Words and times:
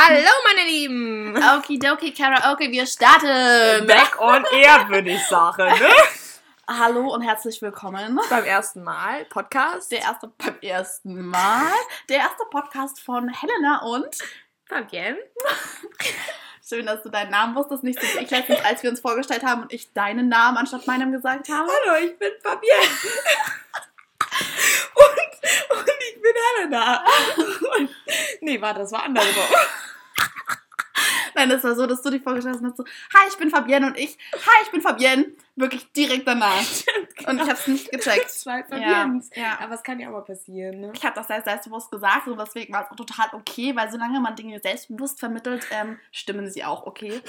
Hallo 0.00 0.30
meine 0.44 0.70
Lieben! 0.70 1.36
Okidoki 1.36 2.14
Karaoke, 2.14 2.70
wir 2.70 2.86
starten! 2.86 3.84
Back 3.84 4.20
on 4.20 4.44
air, 4.52 4.88
würde 4.88 5.10
ich 5.10 5.26
sagen. 5.26 5.64
Ne? 5.64 5.90
Hallo 6.68 7.12
und 7.12 7.22
herzlich 7.22 7.60
willkommen. 7.60 8.20
Beim 8.30 8.44
ersten 8.44 8.84
Mal 8.84 9.24
Podcast. 9.24 9.90
Der 9.90 10.02
erste 10.02 10.28
beim 10.28 10.54
ersten 10.60 11.26
Mal. 11.26 11.72
Der 12.08 12.18
erste 12.18 12.44
Podcast 12.48 13.00
von 13.00 13.28
Helena 13.28 13.82
und 13.82 14.16
Fabienne. 14.66 15.18
Schön, 16.66 16.86
dass 16.86 17.02
du 17.02 17.08
deinen 17.08 17.32
Namen 17.32 17.56
wusstest, 17.56 17.82
nicht 17.82 18.00
so 18.00 18.06
wie 18.06 18.22
ich 18.22 18.30
letztens, 18.30 18.64
als 18.64 18.84
wir 18.84 18.90
uns 18.90 19.00
vorgestellt 19.00 19.42
haben 19.42 19.62
und 19.62 19.72
ich 19.72 19.92
deinen 19.94 20.28
Namen 20.28 20.58
anstatt 20.58 20.86
meinem 20.86 21.10
gesagt 21.10 21.48
habe. 21.48 21.68
Hallo, 21.68 22.06
ich 22.06 22.16
bin 22.16 22.30
Fabienne. 22.40 22.86
und, 24.94 25.76
und 25.76 25.90
ich 26.08 26.22
bin 26.22 26.32
Helena. 26.54 27.04
Und, 27.76 27.90
nee, 28.42 28.60
warte, 28.60 28.78
das 28.82 28.92
war 28.92 29.02
andersrum. 29.02 29.42
Nein, 31.38 31.50
das 31.50 31.62
war 31.62 31.76
so, 31.76 31.86
dass 31.86 32.02
du 32.02 32.10
dich 32.10 32.20
vorgestellt 32.20 32.58
hast 32.60 32.76
so, 32.76 32.84
hi, 32.84 33.28
ich 33.28 33.36
bin 33.36 33.48
Fabienne 33.48 33.86
und 33.86 33.96
ich, 33.96 34.18
hi, 34.32 34.62
ich 34.64 34.72
bin 34.72 34.80
Fabienne. 34.80 35.26
Wirklich 35.54 35.92
direkt 35.92 36.26
danach. 36.26 36.62
Und 37.26 37.40
ich 37.40 37.48
hab's 37.48 37.66
nicht 37.66 37.90
gecheckt. 37.90 38.30
Zwei 38.30 38.62
Fabiennes. 38.62 39.30
Ja, 39.34 39.42
ja. 39.42 39.58
Aber 39.60 39.74
es 39.74 39.82
kann 39.82 39.98
ja 39.98 40.08
auch 40.08 40.12
mal 40.12 40.22
passieren, 40.22 40.80
ne? 40.80 40.92
Ich 40.94 41.04
habe 41.04 41.16
das 41.16 41.26
selbst 41.26 41.46
selbstbewusst 41.46 41.90
gesagt 41.90 42.28
und 42.28 42.38
deswegen 42.38 42.72
war 42.72 42.84
es 42.84 42.90
auch 42.92 42.96
total 42.96 43.26
okay, 43.32 43.74
weil 43.74 43.90
solange 43.90 44.20
man 44.20 44.36
Dinge 44.36 44.60
selbstbewusst 44.60 45.18
vermittelt, 45.18 45.66
ähm, 45.72 45.98
stimmen 46.12 46.48
sie 46.48 46.64
auch 46.64 46.86
okay. 46.86 47.20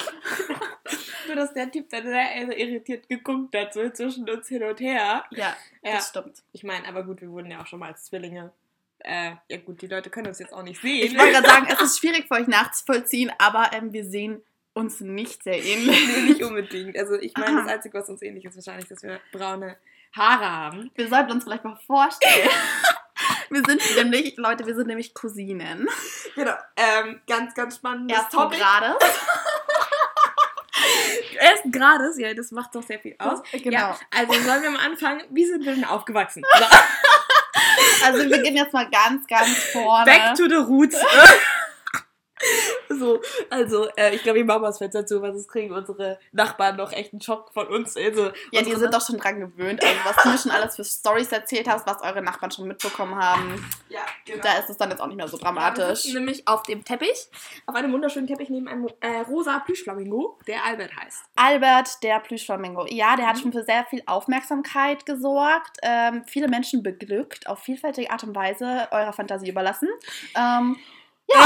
Nur, 1.27 1.35
dass 1.35 1.53
der 1.55 1.71
Typ 1.71 1.89
dann 1.89 2.03
sehr 2.03 2.57
irritiert 2.57 3.09
geguckt 3.09 3.55
hat, 3.55 3.73
so 3.73 3.89
zwischen 3.89 4.29
uns 4.29 4.47
hin 4.47 4.63
und 4.63 4.79
her. 4.79 5.25
Ja, 5.31 5.55
Ja. 5.81 5.93
das 5.95 6.09
stimmt. 6.09 6.43
Ich 6.51 6.63
meine, 6.63 6.87
aber 6.87 7.03
gut, 7.03 7.21
wir 7.21 7.31
wurden 7.31 7.49
ja 7.49 7.61
auch 7.61 7.67
schon 7.67 7.79
mal 7.79 7.87
als 7.89 8.05
Zwillinge. 8.05 8.51
Äh, 8.99 9.31
ja 9.49 9.57
gut, 9.57 9.81
die 9.81 9.87
Leute 9.87 10.09
können 10.09 10.27
uns 10.27 10.39
jetzt 10.39 10.53
auch 10.53 10.63
nicht 10.63 10.81
sehen. 10.81 11.05
Ich 11.05 11.17
wollte 11.17 11.33
gerade 11.33 11.47
sagen, 11.47 11.67
es 11.71 11.81
ist 11.81 11.99
schwierig 11.99 12.27
für 12.27 12.35
euch 12.35 12.47
nachzuvollziehen, 12.47 13.31
aber 13.37 13.71
ähm, 13.73 13.93
wir 13.93 14.03
sehen 14.03 14.41
uns 14.73 14.99
nicht 14.99 15.43
sehr 15.43 15.63
ähnlich. 15.63 16.07
Nee, 16.07 16.21
nicht 16.21 16.43
unbedingt. 16.43 16.97
Also 16.97 17.15
ich 17.15 17.35
meine, 17.35 17.57
Aha. 17.57 17.61
das 17.63 17.73
Einzige, 17.73 17.97
was 17.97 18.09
uns 18.09 18.21
ähnlich 18.21 18.45
ist, 18.45 18.55
wahrscheinlich, 18.55 18.87
dass 18.87 19.03
wir 19.03 19.19
braune 19.31 19.77
Haare 20.15 20.51
haben. 20.51 20.91
Wir 20.95 21.07
sollten 21.07 21.31
uns 21.31 21.43
vielleicht 21.43 21.63
mal 21.63 21.79
vorstellen. 21.85 22.49
Wir 23.51 23.63
sind 23.65 23.81
nämlich, 23.95 24.37
Leute, 24.37 24.65
wir 24.65 24.75
sind 24.75 24.87
nämlich 24.87 25.13
Cousinen. 25.13 25.89
Genau. 26.35 26.53
Ähm, 26.77 27.19
ganz, 27.27 27.55
ganz 27.55 27.77
spannendes 27.77 28.15
Ersten 28.15 28.37
Topic. 28.37 28.59
Grades. 28.59 28.95
Ersten 31.39 31.71
Grades, 31.71 32.19
ja, 32.19 32.33
das 32.33 32.51
macht 32.51 32.75
doch 32.75 32.83
sehr 32.83 32.99
viel 32.99 33.15
aus. 33.17 33.41
Genau. 33.51 33.71
Ja, 33.71 33.99
also 34.11 34.33
sollen 34.33 34.63
wir 34.63 34.69
mal 34.69 34.85
anfangen, 34.85 35.23
wie 35.31 35.45
sind 35.45 35.65
wir 35.65 35.73
denn 35.73 35.83
aufgewachsen? 35.83 36.43
Also 38.05 38.29
wir 38.29 38.41
gehen 38.41 38.55
jetzt 38.55 38.73
mal 38.73 38.87
ganz, 38.89 39.25
ganz 39.27 39.57
vorne. 39.71 40.05
Back 40.05 40.35
to 40.35 40.47
the 40.47 40.55
roots. 40.55 40.95
so, 42.89 43.21
also, 43.49 43.87
äh, 43.95 44.15
ich 44.15 44.23
glaube, 44.23 44.39
ich 44.39 44.45
mache 44.45 44.59
mal 44.59 44.67
das 44.67 44.77
Fenster 44.77 45.05
zu, 45.05 45.21
weil 45.21 45.33
sonst 45.33 45.47
kriegen 45.47 45.73
unsere 45.73 46.19
Nachbarn 46.31 46.75
noch 46.77 46.91
echt 46.91 47.13
einen 47.13 47.21
Schock 47.21 47.51
von 47.53 47.67
uns. 47.67 47.95
Also, 47.95 48.31
ja, 48.51 48.61
die 48.61 48.73
sind 48.75 48.93
doch 48.93 49.05
schon 49.05 49.17
dran 49.17 49.39
gewöhnt. 49.39 49.83
Also 49.83 49.95
was 50.05 50.15
du 50.23 50.29
mir 50.29 50.37
schon 50.37 50.51
alles 50.51 50.75
für 50.75 50.83
Stories 50.83 51.31
erzählt 51.31 51.67
hast, 51.67 51.85
was 51.87 52.01
eure 52.01 52.21
Nachbarn 52.21 52.51
schon 52.51 52.67
mitbekommen 52.67 53.15
haben, 53.15 53.63
Ja, 53.89 53.99
genau. 54.25 54.41
da 54.43 54.59
ist 54.59 54.69
es 54.69 54.77
dann 54.77 54.89
jetzt 54.89 54.99
auch 55.01 55.07
nicht 55.07 55.17
mehr 55.17 55.27
so 55.27 55.37
Wir 55.37 55.43
dramatisch. 55.43 56.01
sitzen 56.03 56.15
nämlich 56.17 56.47
auf 56.47 56.63
dem 56.63 56.83
Teppich, 56.83 57.27
auf 57.65 57.75
einem 57.75 57.91
wunderschönen 57.93 58.27
Teppich 58.27 58.49
neben 58.49 58.67
einem 58.67 58.87
äh, 59.01 59.19
rosa 59.27 59.59
Plüschflamingo, 59.59 60.37
der 60.47 60.63
Albert 60.65 60.95
heißt. 60.95 61.23
Albert, 61.35 62.03
der 62.03 62.19
Plüschflamingo. 62.19 62.85
Ja, 62.89 63.15
der 63.15 63.27
hat 63.27 63.39
schon 63.39 63.51
für 63.51 63.63
sehr 63.63 63.85
viel 63.89 64.01
Aufmerksamkeit 64.05 65.05
gesorgt, 65.05 65.77
ähm, 65.83 66.23
viele 66.25 66.47
Menschen 66.47 66.83
beglückt, 66.83 67.47
auf 67.47 67.59
vielfältige 67.59 68.09
Art 68.11 68.23
und 68.23 68.35
Weise 68.35 68.87
eurer 68.91 69.13
Fantasie 69.13 69.49
überlassen. 69.49 69.89
Ähm, 70.35 70.77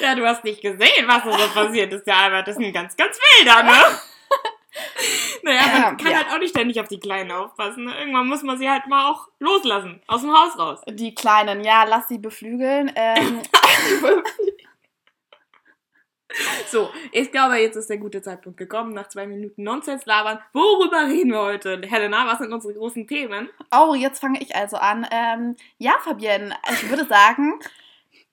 Ja, 0.00 0.14
du 0.14 0.26
hast 0.26 0.44
nicht 0.44 0.60
gesehen, 0.60 1.06
was 1.08 1.24
da 1.24 1.32
so 1.32 1.48
passiert 1.54 1.92
ist. 1.92 2.06
Der 2.06 2.16
Albert 2.16 2.48
ist 2.48 2.58
ein 2.58 2.72
ganz, 2.72 2.96
ganz 2.96 3.18
wilder, 3.18 3.62
ne? 3.62 3.72
Naja, 5.42 5.62
man 5.66 5.82
Ja, 5.82 5.94
kann 5.94 6.10
ja. 6.10 6.16
halt 6.18 6.26
auch 6.34 6.38
nicht 6.38 6.50
ständig 6.50 6.78
auf 6.78 6.88
die 6.88 7.00
Kleinen 7.00 7.32
aufpassen. 7.32 7.86
Ne? 7.86 7.98
Irgendwann 7.98 8.26
muss 8.26 8.42
man 8.42 8.58
sie 8.58 8.68
halt 8.68 8.86
mal 8.88 9.10
auch 9.10 9.28
loslassen, 9.38 10.02
aus 10.06 10.20
dem 10.20 10.30
Haus 10.32 10.58
raus. 10.58 10.80
die 10.86 11.14
Kleinen, 11.14 11.64
ja, 11.64 11.84
lass 11.84 12.08
sie 12.08 12.18
beflügeln. 12.18 12.92
Ähm, 12.94 13.40
So, 16.68 16.90
ich 17.12 17.30
glaube, 17.30 17.56
jetzt 17.56 17.76
ist 17.76 17.88
der 17.88 17.98
gute 17.98 18.20
Zeitpunkt 18.22 18.58
gekommen, 18.58 18.92
nach 18.92 19.08
zwei 19.08 19.26
Minuten 19.26 19.62
Nonsens 19.62 20.04
labern. 20.04 20.38
Worüber 20.52 21.06
reden 21.06 21.30
wir 21.30 21.40
heute? 21.40 21.80
Helena, 21.86 22.26
was 22.26 22.38
sind 22.38 22.52
unsere 22.52 22.74
großen 22.74 23.06
Themen? 23.06 23.48
oh, 23.72 23.94
jetzt 23.94 24.20
fange 24.20 24.40
ich 24.42 24.54
also 24.54 24.76
an. 24.76 25.06
Ähm, 25.10 25.56
ja, 25.78 25.94
Fabienne, 26.02 26.54
ich 26.72 26.88
würde 26.90 27.04
sagen, 27.06 27.58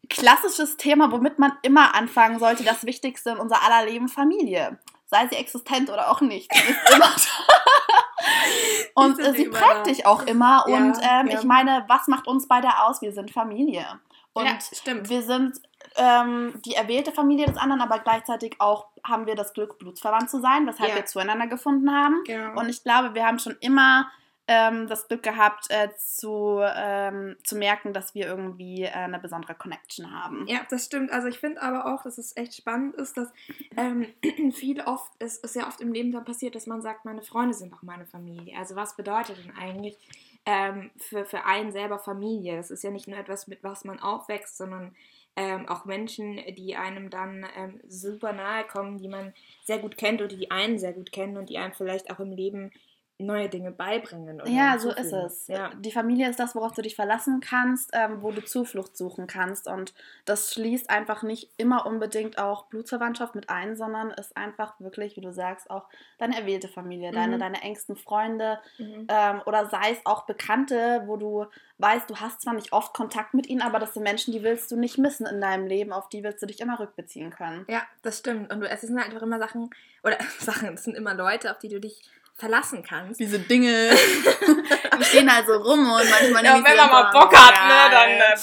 klassisches 0.10 0.78
Thema, 0.78 1.12
womit 1.12 1.40
man 1.40 1.54
immer 1.62 1.96
anfangen 1.96 2.40
sollte, 2.40 2.64
das 2.64 2.86
Wichtigste 2.86 3.32
in 3.32 3.38
unser 3.38 3.64
aller 3.64 3.90
Leben, 3.90 4.08
Familie. 4.08 4.80
Sei 5.06 5.28
sie 5.28 5.36
existent 5.36 5.90
oder 5.90 6.10
auch 6.10 6.22
nicht. 6.22 6.52
Sie 6.54 6.72
ist 6.72 6.96
immer 6.96 7.10
Und 8.96 9.20
äh, 9.20 9.34
sie 9.34 9.50
prägt 9.50 9.88
dich 9.88 10.06
auch 10.06 10.26
immer. 10.26 10.66
Ja, 10.68 10.76
und 10.76 10.98
ähm, 11.02 11.28
ja. 11.28 11.40
ich 11.40 11.44
meine, 11.44 11.86
was 11.88 12.08
macht 12.08 12.28
uns 12.28 12.48
beide 12.48 12.80
aus? 12.80 13.02
Wir 13.02 13.12
sind 13.12 13.32
Familie. 13.32 13.86
Und 14.34 14.46
ja, 14.46 14.58
stimmt. 14.60 15.10
wir 15.10 15.22
sind 15.22 15.60
ähm, 15.98 16.60
die 16.66 16.76
erwählte 16.76 17.12
Familie 17.12 17.46
des 17.46 17.58
anderen, 17.58 17.82
aber 17.82 18.00
gleichzeitig 18.00 18.56
auch 18.60 18.88
haben 19.04 19.26
wir 19.26 19.36
das 19.36 19.54
Glück, 19.54 19.78
blutsverwandt 19.80 20.30
zu 20.30 20.40
sein, 20.42 20.66
weshalb 20.68 20.90
Ja. 20.90 20.96
wir 20.96 21.06
zueinander 21.06 21.48
gefunden 21.48 21.92
haben. 21.92 22.24
Genau. 22.26 22.60
Und 22.60 22.70
ich 22.70 22.84
glaube, 22.84 23.14
wir 23.16 23.26
haben 23.26 23.40
schon 23.40 23.56
immer 23.60 24.10
ähm, 24.48 24.88
das 24.88 25.08
Glück 25.08 25.24
gehabt, 25.24 25.68
äh, 25.70 25.90
zu, 25.98 26.60
ähm, 26.62 27.38
zu 27.46 27.56
merken, 27.56 27.94
dass 27.94 28.14
wir 28.14 28.26
irgendwie 28.26 28.84
äh, 28.84 28.90
eine 28.92 29.18
besondere 29.20 29.56
Connection 29.56 30.12
haben. 30.12 30.46
Ja, 30.48 30.60
das 30.70 30.86
stimmt. 30.86 31.12
Also 31.12 31.30
ich 31.30 31.40
finde 31.40 31.62
aber 31.62 31.86
auch, 31.94 32.04
dass 32.04 32.18
es 32.18 32.36
echt 32.36 32.54
spannend 32.56 32.96
ist, 32.96 33.16
dass 33.16 33.32
ähm, 33.78 34.08
viel 34.52 34.82
oft, 34.82 35.12
es 35.20 35.38
ist 35.38 35.54
sehr 35.54 35.66
oft 35.68 35.80
im 35.80 35.94
Leben 35.94 36.12
dann 36.12 36.26
passiert, 36.26 36.56
dass 36.56 36.68
man 36.68 36.82
sagt, 36.82 37.06
meine 37.06 37.22
Freunde 37.22 37.54
sind 37.54 37.74
auch 37.74 37.84
meine 37.84 38.06
Familie. 38.06 38.58
Also 38.58 38.76
was 38.76 38.98
bedeutet 38.98 39.38
denn 39.38 39.56
eigentlich 39.56 39.98
ähm, 40.46 40.92
für, 40.98 41.24
für 41.24 41.46
einen 41.46 41.72
selber 41.72 42.00
Familie? 42.00 42.58
Das 42.58 42.70
ist 42.70 42.84
ja 42.84 42.92
nicht 42.92 43.08
nur 43.08 43.18
etwas, 43.18 43.48
mit 43.48 43.64
was 43.64 43.86
man 43.86 44.02
aufwächst, 44.02 44.58
sondern 44.58 44.94
ähm, 45.36 45.68
auch 45.68 45.86
Menschen, 45.86 46.40
die 46.56 46.76
einem 46.76 47.10
dann 47.10 47.46
ähm, 47.58 47.80
super 47.88 48.34
nahe 48.34 48.64
kommen, 48.66 48.98
die 48.98 49.08
man 49.08 49.34
sehr 49.64 49.80
gut 49.80 49.98
kennt 49.98 50.22
oder 50.22 50.36
die 50.36 50.52
einen 50.52 50.78
sehr 50.78 50.94
gut 50.94 51.12
kennen 51.12 51.38
und 51.38 51.50
die 51.50 51.58
einem 51.58 51.74
vielleicht 51.74 52.12
auch 52.12 52.20
im 52.20 52.32
Leben 52.32 52.72
neue 53.20 53.48
Dinge 53.48 53.72
beibringen. 53.72 54.42
Oder 54.42 54.50
Ja, 54.50 54.78
so 54.80 54.90
ist 54.92 55.12
es. 55.14 55.48
Ja. 55.48 55.70
Die 55.76 55.92
Familie 55.92 56.30
ist 56.30 56.40
das, 56.40 56.56
worauf 56.56 56.74
du 56.74 56.82
dich 56.82 56.96
verlassen 56.96 57.40
kannst, 57.42 57.92
ähm, 57.94 58.22
wo 58.22 58.32
du 58.32 58.44
Zuflucht 58.44 58.98
suchen 58.98 59.28
kannst. 59.28 59.68
Und 59.68 59.94
das 60.26 60.54
schließt 60.54 60.90
einfach 60.90 61.22
nicht 61.24 61.52
immer 61.58 61.86
unbedingt 61.86 62.38
auch 62.40 62.66
Blutsverwandtschaft 62.66 63.36
mit 63.36 63.50
ein, 63.50 63.76
sondern 63.76 64.12
ist 64.12 64.36
einfach 64.36 64.80
wirklich, 64.80 65.16
wie 65.16 65.22
du 65.22 65.32
sagst, 65.32 65.70
auch 65.70 65.88
deine 66.18 66.38
erwählte 66.38 66.68
Familie, 66.68 67.12
deine, 67.12 67.36
Mhm. 67.36 67.40
deine 67.40 67.62
engsten 67.62 67.96
Freunde 67.96 68.60
Mhm. 68.80 69.08
ähm, 69.08 69.42
oder 69.46 69.68
sei 69.70 69.92
es 69.92 70.06
auch 70.06 70.26
Bekannte, 70.26 71.04
wo 71.06 71.16
du 71.18 71.46
weißt, 71.78 72.10
du 72.10 72.16
hast 72.18 72.42
zwar 72.42 72.54
nicht 72.54 72.74
oft 72.74 72.94
Kontakt 72.94 73.34
mit 73.34 73.48
ihnen, 73.48 73.62
aber 73.62 73.80
das 73.80 73.94
sind 73.94 74.04
Menschen, 74.04 74.32
die 74.32 74.44
willst 74.44 74.72
du 74.72 74.76
nicht 74.76 74.98
missen 74.98 75.26
in 75.26 75.40
deinem 75.40 75.68
Leben, 75.68 75.92
auf 75.94 76.10
die 76.10 76.24
willst 76.24 76.42
du 76.42 76.46
dich 76.48 76.60
immer 76.62 76.80
rückbeziehen 76.80 77.30
können. 77.30 77.66
Ja, 77.70 77.84
das 78.02 78.20
stimmt. 78.20 78.52
Und 78.52 78.62
du, 78.62 78.70
es 78.70 78.82
sind 78.82 78.98
einfach 78.98 79.22
immer 79.22 79.40
Sachen, 79.40 79.70
oder 80.04 80.18
Sachen, 80.40 80.74
es 80.74 80.84
sind 80.84 80.96
immer 80.98 81.14
Leute, 81.14 81.52
auf 81.52 81.60
die 81.60 81.70
du 81.70 81.80
dich 81.80 82.02
verlassen 82.44 82.84
kannst. 82.84 83.20
Diese 83.22 83.40
Dinge, 83.40 83.92
die 85.00 85.04
stehen 85.06 85.34
halt 85.34 85.48
so 85.48 85.54
rum 85.54 85.80
und 85.80 86.10
manchmal 86.10 86.44
Ja, 86.44 86.56
wenn 86.56 86.76
man 86.76 86.90
mal 86.90 87.12
Bock 87.12 87.34
hat, 87.34 87.54
ne, 87.68 87.90
dann, 87.90 88.10
äh, 88.10 88.36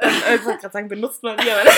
dann 0.00 0.22
äh, 0.32 0.36
ich 0.36 0.44
wollte 0.44 0.60
gerade 0.60 0.72
sagen, 0.72 0.88
benutzt 0.88 1.22
man 1.24 1.36
die, 1.36 1.50
aber 1.50 1.62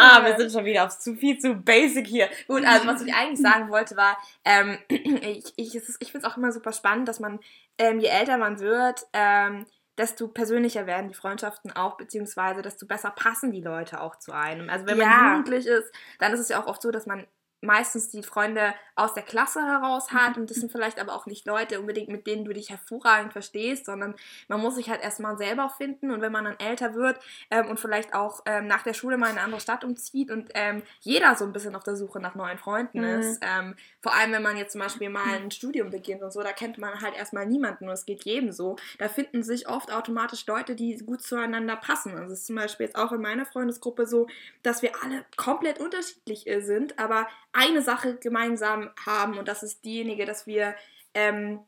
Ah, 0.00 0.24
wir 0.24 0.36
sind 0.36 0.52
schon 0.52 0.64
wieder 0.64 0.84
aufs 0.84 1.00
zu 1.00 1.16
viel 1.16 1.38
zu 1.38 1.54
basic 1.54 2.06
hier. 2.06 2.28
Gut, 2.46 2.64
also 2.64 2.86
was 2.86 3.02
ich 3.02 3.12
eigentlich 3.12 3.40
sagen 3.40 3.68
wollte 3.70 3.96
war, 3.96 4.16
ähm, 4.44 4.78
ich, 4.88 5.52
ich, 5.56 5.74
es 5.74 5.88
ist- 5.88 5.96
ich 6.00 6.12
finde 6.12 6.26
es 6.26 6.32
auch 6.32 6.36
immer 6.36 6.52
super 6.52 6.72
spannend, 6.72 7.08
dass 7.08 7.18
man, 7.18 7.40
ähm, 7.78 7.98
je 7.98 8.06
älter 8.08 8.36
man 8.38 8.60
wird, 8.60 9.06
ähm, 9.12 9.66
desto 9.96 10.28
persönlicher 10.28 10.86
werden 10.86 11.08
die 11.08 11.14
Freundschaften 11.14 11.72
auch, 11.74 11.96
beziehungsweise 11.96 12.62
desto 12.62 12.86
besser 12.86 13.10
passen 13.10 13.50
die 13.50 13.60
Leute 13.60 14.00
auch 14.00 14.16
zu 14.16 14.30
einem. 14.32 14.70
Also 14.70 14.86
wenn 14.86 14.98
man 14.98 15.08
Ja. 15.10 15.28
jugendlich 15.30 15.66
ist, 15.66 15.92
dann 16.20 16.32
ist 16.32 16.40
es 16.40 16.48
ja 16.48 16.62
auch 16.62 16.66
oft 16.68 16.80
so, 16.82 16.92
dass 16.92 17.06
man 17.06 17.26
meistens 17.60 18.08
die 18.10 18.22
Freunde 18.22 18.74
aus 18.94 19.14
der 19.14 19.22
Klasse 19.22 19.60
heraus 19.64 20.12
hat 20.12 20.36
und 20.36 20.50
das 20.50 20.58
sind 20.58 20.70
vielleicht 20.72 21.00
aber 21.00 21.14
auch 21.14 21.26
nicht 21.26 21.46
Leute 21.46 21.80
unbedingt, 21.80 22.08
mit 22.08 22.26
denen 22.26 22.44
du 22.44 22.52
dich 22.52 22.70
hervorragend 22.70 23.32
verstehst, 23.32 23.86
sondern 23.86 24.14
man 24.48 24.60
muss 24.60 24.76
sich 24.76 24.90
halt 24.90 25.02
erstmal 25.02 25.36
selber 25.38 25.68
finden 25.70 26.10
und 26.10 26.20
wenn 26.20 26.32
man 26.32 26.44
dann 26.44 26.58
älter 26.58 26.94
wird 26.94 27.18
ähm, 27.50 27.66
und 27.68 27.78
vielleicht 27.80 28.14
auch 28.14 28.42
ähm, 28.46 28.66
nach 28.66 28.82
der 28.82 28.94
Schule 28.94 29.16
mal 29.16 29.26
in 29.30 29.36
eine 29.36 29.42
andere 29.44 29.60
Stadt 29.60 29.84
umzieht 29.84 30.30
und 30.30 30.50
ähm, 30.54 30.82
jeder 31.00 31.34
so 31.36 31.44
ein 31.44 31.52
bisschen 31.52 31.74
auf 31.76 31.84
der 31.84 31.96
Suche 31.96 32.20
nach 32.20 32.34
neuen 32.34 32.58
Freunden 32.58 32.98
Mhm. 32.98 33.04
ist, 33.04 33.38
ähm, 33.42 33.74
vor 34.00 34.14
allem 34.14 34.32
wenn 34.32 34.42
man 34.42 34.56
jetzt 34.56 34.72
zum 34.72 34.80
Beispiel 34.80 35.08
mal 35.10 35.36
ein 35.36 35.50
Studium 35.50 35.90
beginnt 35.90 36.22
und 36.22 36.32
so, 36.32 36.42
da 36.42 36.52
kennt 36.52 36.78
man 36.78 37.00
halt 37.00 37.14
erstmal 37.16 37.46
niemanden 37.46 37.84
und 37.88 37.94
es 37.94 38.06
geht 38.06 38.24
jedem 38.24 38.52
so, 38.52 38.76
da 38.98 39.08
finden 39.08 39.42
sich 39.42 39.68
oft 39.68 39.92
automatisch 39.92 40.46
Leute, 40.46 40.74
die 40.74 40.96
gut 40.98 41.22
zueinander 41.22 41.76
passen. 41.76 42.12
Also 42.16 42.32
es 42.32 42.40
ist 42.40 42.46
zum 42.46 42.56
Beispiel 42.56 42.86
jetzt 42.86 42.96
auch 42.96 43.12
in 43.12 43.20
meiner 43.20 43.46
Freundesgruppe 43.46 44.06
so, 44.06 44.26
dass 44.62 44.82
wir 44.82 44.92
alle 45.02 45.24
komplett 45.36 45.78
unterschiedlich 45.80 46.46
sind, 46.60 46.98
aber 46.98 47.26
eine 47.58 47.82
Sache 47.82 48.16
gemeinsam 48.16 48.90
haben 49.04 49.38
und 49.38 49.48
das 49.48 49.62
ist 49.62 49.84
diejenige, 49.84 50.24
dass 50.24 50.46
wir 50.46 50.74
ähm, 51.14 51.60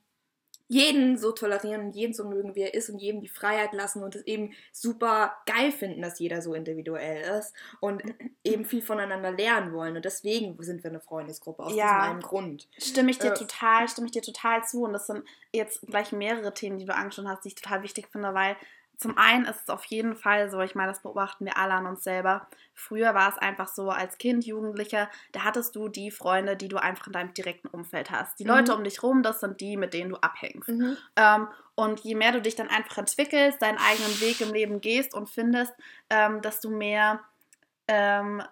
jeden 0.69 1.19
so 1.19 1.33
tolerieren 1.33 1.87
und 1.87 1.97
jeden 1.97 2.15
so 2.15 2.25
mögen, 2.25 2.55
wie 2.55 2.61
er 2.61 2.75
ist 2.75 2.91
und 2.91 3.01
jedem 3.01 3.21
die 3.21 3.27
Freiheit 3.29 3.73
lassen 3.73 4.05
und 4.05 4.15
es 4.15 4.25
eben 4.25 4.53
super 4.71 5.35
geil 5.45 5.73
finden, 5.73 6.01
dass 6.01 6.21
jeder 6.21 6.43
so 6.43 6.55
individuell 6.55 7.23
ist 7.41 7.53
und 7.81 8.05
eben 8.45 8.65
viel 8.65 8.81
voneinander 8.81 9.33
lernen 9.33 9.73
wollen. 9.73 9.97
Und 9.97 10.05
deswegen 10.05 10.57
sind 10.63 10.85
wir 10.85 10.91
eine 10.91 11.01
Freundesgruppe, 11.01 11.65
aus 11.65 11.75
Ja. 11.75 11.87
diesem 11.87 12.01
einen 12.13 12.21
Grund. 12.23 12.69
Stimme 12.79 13.11
ich 13.11 13.19
dir 13.19 13.33
Äh, 13.33 13.35
total, 13.35 13.89
stimme 13.89 14.07
ich 14.07 14.13
dir 14.13 14.23
total 14.23 14.63
zu. 14.65 14.85
Und 14.85 14.93
das 14.93 15.09
sind 15.09 15.25
jetzt 15.53 15.85
gleich 15.89 16.13
mehrere 16.13 16.55
Themen, 16.55 16.79
die 16.79 16.85
du 16.85 16.95
angesprochen 16.95 17.31
hast, 17.31 17.45
die 17.45 17.49
ich 17.49 17.57
total 17.57 17.83
wichtig 17.83 18.07
finde, 18.13 18.33
weil 18.33 18.57
zum 19.01 19.17
einen 19.17 19.47
ist 19.47 19.63
es 19.63 19.69
auf 19.71 19.85
jeden 19.87 20.15
Fall 20.15 20.51
so, 20.51 20.61
ich 20.61 20.75
meine, 20.75 20.93
das 20.93 21.01
beobachten 21.01 21.47
wir 21.47 21.57
alle 21.57 21.73
an 21.73 21.87
uns 21.87 22.05
selber. 22.05 22.47
Früher 22.75 23.15
war 23.15 23.31
es 23.31 23.39
einfach 23.39 23.67
so, 23.67 23.89
als 23.89 24.19
Kind, 24.19 24.45
Jugendlicher, 24.45 25.09
da 25.33 25.43
hattest 25.45 25.75
du 25.75 25.89
die 25.89 26.11
Freunde, 26.11 26.55
die 26.55 26.69
du 26.69 26.77
einfach 26.77 27.07
in 27.07 27.15
deinem 27.15 27.33
direkten 27.33 27.69
Umfeld 27.69 28.11
hast. 28.11 28.39
Die 28.39 28.45
Mhm. 28.45 28.51
Leute 28.51 28.77
um 28.77 28.85
dich 28.85 29.03
rum, 29.03 29.23
das 29.23 29.41
sind 29.41 29.61
die, 29.63 29.79
mit 29.79 29.95
denen 29.95 30.11
du 30.11 30.17
abhängst. 30.17 30.69
Ähm, 31.17 31.49
und 31.77 32.01
je 32.01 32.15
mehr 32.15 32.33
du 32.33 32.43
dich 32.43 32.57
dann 32.57 32.69
einfach 32.69 32.99
entwickelst, 32.99 33.63
deinen 33.63 33.79
eigenen 33.79 34.21
Weg 34.21 34.43
im 34.43 34.53
Leben 34.53 34.83
gehst 34.83 35.15
und 35.15 35.31
findest, 35.31 35.73
ähm, 36.11 36.43
desto 36.43 36.69
mehr 36.69 37.21
ähm, 37.89 38.43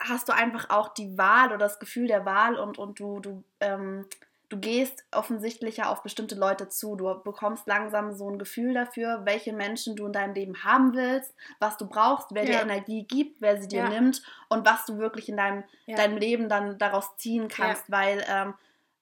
hast 0.00 0.28
du 0.28 0.32
einfach 0.32 0.70
auch 0.70 0.94
die 0.94 1.18
Wahl 1.18 1.48
oder 1.48 1.58
das 1.58 1.80
Gefühl 1.80 2.06
der 2.06 2.24
Wahl 2.24 2.56
und, 2.56 2.78
und 2.78 2.98
du, 3.00 3.18
du, 3.20 3.44
ähm, 3.60 4.06
du 4.52 4.58
gehst 4.58 5.04
offensichtlicher 5.12 5.88
auf 5.88 6.02
bestimmte 6.02 6.34
Leute 6.34 6.68
zu. 6.68 6.94
Du 6.94 7.04
bekommst 7.24 7.66
langsam 7.66 8.12
so 8.12 8.28
ein 8.30 8.38
Gefühl 8.38 8.74
dafür, 8.74 9.22
welche 9.24 9.54
Menschen 9.54 9.96
du 9.96 10.04
in 10.06 10.12
deinem 10.12 10.34
Leben 10.34 10.62
haben 10.62 10.92
willst, 10.92 11.34
was 11.58 11.78
du 11.78 11.86
brauchst, 11.86 12.28
wer 12.32 12.44
dir 12.44 12.52
Ja. 12.52 12.60
Energie 12.60 13.04
gibt, 13.04 13.40
wer 13.40 13.58
sie 13.60 13.66
dir 13.66 13.84
Ja. 13.84 13.88
nimmt 13.88 14.22
und 14.50 14.66
was 14.66 14.84
du 14.84 14.98
wirklich 14.98 15.30
in 15.30 15.38
deinem, 15.38 15.64
Ja. 15.86 15.96
deinem 15.96 16.18
Leben 16.18 16.50
dann 16.50 16.76
daraus 16.76 17.16
ziehen 17.16 17.48
kannst, 17.48 17.90
weil 17.90 18.22
ähm, 18.28 18.52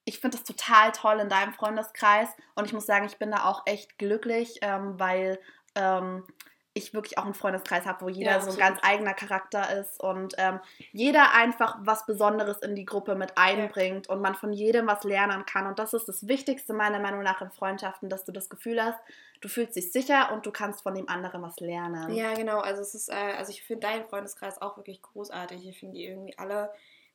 ich 0.04 0.20
finde 0.20 0.36
das 0.36 0.46
total 0.46 0.92
toll 0.92 1.18
in 1.18 1.28
deinem 1.28 1.52
Freundeskreis 1.52 2.28
und 2.54 2.64
ich 2.66 2.72
muss 2.72 2.86
sagen, 2.86 3.06
ich 3.06 3.18
bin 3.18 3.32
da 3.32 3.44
auch 3.44 3.62
echt 3.66 3.98
glücklich, 3.98 4.58
ähm, 4.62 5.00
weil 5.00 5.40
ähm, 5.74 6.24
ich 6.72 6.94
wirklich 6.94 7.18
auch 7.18 7.24
einen 7.24 7.34
Freundeskreis 7.34 7.84
habe, 7.84 8.04
wo 8.04 8.08
jeder 8.08 8.32
Ja, 8.32 8.40
so 8.40 8.50
ein 8.50 8.56
ganz 8.56 8.78
eigener 8.82 9.14
Charakter 9.14 9.78
ist 9.78 10.00
und 10.00 10.34
ähm, 10.38 10.60
jeder 10.92 11.34
einfach 11.34 11.76
was 11.80 12.06
Besonderes 12.06 12.58
in 12.58 12.76
die 12.76 12.84
Gruppe 12.84 13.16
mit 13.16 13.36
einbringt 13.36 14.08
und 14.08 14.20
man 14.20 14.36
von 14.36 14.52
jedem 14.52 14.86
was 14.86 15.02
lernen 15.02 15.44
kann. 15.46 15.66
Und 15.66 15.78
das 15.80 15.94
ist 15.94 16.06
das 16.06 16.28
Wichtigste 16.28 16.72
meiner 16.72 17.00
Meinung 17.00 17.22
nach 17.22 17.40
in 17.42 17.50
Freundschaften, 17.50 18.08
dass 18.08 18.24
du 18.24 18.30
das 18.30 18.48
Gefühl 18.48 18.82
hast, 18.82 18.98
du 19.40 19.48
fühlst 19.48 19.74
dich 19.74 19.90
sicher 19.90 20.32
und 20.32 20.46
du 20.46 20.52
kannst 20.52 20.82
von 20.82 20.94
dem 20.94 21.08
anderen 21.08 21.42
was 21.42 21.58
lernen. 21.58 22.12
Ja, 22.12 22.34
genau. 22.34 22.60
Also 22.60 22.82
es 22.82 22.94
ist, 22.94 23.08
äh, 23.08 23.34
also 23.36 23.50
ich 23.50 23.62
finde 23.62 23.88
deinen 23.88 24.04
Freundeskreis 24.04 24.62
auch 24.62 24.76
wirklich 24.76 25.02
großartig. 25.02 25.66
Ich 25.68 25.78
finde 25.78 25.96
die 25.96 26.06
irgendwie 26.06 26.38
alle 26.38 26.72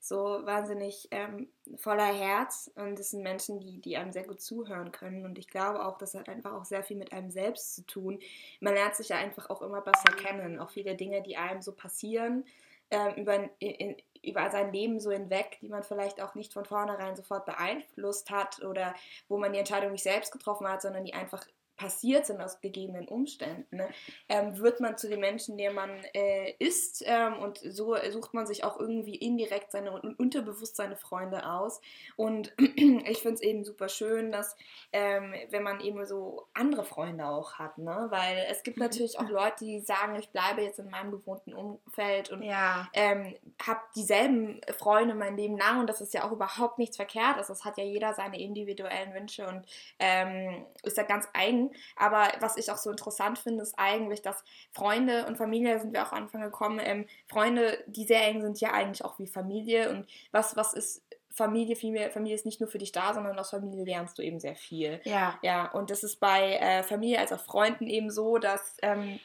so 0.07 0.45
wahnsinnig 0.45 1.07
ähm, 1.09 1.49
voller 1.77 2.13
Herz 2.13 2.69
und 2.75 2.99
es 2.99 3.09
sind 3.09 3.23
Menschen, 3.23 3.59
die, 3.59 3.81
die 3.81 3.97
einem 3.97 4.11
sehr 4.11 4.23
gut 4.23 4.39
zuhören 4.39 4.91
können. 4.91 5.25
Und 5.25 5.39
ich 5.39 5.47
glaube 5.47 5.83
auch, 5.83 5.97
das 5.97 6.13
hat 6.13 6.29
einfach 6.29 6.53
auch 6.53 6.65
sehr 6.65 6.83
viel 6.83 6.95
mit 6.95 7.11
einem 7.11 7.31
selbst 7.31 7.75
zu 7.75 7.85
tun. 7.87 8.19
Man 8.59 8.75
lernt 8.75 8.93
sich 8.95 9.09
ja 9.09 9.17
einfach 9.17 9.49
auch 9.49 9.63
immer 9.63 9.81
besser 9.81 10.15
kennen. 10.15 10.59
Auch 10.59 10.69
viele 10.69 10.93
Dinge, 10.93 11.23
die 11.23 11.37
einem 11.37 11.63
so 11.63 11.71
passieren, 11.71 12.45
ähm, 12.91 13.15
über, 13.15 13.49
in, 13.57 13.95
über 14.21 14.51
sein 14.51 14.71
Leben 14.71 14.99
so 14.99 15.09
hinweg, 15.09 15.57
die 15.61 15.69
man 15.69 15.81
vielleicht 15.81 16.21
auch 16.21 16.35
nicht 16.35 16.53
von 16.53 16.65
vornherein 16.65 17.15
sofort 17.15 17.47
beeinflusst 17.47 18.29
hat 18.29 18.63
oder 18.63 18.93
wo 19.27 19.39
man 19.39 19.53
die 19.53 19.59
Entscheidung 19.59 19.91
nicht 19.91 20.03
selbst 20.03 20.31
getroffen 20.31 20.67
hat, 20.67 20.83
sondern 20.83 21.03
die 21.03 21.15
einfach 21.15 21.43
passiert 21.77 22.25
sind 22.25 22.41
aus 22.41 22.61
gegebenen 22.61 23.07
Umständen, 23.07 23.75
ne? 23.77 23.89
ähm, 24.29 24.57
wird 24.59 24.79
man 24.79 24.97
zu 24.97 25.09
dem 25.09 25.19
Menschen, 25.19 25.57
der 25.57 25.71
man 25.71 25.89
äh, 26.13 26.53
ist 26.59 27.03
ähm, 27.05 27.37
und 27.39 27.59
so 27.59 27.95
sucht 28.11 28.33
man 28.33 28.47
sich 28.47 28.63
auch 28.63 28.79
irgendwie 28.79 29.15
indirekt 29.15 29.71
seine 29.71 29.91
un 29.93 30.15
unterbewusst 30.15 30.75
seine 30.75 30.95
Freunde 30.95 31.49
aus 31.49 31.81
und 32.15 32.53
ich 32.57 33.19
finde 33.19 33.35
es 33.35 33.41
eben 33.41 33.63
super 33.63 33.89
schön, 33.89 34.31
dass 34.31 34.55
ähm, 34.91 35.33
wenn 35.49 35.63
man 35.63 35.79
eben 35.81 36.05
so 36.05 36.47
andere 36.53 36.83
Freunde 36.85 37.25
auch 37.27 37.55
hat, 37.55 37.77
ne? 37.77 38.07
weil 38.09 38.45
es 38.49 38.63
gibt 38.63 38.77
natürlich 38.77 39.19
auch 39.19 39.29
Leute, 39.29 39.65
die 39.65 39.79
sagen, 39.79 40.15
ich 40.15 40.29
bleibe 40.29 40.61
jetzt 40.61 40.79
in 40.79 40.89
meinem 40.89 41.11
gewohnten 41.11 41.53
Umfeld 41.53 42.29
und 42.31 42.41
Ja. 42.43 42.87
ähm, 42.93 43.35
habe 43.65 43.81
dieselben 43.95 44.61
Freunde 44.77 45.15
mein 45.15 45.37
Leben 45.37 45.57
lang 45.57 45.79
und 45.81 45.87
das 45.87 46.01
ist 46.01 46.13
ja 46.13 46.23
auch 46.27 46.31
überhaupt 46.31 46.77
nichts 46.77 46.95
Verkehrtes. 46.95 47.47
Das 47.47 47.65
hat 47.65 47.77
ja 47.77 47.83
jeder 47.83 48.13
seine 48.13 48.39
individuellen 48.39 49.13
Wünsche 49.13 49.47
und 49.47 49.65
ähm, 49.99 50.65
ist 50.83 50.97
ja 50.97 51.03
ganz 51.03 51.27
eigen. 51.33 51.64
Aber 51.95 52.27
was 52.39 52.57
ich 52.57 52.71
auch 52.71 52.77
so 52.77 52.89
interessant 52.89 53.39
finde, 53.39 53.63
ist 53.63 53.75
eigentlich, 53.77 54.21
dass 54.21 54.43
Freunde 54.71 55.25
und 55.25 55.37
Familie, 55.37 55.79
sind 55.79 55.93
wir 55.93 56.03
auch 56.03 56.11
am 56.11 56.23
Anfang 56.23 56.41
gekommen, 56.41 56.79
ähm, 56.81 57.05
Freunde, 57.27 57.83
die 57.87 58.05
sehr 58.05 58.23
eng 58.27 58.41
sind, 58.41 58.59
ja 58.59 58.71
eigentlich 58.71 59.03
auch 59.05 59.19
wie 59.19 59.27
Familie. 59.27 59.89
Und 59.89 60.07
was, 60.31 60.55
was 60.55 60.73
ist 60.73 61.03
Familie? 61.31 61.75
Familie? 61.75 62.11
Familie 62.11 62.35
ist 62.35 62.45
nicht 62.45 62.61
nur 62.61 62.69
für 62.69 62.77
dich 62.77 62.91
da, 62.91 63.13
sondern 63.13 63.37
aus 63.37 63.49
Familie 63.49 63.83
lernst 63.83 64.17
du 64.17 64.21
eben 64.21 64.39
sehr 64.39 64.55
viel. 64.55 65.01
Ja. 65.03 65.37
Ja, 65.41 65.71
und 65.71 65.89
das 65.89 66.03
ist 66.03 66.19
bei 66.19 66.55
äh, 66.55 66.83
Familie 66.83 67.19
als 67.19 67.33
auch 67.33 67.41
Freunden 67.41 67.87
eben 67.87 68.09
so, 68.09 68.37
dass 68.37 68.77
ähm, 68.81 69.19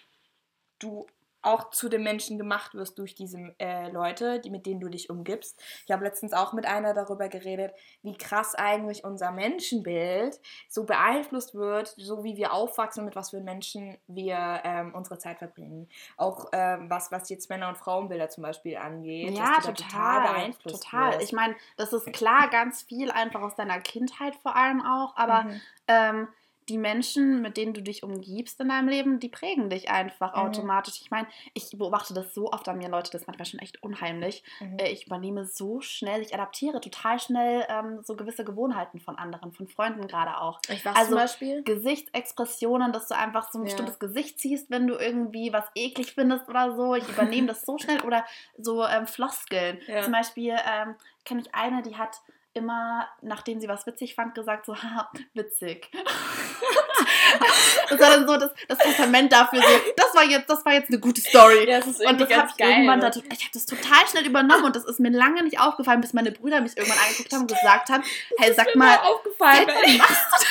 du 0.78 1.06
auch 1.42 1.70
zu 1.70 1.88
den 1.88 2.02
Menschen 2.02 2.38
gemacht 2.38 2.74
wirst 2.74 2.98
durch 2.98 3.14
diese 3.14 3.54
äh, 3.58 3.90
Leute, 3.90 4.40
die, 4.40 4.50
mit 4.50 4.66
denen 4.66 4.80
du 4.80 4.88
dich 4.88 5.10
umgibst. 5.10 5.60
Ich 5.86 5.92
habe 5.92 6.04
letztens 6.04 6.32
auch 6.32 6.52
mit 6.52 6.66
einer 6.66 6.94
darüber 6.94 7.28
geredet, 7.28 7.72
wie 8.02 8.16
krass 8.16 8.54
eigentlich 8.54 9.04
unser 9.04 9.30
Menschenbild 9.30 10.38
so 10.68 10.84
beeinflusst 10.84 11.54
wird, 11.54 11.88
so 11.96 12.24
wie 12.24 12.36
wir 12.36 12.52
aufwachsen, 12.52 13.04
mit 13.04 13.16
was 13.16 13.30
für 13.30 13.40
Menschen 13.40 13.96
wir 14.06 14.60
ähm, 14.64 14.94
unsere 14.94 15.18
Zeit 15.18 15.38
verbringen. 15.38 15.88
Auch 16.16 16.46
ähm, 16.52 16.90
was, 16.90 17.10
was 17.10 17.28
jetzt 17.28 17.48
Männer- 17.50 17.68
und 17.68 17.78
Frauenbilder 17.78 18.28
zum 18.28 18.42
Beispiel 18.42 18.76
angeht. 18.76 19.30
Ja, 19.36 19.56
da 19.62 19.72
total. 19.72 20.20
beeinflusst 20.32 20.82
total. 20.84 21.12
wirst. 21.12 21.22
Ich 21.22 21.32
meine, 21.32 21.54
das 21.76 21.92
ist 21.92 22.12
klar 22.12 22.48
ganz 22.50 22.82
viel 22.82 23.10
einfach 23.10 23.40
aus 23.42 23.54
deiner 23.54 23.80
Kindheit 23.80 24.36
vor 24.36 24.56
allem 24.56 24.82
auch, 24.84 25.16
aber 25.16 25.44
Mhm. 25.44 25.60
ähm, 25.88 26.28
die 26.68 26.78
Menschen, 26.78 27.42
mit 27.42 27.56
denen 27.56 27.74
du 27.74 27.82
dich 27.82 28.02
umgibst 28.04 28.60
in 28.60 28.68
deinem 28.68 28.88
Leben, 28.88 29.18
die 29.18 29.28
prägen 29.28 29.70
dich 29.70 29.90
einfach 29.90 30.34
Mhm. 30.34 30.38
automatisch. 30.40 31.00
Ich 31.02 31.10
meine, 31.10 31.26
ich 31.54 31.68
beobachte 31.76 32.14
das 32.14 32.32
so 32.32 32.52
oft 32.52 32.68
an 32.68 32.78
mir, 32.78 32.88
Leute, 32.88 33.10
das 33.10 33.22
ist 33.22 33.26
manchmal 33.26 33.46
schon 33.46 33.58
echt 33.60 33.82
unheimlich. 33.82 34.44
Mhm. 34.60 34.78
Äh, 34.78 34.90
Ich 34.92 35.06
übernehme 35.06 35.44
so 35.46 35.80
schnell, 35.80 36.20
ich 36.22 36.32
adaptiere 36.34 36.80
total 36.80 37.18
schnell 37.18 37.64
ähm, 37.68 38.00
so 38.02 38.14
gewisse 38.14 38.44
Gewohnheiten 38.44 39.00
von 39.00 39.16
anderen, 39.16 39.52
von 39.52 39.66
Freunden 39.66 40.06
gerade 40.06 40.40
auch. 40.40 40.60
Ich 40.68 40.84
was 40.84 40.94
also 40.96 41.08
zum 41.10 41.18
Beispiel? 41.18 41.62
Gesichtsexpressionen, 41.64 42.92
dass 42.92 43.08
du 43.08 43.16
einfach 43.16 43.50
so 43.50 43.58
ein 43.58 43.62
Ja. 43.62 43.64
bestimmtes 43.66 43.98
Gesicht 43.98 44.38
ziehst, 44.38 44.70
wenn 44.70 44.86
du 44.86 44.94
irgendwie 44.96 45.52
was 45.52 45.64
eklig 45.74 46.12
findest 46.12 46.48
oder 46.48 46.76
so. 46.76 46.94
Ich 46.94 47.08
übernehme 47.08 47.46
das 47.48 47.62
so 47.62 47.78
schnell. 47.78 48.00
Oder 48.02 48.24
so 48.58 48.84
ähm, 48.86 49.06
Floskeln. 49.06 49.78
Ja. 49.86 50.02
Zum 50.02 50.12
Beispiel 50.12 50.54
ähm, 50.70 50.94
kenne 51.24 51.40
ich 51.42 51.54
eine, 51.54 51.82
die 51.82 51.96
hat 51.96 52.20
immer, 52.52 53.08
nachdem 53.22 53.60
sie 53.60 53.68
was 53.68 53.86
witzig 53.86 54.14
fand, 54.14 54.34
gesagt 54.34 54.66
so, 54.66 54.74
haha, 54.82 55.10
witzig. 55.34 55.90
das 57.88 58.00
war 58.00 58.10
dann 58.10 58.26
so 58.26 58.36
das, 58.36 58.50
das 58.68 58.78
Testament 58.78 59.32
dafür, 59.32 59.60
so, 59.60 59.68
das 59.96 60.14
war 60.14 60.24
jetzt, 60.24 60.50
das 60.50 60.64
war 60.64 60.72
jetzt 60.72 60.88
eine 60.88 60.98
gute 60.98 61.20
Story. 61.20 61.68
Ja, 61.68 61.78
das 61.78 62.00
Und 62.00 62.20
das 62.20 62.30
habe 62.30 62.50
ich 62.52 62.64
irgendwann, 62.64 62.98
ne? 63.00 63.10
ich 63.14 63.40
habe 63.44 63.50
das 63.52 63.66
total 63.66 64.06
schnell 64.08 64.26
übernommen 64.26 64.64
und 64.64 64.76
das 64.76 64.84
ist 64.84 65.00
mir 65.00 65.10
lange 65.10 65.42
nicht 65.42 65.60
aufgefallen, 65.60 66.00
bis 66.00 66.12
meine 66.12 66.32
Brüder 66.32 66.60
mich 66.60 66.76
irgendwann 66.76 66.98
angeguckt 66.98 67.32
haben 67.32 67.42
und 67.42 67.48
gesagt 67.48 67.88
haben, 67.88 68.02
hey, 68.38 68.52
sag 68.52 68.74
mal, 68.74 68.98
aufgefallen. 68.98 69.66
wann 69.68 69.98
machst 69.98 70.46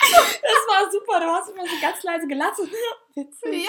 Das 0.00 0.66
war 0.68 0.90
super, 0.90 1.20
du 1.20 1.26
hast 1.26 1.50
immer 1.50 1.66
so 1.66 1.80
ganz 1.80 2.02
leise 2.02 2.26
gelacht. 2.26 2.58
Witzig. 3.14 3.68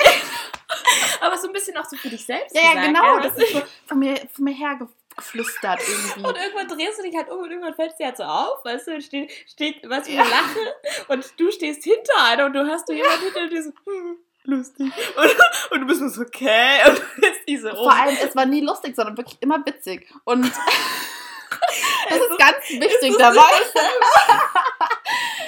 Aber 1.21 1.37
so 1.37 1.47
ein 1.47 1.53
bisschen 1.53 1.75
auch 1.77 1.85
so 1.85 1.97
für 1.97 2.09
dich 2.09 2.25
selbst. 2.25 2.55
Ja, 2.55 2.73
gesagt, 2.73 2.87
genau. 2.87 3.15
ja. 3.15 3.21
Das 3.21 3.37
ist 3.37 3.53
so 3.53 3.61
von 3.87 3.99
mir, 3.99 4.15
von 4.31 4.43
mir 4.43 4.53
her 4.53 4.75
geflüstert 5.19 5.79
irgendwie. 5.87 6.27
Und 6.27 6.37
irgendwann 6.37 6.67
drehst 6.67 6.99
du 6.99 7.03
dich 7.03 7.15
halt 7.15 7.29
um 7.29 7.39
und 7.39 7.51
irgendwann 7.51 7.75
fällt 7.75 7.91
es 7.91 7.97
dir 7.97 8.07
halt 8.07 8.17
so 8.17 8.23
auf, 8.23 8.63
weißt 8.65 8.87
du, 8.87 9.01
steht, 9.01 9.31
steht 9.47 9.89
was 9.89 10.07
für 10.07 10.19
eine 10.19 10.29
Lache 10.29 10.75
und 11.07 11.25
du 11.37 11.51
stehst 11.51 11.83
hinter 11.83 12.23
einer 12.25 12.45
und 12.45 12.53
du 12.53 12.65
hast 12.67 12.87
du 12.89 12.93
jemanden 12.93 13.25
hinter 13.25 13.47
dir 13.47 13.63
so, 13.63 13.71
hm, 13.85 14.17
lustig. 14.43 14.91
Und, 15.15 15.71
und 15.71 15.81
du 15.81 15.87
bist 15.87 16.01
nur 16.01 16.09
so, 16.09 16.21
okay, 16.21 16.79
und 16.87 16.97
du 16.97 17.21
bist 17.21 17.41
diese 17.47 17.69
Vor 17.71 17.93
allem, 17.93 18.17
es 18.21 18.35
war 18.35 18.45
nie 18.45 18.61
lustig, 18.61 18.95
sondern 18.95 19.17
wirklich 19.17 19.37
immer 19.41 19.65
witzig. 19.65 20.09
Und 20.23 20.43
das 22.09 22.17
ist 22.17 22.37
ganz 22.37 22.69
wichtig 22.69 23.15
dabei. 23.17 23.41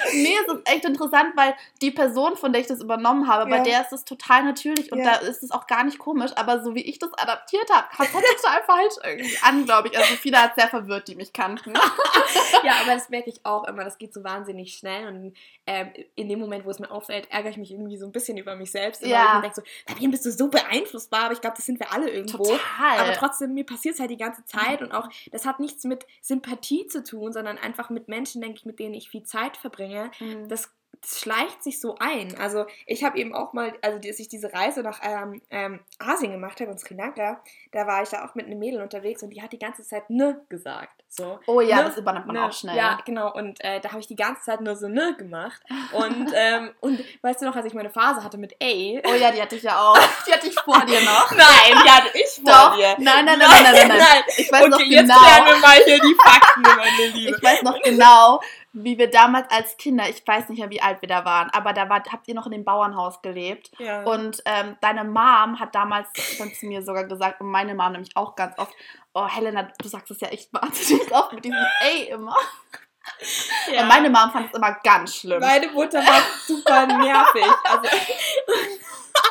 nee, 0.14 0.34
es 0.46 0.52
ist 0.54 0.68
echt 0.68 0.84
interessant, 0.84 1.32
weil 1.36 1.54
die 1.80 1.90
Person, 1.90 2.36
von 2.36 2.52
der 2.52 2.60
ich 2.60 2.66
das 2.66 2.80
übernommen 2.80 3.28
habe, 3.28 3.48
bei 3.50 3.58
Ja. 3.58 3.62
der 3.62 3.80
ist 3.82 3.92
es 3.92 4.04
total 4.04 4.44
natürlich 4.44 4.92
und 4.92 4.98
Ja. 4.98 5.04
da 5.04 5.26
ist 5.26 5.42
es 5.42 5.50
auch 5.50 5.66
gar 5.66 5.84
nicht 5.84 5.98
komisch, 5.98 6.30
aber 6.36 6.62
so 6.62 6.74
wie 6.74 6.82
ich 6.82 6.98
das 6.98 7.12
adaptiert 7.14 7.68
habe, 7.70 7.88
hat 7.90 8.06
es 8.06 8.12
total 8.12 8.62
falsch 8.66 8.94
irgendwie 9.04 9.38
an, 9.42 9.64
glaube 9.64 9.88
ich. 9.88 9.96
Also 9.98 10.14
viele 10.14 10.40
hat 10.42 10.54
sehr 10.56 10.68
verwirrt, 10.68 11.08
die 11.08 11.14
mich 11.14 11.32
kannten. 11.32 11.72
Ja, 12.64 12.74
aber 12.82 12.94
das 12.94 13.08
merke 13.08 13.28
ich 13.28 13.44
auch 13.44 13.64
immer, 13.64 13.82
das 13.84 13.98
geht 13.98 14.14
so 14.14 14.22
wahnsinnig 14.22 14.74
schnell 14.74 15.08
und 15.08 15.34
ähm, 15.66 15.92
in 16.14 16.28
dem 16.28 16.38
Moment, 16.38 16.64
wo 16.64 16.70
es 16.70 16.78
mir 16.78 16.90
auffällt, 16.90 17.28
ärgere 17.30 17.50
ich 17.50 17.56
mich 17.56 17.72
irgendwie 17.72 17.96
so 17.96 18.06
ein 18.06 18.12
bisschen 18.12 18.36
über 18.38 18.54
mich 18.56 18.70
selbst. 18.70 19.02
Ja. 19.02 19.34
Mir 19.36 19.42
denke 19.42 19.56
so, 19.56 19.62
Fabian, 19.86 20.10
bist 20.10 20.24
du 20.24 20.30
so 20.30 20.48
beeinflussbar, 20.48 21.24
aber 21.24 21.32
ich 21.32 21.40
glaube, 21.40 21.56
das 21.56 21.66
sind 21.66 21.80
wir 21.80 21.92
alle 21.92 22.08
irgendwo. 22.10 22.44
Total. 22.44 22.98
Aber 22.98 23.12
trotzdem, 23.14 23.54
mir 23.54 23.64
passiert 23.66 23.94
es 23.94 24.00
halt 24.00 24.10
die 24.10 24.16
ganze 24.16 24.44
Zeit 24.44 24.80
und 24.80 24.92
auch, 24.92 25.08
das 25.30 25.44
hat 25.44 25.60
nichts 25.60 25.84
mit 25.84 26.06
Sympathie 26.20 26.86
zu 26.86 27.02
tun, 27.02 27.32
sondern 27.32 27.58
einfach 27.58 27.90
mit 27.90 28.08
Menschen, 28.08 28.40
denke 28.42 28.58
ich, 28.58 28.64
mit 28.64 28.78
denen 28.78 28.94
ich 28.94 29.08
viel 29.08 29.24
Zeit 29.24 29.56
verbringe. 29.56 30.01
Mhm. 30.20 30.48
Das, 30.48 30.70
das 31.00 31.20
schleicht 31.20 31.64
sich 31.64 31.80
so 31.80 31.96
ein. 31.98 32.36
Also 32.38 32.66
ich 32.86 33.02
habe 33.02 33.18
eben 33.18 33.34
auch 33.34 33.52
mal, 33.54 33.72
also 33.82 33.98
als 34.06 34.20
ich 34.20 34.28
diese 34.28 34.52
Reise 34.52 34.82
nach 34.82 35.00
ähm, 35.02 35.42
ähm, 35.50 35.80
Asien 35.98 36.30
gemacht 36.30 36.60
habe, 36.60 36.70
in 36.70 36.78
Sri 36.78 36.94
Lanka, 36.94 37.42
da 37.72 37.86
war 37.86 38.02
ich 38.02 38.10
da 38.10 38.24
auch 38.24 38.34
mit 38.36 38.46
einem 38.46 38.58
Mädel 38.60 38.80
unterwegs 38.80 39.22
und 39.22 39.30
die 39.30 39.42
hat 39.42 39.52
die 39.52 39.58
ganze 39.58 39.82
Zeit 39.82 40.08
ne 40.10 40.44
gesagt. 40.48 41.02
So, 41.08 41.40
Oh 41.46 41.60
ja, 41.60 41.78
ne? 41.78 41.84
das 41.84 41.98
übernimmt 41.98 42.26
man 42.26 42.36
Ne? 42.36 42.44
auch 42.44 42.52
schnell. 42.52 42.76
Ja, 42.76 42.98
genau. 43.04 43.34
Und 43.34 43.62
äh, 43.64 43.80
da 43.80 43.90
habe 43.90 44.00
ich 44.00 44.06
die 44.06 44.16
ganze 44.16 44.42
Zeit 44.42 44.60
nur 44.60 44.76
so 44.76 44.88
ne 44.88 45.14
gemacht. 45.18 45.60
Und, 45.92 46.32
ähm, 46.36 46.70
und 46.80 47.02
weißt 47.22 47.42
du 47.42 47.46
noch, 47.46 47.56
als 47.56 47.66
ich 47.66 47.74
meine 47.74 47.90
Phase 47.90 48.22
hatte 48.22 48.38
mit 48.38 48.54
A? 48.62 48.66
Oh 48.66 49.14
ja, 49.14 49.30
die 49.32 49.42
hatte 49.42 49.56
ich 49.56 49.62
ja 49.62 49.78
auch. 49.78 49.98
Die 50.26 50.32
hatte 50.32 50.46
ich 50.46 50.54
vor 50.60 50.80
dir 50.86 51.00
noch. 51.00 51.30
Nein, 51.36 51.82
die 51.84 51.90
hatte 51.90 52.10
ich 52.14 52.40
vor 52.42 52.44
Doch. 52.44 52.76
dir. 52.76 52.94
Nein, 52.98 53.24
nein, 53.24 53.38
nein, 53.38 53.38
nein, 53.40 53.62
nein, 53.64 53.88
nein, 53.88 53.98
nein. 53.98 54.22
Ich 54.36 54.50
weiß 54.52 54.62
okay, 54.62 54.70
noch 54.70 54.80
jetzt 54.80 55.00
genau. 55.08 55.18
klären 55.18 55.46
wir 55.46 55.56
mal 55.58 55.76
hier 55.84 55.98
die 55.98 56.14
Fakten, 56.14 56.62
meine 56.62 57.06
Liebe. 57.12 57.36
Ich 57.36 57.42
weiß 57.42 57.62
noch 57.62 57.80
genau, 57.82 58.40
wie 58.72 58.96
wir 58.98 59.10
damals 59.10 59.50
als 59.50 59.76
Kinder, 59.76 60.08
ich 60.08 60.26
weiß 60.26 60.48
nicht 60.48 60.58
mehr, 60.58 60.70
wie 60.70 60.80
alt 60.80 61.02
wir 61.02 61.08
da 61.08 61.24
waren, 61.24 61.50
aber 61.50 61.72
da 61.72 61.88
war, 61.88 62.02
habt 62.10 62.26
ihr 62.28 62.34
noch 62.34 62.46
in 62.46 62.52
dem 62.52 62.64
Bauernhaus 62.64 63.20
gelebt. 63.20 63.70
ja. 63.78 64.02
Und 64.02 64.42
ähm, 64.46 64.76
deine 64.80 65.04
Mom 65.04 65.60
hat 65.60 65.74
damals 65.74 66.08
dann 66.38 66.52
zu 66.54 66.66
mir 66.66 66.82
sogar 66.82 67.04
gesagt, 67.04 67.40
und 67.40 67.48
meine 67.48 67.74
Mom 67.74 67.92
nämlich 67.92 68.16
auch 68.16 68.34
ganz 68.34 68.58
oft, 68.58 68.72
oh 69.14 69.26
Helena, 69.26 69.68
du 69.78 69.88
sagst 69.88 70.10
es 70.10 70.20
ja 70.20 70.28
echt 70.28 70.52
wahnsinnig 70.54 71.12
oft 71.12 71.32
mit 71.32 71.44
diesem 71.44 71.58
Ey 71.82 72.08
immer. 72.08 72.36
ja. 73.70 73.82
Und 73.82 73.88
meine 73.88 74.08
Mom 74.08 74.30
fand 74.30 74.48
es 74.48 74.56
immer 74.56 74.72
ganz 74.82 75.16
schlimm. 75.16 75.40
Meine 75.40 75.68
Mutter 75.68 75.98
war 75.98 76.22
super 76.46 76.86
nervig. 76.86 77.46
Also, 77.64 77.88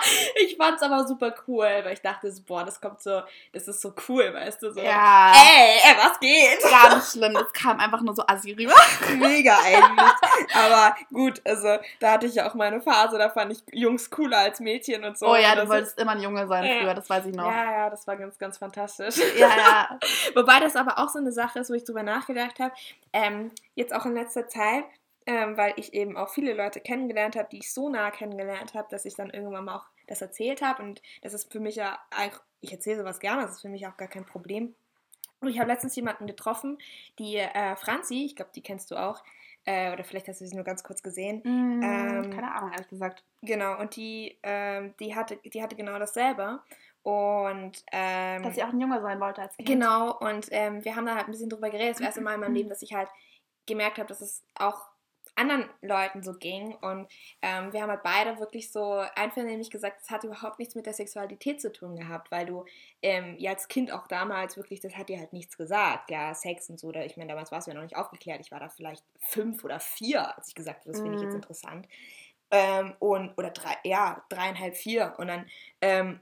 ich 0.44 0.58
fand's 0.58 0.82
aber 0.82 1.08
super 1.08 1.34
cool, 1.48 1.66
weil 1.84 1.94
ich 1.94 2.02
dachte, 2.02 2.32
so, 2.32 2.42
boah, 2.44 2.64
das 2.64 2.80
kommt 2.80 3.02
so, 3.02 3.22
das 3.54 3.68
ist 3.68 3.82
so 3.82 3.94
cool, 4.08 4.34
weißt 4.34 4.62
du, 4.64 4.72
so. 4.72 4.82
ja, 4.82 5.34
Ey, 5.34 5.80
ey, 5.84 5.98
was 5.98 6.20
geht? 6.20 6.60
ganz 6.70 7.12
schlimm. 7.14 7.34
Das 7.34 7.52
kam 7.54 7.80
einfach 7.80 8.02
nur 8.02 8.16
so 8.16 8.24
assi 8.26 8.52
rüber. 8.54 8.76
Mega 9.18 9.58
eigentlich. 9.64 10.12
Aber 10.54 10.96
gut, 11.12 11.42
also 11.46 11.78
da 12.00 12.14
hatte 12.14 12.26
ich 12.26 12.36
ja 12.36 12.50
auch 12.50 12.54
meine 12.54 12.82
Phase, 12.82 13.18
da 13.18 13.30
fand 13.30 13.52
ich 13.54 13.64
Jungs 13.72 14.10
cooler 14.10 14.40
als 14.40 14.60
Mädchen 14.60 15.04
und 15.04 15.18
so. 15.18 15.28
Oh 15.28 15.36
ja, 15.36 15.56
du 15.56 15.68
wolltest 15.68 16.00
immer 16.00 16.12
ein 16.12 16.22
Junge 16.22 16.48
sein 16.48 16.80
früher, 16.80 16.94
das 16.94 17.10
weiß 17.10 17.26
ich 17.26 17.36
noch. 17.36 17.52
Ja, 17.52 17.72
ja, 17.72 17.90
das 17.90 18.06
war 18.08 18.18
ganz, 18.18 18.38
ganz 18.38 18.58
fantastisch. 18.58 19.18
Ja, 19.38 19.48
ja. 19.50 20.00
Wobei 20.36 20.60
das 20.60 20.76
aber 20.76 20.98
auch 21.00 21.10
so 21.10 21.20
eine 21.20 21.32
Sache 21.32 21.60
ist, 21.60 21.70
wo 21.70 21.74
ich 21.74 21.84
drüber 21.84 22.04
nachgedacht 22.04 22.60
habe. 22.60 22.74
Ähm, 23.14 23.52
jetzt 23.76 23.94
auch 23.94 24.06
in 24.06 24.14
letzter 24.14 24.48
Zeit, 24.48 24.86
ähm, 25.26 25.58
weil 25.58 25.74
ich 25.78 25.94
eben 25.94 26.18
auch 26.18 26.30
viele 26.30 26.54
Leute 26.54 26.80
kennengelernt 26.80 27.36
habe, 27.36 27.50
die 27.52 27.60
ich 27.60 27.74
so 27.74 27.90
nah 27.90 28.12
kennengelernt 28.12 28.74
habe, 28.74 28.88
dass 28.90 29.06
ich 29.06 29.16
dann 29.16 29.30
irgendwann 29.30 29.66
mal 29.66 29.78
auch 29.78 29.86
das 30.08 30.22
erzählt 30.22 30.62
habe. 30.62 30.82
Und 30.84 31.02
das 31.22 31.34
ist 31.34 31.52
für 31.52 31.60
mich 31.60 31.76
ja, 31.76 32.00
ich 32.60 32.72
erzähle 32.72 33.00
sowas 33.00 33.20
gerne, 33.20 33.44
das 33.44 33.52
ist 33.54 33.62
für 33.62 33.70
mich 33.70 33.86
auch 33.88 33.98
gar 33.98 34.08
kein 34.08 34.26
Problem. 34.26 34.76
Und 35.40 35.50
ich 35.50 35.60
habe 35.60 35.70
letztens 35.70 35.96
jemanden 35.96 36.28
getroffen, 36.28 36.78
die 37.18 37.38
äh, 37.38 37.76
Franzi, 37.76 38.26
ich 38.26 38.36
glaube, 38.36 38.52
die 38.56 38.62
kennst 38.62 38.92
du 38.92 38.96
auch, 38.96 39.24
äh, 39.66 39.92
oder 39.92 40.04
vielleicht 40.04 40.28
hast 40.28 40.42
du 40.42 40.46
sie 40.46 40.56
nur 40.56 40.64
ganz 40.64 40.84
kurz 40.84 41.02
gesehen. 41.02 41.42
Mm, 41.44 41.82
Ähm, 41.84 42.30
keine 42.32 42.54
Ahnung, 42.54 42.72
ehrlich 42.72 42.90
gesagt. 42.90 43.24
Genau, 43.42 43.80
und 43.80 43.96
die, 43.96 44.38
ähm, 44.44 44.94
die, 45.00 45.16
hatte, 45.16 45.38
die 45.38 45.62
hatte 45.62 45.76
genau 45.76 45.98
dasselbe. 45.98 46.60
Und 47.04 47.84
ähm, 47.92 48.44
Dass 48.44 48.56
sie 48.56 48.64
auch 48.64 48.70
ein 48.70 48.80
Junge 48.80 49.02
sein 49.02 49.20
wollte 49.20 49.42
als 49.42 49.56
Kind. 49.58 49.68
Genau, 49.68 50.16
und 50.20 50.48
ähm, 50.52 50.84
wir 50.86 50.96
haben 50.96 51.06
da 51.08 51.16
halt 51.16 51.28
ein 51.28 51.32
bisschen 51.32 51.50
drüber 51.50 51.72
geredet. 51.72 51.96
Das 51.96 52.02
erste 52.02 52.22
Mal 52.22 52.36
in 52.36 52.42
meinem 52.42 52.54
Leben, 52.54 52.70
dass 52.70 52.84
ich 52.84 52.94
halt 52.94 53.10
gemerkt 53.66 53.98
habe, 53.98 54.08
dass 54.08 54.22
es 54.22 54.44
auch 54.56 54.91
anderen 55.36 55.70
Leuten 55.82 56.24
so 56.24 56.34
ging. 56.34 56.76
Und 56.76 57.12
ähm, 57.42 57.74
wir 57.74 57.82
haben 57.82 57.90
halt 57.90 58.04
beide 58.04 58.40
wirklich 58.40 58.72
so 58.72 59.04
einvernehmlich 59.16 59.70
gesagt, 59.72 60.02
es 60.04 60.10
hat 60.10 60.24
überhaupt 60.24 60.60
nichts 60.60 60.76
mit 60.76 60.86
der 60.86 60.94
Sexualität 60.94 61.62
zu 61.62 61.72
tun 61.72 61.96
gehabt, 61.96 62.32
weil 62.32 62.46
du 62.46 62.66
ähm, 63.02 63.36
ja 63.40 63.52
als 63.52 63.68
Kind 63.68 63.92
auch 63.92 64.08
damals 64.08 64.58
wirklich, 64.58 64.80
das 64.80 64.96
hat 64.98 65.10
dir 65.10 65.20
halt 65.20 65.34
nichts 65.34 65.58
gesagt. 65.58 66.12
Ja, 66.12 66.34
Sex 66.34 66.70
und 66.70 66.80
so. 66.80 66.88
Oder 66.88 67.06
ich 67.06 67.18
meine, 67.18 67.30
damals 67.30 67.52
warst 67.52 67.68
du 67.68 67.72
ja 67.72 67.76
noch 67.76 67.84
nicht 67.84 67.96
aufgeklärt. 67.98 68.42
Ich 68.42 68.52
war 68.52 68.60
da 68.60 68.70
vielleicht 68.70 69.04
fünf 69.20 69.64
oder 69.64 69.80
vier, 69.80 70.38
als 70.38 70.50
ich 70.50 70.56
gesagt 70.56 70.80
habe, 70.82 70.92
das 70.92 71.02
finde 71.02 71.16
ich 71.16 71.22
jetzt 71.22 71.34
Mhm. 71.34 71.36
interessant. 71.36 71.88
Ähm, 72.52 72.96
und, 73.00 73.38
oder 73.38 73.52
drei, 73.52 73.76
ja, 73.84 74.26
dreieinhalb, 74.30 74.76
vier. 74.76 75.16
Und 75.18 75.28
dann 75.28 75.46
ähm, 75.82 76.20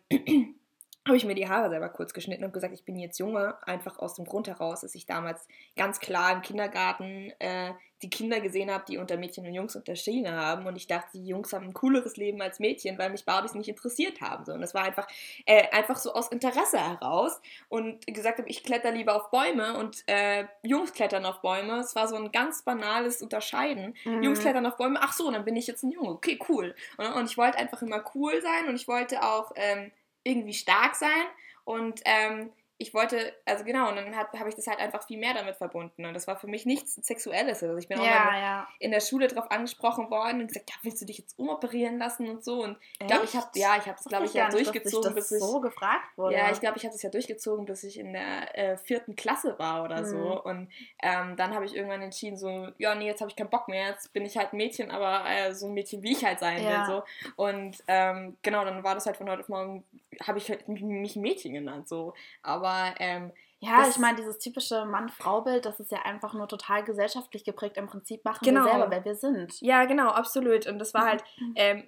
habe 1.09 1.17
ich 1.17 1.25
mir 1.25 1.35
die 1.35 1.49
Haare 1.49 1.69
selber 1.69 1.89
kurz 1.89 2.13
geschnitten 2.13 2.43
und 2.43 2.53
gesagt, 2.53 2.73
ich 2.73 2.85
bin 2.85 2.97
jetzt 2.97 3.19
Junge, 3.19 3.55
einfach 3.67 3.99
aus 3.99 4.15
dem 4.15 4.25
Grund 4.25 4.47
heraus, 4.47 4.81
dass 4.81 4.95
ich 4.95 5.05
damals 5.05 5.47
ganz 5.75 5.99
klar 5.99 6.33
im 6.33 6.41
Kindergarten 6.41 7.31
äh, 7.39 7.73
die 8.01 8.09
Kinder 8.09 8.39
gesehen 8.39 8.71
habe, 8.71 8.85
die 8.87 8.97
unter 8.97 9.17
Mädchen 9.17 9.45
und 9.45 9.53
Jungs 9.53 9.75
unterschieden 9.75 10.31
haben 10.31 10.65
und 10.67 10.75
ich 10.77 10.87
dachte, 10.87 11.09
die 11.13 11.27
Jungs 11.27 11.51
haben 11.51 11.65
ein 11.65 11.73
cooleres 11.73 12.15
Leben 12.15 12.41
als 12.41 12.59
Mädchen, 12.59 12.97
weil 12.97 13.09
mich 13.09 13.25
Barbies 13.25 13.53
nicht 13.53 13.67
interessiert 13.67 14.21
haben. 14.21 14.45
So. 14.45 14.53
Und 14.53 14.61
das 14.61 14.73
war 14.73 14.83
einfach, 14.83 15.07
äh, 15.45 15.67
einfach 15.71 15.97
so 15.97 16.13
aus 16.13 16.29
Interesse 16.29 16.79
heraus 16.79 17.41
und 17.67 18.07
gesagt 18.07 18.37
habe, 18.37 18.47
ich 18.47 18.63
kletter 18.63 18.91
lieber 18.91 19.15
auf 19.15 19.31
Bäume 19.31 19.77
und 19.77 20.03
äh, 20.07 20.45
Jungs 20.63 20.93
klettern 20.93 21.25
auf 21.25 21.41
Bäume. 21.41 21.79
Es 21.79 21.95
war 21.95 22.07
so 22.07 22.15
ein 22.15 22.31
ganz 22.31 22.61
banales 22.63 23.21
Unterscheiden. 23.21 23.95
Mhm. 24.05 24.23
Jungs 24.23 24.39
klettern 24.39 24.65
auf 24.65 24.77
Bäume, 24.77 24.99
ach 25.01 25.13
so, 25.13 25.29
dann 25.29 25.43
bin 25.43 25.57
ich 25.57 25.67
jetzt 25.67 25.83
ein 25.83 25.91
Junge. 25.91 26.11
Okay, 26.11 26.39
cool. 26.47 26.75
Und, 26.97 27.13
und 27.13 27.25
ich 27.29 27.37
wollte 27.37 27.57
einfach 27.57 27.81
immer 27.81 28.03
cool 28.15 28.41
sein 28.41 28.69
und 28.69 28.75
ich 28.75 28.87
wollte 28.87 29.23
auch 29.23 29.51
ähm, 29.55 29.91
irgendwie 30.23 30.53
stark 30.53 30.95
sein. 30.95 31.25
Und 31.63 32.01
ähm, 32.05 32.51
ich 32.81 32.93
wollte, 32.93 33.33
also 33.45 33.65
genau, 33.65 33.89
und 33.89 33.97
dann 33.97 34.15
habe 34.15 34.39
hab 34.39 34.47
ich 34.47 34.55
das 34.55 34.65
halt 34.65 34.79
einfach 34.79 35.05
viel 35.05 35.19
mehr 35.19 35.33
damit 35.33 35.57
verbunden. 35.57 36.05
Und 36.05 36.13
das 36.13 36.27
war 36.27 36.37
für 36.37 36.47
mich 36.47 36.65
nichts 36.65 36.95
Sexuelles. 36.95 37.61
Also 37.61 37.75
ich 37.77 37.89
bin 37.89 37.97
auch 37.99 38.03
mal 38.03 38.09
Ja, 38.09 38.39
ja. 38.39 38.67
in 38.79 38.91
der 38.91 39.01
Schule 39.01 39.27
drauf 39.27 39.51
angesprochen 39.51 40.09
worden 40.09 40.39
und 40.39 40.47
gesagt, 40.47 40.69
ja, 40.69 40.75
willst 40.83 41.01
du 41.01 41.05
dich 41.05 41.17
jetzt 41.17 41.37
umoperieren 41.37 41.97
lassen 41.97 42.29
und 42.29 42.41
so. 42.41 42.63
Und 42.63 42.77
ich 43.01 43.07
glaube, 43.07 43.25
ich 43.25 43.35
habe, 43.35 43.47
ja, 43.55 43.75
ich 43.77 43.85
habe 43.85 43.97
es, 43.99 44.05
glaube 44.05 44.25
ich, 44.25 44.33
ja 44.33 44.45
nicht, 44.45 44.53
durchgezogen, 44.55 45.13
bis 45.13 45.29
ich, 45.29 45.39
so 45.41 45.59
gefragt 45.59 46.17
wurde. 46.17 46.35
ja, 46.37 46.49
ich 46.51 46.61
glaube, 46.61 46.77
ich 46.77 46.85
habe 46.85 46.95
es 46.95 47.01
ja 47.03 47.09
durchgezogen, 47.09 47.65
bis 47.65 47.83
ich 47.83 47.99
in 47.99 48.13
der 48.13 48.57
äh, 48.57 48.77
vierten 48.77 49.17
Klasse 49.17 49.59
war 49.59 49.83
oder 49.83 49.99
Mhm. 50.01 50.05
so. 50.05 50.41
Und 50.43 50.71
ähm, 51.03 51.35
dann 51.35 51.53
habe 51.53 51.65
ich 51.65 51.75
irgendwann 51.75 52.01
entschieden, 52.01 52.37
so, 52.37 52.69
ja, 52.77 52.95
nee, 52.95 53.07
jetzt 53.07 53.19
habe 53.19 53.29
ich 53.29 53.35
keinen 53.35 53.49
Bock 53.49 53.67
mehr. 53.67 53.89
Jetzt 53.89 54.13
bin 54.13 54.25
ich 54.25 54.37
halt 54.37 54.53
ein 54.53 54.57
Mädchen, 54.57 54.89
aber 54.89 55.29
äh, 55.29 55.53
so 55.53 55.67
ein 55.67 55.73
Mädchen, 55.73 56.01
wie 56.01 56.13
ich 56.13 56.23
halt 56.23 56.39
sein 56.39 56.63
Ja. 56.63 56.87
will. 56.87 56.95
So. 56.95 57.33
Und 57.35 57.83
ähm, 57.87 58.37
genau, 58.41 58.63
dann 58.63 58.85
war 58.85 58.95
das 58.95 59.05
halt 59.05 59.17
von 59.17 59.29
heute 59.29 59.41
auf 59.41 59.49
morgen, 59.49 59.83
habe 60.25 60.37
ich 60.37 60.49
halt 60.49 60.65
mich- 60.69 60.81
mich 60.81 61.15
ein 61.17 61.21
Mädchen 61.21 61.53
genannt. 61.53 61.89
So. 61.89 62.13
Aber 62.41 62.68
ähm, 62.99 63.31
Ja, 63.61 63.79
Das- 63.79 63.89
ich 63.89 63.97
meine, 63.97 64.15
dieses 64.15 64.39
typische 64.39 64.85
Mann-Frau-Bild, 64.85 65.65
das 65.65 65.81
ist 65.81 65.91
ja 65.91 66.03
einfach 66.03 66.33
nur 66.33 66.47
total 66.47 66.81
gesellschaftlich 66.85 67.43
geprägt. 67.43 67.75
Im 67.75 67.87
Prinzip 67.87 68.23
machen 68.23 68.39
Genau. 68.45 68.63
wir 68.63 68.71
selber, 68.71 68.89
wer 68.89 69.03
wir 69.03 69.15
sind. 69.15 69.59
Ja, 69.59 69.83
genau, 69.83 70.07
absolut. 70.11 70.65
Und 70.65 70.79
das 70.79 70.93
war 70.93 71.03
halt 71.05 71.23
Mhm. 71.39 71.53
ähm, 71.55 71.83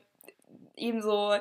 eben 0.76 1.02
so 1.02 1.34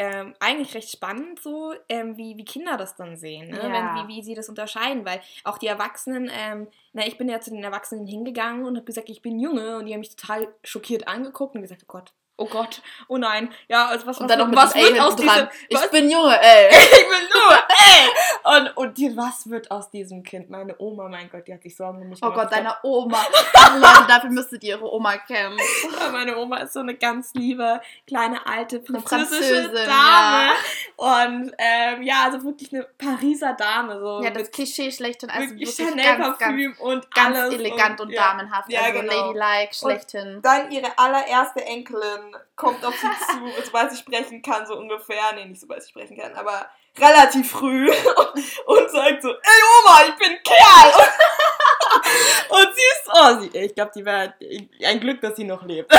ähm, 0.00 0.34
eigentlich 0.40 0.74
recht 0.74 0.90
spannend, 0.90 1.40
so 1.40 1.72
ähm, 1.88 2.16
wie, 2.18 2.36
wie 2.36 2.44
Kinder 2.44 2.76
das 2.76 2.94
dann 2.96 3.16
sehen, 3.16 3.48
ne? 3.50 3.56
Ja. 3.56 3.72
Wenn, 3.72 4.08
wie, 4.08 4.14
wie 4.16 4.22
sie 4.22 4.34
das 4.34 4.48
unterscheiden, 4.50 5.04
weil 5.06 5.20
auch 5.42 5.58
die 5.58 5.66
Erwachsenen, 5.66 6.30
ähm, 6.32 6.68
na, 6.92 7.04
ich 7.06 7.16
bin 7.18 7.28
ja 7.28 7.40
zu 7.40 7.50
den 7.50 7.64
Erwachsenen 7.64 8.06
hingegangen 8.06 8.64
und 8.66 8.76
habe 8.76 8.84
gesagt, 8.86 9.08
ich 9.08 9.22
bin 9.22 9.40
Junge 9.40 9.78
und 9.78 9.86
die 9.86 9.94
haben 9.94 10.00
mich 10.00 10.14
total 10.14 10.46
schockiert 10.62 11.08
angeguckt 11.08 11.56
und 11.56 11.62
gesagt, 11.62 11.82
oh 11.84 11.88
Gott, 11.88 12.12
oh 12.38 12.46
Gott, 12.46 12.80
oh 13.08 13.16
nein, 13.16 13.52
ja, 13.68 13.86
also 13.86 14.06
was, 14.06 14.18
Und 14.18 14.24
was, 14.24 14.28
dann 14.30 14.38
noch 14.38 14.48
mit 14.48 14.56
was 14.56 14.74
wird 14.74 14.98
aus 15.00 15.16
diesem, 15.16 15.48
Ich 15.68 15.76
was, 15.76 15.90
bin 15.90 16.10
Junge, 16.10 16.40
ey. 16.40 16.68
ich 16.72 16.90
bin 16.90 17.28
nur, 17.32 17.52
ey! 17.68 18.58
Und, 18.60 18.76
und 18.76 18.98
die, 18.98 19.16
was 19.16 19.48
wird 19.48 19.70
aus 19.70 19.90
diesem 19.90 20.22
Kind? 20.22 20.50
Meine 20.50 20.74
Oma, 20.78 21.08
mein 21.08 21.30
Gott, 21.30 21.46
die 21.46 21.54
hat 21.54 21.62
sich 21.62 21.76
Sorgen 21.76 22.02
um 22.02 22.08
mich 22.08 22.18
Oh 22.22 22.30
gemacht. 22.30 22.50
Gott, 22.50 22.58
Ich 22.58 22.64
glaub, 22.64 22.82
deine 22.82 22.94
Oma. 22.94 23.18
Leute, 23.74 24.08
dafür 24.08 24.30
müsstet 24.30 24.62
ihr 24.64 24.76
ihre 24.76 24.92
Oma 24.92 25.16
kennen. 25.18 25.56
Ja, 26.00 26.10
Meine 26.10 26.36
Oma 26.36 26.58
ist 26.58 26.72
so 26.72 26.80
eine 26.80 26.94
ganz 26.94 27.32
liebe, 27.34 27.80
kleine, 28.06 28.46
alte 28.46 28.82
französische 28.82 29.72
Dame. 29.72 30.52
Und 30.96 31.52
ähm, 31.58 32.02
ja, 32.02 32.24
also 32.24 32.44
wirklich 32.44 32.72
eine 32.72 32.84
Pariser 32.98 33.54
Dame. 33.54 33.98
So 34.00 34.22
Ja, 34.22 34.30
das 34.30 34.48
mit 34.48 34.52
Klischee 34.52 34.90
schlechthin. 34.90 35.30
Also 35.30 35.50
wirklich 35.50 35.76
wirklich 35.76 35.88
Chanel 35.88 36.04
ganz, 36.04 36.18
ganz, 36.18 36.38
Parfüm 36.38 36.74
und 36.78 37.14
ganz 37.14 37.36
alles. 37.36 37.54
elegant 37.54 38.00
und, 38.00 38.10
ja. 38.10 38.22
damenhaft. 38.22 38.70
Ja, 38.70 38.82
also 38.82 39.00
genau. 39.00 39.32
ladylike 39.32 39.74
schlechthin. 39.74 40.40
Dann 40.42 40.70
ihre 40.70 40.98
allererste 40.98 41.64
Enkelin 41.64 42.27
kommt 42.56 42.84
auf 42.84 42.94
sie 42.96 43.08
zu, 43.32 43.52
sobald 43.64 43.90
sie 43.90 43.96
sprechen 43.98 44.42
kann, 44.42 44.66
so 44.66 44.76
ungefähr. 44.76 45.32
Nee, 45.34 45.46
nicht 45.46 45.60
sobald 45.60 45.82
sie 45.82 45.90
sprechen 45.90 46.16
kann, 46.18 46.34
aber 46.34 46.68
relativ 46.98 47.50
früh. 47.50 47.90
Und 48.66 48.90
sagt 48.90 49.22
so, 49.22 49.30
ey 49.30 49.62
Oma, 49.84 50.00
ich 50.08 50.14
bin 50.16 50.38
Kerl. 50.42 50.92
Und 52.48 52.74
sie 52.74 52.82
ist, 52.82 53.08
oh, 53.12 53.40
sie, 53.40 53.58
ich 53.58 53.74
glaube, 53.74 53.92
die 53.94 54.04
wäre 54.04 54.34
ein 54.84 55.00
Glück, 55.00 55.20
dass 55.20 55.36
sie 55.36 55.44
noch 55.44 55.62
lebt. 55.64 55.92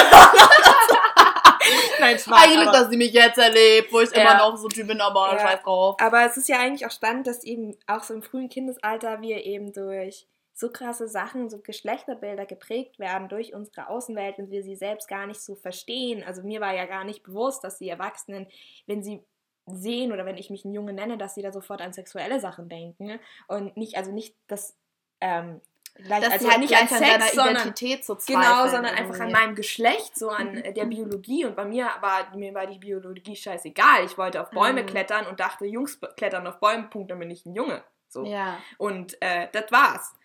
Nein, 2.00 2.17
Spaß, 2.17 2.39
Ein 2.43 2.55
Glück, 2.55 2.71
dass 2.71 2.89
sie 2.89 2.98
mich 2.98 3.12
jetzt 3.13 3.38
erlebt, 3.38 3.91
wo 3.91 4.00
ich 4.00 4.09
Ja. 4.12 4.21
immer 4.21 4.38
noch 4.38 4.57
so 4.57 4.67
Typ 4.69 4.88
bin, 4.88 5.01
aber 5.01 5.33
Ja. 5.33 5.39
scheiß 5.39 5.62
drauf. 5.63 5.95
Aber 6.00 6.25
es 6.25 6.38
ist 6.38 6.48
ja 6.50 6.57
eigentlich 6.57 6.86
auch 6.86 6.91
spannend, 6.91 7.27
dass 7.27 7.43
eben 7.43 7.77
auch 7.88 8.03
so 8.03 8.13
im 8.13 8.24
frühen 8.24 8.50
Kindesalter 8.50 9.21
wir 9.21 9.45
eben 9.45 9.74
durch 9.74 10.25
so 10.59 10.69
krasse 10.71 11.07
Sachen, 11.07 11.49
so 11.49 11.59
Geschlechterbilder 11.59 12.45
geprägt 12.45 12.99
werden 12.99 13.29
durch 13.29 13.53
unsere 13.53 13.87
Außenwelt 13.89 14.37
und 14.39 14.51
wir 14.51 14.63
sie 14.63 14.75
selbst 14.75 15.07
gar 15.07 15.25
nicht 15.25 15.41
so 15.41 15.55
verstehen. 15.55 16.23
Also 16.23 16.43
mir 16.43 16.61
war 16.61 16.73
ja 16.75 16.85
gar 16.85 17.03
nicht 17.03 17.23
bewusst, 17.23 17.63
dass 17.63 17.77
die 17.77 17.89
Erwachsenen, 17.89 18.47
wenn 18.85 19.03
sie 19.03 19.23
sehen 19.65 20.11
oder 20.11 20.25
wenn 20.25 20.37
ich 20.37 20.49
mich 20.49 20.65
ein 20.65 20.73
Junge 20.73 20.93
nenne, 20.93 21.17
dass 21.17 21.35
sie 21.35 21.41
da 21.41 21.51
sofort 21.51 21.81
an 21.81 21.93
sexuelle 21.93 22.39
Sachen 22.39 22.69
denken 22.69 23.19
und 23.47 23.77
nicht, 23.77 23.97
also 23.97 24.11
nicht 24.11 24.35
das, 24.47 24.75
ähm, 25.21 25.61
gleich, 25.95 26.21
Dass 26.21 26.33
also 26.33 26.45
sie 26.45 26.51
halt 26.51 26.61
nicht 26.61 26.75
an 26.75 26.87
Sex, 26.87 27.33
sondern 27.33 27.55
Identität 27.55 28.05
so 28.05 28.15
zweifeln. 28.15 28.41
Genau, 28.41 28.67
sondern 28.67 28.95
einfach 28.95 29.19
an 29.19 29.31
meinem 29.31 29.55
Geschlecht, 29.55 30.17
so 30.17 30.29
an 30.29 30.57
äh, 30.57 30.73
der 30.73 30.85
Biologie. 30.95 31.45
Und 31.45 31.55
bei 31.55 31.65
mir 31.65 31.89
war, 32.01 32.35
mir 32.35 32.53
war 32.53 32.67
die 32.67 32.79
Biologie 32.79 33.35
scheißegal. 33.35 34.05
Ich 34.05 34.17
wollte 34.17 34.41
auf 34.41 34.49
Bäume 34.51 34.83
Mhm. 34.83 34.87
klettern 34.87 35.27
und 35.27 35.39
dachte, 35.39 35.65
Jungs 35.65 35.99
klettern 36.17 36.47
auf 36.47 36.59
Bäume, 36.59 36.87
Punkt, 36.89 37.11
dann 37.11 37.19
bin 37.19 37.29
ich 37.29 37.45
ein 37.45 37.53
Junge. 37.53 37.83
So. 38.07 38.25
Ja. 38.25 38.57
Und 38.77 39.21
äh, 39.21 39.47
das 39.51 39.71
war's. 39.71 40.15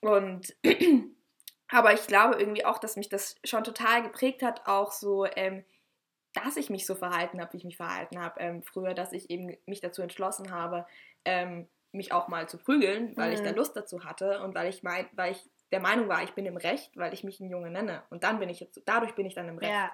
Und 0.00 0.54
aber 1.68 1.92
ich 1.92 2.06
glaube 2.06 2.36
irgendwie 2.38 2.64
auch, 2.64 2.78
dass 2.78 2.96
mich 2.96 3.08
das 3.08 3.36
schon 3.44 3.64
total 3.64 4.02
geprägt 4.02 4.42
hat, 4.42 4.66
auch 4.66 4.92
so, 4.92 5.26
ähm, 5.26 5.64
dass 6.34 6.56
ich 6.56 6.70
mich 6.70 6.86
so 6.86 6.94
verhalten 6.94 7.40
habe, 7.40 7.52
wie 7.52 7.58
ich 7.58 7.64
mich 7.64 7.76
verhalten 7.76 8.20
habe 8.20 8.40
ähm, 8.40 8.62
früher, 8.62 8.94
dass 8.94 9.12
ich 9.12 9.30
eben 9.30 9.56
mich 9.66 9.80
dazu 9.80 10.02
entschlossen 10.02 10.52
habe, 10.52 10.86
ähm, 11.24 11.68
mich 11.92 12.12
auch 12.12 12.28
mal 12.28 12.48
zu 12.48 12.58
prügeln, 12.58 13.16
weil 13.16 13.32
ich 13.32 13.40
Mhm. 13.40 13.44
da 13.44 13.50
Lust 13.50 13.76
dazu 13.76 14.04
hatte 14.04 14.40
und 14.42 14.54
weil 14.54 14.68
ich 14.68 14.82
mein, 14.82 15.08
weil 15.12 15.32
ich 15.32 15.50
der 15.72 15.80
Meinung 15.80 16.08
war, 16.08 16.22
ich 16.22 16.32
bin 16.32 16.46
im 16.46 16.56
Recht, 16.56 16.96
weil 16.96 17.12
ich 17.12 17.24
mich 17.24 17.40
ein 17.40 17.50
Junge 17.50 17.70
nenne. 17.70 18.02
Und 18.10 18.24
dann 18.24 18.38
bin 18.38 18.48
ich 18.48 18.60
jetzt, 18.60 18.80
dadurch 18.86 19.14
bin 19.14 19.26
ich 19.26 19.34
dann 19.34 19.48
im 19.48 19.58
Recht. 19.58 19.72
Ja. 19.72 19.90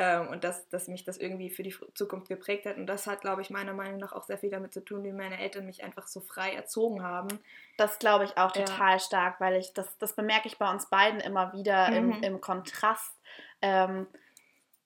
Ähm, 0.00 0.28
und 0.28 0.44
dass, 0.44 0.68
dass 0.68 0.86
mich 0.86 1.02
das 1.04 1.16
irgendwie 1.18 1.50
für 1.50 1.64
die 1.64 1.74
Zukunft 1.94 2.28
geprägt 2.28 2.66
hat. 2.66 2.76
Und 2.76 2.86
das 2.86 3.06
hat, 3.08 3.20
glaube 3.22 3.42
ich, 3.42 3.50
meiner 3.50 3.72
Meinung 3.74 3.98
nach 3.98 4.12
auch 4.12 4.22
sehr 4.22 4.38
viel 4.38 4.50
damit 4.50 4.72
zu 4.72 4.84
tun, 4.84 5.02
wie 5.02 5.12
meine 5.12 5.38
Eltern 5.40 5.66
mich 5.66 5.82
einfach 5.82 6.06
so 6.06 6.20
frei 6.20 6.52
erzogen 6.52 7.02
haben. 7.02 7.40
Das 7.76 7.98
glaube 7.98 8.24
ich 8.24 8.36
auch 8.36 8.52
Ja. 8.54 8.64
total 8.64 9.00
stark, 9.00 9.40
weil 9.40 9.56
ich, 9.56 9.72
das, 9.72 9.98
das 9.98 10.14
bemerke 10.14 10.46
ich 10.46 10.58
bei 10.58 10.70
uns 10.70 10.86
beiden 10.88 11.20
immer 11.20 11.52
wieder 11.52 11.92
im, 11.92 12.16
Mhm. 12.16 12.22
im 12.22 12.40
Kontrast. 12.40 13.12
Ähm, 13.60 14.06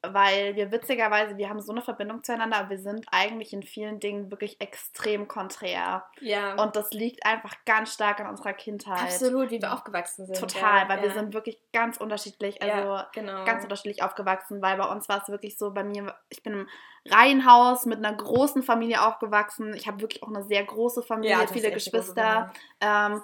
weil 0.03 0.57
wir 0.57 0.73
witzigerweise, 0.73 1.37
wir 1.37 1.49
haben 1.49 1.61
so 1.61 1.73
eine 1.73 1.81
Verbindung 1.81 2.25
zueinander, 2.25 2.59
aber 2.59 2.71
wir 2.71 2.79
sind 2.79 3.07
eigentlich 3.11 3.53
in 3.53 3.63
vielen 3.63 4.01
Dingen 4.01 4.31
wirklich 4.31 4.61
extrem 4.61 5.29
konträr. 5.29 6.05
Ja. 6.21 6.61
Und 6.63 6.75
das 6.75 6.91
liegt 6.93 7.25
einfach 7.25 7.55
ganz 7.65 7.95
stark 7.95 8.21
an 8.21 8.27
unserer 8.27 8.53
Kindheit. 8.53 9.01
absolut, 9.01 9.51
wie 9.51 9.63
wir 9.63 9.73
aufgewachsen 9.73 10.27
sind. 10.27 10.39
Total, 10.39 10.83
ja, 10.83 10.89
weil 10.89 10.99
ja. 10.99 11.03
wir 11.05 11.11
sind 11.13 11.35
wirklich 11.35 11.61
ganz 11.73 11.99
unterschiedlich, 11.99 12.61
also 12.61 12.95
ja, 12.95 13.09
genau. 13.13 13.45
ganz 13.45 13.63
unterschiedlich 13.63 14.03
aufgewachsen, 14.03 14.61
weil 14.61 14.77
bei 14.77 14.87
uns 14.87 15.09
war 15.09 15.23
es 15.23 15.29
wirklich 15.29 15.57
so, 15.57 15.71
bei 15.71 15.85
mir, 15.85 16.15
ich 16.31 16.43
bin 16.43 16.53
im 16.53 16.69
Reihenhaus 17.09 17.85
mit 17.85 17.99
einer 17.99 18.15
großen 18.17 18.63
Familie 18.63 19.05
aufgewachsen. 19.05 19.75
Ich 19.75 19.87
habe 19.89 20.01
wirklich 20.01 20.23
auch 20.23 20.29
eine 20.29 20.45
sehr 20.45 20.63
große 20.65 21.03
Familie, 21.03 21.33
Ja, 21.37 21.47
viele 21.49 21.73
Geschwister. 21.73 22.53
Ähm, 22.81 23.21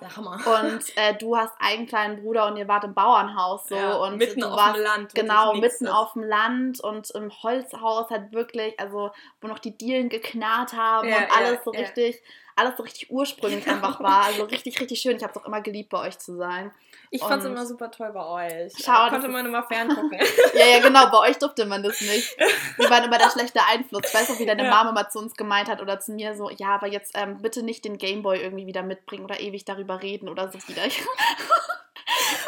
und 0.47 0.97
äh, 0.97 1.15
du 1.19 1.37
hast 1.37 1.53
einen 1.61 1.87
kleinen 1.87 2.23
Bruder 2.23 2.47
und 2.49 2.57
ihr 2.57 2.67
wart 2.67 2.85
im 2.85 2.95
Bauernhaus 2.95 3.67
so 3.69 3.77
Ja, 3.77 3.95
und 3.97 4.17
mitten 4.17 4.43
auf 4.43 4.57
warst 4.57 4.77
dem 4.77 4.83
Land. 4.83 5.15
genau 5.15 5.55
mitten 5.55 5.85
ist. 5.87 5.91
auf 5.93 6.13
dem 6.15 6.25
Land 6.25 6.81
und 6.81 7.11
im 7.13 7.31
Holzhaus 7.43 8.11
halt 8.11 8.33
wirklich, 8.33 8.79
also 8.81 9.11
wo 9.41 9.47
noch 9.49 9.59
die 9.61 9.77
Dielen 9.77 10.09
geknarrt 10.09 10.73
haben 10.73 11.09
Ja, 11.09 11.19
und 11.19 11.37
alles 11.37 11.59
so 11.65 11.71
richtig, 11.71 12.21
alles 12.59 12.77
so 12.77 12.83
richtig 12.83 13.11
ursprünglich 13.11 13.67
einfach 13.69 14.01
war. 14.01 14.25
Also 14.25 14.45
richtig, 14.45 14.81
richtig 14.81 15.01
schön. 15.01 15.17
Ich 15.17 15.23
habe 15.23 15.33
es 15.35 15.41
auch 15.41 15.47
immer 15.47 15.61
geliebt, 15.61 15.89
bei 15.91 16.01
euch 16.01 16.19
zu 16.19 16.37
sein. 16.37 16.71
Ich 17.11 17.23
fand's 17.23 17.47
und- 17.47 17.53
immer 17.53 17.65
super 17.65 17.91
toll 17.91 18.11
bei 18.13 18.27
euch. 18.27 18.73
Schau, 18.85 19.05
das 19.05 19.11
konnte 19.13 19.29
man 19.29 19.47
immer 19.47 19.63
ferngucken. 19.63 20.19
Ja, 20.55 20.67
ja, 20.67 20.81
genau, 20.81 21.09
bei 21.11 21.31
euch 21.31 21.39
durfte 21.39 21.65
man 21.65 21.83
das 21.83 22.01
nicht. 22.03 22.37
Wir 22.77 22.91
waren 22.91 23.05
immer 23.05 23.17
der 23.19 23.31
schlechte 23.31 23.61
Einfluss. 23.67 24.03
Ich 24.07 24.15
weiß 24.15 24.29
noch, 24.31 24.39
wie 24.39 24.45
deine 24.47 24.65
Ja. 24.65 24.71
Mama 24.71 24.93
mal 24.93 25.09
zu 25.09 25.19
uns 25.19 25.35
gemeint 25.35 25.69
hat 25.69 25.81
oder 25.81 26.01
zu 26.01 26.13
mir 26.13 26.37
so, 26.37 26.51
ja, 26.51 26.69
aber 26.75 26.87
jetzt 26.89 27.13
ähm, 27.15 27.41
bitte 27.41 27.63
nicht 27.63 27.85
den 27.85 27.97
Gameboy 27.97 28.41
irgendwie 28.43 28.67
wieder 28.67 28.83
mitbringen 28.83 29.25
oder 29.25 29.41
ewig 29.41 29.65
darüber 29.65 30.03
reden 30.03 30.29
oder 30.29 30.51
so 30.51 30.59
wieder. 30.69 30.83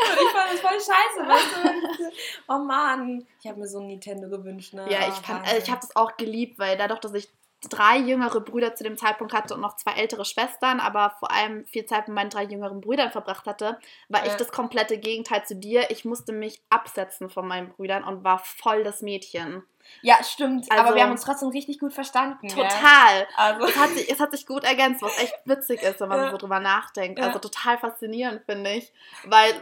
Und 0.00 0.16
ich 0.16 0.30
fand 0.32 0.52
das 0.52 0.60
voll 0.60 0.72
scheiße, 0.72 1.28
weißt 1.28 1.46
du? 1.64 2.12
Oh 2.48 2.58
Mann. 2.58 3.26
Ich 3.42 3.48
habe 3.48 3.60
mir 3.60 3.66
so 3.68 3.78
ein 3.80 3.86
Nintendo 3.88 4.28
gewünscht, 4.28 4.72
ne? 4.74 4.86
Ja, 4.90 5.00
ich, 5.08 5.14
fand, 5.14 5.28
Wahnsinn. 5.40 5.44
also 5.54 5.56
ich 5.58 5.70
habe 5.70 5.80
das 5.80 5.94
auch 5.96 6.16
geliebt, 6.16 6.58
weil 6.58 6.76
dadurch, 6.76 7.00
dass 7.00 7.14
ich 7.14 7.28
drei 7.68 7.98
jüngere 7.98 8.40
Brüder 8.40 8.74
zu 8.74 8.84
dem 8.84 8.96
Zeitpunkt 8.96 9.32
hatte 9.32 9.54
und 9.54 9.60
noch 9.60 9.76
zwei 9.76 9.92
ältere 9.92 10.24
Schwestern, 10.24 10.80
aber 10.80 11.14
vor 11.18 11.30
allem 11.30 11.64
viel 11.66 11.84
Zeit 11.84 12.08
mit 12.08 12.14
meinen 12.14 12.30
drei 12.30 12.44
jüngeren 12.44 12.80
Brüdern 12.80 13.10
verbracht 13.10 13.46
hatte, 13.46 13.78
war 14.08 14.22
ich 14.24 14.32
Ja. 14.32 14.36
das 14.36 14.50
komplette 14.52 14.98
Gegenteil 14.98 15.44
zu 15.44 15.56
dir. 15.56 15.90
Ich 15.90 16.04
musste 16.04 16.32
mich 16.32 16.62
absetzen 16.70 17.28
von 17.28 17.46
meinen 17.46 17.68
Brüdern 17.70 18.04
und 18.04 18.24
war 18.24 18.38
voll 18.38 18.82
das 18.84 19.02
Mädchen. 19.02 19.62
Ja, 20.02 20.22
stimmt. 20.24 20.70
Also- 20.70 20.84
aber 20.84 20.94
wir 20.94 21.02
haben 21.02 21.10
uns 21.12 21.22
trotzdem 21.24 21.48
richtig 21.50 21.78
gut 21.78 21.92
verstanden. 21.92 22.48
Total. 22.48 23.26
Also, 23.36 23.66
Es 23.66 23.76
hat, 23.76 23.90
sich, 23.90 24.10
es 24.10 24.20
hat 24.20 24.30
sich 24.30 24.46
gut 24.46 24.64
ergänzt, 24.64 25.02
was 25.02 25.18
echt 25.18 25.34
witzig 25.44 25.82
ist, 25.82 26.00
wenn 26.00 26.08
man 26.08 26.24
Ja. 26.24 26.30
so 26.30 26.36
drüber 26.38 26.60
nachdenkt. 26.60 27.18
Ja. 27.18 27.26
Also 27.26 27.38
total 27.38 27.78
faszinierend, 27.78 28.42
finde 28.46 28.70
ich. 28.72 28.92
Weil 29.24 29.52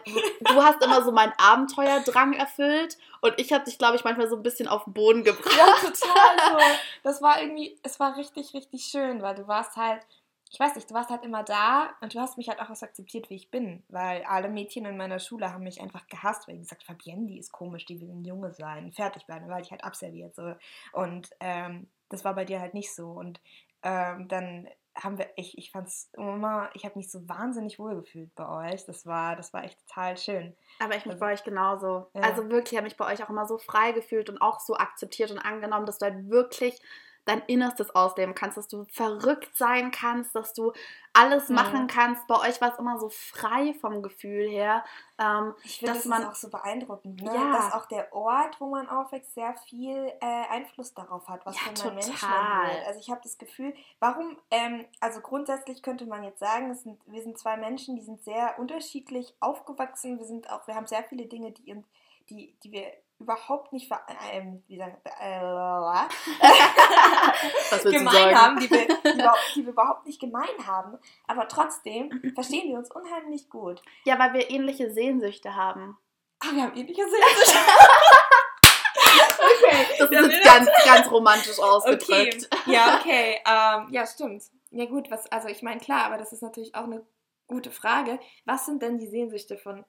du 0.40 0.62
hast 0.62 0.82
immer 0.84 1.02
so 1.02 1.12
meinen 1.12 1.32
Abenteuerdrang 1.38 2.34
erfüllt 2.34 2.96
und 3.20 3.34
ich 3.38 3.52
habe 3.52 3.64
dich, 3.64 3.78
glaube 3.78 3.96
ich, 3.96 4.04
manchmal 4.04 4.28
so 4.28 4.36
ein 4.36 4.42
bisschen 4.42 4.68
auf 4.68 4.84
den 4.84 4.92
Boden 4.94 5.24
gebracht. 5.24 5.56
ja, 5.56 5.66
total 5.66 6.52
so. 6.52 6.58
Das 7.02 7.20
war 7.22 7.40
irgendwie, 7.42 7.78
es 7.82 7.98
war 7.98 8.16
richtig, 8.16 8.54
richtig 8.54 8.84
schön, 8.84 9.22
weil 9.22 9.34
du 9.34 9.48
warst 9.48 9.76
halt, 9.76 10.02
ich 10.50 10.58
weiß 10.58 10.74
nicht, 10.76 10.90
du 10.90 10.94
warst 10.94 11.10
halt 11.10 11.24
immer 11.24 11.42
da 11.42 11.90
und 12.00 12.14
du 12.14 12.20
hast 12.20 12.36
mich 12.38 12.48
halt 12.48 12.60
auch 12.60 12.70
was 12.70 12.82
akzeptiert, 12.82 13.28
wie 13.30 13.34
ich 13.36 13.50
bin. 13.50 13.82
Weil 13.88 14.22
alle 14.24 14.48
Mädchen 14.48 14.84
in 14.86 14.96
meiner 14.96 15.18
Schule 15.18 15.52
haben 15.52 15.64
mich 15.64 15.80
einfach 15.80 16.06
gehasst, 16.06 16.46
weil 16.48 16.54
die 16.54 16.60
gesagt 16.62 16.84
Fabienne, 16.84 17.26
die 17.26 17.38
ist 17.38 17.52
komisch, 17.52 17.84
die 17.86 18.00
will 18.00 18.10
ein 18.10 18.24
Junge 18.24 18.52
sein, 18.52 18.92
fertig 18.92 19.26
bleiben, 19.26 19.48
weil 19.48 19.62
ich 19.62 19.70
halt 19.70 19.84
abserviert 19.84 20.34
so. 20.34 20.54
Und 20.92 21.30
ähm, 21.40 21.88
das 22.08 22.24
war 22.24 22.34
bei 22.34 22.44
dir 22.44 22.60
halt 22.60 22.74
nicht 22.74 22.94
so. 22.94 23.10
Und 23.10 23.40
ähm, 23.82 24.28
dann 24.28 24.68
haben 24.96 25.16
wir, 25.18 25.28
ich, 25.36 25.56
ich 25.56 25.70
fand's 25.70 26.10
immer, 26.16 26.70
ich 26.74 26.84
habe 26.84 26.98
mich 26.98 27.08
so 27.08 27.28
wahnsinnig 27.28 27.78
wohl 27.78 27.94
gefühlt 27.94 28.34
bei 28.34 28.72
euch. 28.72 28.84
Das 28.84 29.06
war, 29.06 29.36
das 29.36 29.52
war 29.52 29.62
echt 29.62 29.78
total 29.86 30.16
schön. 30.16 30.56
Aber 30.80 30.96
ich 30.96 31.04
mich 31.04 31.12
Also- 31.14 31.20
bei 31.20 31.32
euch 31.34 31.44
genauso. 31.44 32.10
Ja. 32.14 32.22
Also 32.22 32.48
wirklich, 32.50 32.72
ich 32.72 32.78
habe 32.78 32.86
mich 32.86 32.96
bei 32.96 33.06
euch 33.06 33.22
auch 33.22 33.28
immer 33.30 33.46
so 33.46 33.58
frei 33.58 33.92
gefühlt 33.92 34.28
und 34.28 34.40
auch 34.42 34.58
so 34.58 34.74
akzeptiert 34.76 35.30
und 35.30 35.38
angenommen, 35.38 35.86
dass 35.86 35.98
du 35.98 36.06
halt 36.06 36.28
wirklich 36.30 36.80
dein 37.28 37.42
Innerstes 37.46 37.94
ausleben 37.94 38.34
kannst, 38.34 38.56
dass 38.56 38.68
du 38.68 38.84
verrückt 38.90 39.56
sein 39.56 39.90
kannst, 39.90 40.34
dass 40.34 40.54
du 40.54 40.72
alles 41.12 41.48
Mhm. 41.48 41.54
machen 41.56 41.86
kannst. 41.86 42.26
Bei 42.26 42.36
euch 42.40 42.60
war 42.60 42.72
es 42.72 42.78
immer 42.78 42.98
so 42.98 43.08
frei 43.10 43.74
vom 43.80 44.02
Gefühl 44.02 44.48
her. 44.48 44.84
Ähm, 45.18 45.54
Ich 45.62 45.78
finde, 45.78 45.94
das 45.94 46.04
man- 46.06 46.22
ist 46.22 46.28
auch 46.28 46.34
so 46.34 46.48
beeindruckend, 46.50 47.20
ne? 47.22 47.34
Ja. 47.34 47.52
dass 47.52 47.72
auch 47.72 47.86
der 47.86 48.12
Ort, 48.14 48.60
wo 48.60 48.66
man 48.68 48.88
aufwächst, 48.88 49.34
sehr 49.34 49.54
viel 49.68 50.12
äh, 50.20 50.44
Einfluss 50.50 50.94
darauf 50.94 51.28
hat, 51.28 51.44
was 51.44 51.56
Ja, 51.56 51.62
für 51.74 51.88
ein 51.88 51.94
Mensch 51.96 52.22
man 52.22 52.70
wird. 52.70 52.86
Also 52.86 53.00
ich 53.00 53.10
habe 53.10 53.20
das 53.22 53.36
Gefühl, 53.38 53.74
warum, 54.00 54.38
ähm, 54.50 54.86
also 55.00 55.20
grundsätzlich 55.20 55.82
könnte 55.82 56.06
man 56.06 56.22
jetzt 56.24 56.38
sagen, 56.40 56.74
sind, 56.74 57.00
wir 57.06 57.22
sind 57.22 57.38
zwei 57.38 57.56
Menschen, 57.56 57.96
die 57.96 58.02
sind 58.02 58.22
sehr 58.24 58.58
unterschiedlich 58.58 59.34
aufgewachsen. 59.40 60.18
Wir 60.18 60.26
sind 60.26 60.50
auch, 60.50 60.66
wir 60.66 60.74
haben 60.74 60.86
sehr 60.86 61.02
viele 61.04 61.26
Dinge, 61.26 61.52
die, 61.52 61.82
die, 62.30 62.54
die 62.62 62.72
wir 62.72 62.92
überhaupt 63.18 63.72
nicht 63.72 63.88
ver 63.88 64.00
ähm, 64.32 64.62
wie 64.68 64.78
sagen, 64.78 64.96
äh, 65.04 65.40
was 67.70 67.84
willst 67.84 67.86
du 67.86 67.90
gemein 67.92 68.12
sagen? 68.14 68.36
haben, 68.40 68.60
die 68.60 68.70
wir, 68.70 68.86
die, 68.86 68.92
überhaupt- 69.18 69.52
die 69.56 69.62
wir 69.66 69.72
überhaupt 69.72 70.06
nicht 70.06 70.20
gemein 70.20 70.66
haben. 70.66 70.98
Aber 71.26 71.48
trotzdem 71.48 72.32
verstehen 72.34 72.68
wir 72.70 72.78
uns 72.78 72.90
unheimlich 72.90 73.48
gut. 73.50 73.82
Ja, 74.04 74.18
weil 74.18 74.32
wir 74.34 74.50
ähnliche 74.50 74.90
Sehnsüchte 74.92 75.54
haben. 75.56 75.98
Ah, 76.40 76.46
wir 76.52 76.62
haben 76.62 76.76
ähnliche 76.76 77.02
Sehnsüchte. 77.02 77.58
okay. 79.38 79.86
Das 79.98 80.10
Ja, 80.10 80.20
ist 80.20 80.28
wir- 80.28 80.36
jetzt 80.36 80.44
ganz, 80.44 80.68
ganz 80.84 81.10
romantisch 81.10 81.58
ausgedrückt. 81.58 82.48
Okay. 82.52 82.72
Ja, 82.72 82.98
okay. 83.00 83.40
Ähm, 83.46 83.88
ja, 83.92 84.06
stimmt. 84.06 84.44
Ja 84.70 84.84
gut, 84.86 85.10
was, 85.10 85.30
also 85.32 85.48
ich 85.48 85.62
meine, 85.62 85.80
klar, 85.80 86.04
aber 86.04 86.18
das 86.18 86.32
ist 86.32 86.42
natürlich 86.42 86.74
auch 86.74 86.84
eine 86.84 87.04
gute 87.46 87.70
Frage. 87.70 88.20
Was 88.44 88.66
sind 88.66 88.82
denn 88.82 88.98
die 88.98 89.08
Sehnsüchte 89.08 89.56
von 89.56 89.84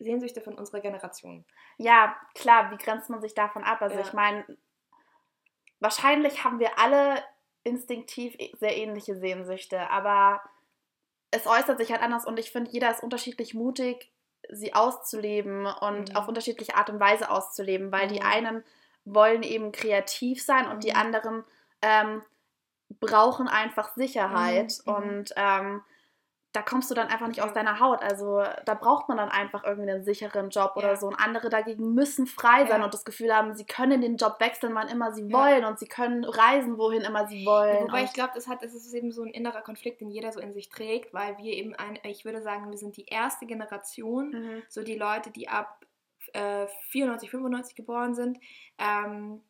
Sehnsüchte 0.00 0.40
von 0.40 0.54
unserer 0.54 0.80
Generation? 0.80 1.44
Ja, 1.78 2.16
klar, 2.34 2.70
wie 2.70 2.76
grenzt 2.78 3.10
man 3.10 3.20
sich 3.20 3.34
davon 3.34 3.64
ab? 3.64 3.80
Also 3.82 3.96
Ja. 3.96 4.02
ich 4.02 4.12
meine, 4.12 4.44
wahrscheinlich 5.80 6.44
haben 6.44 6.58
wir 6.58 6.78
alle 6.78 7.22
instinktiv 7.64 8.34
e- 8.38 8.52
sehr 8.58 8.76
ähnliche 8.76 9.16
Sehnsüchte, 9.16 9.88
aber 9.90 10.40
es 11.30 11.46
äußert 11.46 11.78
sich 11.78 11.92
halt 11.92 12.02
anders 12.02 12.26
und 12.26 12.38
ich 12.38 12.50
finde, 12.50 12.70
jeder 12.70 12.90
ist 12.90 13.02
unterschiedlich 13.02 13.54
mutig, 13.54 14.12
sie 14.48 14.74
auszuleben 14.74 15.66
und 15.66 16.10
Mhm. 16.10 16.16
auf 16.16 16.26
unterschiedliche 16.28 16.74
Art 16.74 16.90
und 16.90 16.98
Weise 16.98 17.30
auszuleben, 17.30 17.92
weil 17.92 18.08
die 18.08 18.20
Mhm. 18.20 18.26
einen 18.26 18.64
wollen 19.04 19.42
eben 19.42 19.72
kreativ 19.72 20.42
sein 20.42 20.68
und 20.68 20.82
die 20.84 20.90
Mhm. 20.90 20.96
anderen 20.96 21.44
ähm, 21.82 22.22
brauchen 22.98 23.48
einfach 23.48 23.94
Sicherheit 23.94 24.78
Mhm, 24.84 24.92
mhm. 24.92 24.96
und 24.96 25.32
ähm, 25.36 25.84
da 26.52 26.62
kommst 26.62 26.90
du 26.90 26.94
dann 26.94 27.06
einfach 27.08 27.28
nicht 27.28 27.42
aus 27.42 27.52
deiner 27.52 27.78
Haut. 27.78 28.02
Also 28.02 28.42
da 28.64 28.74
braucht 28.74 29.08
man 29.08 29.18
dann 29.18 29.28
einfach 29.28 29.62
irgendwie 29.62 29.90
einen 29.90 30.02
sicheren 30.04 30.50
Job 30.50 30.72
oder 30.74 30.88
Ja. 30.90 30.96
so. 30.96 31.06
Und 31.06 31.14
andere 31.14 31.48
dagegen 31.48 31.94
müssen 31.94 32.26
frei 32.26 32.66
sein 32.66 32.80
Ja. 32.80 32.84
und 32.84 32.92
das 32.92 33.04
Gefühl 33.04 33.32
haben, 33.32 33.54
sie 33.54 33.64
können 33.64 34.00
den 34.00 34.16
Job 34.16 34.36
wechseln, 34.40 34.74
wann 34.74 34.88
immer 34.88 35.12
sie 35.12 35.28
Ja. 35.28 35.38
wollen 35.38 35.64
und 35.64 35.78
sie 35.78 35.86
können 35.86 36.24
reisen, 36.24 36.76
wohin 36.76 37.02
immer 37.02 37.28
sie 37.28 37.46
wollen. 37.46 37.82
Wobei 37.82 38.00
und 38.00 38.04
ich 38.06 38.12
glaube, 38.14 38.32
das 38.34 38.48
hat, 38.48 38.62
das 38.64 38.74
ist 38.74 38.92
eben 38.94 39.12
so 39.12 39.22
ein 39.22 39.30
innerer 39.30 39.62
Konflikt, 39.62 40.00
den 40.00 40.10
jeder 40.10 40.32
so 40.32 40.40
in 40.40 40.52
sich 40.52 40.68
trägt, 40.70 41.14
weil 41.14 41.38
wir 41.38 41.52
eben 41.52 41.74
ein, 41.76 41.98
ich 42.02 42.24
würde 42.24 42.42
sagen, 42.42 42.68
wir 42.70 42.78
sind 42.78 42.96
die 42.96 43.06
erste 43.06 43.46
Generation, 43.46 44.30
Mhm. 44.30 44.62
so 44.68 44.82
die 44.82 44.96
Leute, 44.96 45.30
die 45.30 45.48
ab 45.48 45.84
äh, 46.32 46.66
94, 46.90 47.30
95 47.30 47.76
geboren 47.76 48.14
sind, 48.14 48.38
ähm, 48.78 49.42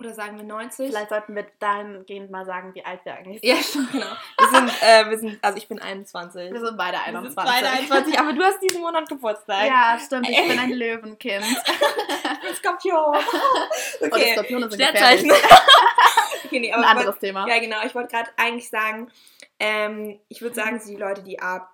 oder 0.00 0.14
sagen 0.14 0.36
wir 0.36 0.44
90. 0.44 0.88
Vielleicht 0.90 1.08
sollten 1.10 1.34
wir 1.36 1.46
dahingehend 1.58 2.30
mal 2.30 2.44
sagen, 2.44 2.74
wie 2.74 2.84
alt 2.84 3.04
wir 3.04 3.14
eigentlich 3.14 3.40
sind. 3.40 3.48
Ja, 3.48 3.56
stimmt, 3.62 3.92
genau. 3.92 4.06
Wir 4.38 4.48
sind, 4.48 4.82
äh, 4.82 5.10
wir 5.10 5.18
sind, 5.18 5.38
also 5.42 5.58
ich 5.58 5.68
bin 5.68 5.78
21. 5.80 6.52
Wir 6.52 6.60
sind 6.60 6.76
beide 6.76 6.96
Wir 6.96 7.04
21. 7.06 7.32
sind 7.32 7.34
beide 7.36 7.68
21, 7.70 8.18
aber 8.18 8.32
du 8.32 8.42
hast 8.42 8.60
diesen 8.60 8.80
Monat 8.80 9.08
Geburtstag. 9.08 9.66
Ja, 9.66 9.98
stimmt. 10.04 10.28
Ich 10.28 10.48
bin 10.48 10.58
ein 10.58 10.72
Löwenkind. 10.72 11.44
Ich 12.42 12.46
bin 12.46 12.54
Skorpion. 12.56 13.16
Okay, 14.00 14.32
Skorpione 14.32 14.70
sind 14.70 14.78
gefährlich. 14.80 15.30
okay, 16.44 16.60
nee, 16.60 16.72
Ein 16.72 16.78
aber 16.78 16.88
anderes 16.88 17.06
wollt- 17.08 17.20
Thema. 17.20 17.46
Ja, 17.48 17.58
genau. 17.60 17.76
Ich 17.84 17.94
wollte 17.94 18.14
gerade 18.14 18.30
eigentlich 18.36 18.68
sagen, 18.70 19.10
ähm, 19.58 20.18
ich 20.28 20.40
würde 20.40 20.54
sagen, 20.54 20.80
so 20.80 20.88
die 20.90 20.96
Leute, 20.96 21.22
die 21.22 21.38
ab 21.38 21.70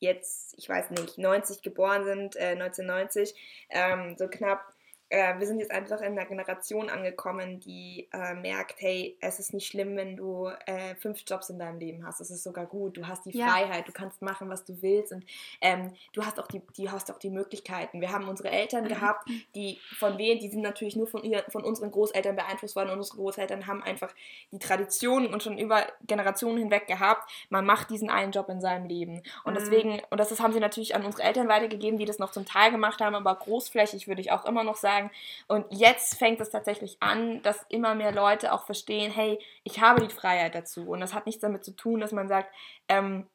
jetzt, 0.00 0.54
ich 0.58 0.68
weiß 0.68 0.90
nicht, 0.90 1.16
90 1.18 1.62
geboren 1.62 2.04
sind, 2.04 2.36
äh, 2.36 2.52
1990, 2.52 3.34
ähm, 3.70 4.16
so 4.18 4.28
knapp, 4.28 4.72
äh, 5.14 5.38
wir 5.38 5.46
sind 5.46 5.60
jetzt 5.60 5.70
einfach 5.70 6.00
in 6.00 6.18
einer 6.18 6.24
Generation 6.24 6.90
angekommen, 6.90 7.60
die 7.60 8.08
äh, 8.12 8.34
merkt, 8.34 8.80
hey, 8.80 9.16
es 9.20 9.38
ist 9.38 9.54
nicht 9.54 9.68
schlimm, 9.68 9.96
wenn 9.96 10.16
du 10.16 10.50
äh, 10.66 10.96
fünf 10.96 11.22
Jobs 11.24 11.50
in 11.50 11.58
deinem 11.60 11.78
Leben 11.78 12.04
hast. 12.04 12.20
Es 12.20 12.32
ist 12.32 12.42
sogar 12.42 12.66
gut. 12.66 12.96
Du 12.96 13.06
hast 13.06 13.24
die 13.24 13.30
ja. 13.30 13.46
Freiheit, 13.46 13.86
du 13.86 13.92
kannst 13.92 14.22
machen, 14.22 14.48
was 14.48 14.64
du 14.64 14.82
willst 14.82 15.12
und 15.12 15.24
ähm, 15.60 15.92
du 16.12 16.26
hast 16.26 16.40
auch 16.40 16.48
die, 16.48 16.60
die 16.76 16.90
hast 16.90 17.12
auch 17.12 17.18
die 17.18 17.30
Möglichkeiten. 17.30 18.00
Wir 18.00 18.10
haben 18.10 18.28
unsere 18.28 18.50
Eltern 18.50 18.88
gehabt, 18.88 19.28
die 19.54 19.78
von 19.96 20.18
wem, 20.18 20.40
die 20.40 20.48
sind 20.48 20.62
natürlich 20.62 20.96
nur 20.96 21.06
von, 21.06 21.22
ihr, 21.22 21.44
von 21.48 21.62
unseren 21.62 21.92
Großeltern 21.92 22.34
beeinflusst 22.34 22.74
worden 22.74 22.90
und 22.90 22.98
unsere 22.98 23.18
Großeltern 23.18 23.68
haben 23.68 23.84
einfach 23.84 24.12
die 24.50 24.58
Tradition 24.58 25.32
und 25.32 25.44
schon 25.44 25.58
über 25.58 25.84
Generationen 26.08 26.58
hinweg 26.58 26.88
gehabt. 26.88 27.30
Man 27.50 27.64
macht 27.64 27.90
diesen 27.90 28.10
einen 28.10 28.32
Job 28.32 28.48
in 28.48 28.60
seinem 28.60 28.86
Leben 28.86 29.22
und 29.44 29.52
mhm. 29.52 29.58
deswegen 29.58 30.02
und 30.10 30.18
das, 30.18 30.30
das 30.30 30.40
haben 30.40 30.52
sie 30.52 30.60
natürlich 30.60 30.96
an 30.96 31.04
unsere 31.04 31.22
Eltern 31.22 31.46
weitergegeben, 31.46 32.00
die 32.00 32.04
das 32.04 32.18
noch 32.18 32.32
zum 32.32 32.44
Teil 32.44 32.72
gemacht 32.72 33.00
haben, 33.00 33.14
aber 33.14 33.36
großflächig 33.36 34.08
würde 34.08 34.20
ich 34.20 34.32
auch 34.32 34.44
immer 34.44 34.64
noch 34.64 34.76
sagen 34.76 35.03
sagen. 35.04 35.10
Und 35.48 35.66
jetzt 35.70 36.18
fängt 36.18 36.40
es 36.40 36.50
tatsächlich 36.50 36.96
an, 37.00 37.42
dass 37.42 37.64
immer 37.68 37.94
mehr 37.94 38.12
Leute 38.12 38.52
auch 38.52 38.64
verstehen, 38.64 39.12
hey, 39.12 39.38
ich 39.62 39.80
habe 39.80 40.06
die 40.06 40.14
Freiheit 40.14 40.54
dazu. 40.54 40.88
Und 40.88 41.00
das 41.00 41.14
hat 41.14 41.26
nichts 41.26 41.42
damit 41.42 41.64
zu 41.64 41.72
tun, 41.72 42.00
dass 42.00 42.12
man 42.12 42.28
sagt, 42.28 42.52
ähm, 42.88 43.26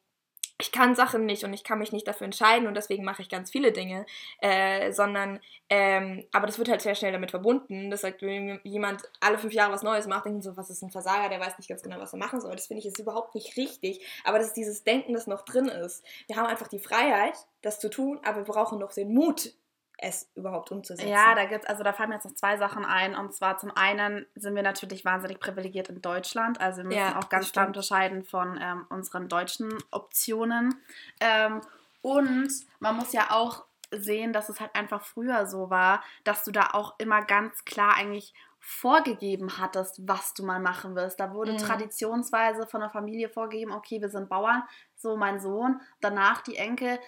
ich 0.60 0.72
kann 0.72 0.94
Sachen 0.94 1.24
nicht 1.24 1.42
und 1.44 1.54
ich 1.54 1.64
kann 1.64 1.78
mich 1.78 1.90
nicht 1.90 2.06
dafür 2.06 2.26
entscheiden 2.26 2.68
und 2.68 2.74
deswegen 2.74 3.02
mache 3.02 3.22
ich 3.22 3.30
ganz 3.30 3.50
viele 3.50 3.72
Dinge, 3.72 4.04
äh, 4.42 4.92
sondern, 4.92 5.40
ähm, 5.70 6.26
aber 6.32 6.46
das 6.46 6.58
wird 6.58 6.68
halt 6.68 6.82
sehr 6.82 6.94
schnell 6.94 7.12
damit 7.12 7.30
verbunden, 7.30 7.90
dass 7.90 8.04
halt, 8.04 8.20
wenn 8.20 8.60
jemand 8.62 9.10
alle 9.20 9.38
fünf 9.38 9.54
Jahre 9.54 9.72
was 9.72 9.82
Neues 9.82 10.06
macht, 10.06 10.26
denkt 10.26 10.44
so, 10.44 10.58
was 10.58 10.68
ist 10.68 10.82
ein 10.82 10.90
Versager, 10.90 11.30
der 11.30 11.40
weiß 11.40 11.56
nicht 11.56 11.70
ganz 11.70 11.82
genau, 11.82 11.98
was 11.98 12.12
er 12.12 12.18
machen 12.18 12.42
soll. 12.42 12.54
Das 12.54 12.66
finde 12.66 12.80
ich 12.80 12.84
jetzt 12.84 12.98
überhaupt 12.98 13.34
nicht 13.34 13.56
richtig, 13.56 14.04
aber 14.22 14.36
das 14.36 14.48
ist 14.48 14.56
dieses 14.58 14.84
Denken, 14.84 15.14
das 15.14 15.26
noch 15.26 15.46
drin 15.46 15.68
ist. 15.68 16.04
Wir 16.26 16.36
haben 16.36 16.44
einfach 16.46 16.68
die 16.68 16.78
Freiheit, 16.78 17.38
das 17.62 17.80
zu 17.80 17.88
tun, 17.88 18.20
aber 18.22 18.38
wir 18.44 18.52
brauchen 18.52 18.78
noch 18.78 18.92
den 18.92 19.14
Mut, 19.14 19.54
es 20.02 20.30
überhaupt 20.34 20.70
umzusetzen. 20.70 21.08
Ja, 21.08 21.34
da 21.34 21.44
gibt's, 21.44 21.66
also 21.66 21.82
da 21.82 21.92
fallen 21.92 22.08
mir 22.08 22.16
jetzt 22.16 22.24
noch 22.24 22.34
zwei 22.34 22.56
Sachen 22.56 22.84
ein. 22.84 23.14
Und 23.14 23.34
zwar 23.34 23.58
zum 23.58 23.70
einen 23.76 24.26
sind 24.34 24.54
wir 24.54 24.62
natürlich 24.62 25.04
wahnsinnig 25.04 25.40
privilegiert 25.40 25.88
in 25.88 26.00
Deutschland. 26.00 26.60
Also 26.60 26.78
wir 26.78 26.84
müssen 26.84 26.98
ja, 26.98 27.18
auch 27.18 27.28
ganz 27.28 27.52
klar 27.52 27.66
unterscheiden 27.66 28.24
von 28.24 28.58
ähm, 28.60 28.86
unseren 28.88 29.28
deutschen 29.28 29.72
Optionen. 29.90 30.74
Ähm, 31.20 31.60
und 32.02 32.50
man 32.78 32.96
muss 32.96 33.12
ja 33.12 33.30
auch 33.30 33.64
sehen, 33.90 34.32
dass 34.32 34.48
es 34.48 34.60
halt 34.60 34.74
einfach 34.74 35.04
früher 35.04 35.46
so 35.46 35.68
war, 35.68 36.02
dass 36.24 36.44
du 36.44 36.50
da 36.50 36.70
auch 36.72 36.94
immer 36.98 37.22
ganz 37.22 37.64
klar 37.64 37.96
eigentlich 37.96 38.32
vorgegeben 38.62 39.58
hattest, 39.58 40.06
was 40.06 40.34
du 40.34 40.44
mal 40.44 40.60
machen 40.60 40.94
wirst. 40.94 41.18
Da 41.18 41.32
wurde 41.32 41.52
mhm. 41.52 41.58
traditionsweise 41.58 42.66
von 42.66 42.80
der 42.80 42.90
Familie 42.90 43.28
vorgegeben, 43.30 43.72
okay, 43.72 44.00
wir 44.00 44.10
sind 44.10 44.28
Bauern, 44.28 44.62
so 44.96 45.16
mein 45.16 45.40
Sohn, 45.40 45.80
danach 46.00 46.42
die 46.42 46.56
Enkel, 46.56 46.98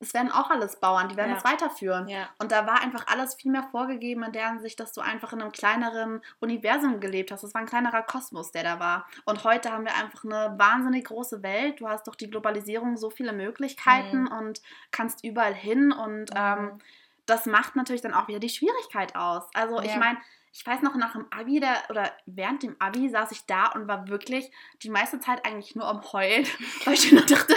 es 0.00 0.14
werden 0.14 0.30
auch 0.30 0.50
alles 0.50 0.78
Bauern, 0.78 1.08
die 1.08 1.16
werden 1.16 1.32
ja. 1.32 1.38
es 1.38 1.44
weiterführen. 1.44 2.06
Ja. 2.08 2.28
Und 2.38 2.52
da 2.52 2.66
war 2.66 2.80
einfach 2.80 3.06
alles 3.08 3.34
viel 3.34 3.50
mehr 3.50 3.64
vorgegeben 3.64 4.22
in 4.22 4.32
der 4.32 4.48
Hinsicht, 4.50 4.78
dass 4.78 4.92
du 4.92 5.00
einfach 5.00 5.32
in 5.32 5.42
einem 5.42 5.50
kleineren 5.50 6.20
Universum 6.38 7.00
gelebt 7.00 7.32
hast. 7.32 7.42
Es 7.42 7.52
war 7.52 7.60
ein 7.60 7.66
kleinerer 7.66 8.02
Kosmos, 8.02 8.52
der 8.52 8.62
da 8.62 8.78
war. 8.78 9.06
Und 9.24 9.42
heute 9.42 9.72
haben 9.72 9.84
wir 9.84 9.94
einfach 9.96 10.24
eine 10.24 10.56
wahnsinnig 10.56 11.06
große 11.06 11.42
Welt. 11.42 11.80
Du 11.80 11.88
hast 11.88 12.06
durch 12.06 12.16
die 12.16 12.30
Globalisierung 12.30 12.96
so 12.96 13.10
viele 13.10 13.32
Möglichkeiten 13.32 14.22
mhm. 14.22 14.32
und 14.32 14.62
kannst 14.92 15.24
überall 15.24 15.54
hin. 15.54 15.90
Und 15.90 16.30
mhm. 16.30 16.36
ähm, 16.36 16.78
das 17.26 17.46
macht 17.46 17.74
natürlich 17.74 18.02
dann 18.02 18.14
auch 18.14 18.28
wieder 18.28 18.40
die 18.40 18.48
Schwierigkeit 18.48 19.16
aus. 19.16 19.44
Also 19.54 19.80
ja. 19.80 19.84
ich 19.84 19.96
meine, 19.96 20.18
ich 20.52 20.66
weiß 20.66 20.82
noch, 20.82 20.94
nach 20.96 21.12
dem 21.12 21.26
Abi 21.30 21.60
da, 21.60 21.74
oder 21.88 22.10
während 22.26 22.62
dem 22.62 22.74
Abi 22.80 23.08
saß 23.08 23.30
ich 23.32 23.46
da 23.46 23.66
und 23.66 23.86
war 23.86 24.08
wirklich 24.08 24.50
die 24.82 24.90
meiste 24.90 25.20
Zeit 25.20 25.44
eigentlich 25.44 25.76
nur 25.76 25.86
am 25.86 26.02
Heulen, 26.12 26.46
weil 26.84 26.94
ich 26.94 27.12
nur 27.12 27.22
dachte, 27.22 27.54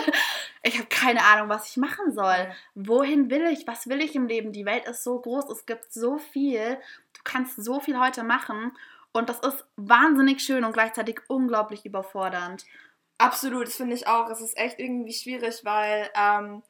ich 0.63 0.77
habe 0.77 0.87
keine 0.87 1.23
Ahnung, 1.25 1.49
was 1.49 1.69
ich 1.69 1.77
machen 1.77 2.11
soll. 2.13 2.51
Wohin 2.75 3.29
will 3.29 3.45
ich? 3.47 3.65
Was 3.67 3.87
will 3.87 4.01
ich 4.01 4.15
im 4.15 4.27
Leben? 4.27 4.51
Die 4.51 4.65
Welt 4.65 4.85
ist 4.85 5.03
so 5.03 5.19
groß, 5.19 5.49
es 5.49 5.65
gibt 5.65 5.91
so 5.91 6.17
viel. 6.17 6.75
Du 7.13 7.21
kannst 7.23 7.63
so 7.63 7.79
viel 7.79 7.99
heute 7.99 8.23
machen 8.23 8.71
und 9.11 9.29
das 9.29 9.39
ist 9.39 9.65
wahnsinnig 9.75 10.41
schön 10.41 10.63
und 10.63 10.73
gleichzeitig 10.73 11.19
unglaublich 11.27 11.85
überfordernd. 11.85 12.65
Absolut, 13.17 13.67
das 13.67 13.75
finde 13.75 13.95
ich 13.95 14.07
auch. 14.07 14.29
Es 14.29 14.41
ist 14.41 14.57
echt 14.57 14.79
irgendwie 14.79 15.13
schwierig, 15.13 15.61
weil 15.63 16.09
ähm, 16.15 16.63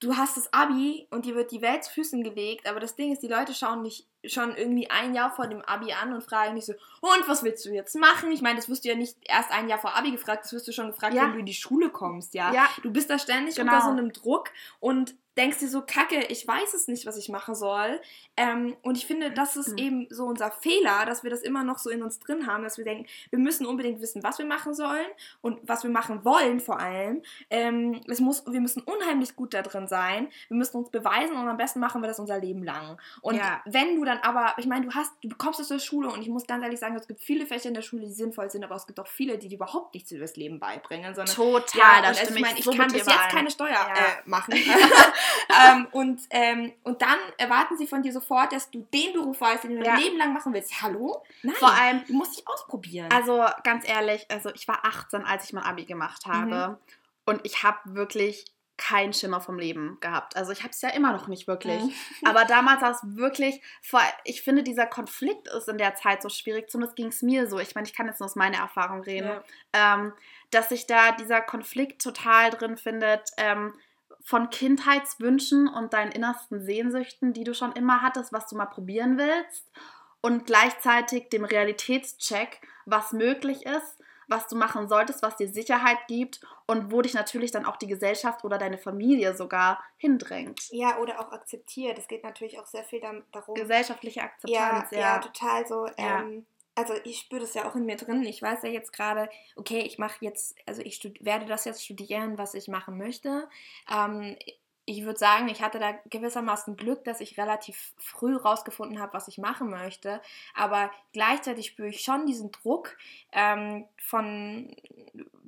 du 0.00 0.16
hast 0.16 0.36
das 0.36 0.52
Abi 0.52 1.06
und 1.10 1.24
dir 1.24 1.34
wird 1.34 1.52
die 1.52 1.62
Welt 1.62 1.84
zu 1.84 1.92
Füßen 1.92 2.22
gelegt, 2.22 2.68
aber 2.68 2.80
das 2.80 2.96
Ding 2.96 3.12
ist, 3.12 3.22
die 3.22 3.28
Leute 3.28 3.54
schauen 3.54 3.84
dich 3.84 4.06
schon 4.28 4.56
irgendwie 4.56 4.90
ein 4.90 5.14
Jahr 5.14 5.30
vor 5.30 5.46
dem 5.46 5.62
Abi 5.62 5.92
an 5.92 6.12
und 6.12 6.22
fragen 6.22 6.54
dich 6.54 6.66
so, 6.66 6.74
und 7.00 7.28
was 7.28 7.42
willst 7.42 7.64
du 7.64 7.70
jetzt 7.70 7.94
machen? 7.96 8.32
Ich 8.32 8.42
meine, 8.42 8.56
das 8.56 8.68
wirst 8.68 8.84
du 8.84 8.88
ja 8.88 8.94
nicht 8.94 9.16
erst 9.22 9.50
ein 9.50 9.68
Jahr 9.68 9.78
vor 9.78 9.96
Abi 9.96 10.10
gefragt, 10.10 10.44
das 10.44 10.52
wirst 10.52 10.66
du 10.68 10.72
schon 10.72 10.88
gefragt, 10.88 11.14
ja. 11.14 11.22
wenn 11.22 11.32
du 11.32 11.38
in 11.38 11.46
die 11.46 11.54
Schule 11.54 11.90
kommst, 11.90 12.34
ja? 12.34 12.52
ja. 12.52 12.68
Du 12.82 12.90
bist 12.90 13.10
da 13.10 13.18
ständig 13.18 13.56
genau. 13.56 13.72
unter 13.72 13.84
so 13.84 13.90
einem 13.90 14.12
Druck 14.12 14.50
und 14.80 15.14
denkst 15.36 15.58
dir 15.58 15.68
so, 15.68 15.82
kacke, 15.82 16.24
ich 16.28 16.46
weiß 16.48 16.72
es 16.74 16.88
nicht, 16.88 17.04
was 17.04 17.16
ich 17.16 17.28
machen 17.28 17.54
soll. 17.54 18.00
Ähm, 18.36 18.76
und 18.82 18.96
ich 18.96 19.06
finde, 19.06 19.30
das 19.30 19.56
ist 19.56 19.72
mhm. 19.72 19.78
eben 19.78 20.06
so 20.10 20.24
unser 20.24 20.50
Fehler, 20.50 21.04
dass 21.04 21.24
wir 21.24 21.30
das 21.30 21.42
immer 21.42 21.62
noch 21.62 21.78
so 21.78 21.90
in 21.90 22.02
uns 22.02 22.18
drin 22.18 22.46
haben, 22.46 22.64
dass 22.64 22.78
wir 22.78 22.84
denken, 22.84 23.06
wir 23.30 23.38
müssen 23.38 23.66
unbedingt 23.66 24.00
wissen, 24.00 24.22
was 24.22 24.38
wir 24.38 24.46
machen 24.46 24.74
sollen 24.74 25.06
und 25.42 25.58
was 25.62 25.82
wir 25.82 25.90
machen 25.90 26.24
wollen 26.24 26.60
vor 26.60 26.80
allem. 26.80 27.22
Ähm, 27.50 28.00
es 28.08 28.20
muss, 28.20 28.44
wir 28.46 28.60
müssen 28.60 28.82
unheimlich 28.82 29.36
gut 29.36 29.52
da 29.52 29.62
drin 29.62 29.88
sein, 29.88 30.28
wir 30.48 30.56
müssen 30.56 30.78
uns 30.78 30.90
beweisen 30.90 31.36
und 31.36 31.48
am 31.48 31.56
besten 31.56 31.80
machen 31.80 32.02
wir 32.02 32.08
das 32.08 32.18
unser 32.18 32.38
Leben 32.38 32.64
lang. 32.64 32.98
Und 33.20 33.36
ja. 33.36 33.60
wenn 33.66 33.96
du 33.96 34.04
dann 34.04 34.15
aber, 34.22 34.54
ich 34.58 34.66
meine, 34.66 34.86
du 34.86 34.94
hast, 34.94 35.12
du 35.22 35.28
bekommst 35.28 35.60
aus 35.60 35.68
der 35.68 35.78
Schule 35.78 36.08
und 36.08 36.20
ich 36.22 36.28
muss 36.28 36.46
ganz 36.46 36.62
ehrlich 36.62 36.78
sagen, 36.78 36.96
es 36.96 37.06
gibt 37.06 37.20
viele 37.20 37.46
Fächer 37.46 37.68
in 37.68 37.74
der 37.74 37.82
Schule, 37.82 38.06
die 38.06 38.12
sinnvoll 38.12 38.50
sind, 38.50 38.64
aber 38.64 38.74
es 38.74 38.86
gibt 38.86 39.00
auch 39.00 39.06
viele, 39.06 39.38
die, 39.38 39.48
die 39.48 39.54
überhaupt 39.54 39.94
nichts 39.94 40.10
über 40.10 40.20
das 40.20 40.36
Leben 40.36 40.58
beibringen. 40.58 41.14
Sondern, 41.14 41.34
Total, 41.34 41.80
ja, 41.80 42.02
das 42.02 42.20
also, 42.20 42.34
ich 42.34 42.40
meine, 42.40 42.58
ich 42.58 42.64
so 42.64 42.70
kann 42.72 42.88
bis 42.88 43.06
jetzt 43.06 43.28
keine 43.30 43.50
Steuer 43.50 43.70
ja. 43.70 43.94
äh, 43.94 44.22
machen. 44.24 44.54
ähm, 45.68 45.86
und, 45.92 46.20
ähm, 46.30 46.72
und 46.82 47.02
dann 47.02 47.18
erwarten 47.38 47.76
sie 47.76 47.86
von 47.86 48.02
dir 48.02 48.12
sofort, 48.12 48.52
dass 48.52 48.70
du 48.70 48.86
den 48.92 49.12
Beruf 49.12 49.40
weißt, 49.40 49.64
den 49.64 49.76
du 49.76 49.84
ja. 49.84 49.94
dein 49.94 50.00
Leben 50.00 50.18
lang 50.18 50.32
machen 50.32 50.52
willst. 50.52 50.82
Hallo? 50.82 51.22
Nein. 51.42 51.54
Vor 51.56 51.72
allem, 51.72 52.04
du 52.06 52.14
musst 52.14 52.36
dich 52.36 52.48
ausprobieren. 52.48 53.08
Also 53.12 53.44
ganz 53.64 53.88
ehrlich, 53.88 54.26
also 54.30 54.50
ich 54.54 54.66
war 54.68 54.84
18, 54.84 55.24
als 55.24 55.44
ich 55.44 55.52
mein 55.52 55.64
Abi 55.64 55.84
gemacht 55.84 56.26
habe. 56.26 56.68
Mhm. 56.68 56.76
Und 57.26 57.40
ich 57.44 57.62
habe 57.62 57.78
wirklich 57.84 58.44
keinen 58.76 59.12
Schimmer 59.12 59.40
vom 59.40 59.58
Leben 59.58 59.98
gehabt. 60.00 60.36
Also 60.36 60.52
ich 60.52 60.60
habe 60.60 60.70
es 60.70 60.82
ja 60.82 60.90
immer 60.90 61.12
noch 61.12 61.28
nicht 61.28 61.46
wirklich. 61.46 61.82
Mhm. 61.82 61.92
Aber 62.24 62.44
damals 62.44 62.82
war 62.82 62.90
es 62.90 63.00
wirklich, 63.02 63.62
vor, 63.82 64.00
ich 64.24 64.42
finde, 64.42 64.62
dieser 64.62 64.86
Konflikt 64.86 65.48
ist 65.48 65.68
in 65.68 65.78
der 65.78 65.94
Zeit 65.94 66.22
so 66.22 66.28
schwierig. 66.28 66.70
Zumindest 66.70 66.96
ging 66.96 67.08
es 67.08 67.22
mir 67.22 67.48
so. 67.48 67.58
Ich 67.58 67.74
meine, 67.74 67.86
ich 67.86 67.94
kann 67.94 68.06
jetzt 68.06 68.20
nur 68.20 68.26
aus 68.26 68.36
meiner 68.36 68.58
Erfahrung 68.58 69.02
reden. 69.02 69.28
Ja. 69.28 69.94
Ähm, 69.94 70.12
dass 70.50 70.68
sich 70.68 70.86
da 70.86 71.12
dieser 71.12 71.40
Konflikt 71.40 72.02
total 72.02 72.50
drin 72.50 72.76
findet. 72.76 73.30
Ähm, 73.38 73.74
von 74.22 74.50
Kindheitswünschen 74.50 75.68
und 75.68 75.92
deinen 75.92 76.10
innersten 76.10 76.60
Sehnsüchten, 76.60 77.32
die 77.32 77.44
du 77.44 77.54
schon 77.54 77.70
immer 77.72 78.02
hattest, 78.02 78.32
was 78.32 78.48
du 78.48 78.56
mal 78.56 78.66
probieren 78.66 79.18
willst, 79.18 79.70
und 80.20 80.46
gleichzeitig 80.46 81.28
dem 81.28 81.44
Realitätscheck, 81.44 82.60
was 82.84 83.12
möglich 83.12 83.64
ist, 83.64 83.95
was 84.28 84.48
du 84.48 84.56
machen 84.56 84.88
solltest, 84.88 85.22
was 85.22 85.36
dir 85.36 85.48
Sicherheit 85.48 85.98
gibt 86.08 86.40
und 86.66 86.90
wo 86.90 87.02
dich 87.02 87.14
natürlich 87.14 87.50
dann 87.50 87.64
auch 87.64 87.76
die 87.76 87.86
Gesellschaft 87.86 88.44
oder 88.44 88.58
deine 88.58 88.78
Familie 88.78 89.36
sogar 89.36 89.82
hindrängt. 89.96 90.60
Ja, 90.70 90.98
oder 90.98 91.20
auch 91.20 91.32
akzeptiert. 91.32 91.98
Es 91.98 92.08
geht 92.08 92.24
natürlich 92.24 92.58
auch 92.58 92.66
sehr 92.66 92.84
viel 92.84 93.00
darum. 93.00 93.54
Gesellschaftliche 93.54 94.22
Akzeptanz, 94.22 94.90
ja. 94.90 94.98
Ja, 94.98 95.14
ja 95.14 95.18
total 95.18 95.66
so. 95.66 95.86
Ja. 95.98 96.20
Ähm, 96.20 96.46
also 96.74 96.92
ich 97.04 97.20
spüre 97.20 97.40
das 97.40 97.54
ja 97.54 97.66
auch 97.66 97.74
in 97.74 97.86
mir 97.86 97.96
drin. 97.96 98.22
Ich 98.24 98.42
weiß 98.42 98.62
ja 98.62 98.68
jetzt 98.68 98.92
gerade, 98.92 99.30
okay, 99.56 99.80
ich 99.80 99.98
mache 99.98 100.18
jetzt, 100.20 100.56
also 100.66 100.82
ich 100.82 101.02
werde 101.20 101.46
das 101.46 101.64
jetzt 101.64 101.82
studieren, 101.82 102.36
was 102.36 102.54
ich 102.54 102.68
machen 102.68 102.98
möchte. 102.98 103.48
Ähm, 103.90 104.36
ich 104.86 105.04
würde 105.04 105.18
sagen, 105.18 105.48
ich 105.48 105.62
hatte 105.62 105.80
da 105.80 105.92
gewissermaßen 106.10 106.76
Glück, 106.76 107.04
dass 107.04 107.20
ich 107.20 107.36
relativ 107.36 107.92
früh 107.98 108.36
rausgefunden 108.36 109.00
habe, 109.00 109.14
was 109.14 109.26
ich 109.28 109.36
machen 109.36 109.68
möchte. 109.68 110.20
Aber 110.54 110.90
gleichzeitig 111.12 111.66
spüre 111.66 111.88
ich 111.88 112.02
schon 112.02 112.24
diesen 112.24 112.52
Druck 112.52 112.96
ähm, 113.32 113.86
von 113.98 114.74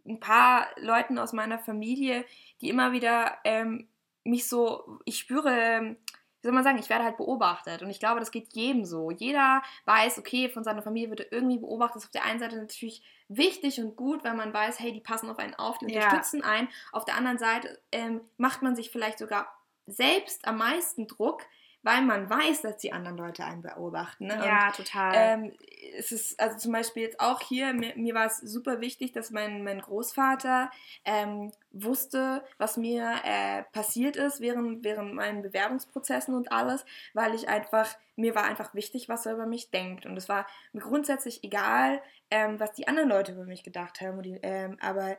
ein 0.06 0.20
paar 0.20 0.66
Leuten 0.80 1.18
aus 1.18 1.32
meiner 1.32 1.58
Familie, 1.58 2.24
die 2.60 2.68
immer 2.68 2.92
wieder 2.92 3.38
ähm, 3.44 3.86
mich 4.24 4.48
so, 4.48 4.98
ich 5.04 5.18
spüre 5.18 5.96
wie 6.40 6.46
soll 6.46 6.54
man 6.54 6.62
sagen, 6.62 6.78
ich 6.78 6.88
werde 6.88 7.04
halt 7.04 7.16
beobachtet. 7.16 7.82
Und 7.82 7.90
ich 7.90 7.98
glaube, 7.98 8.20
das 8.20 8.30
geht 8.30 8.54
jedem 8.54 8.84
so. 8.84 9.10
Jeder 9.10 9.60
weiß, 9.86 10.18
okay, 10.18 10.48
von 10.48 10.62
seiner 10.62 10.82
Familie 10.82 11.10
wird 11.10 11.20
er 11.20 11.32
irgendwie 11.32 11.58
beobachtet. 11.58 11.96
Das 11.96 12.04
ist 12.04 12.08
auf 12.08 12.12
der 12.12 12.24
einen 12.24 12.38
Seite 12.38 12.56
natürlich 12.56 13.02
wichtig 13.28 13.78
und 13.80 13.96
gut, 13.96 14.24
weil 14.24 14.34
man 14.34 14.52
weiß, 14.52 14.80
hey, 14.80 14.92
die 14.92 15.00
passen 15.00 15.28
auf 15.30 15.38
einen 15.38 15.54
auf, 15.54 15.78
die 15.78 15.86
unterstützen 15.86 16.40
ja. 16.40 16.46
einen. 16.46 16.68
Auf 16.92 17.04
der 17.04 17.16
anderen 17.16 17.38
Seite 17.38 17.80
ähm, 17.92 18.22
macht 18.36 18.62
man 18.62 18.74
sich 18.74 18.90
vielleicht 18.90 19.18
sogar 19.18 19.52
selbst 19.86 20.46
am 20.46 20.58
meisten 20.58 21.06
Druck, 21.06 21.42
weil 21.82 22.02
man 22.02 22.28
weiß, 22.28 22.62
dass 22.62 22.78
die 22.78 22.92
anderen 22.92 23.16
Leute 23.16 23.44
einen 23.44 23.62
beobachten. 23.62 24.26
Ne? 24.26 24.42
Ja, 24.44 24.66
und, 24.66 24.76
total. 24.76 25.12
Ähm, 25.14 25.52
es 25.96 26.12
ist 26.12 26.38
also 26.40 26.58
zum 26.58 26.72
Beispiel 26.72 27.04
jetzt 27.04 27.20
auch 27.20 27.40
hier, 27.40 27.72
mir, 27.72 27.94
mir 27.96 28.14
war 28.14 28.26
es 28.26 28.38
super 28.38 28.80
wichtig, 28.80 29.12
dass 29.12 29.30
mein, 29.30 29.62
mein 29.62 29.80
Großvater 29.80 30.70
ähm, 31.04 31.52
wusste, 31.70 32.44
was 32.58 32.76
mir 32.76 33.14
äh, 33.24 33.62
passiert 33.72 34.16
ist 34.16 34.40
während, 34.40 34.84
während 34.84 35.14
meinen 35.14 35.40
Bewerbungsprozessen 35.40 36.34
und 36.34 36.50
alles, 36.50 36.84
weil 37.14 37.34
ich 37.34 37.48
einfach, 37.48 37.88
mir 38.16 38.34
war 38.34 38.44
einfach 38.44 38.74
wichtig, 38.74 39.08
was 39.08 39.24
er 39.26 39.34
über 39.34 39.46
mich 39.46 39.70
denkt. 39.70 40.04
Und 40.04 40.16
es 40.16 40.28
war 40.28 40.46
mir 40.72 40.80
grundsätzlich 40.80 41.44
egal, 41.44 42.02
ähm, 42.30 42.60
was 42.60 42.72
die 42.72 42.88
anderen 42.88 43.08
Leute 43.08 43.32
über 43.32 43.44
mich 43.44 43.62
gedacht 43.64 44.00
haben. 44.00 44.22
Die, 44.22 44.38
ähm, 44.42 44.76
aber 44.80 45.18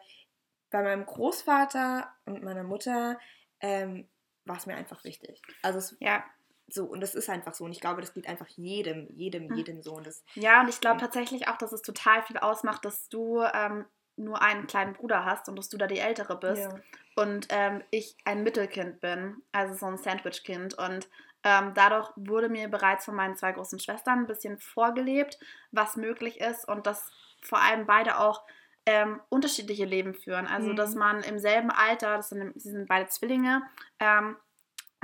bei 0.72 0.82
meinem 0.84 1.06
Großvater 1.06 2.12
und 2.26 2.44
meiner 2.44 2.64
Mutter 2.64 3.20
ähm, 3.62 4.10
war 4.46 4.58
es 4.58 4.66
mir 4.66 4.76
einfach 4.76 5.04
wichtig. 5.04 5.42
Also 5.62 5.80
es, 5.80 5.98
ja 6.00 6.24
So, 6.72 6.86
und 6.86 7.02
das 7.02 7.16
ist 7.16 7.30
einfach 7.30 7.54
so. 7.56 7.66
Und 7.66 7.72
ich 7.72 7.82
glaube, 7.82 8.02
das 8.02 8.14
geht 8.14 8.28
einfach 8.28 8.48
jedem, 8.48 9.08
jedem, 9.16 9.50
Hm. 9.50 9.56
jedem 9.56 9.82
so. 9.82 9.94
Und 9.96 10.06
das, 10.08 10.24
Ja, 10.36 10.62
und 10.62 10.70
ich 10.70 10.80
glaube 10.82 10.98
Mhm. 10.98 11.00
tatsächlich 11.00 11.48
auch, 11.48 11.58
dass 11.58 11.72
es 11.72 11.82
total 11.82 12.22
viel 12.24 12.38
ausmacht, 12.38 12.86
dass 12.86 13.10
du 13.10 13.42
ähm, 13.42 13.86
nur 14.18 14.42
einen 14.42 14.68
kleinen 14.68 14.94
Bruder 14.94 15.26
hast 15.26 15.50
und 15.50 15.56
dass 15.58 15.70
du 15.70 15.78
da 15.78 15.88
die 15.88 16.00
Ältere 16.00 16.38
bist. 16.40 16.62
ja. 16.62 16.80
Und 17.16 17.48
ähm, 17.50 17.84
ich 17.92 18.16
ein 18.26 18.44
Mittelkind 18.44 19.00
bin, 19.02 19.42
also 19.52 19.74
so 19.74 19.88
ein 19.88 19.98
Sandwich-Kind. 19.98 20.76
Und 20.78 21.10
ähm, 21.44 21.74
dadurch 21.74 22.10
wurde 22.16 22.50
mir 22.50 22.68
bereits 22.68 23.06
von 23.06 23.16
meinen 23.16 23.36
zwei 23.38 23.52
großen 23.52 23.80
Schwestern 23.80 24.20
ein 24.20 24.28
bisschen 24.28 24.58
vorgelebt, 24.60 25.40
was 25.72 25.96
möglich 25.96 26.40
ist 26.42 26.68
und 26.68 26.86
dass 26.86 27.12
vor 27.42 27.62
allem 27.62 27.86
beide 27.86 28.20
auch 28.20 28.44
ähm, 28.86 29.22
unterschiedliche 29.30 29.86
Leben 29.86 30.14
führen. 30.16 30.48
Also, 30.48 30.70
Mhm. 30.72 30.76
dass 30.76 30.96
man 30.96 31.22
im 31.24 31.38
selben 31.40 31.70
Alter, 31.72 32.18
das 32.18 32.30
sind, 32.30 32.60
sie 32.60 32.72
sind 32.72 32.88
beide 32.88 33.08
Zwillinge, 33.08 33.62
ähm, 34.00 34.36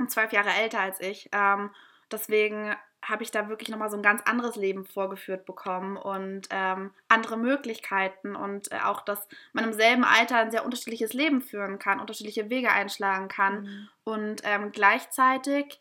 zwölf 0.08 0.32
Jahre 0.32 0.50
älter 0.50 0.80
als 0.80 1.00
ich. 1.00 1.28
Ähm, 1.32 1.70
deswegen 2.10 2.74
habe 3.04 3.22
ich 3.22 3.30
da 3.30 3.48
wirklich 3.48 3.68
nochmal 3.68 3.88
so 3.90 3.96
ein 3.96 4.02
ganz 4.02 4.22
anderes 4.22 4.56
Leben 4.56 4.84
vorgeführt 4.84 5.46
bekommen 5.46 5.96
und 5.96 6.48
ähm, 6.50 6.92
andere 7.08 7.36
Möglichkeiten 7.36 8.34
und 8.34 8.72
äh, 8.72 8.80
auch, 8.82 9.02
dass 9.02 9.28
man 9.52 9.64
im 9.64 9.72
selben 9.72 10.02
Alter 10.04 10.36
ein 10.38 10.50
sehr 10.50 10.64
unterschiedliches 10.64 11.12
Leben 11.12 11.40
führen 11.40 11.78
kann, 11.78 12.00
unterschiedliche 12.00 12.50
Wege 12.50 12.72
einschlagen 12.72 13.28
kann 13.28 13.62
Mhm. 13.62 13.88
und 14.04 14.40
ähm, 14.44 14.72
gleichzeitig, 14.72 15.80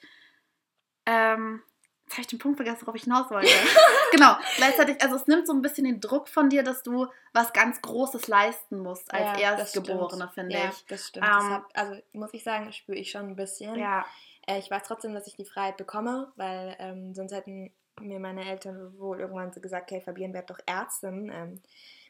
ähm, 1.06 1.62
jetzt 2.06 2.14
habe 2.14 2.22
ich 2.22 2.28
den 2.28 2.40
Punkt 2.40 2.58
vergessen, 2.58 2.82
worauf 2.82 2.96
ich 2.96 3.04
hinaus 3.04 3.30
wollte. 3.32 3.52
genau, 4.12 4.36
gleichzeitig, 4.58 5.02
also 5.02 5.16
es 5.16 5.28
nimmt 5.28 5.48
so 5.48 5.54
ein 5.54 5.62
bisschen 5.62 5.86
den 5.86 6.00
Druck 6.02 6.30
von 6.30 6.50
dir, 6.50 6.64
dass 6.64 6.84
du 6.84 7.08
was 7.34 7.54
ganz 7.54 7.82
Großes 7.82 8.28
leisten 8.28 8.80
musst 8.80 9.12
als 9.14 9.42
Ja, 9.42 9.52
das 9.52 9.76
Erstgeborene, 9.76 10.30
finde 10.34 10.56
ja, 10.58 10.70
ich. 10.70 10.86
das 10.88 11.08
stimmt. 11.08 11.26
das 11.26 11.44
Ähm, 11.44 11.50
hab, 11.52 11.66
also 11.74 11.96
muss 12.14 12.34
ich 12.34 12.44
sagen, 12.44 12.72
spüre 12.72 12.98
ich 12.98 13.12
schon 13.12 13.28
ein 13.30 13.36
bisschen. 13.36 13.76
Ja, 13.76 14.06
Äh, 14.48 14.60
ich 14.60 14.70
weiß 14.70 14.84
trotzdem, 14.84 15.14
dass 15.16 15.26
ich 15.28 15.36
die 15.36 15.46
Freiheit 15.46 15.78
bekomme, 15.78 16.32
weil 16.36 16.76
ähm, 16.80 17.16
sonst 17.16 17.34
hätten 17.34 17.72
mir 18.00 18.20
meine 18.20 18.46
Eltern 18.48 18.94
wohl 19.00 19.20
irgendwann 19.20 19.52
so 19.54 19.60
gesagt, 19.62 19.90
hey, 19.92 20.02
Fabienne, 20.02 20.34
werd 20.34 20.50
doch 20.50 20.60
Ärztin. 20.68 21.32
Ähm, 21.34 21.62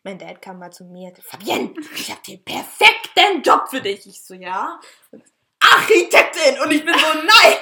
mein 0.03 0.19
Dad 0.19 0.41
kam 0.41 0.59
mal 0.59 0.71
zu 0.71 0.83
mir, 0.83 1.13
Fabienne, 1.21 1.73
ich 1.95 2.11
habe 2.11 2.21
den 2.27 2.43
perfekten 2.43 3.41
Job 3.41 3.69
für 3.69 3.81
dich. 3.81 4.05
Ich 4.05 4.21
so, 4.23 4.33
ja. 4.33 4.79
Architektin! 5.59 6.59
Und 6.63 6.71
ich 6.71 6.83
bin 6.85 6.93
so, 6.93 7.13
nein! 7.13 7.57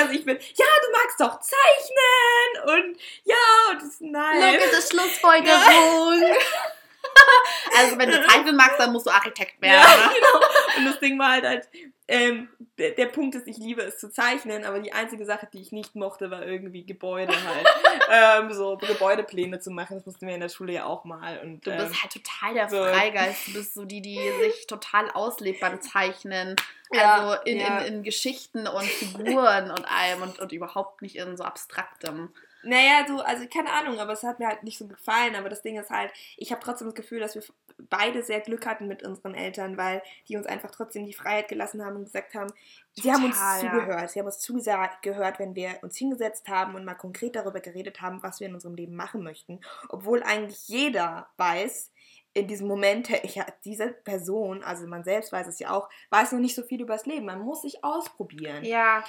Also 0.00 0.12
ich 0.12 0.24
bin, 0.24 0.36
ja, 0.36 0.66
du 0.82 0.92
magst 0.92 1.20
doch 1.20 1.40
zeichnen 1.40 2.64
und 2.66 3.00
ja, 3.24 3.36
und 3.70 3.82
das, 3.82 3.96
nein. 4.00 4.54
Look 4.54 4.62
at 4.62 4.70
the 4.74 4.88
Schlussfolgerung. 4.88 6.22
also 7.76 7.98
wenn 7.98 8.10
du 8.10 8.26
zeichnen 8.28 8.56
magst, 8.56 8.78
dann 8.78 8.92
musst 8.92 9.06
du 9.06 9.10
Architekt 9.10 9.60
werden. 9.60 9.82
Ja, 9.82 10.12
genau. 10.12 10.46
Und 10.80 10.86
das 10.86 11.00
Ding 11.00 11.18
war 11.18 11.32
halt, 11.32 11.44
halt 11.44 11.68
ähm, 12.08 12.48
der, 12.76 12.90
der 12.90 13.06
Punkt 13.06 13.36
ist, 13.36 13.46
ich 13.46 13.56
liebe 13.56 13.82
es 13.82 13.98
zu 13.98 14.10
zeichnen, 14.10 14.64
aber 14.64 14.80
die 14.80 14.92
einzige 14.92 15.24
Sache, 15.24 15.48
die 15.52 15.60
ich 15.60 15.70
nicht 15.70 15.94
mochte, 15.94 16.30
war 16.30 16.44
irgendwie 16.44 16.84
Gebäude 16.84 17.32
halt. 17.32 17.66
ähm, 18.10 18.52
so 18.52 18.76
Gebäudepläne 18.76 19.60
zu 19.60 19.70
machen, 19.70 19.96
das 19.96 20.06
mussten 20.06 20.26
wir 20.26 20.34
in 20.34 20.40
der 20.40 20.48
Schule 20.48 20.72
ja 20.72 20.86
auch 20.86 21.04
mal. 21.04 21.38
Und, 21.38 21.64
Du 21.64 21.70
ähm, 21.70 21.78
bist 21.78 22.02
halt 22.02 22.12
total 22.12 22.54
der 22.54 22.68
so. 22.68 22.82
Freigeist. 22.82 23.48
Du 23.48 23.52
bist 23.52 23.74
so 23.74 23.84
die, 23.84 24.02
die 24.02 24.18
sich 24.40 24.66
total 24.66 25.10
auslebt 25.10 25.60
beim 25.60 25.80
Zeichnen. 25.80 26.56
Ja, 26.92 27.14
Also 27.14 27.42
in, 27.44 27.60
ja. 27.60 27.78
in, 27.78 27.94
in 27.94 28.02
Geschichten 28.02 28.66
und 28.66 28.84
Figuren 28.86 29.70
und 29.70 29.84
allem 29.84 30.22
und, 30.22 30.40
und 30.40 30.50
überhaupt 30.50 31.02
nicht 31.02 31.14
in 31.14 31.36
so 31.36 31.44
abstraktem. 31.44 32.30
Naja, 32.62 33.06
so, 33.08 33.20
also 33.20 33.46
keine 33.46 33.70
Ahnung, 33.72 33.98
aber 33.98 34.12
es 34.12 34.22
hat 34.22 34.38
mir 34.38 34.48
halt 34.48 34.62
nicht 34.64 34.78
so 34.78 34.86
gefallen. 34.86 35.34
Aber 35.34 35.48
das 35.48 35.62
Ding 35.62 35.78
ist 35.78 35.90
halt, 35.90 36.12
ich 36.36 36.52
habe 36.52 36.62
trotzdem 36.62 36.88
das 36.88 36.94
Gefühl, 36.94 37.20
dass 37.20 37.34
wir 37.34 37.42
beide 37.88 38.22
sehr 38.22 38.40
Glück 38.40 38.66
hatten 38.66 38.86
mit 38.86 39.02
unseren 39.02 39.34
Eltern, 39.34 39.76
weil 39.76 40.02
die 40.28 40.36
uns 40.36 40.46
einfach 40.46 40.70
trotzdem 40.70 41.06
die 41.06 41.14
Freiheit 41.14 41.48
gelassen 41.48 41.84
haben 41.84 41.96
und 41.96 42.04
gesagt 42.04 42.34
haben, 42.34 42.52
sie 42.92 43.12
haben 43.12 43.24
uns 43.24 43.36
Total, 43.36 43.64
ja. 43.64 43.70
zugehört. 43.70 44.10
Sie 44.10 44.18
haben 44.18 44.26
uns 44.26 44.38
zugehört, 44.38 45.38
wenn 45.38 45.54
wir 45.54 45.78
uns 45.82 45.96
hingesetzt 45.96 46.48
haben 46.48 46.74
und 46.74 46.84
mal 46.84 46.94
konkret 46.94 47.36
darüber 47.36 47.60
geredet 47.60 48.00
haben, 48.00 48.22
was 48.22 48.40
wir 48.40 48.48
in 48.48 48.54
unserem 48.54 48.74
Leben 48.74 48.94
machen 48.94 49.22
möchten. 49.22 49.60
Obwohl 49.88 50.22
eigentlich 50.22 50.68
jeder 50.68 51.28
weiß, 51.36 51.90
in 52.32 52.46
diesem 52.46 52.68
Moment, 52.68 53.08
ja, 53.34 53.46
diese 53.64 53.88
Person, 53.88 54.62
also 54.62 54.86
man 54.86 55.04
selbst 55.04 55.32
weiß 55.32 55.46
es 55.46 55.58
ja 55.58 55.70
auch, 55.70 55.88
weiß 56.10 56.32
noch 56.32 56.40
nicht 56.40 56.54
so 56.54 56.62
viel 56.62 56.80
über 56.80 56.94
das 56.94 57.06
Leben. 57.06 57.26
Man 57.26 57.40
muss 57.40 57.62
sich 57.62 57.82
ausprobieren. 57.84 58.64
Ja. 58.64 59.04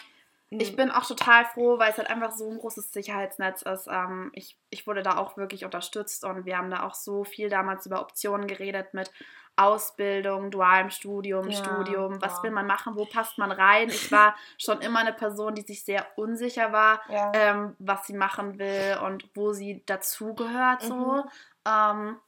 Ich 0.59 0.75
bin 0.75 0.91
auch 0.91 1.05
total 1.05 1.45
froh, 1.45 1.79
weil 1.79 1.91
es 1.91 1.97
halt 1.97 2.09
einfach 2.09 2.31
so 2.31 2.49
ein 2.49 2.57
großes 2.57 2.91
Sicherheitsnetz 2.91 3.61
ist. 3.61 3.87
Ähm, 3.89 4.31
ich, 4.33 4.57
ich 4.69 4.85
wurde 4.85 5.01
da 5.01 5.17
auch 5.17 5.37
wirklich 5.37 5.63
unterstützt 5.63 6.25
und 6.25 6.45
wir 6.45 6.57
haben 6.57 6.69
da 6.69 6.83
auch 6.83 6.93
so 6.93 7.23
viel 7.23 7.49
damals 7.49 7.85
über 7.85 8.01
Optionen 8.01 8.47
geredet 8.47 8.93
mit 8.93 9.11
Ausbildung, 9.55 10.51
dualem 10.51 10.89
Studium, 10.89 11.49
Ja, 11.49 11.57
Studium, 11.57 12.21
was 12.21 12.37
ja. 12.37 12.43
will 12.43 12.51
man 12.51 12.67
machen, 12.67 12.95
wo 12.95 13.05
passt 13.05 13.37
man 13.37 13.51
rein. 13.51 13.87
Ich 13.89 14.11
war 14.11 14.35
schon 14.57 14.81
immer 14.81 14.99
eine 14.99 15.13
Person, 15.13 15.55
die 15.55 15.61
sich 15.61 15.85
sehr 15.85 16.05
unsicher 16.17 16.73
war, 16.73 17.01
ja. 17.09 17.31
ähm, 17.33 17.75
was 17.79 18.07
sie 18.07 18.13
machen 18.13 18.59
will 18.59 18.97
und 19.05 19.29
wo 19.33 19.53
sie 19.53 19.83
dazugehört 19.85 20.81
so. 20.81 20.95
Mhm. 20.95 21.23
Ähm, 21.65 22.19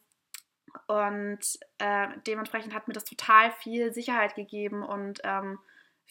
und 0.88 1.39
äh, 1.77 2.07
dementsprechend 2.25 2.73
hat 2.73 2.88
mir 2.88 2.93
das 2.93 3.03
total 3.03 3.51
viel 3.51 3.93
Sicherheit 3.93 4.36
gegeben 4.36 4.81
und 4.81 5.19
ähm, 5.23 5.59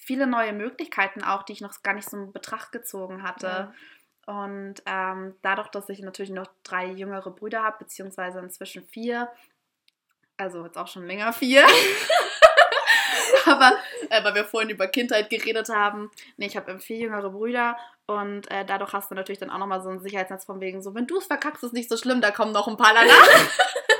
viele 0.04 0.26
neue 0.26 0.52
Möglichkeiten 0.52 1.22
auch, 1.22 1.44
die 1.44 1.52
ich 1.52 1.60
noch 1.60 1.82
gar 1.82 1.94
nicht 1.94 2.10
so 2.10 2.16
in 2.16 2.32
Betracht 2.32 2.72
gezogen 2.72 3.22
hatte. 3.22 3.72
Und 4.26 4.82
ähm, 4.86 5.34
dadurch, 5.42 5.68
dass 5.68 5.88
ich 5.88 6.00
natürlich 6.00 6.32
noch 6.32 6.48
drei 6.62 6.86
jüngere 6.86 7.30
Brüder 7.30 7.62
habe, 7.62 7.78
beziehungsweise 7.80 8.40
inzwischen 8.40 8.84
vier, 8.84 9.28
also 10.36 10.64
jetzt 10.64 10.78
auch 10.78 10.88
schon 10.88 11.06
länger 11.06 11.32
vier. 11.32 11.66
Aber 13.46 13.72
äh, 14.10 14.22
weil 14.22 14.34
wir 14.34 14.44
vorhin 14.44 14.70
über 14.70 14.86
Kindheit 14.86 15.30
geredet 15.30 15.68
haben, 15.68 16.10
nee, 16.36 16.46
ich 16.46 16.56
habe 16.56 16.78
vier 16.78 16.98
jüngere 16.98 17.30
Brüder 17.30 17.76
und 18.06 18.50
äh, 18.50 18.64
dadurch 18.64 18.92
hast 18.92 19.10
du 19.10 19.14
natürlich 19.14 19.38
dann 19.38 19.50
auch 19.50 19.58
nochmal 19.58 19.82
so 19.82 19.88
ein 19.88 20.00
Sicherheitsnetz 20.00 20.44
von 20.44 20.60
wegen 20.60 20.82
so, 20.82 20.94
wenn 20.94 21.06
du 21.06 21.18
es 21.18 21.26
verkackst, 21.26 21.64
ist 21.64 21.72
nicht 21.72 21.88
so 21.88 21.96
schlimm, 21.96 22.20
da 22.20 22.30
kommen 22.30 22.52
noch 22.52 22.68
ein 22.68 22.76
paar 22.76 22.94
danach. 22.94 23.28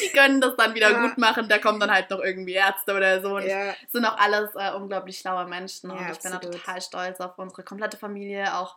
Die 0.00 0.08
können 0.16 0.40
das 0.40 0.56
dann 0.56 0.74
wieder 0.74 0.90
Ja. 0.90 1.02
gut 1.06 1.18
machen, 1.18 1.48
da 1.48 1.58
kommen 1.58 1.80
dann 1.80 1.90
halt 1.90 2.10
noch 2.10 2.20
irgendwie 2.20 2.54
Ärzte 2.54 2.94
oder 2.94 3.20
so. 3.20 3.36
Und 3.36 3.46
ja. 3.46 3.70
es 3.84 3.92
sind 3.92 4.04
auch 4.04 4.16
alles 4.18 4.50
äh, 4.54 4.72
unglaublich 4.72 5.18
schlaue 5.18 5.46
Menschen 5.46 5.90
und 5.90 6.00
ich 6.00 6.18
bin 6.20 6.30
da 6.30 6.36
absolut. 6.36 6.60
total 6.60 6.80
stolz 6.80 7.20
auf 7.20 7.38
unsere 7.38 7.62
komplette 7.62 7.96
Familie, 7.96 8.54
auch 8.56 8.76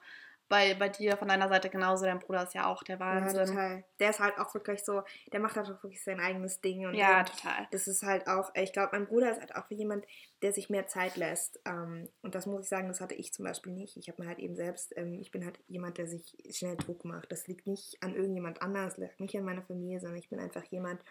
bei, 0.51 0.73
bei 0.75 0.89
dir 0.89 1.15
von 1.15 1.29
deiner 1.29 1.47
Seite 1.47 1.69
genauso, 1.69 2.03
dein 2.05 2.19
Bruder 2.19 2.43
ist 2.43 2.53
ja 2.53 2.67
auch 2.67 2.83
der 2.83 2.97
Ja, 2.97 2.99
Wahnsinn. 2.99 3.45
total. 3.45 3.83
Der 3.99 4.09
ist 4.09 4.19
halt 4.19 4.37
auch 4.37 4.53
wirklich 4.53 4.83
so, 4.83 5.01
der 5.31 5.39
macht 5.39 5.55
halt 5.55 5.67
auch 5.67 5.81
wirklich 5.81 6.03
sein 6.03 6.19
eigenes 6.19 6.59
Ding. 6.59 6.85
Und 6.85 6.93
Ja, 6.93 7.23
total. 7.23 7.67
das 7.71 7.87
ist 7.87 8.03
halt 8.03 8.27
auch, 8.27 8.51
ich 8.53 8.73
glaube, 8.73 8.89
mein 8.91 9.07
Bruder 9.07 9.31
ist 9.31 9.39
halt 9.39 9.55
auch 9.55 9.69
jemand, 9.69 10.05
der 10.41 10.51
sich 10.51 10.69
mehr 10.69 10.87
Zeit 10.87 11.15
lässt. 11.15 11.59
Ähm, 11.65 12.09
und 12.21 12.35
das 12.35 12.45
muss 12.45 12.63
ich 12.63 12.69
sagen, 12.69 12.89
das 12.89 12.99
hatte 12.99 13.15
ich 13.15 13.31
zum 13.33 13.45
Beispiel 13.45 13.71
nicht. 13.71 13.95
Ich 13.95 14.09
habe 14.09 14.21
mir 14.21 14.27
halt 14.27 14.39
eben 14.39 14.55
selbst, 14.55 14.91
ähm, 14.97 15.19
ich 15.21 15.31
bin 15.31 15.45
halt 15.45 15.57
jemand, 15.67 15.97
der 15.97 16.07
sich 16.07 16.35
schnell 16.51 16.75
Druck 16.75 17.05
macht. 17.05 17.31
Das 17.31 17.47
liegt 17.47 17.65
nicht 17.65 17.97
an 18.03 18.13
irgendjemand 18.13 18.61
anders, 18.61 18.97
liegt 18.97 19.21
nicht 19.21 19.37
an 19.37 19.45
meiner 19.45 19.63
Familie, 19.63 20.01
sondern 20.01 20.19
ich 20.19 20.29
bin 20.29 20.39
einfach 20.39 20.65
jemand, 20.65 21.01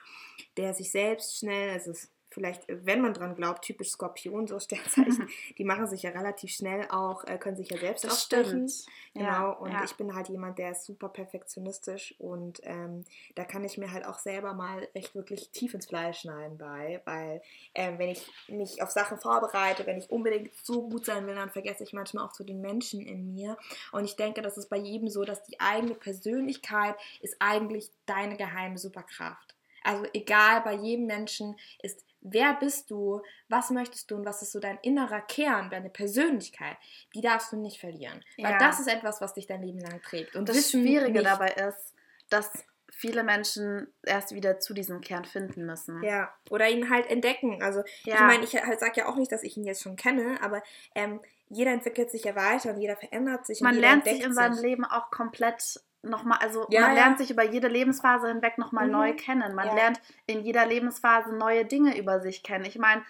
der 0.58 0.74
sich 0.74 0.90
selbst 0.90 1.38
schnell, 1.38 1.70
also 1.70 1.92
es 1.92 2.04
ist 2.04 2.12
vielleicht, 2.30 2.62
wenn 2.68 3.00
man 3.00 3.12
dran 3.14 3.34
glaubt, 3.34 3.62
typisch 3.64 3.90
Skorpion, 3.90 4.46
so 4.46 4.58
Sternzeichen, 4.58 5.28
die 5.58 5.64
machen 5.64 5.86
sich 5.86 6.02
ja 6.02 6.10
relativ 6.10 6.50
schnell 6.52 6.86
auch, 6.90 7.24
äh, 7.24 7.38
können 7.38 7.56
sich 7.56 7.70
ja 7.70 7.78
selbst 7.78 8.04
Das 8.04 8.12
aufstechen. 8.12 8.68
stimmt. 8.68 8.94
Genau, 9.14 9.26
Ja, 9.26 9.48
und 9.50 9.72
ja. 9.72 9.84
ich 9.84 9.94
bin 9.96 10.14
halt 10.14 10.28
jemand, 10.28 10.58
der 10.58 10.70
ist 10.70 10.84
super 10.84 11.08
perfektionistisch 11.08 12.14
und 12.18 12.60
ähm, 12.62 13.04
da 13.34 13.44
kann 13.44 13.64
ich 13.64 13.76
mir 13.78 13.92
halt 13.92 14.06
auch 14.06 14.18
selber 14.18 14.54
mal 14.54 14.86
echt 14.94 15.14
wirklich 15.14 15.50
tief 15.50 15.74
ins 15.74 15.86
Fleisch 15.86 16.20
schneiden 16.20 16.56
bei, 16.58 17.00
weil 17.04 17.42
ähm, 17.74 17.98
wenn 17.98 18.10
ich 18.10 18.30
mich 18.48 18.82
auf 18.82 18.90
Sachen 18.90 19.18
vorbereite, 19.18 19.84
wenn 19.86 19.98
ich 19.98 20.10
unbedingt 20.10 20.54
so 20.62 20.88
gut 20.88 21.04
sein 21.06 21.26
will, 21.26 21.34
dann 21.34 21.50
vergesse 21.50 21.82
ich 21.82 21.92
manchmal 21.92 22.24
auch 22.26 22.32
so 22.34 22.44
den 22.44 22.60
Menschen 22.60 23.00
in 23.00 23.34
mir 23.34 23.56
und 23.92 24.04
ich 24.04 24.16
denke, 24.16 24.42
das 24.42 24.56
ist 24.56 24.68
bei 24.68 24.76
jedem 24.76 25.08
so, 25.08 25.24
dass 25.24 25.42
die 25.42 25.58
eigene 25.58 25.94
Persönlichkeit 25.94 26.94
ist 27.20 27.36
eigentlich 27.40 27.90
deine 28.06 28.36
geheime 28.36 28.78
Superkraft. 28.78 29.54
Also 29.82 30.06
egal, 30.12 30.60
bei 30.60 30.74
jedem 30.74 31.06
Menschen 31.06 31.56
ist, 31.82 32.04
wer 32.22 32.54
bist 32.54 32.90
du, 32.90 33.22
was 33.48 33.70
möchtest 33.70 34.10
du 34.10 34.16
und 34.16 34.26
was 34.26 34.42
ist 34.42 34.52
so 34.52 34.60
dein 34.60 34.78
innerer 34.82 35.20
Kern, 35.22 35.70
deine 35.70 35.90
Persönlichkeit, 35.90 36.76
die 37.14 37.20
darfst 37.20 37.52
du 37.52 37.56
nicht 37.56 37.80
verlieren. 37.80 38.22
Weil 38.38 38.52
Ja. 38.52 38.58
das 38.58 38.80
ist 38.80 38.88
etwas, 38.88 39.20
was 39.20 39.34
dich 39.34 39.46
dein 39.46 39.62
Leben 39.62 39.80
lang 39.80 40.00
trägt. 40.02 40.36
Und 40.36 40.48
Das 40.48 40.56
Wissen 40.56 40.82
Schwierige 40.82 41.12
nicht. 41.20 41.26
dabei 41.26 41.48
ist, 41.48 41.94
dass 42.28 42.50
viele 42.92 43.22
Menschen 43.22 43.86
erst 44.02 44.32
wieder 44.34 44.58
zu 44.60 44.74
diesem 44.74 45.00
Kern 45.00 45.24
finden 45.24 45.64
müssen. 45.64 46.02
Ja, 46.02 46.34
oder 46.50 46.68
ihn 46.68 46.90
halt 46.90 47.08
entdecken. 47.08 47.62
Also 47.62 47.80
Ja. 48.04 48.14
ich 48.16 48.20
meine, 48.20 48.44
ich 48.44 48.54
halt 48.54 48.80
sage 48.80 48.92
ja 49.00 49.08
auch 49.08 49.16
nicht, 49.16 49.32
dass 49.32 49.42
ich 49.42 49.56
ihn 49.56 49.64
jetzt 49.64 49.82
schon 49.82 49.96
kenne, 49.96 50.38
aber 50.42 50.62
ähm, 50.94 51.20
jeder 51.48 51.72
entwickelt 51.72 52.10
sich 52.10 52.24
ja 52.24 52.36
weiter 52.36 52.70
und 52.74 52.80
jeder 52.80 52.96
verändert 52.96 53.46
sich. 53.46 53.60
man 53.60 53.74
lernt 53.74 54.04
sich 54.04 54.22
in 54.22 54.34
seinem 54.34 54.58
Leben 54.60 54.84
auch 54.84 55.10
komplett 55.10 55.80
nochmal, 56.02 56.38
also 56.40 56.66
Ja, 56.70 56.80
man 56.82 56.96
ja. 56.96 57.02
lernt 57.02 57.18
sich 57.18 57.30
über 57.30 57.42
jede 57.44 57.68
Lebensphase 57.68 58.28
hinweg 58.28 58.58
nochmal 58.58 58.86
Mhm. 58.86 58.92
neu 58.92 59.14
kennen. 59.14 59.54
Man 59.54 59.68
Ja. 59.68 59.74
lernt 59.74 60.00
in 60.26 60.40
jeder 60.40 60.66
Lebensphase 60.66 61.34
neue 61.34 61.64
Dinge 61.64 61.98
über 61.98 62.20
sich 62.20 62.42
kennen. 62.42 62.64
Ich 62.64 62.78
meine, 62.78 63.02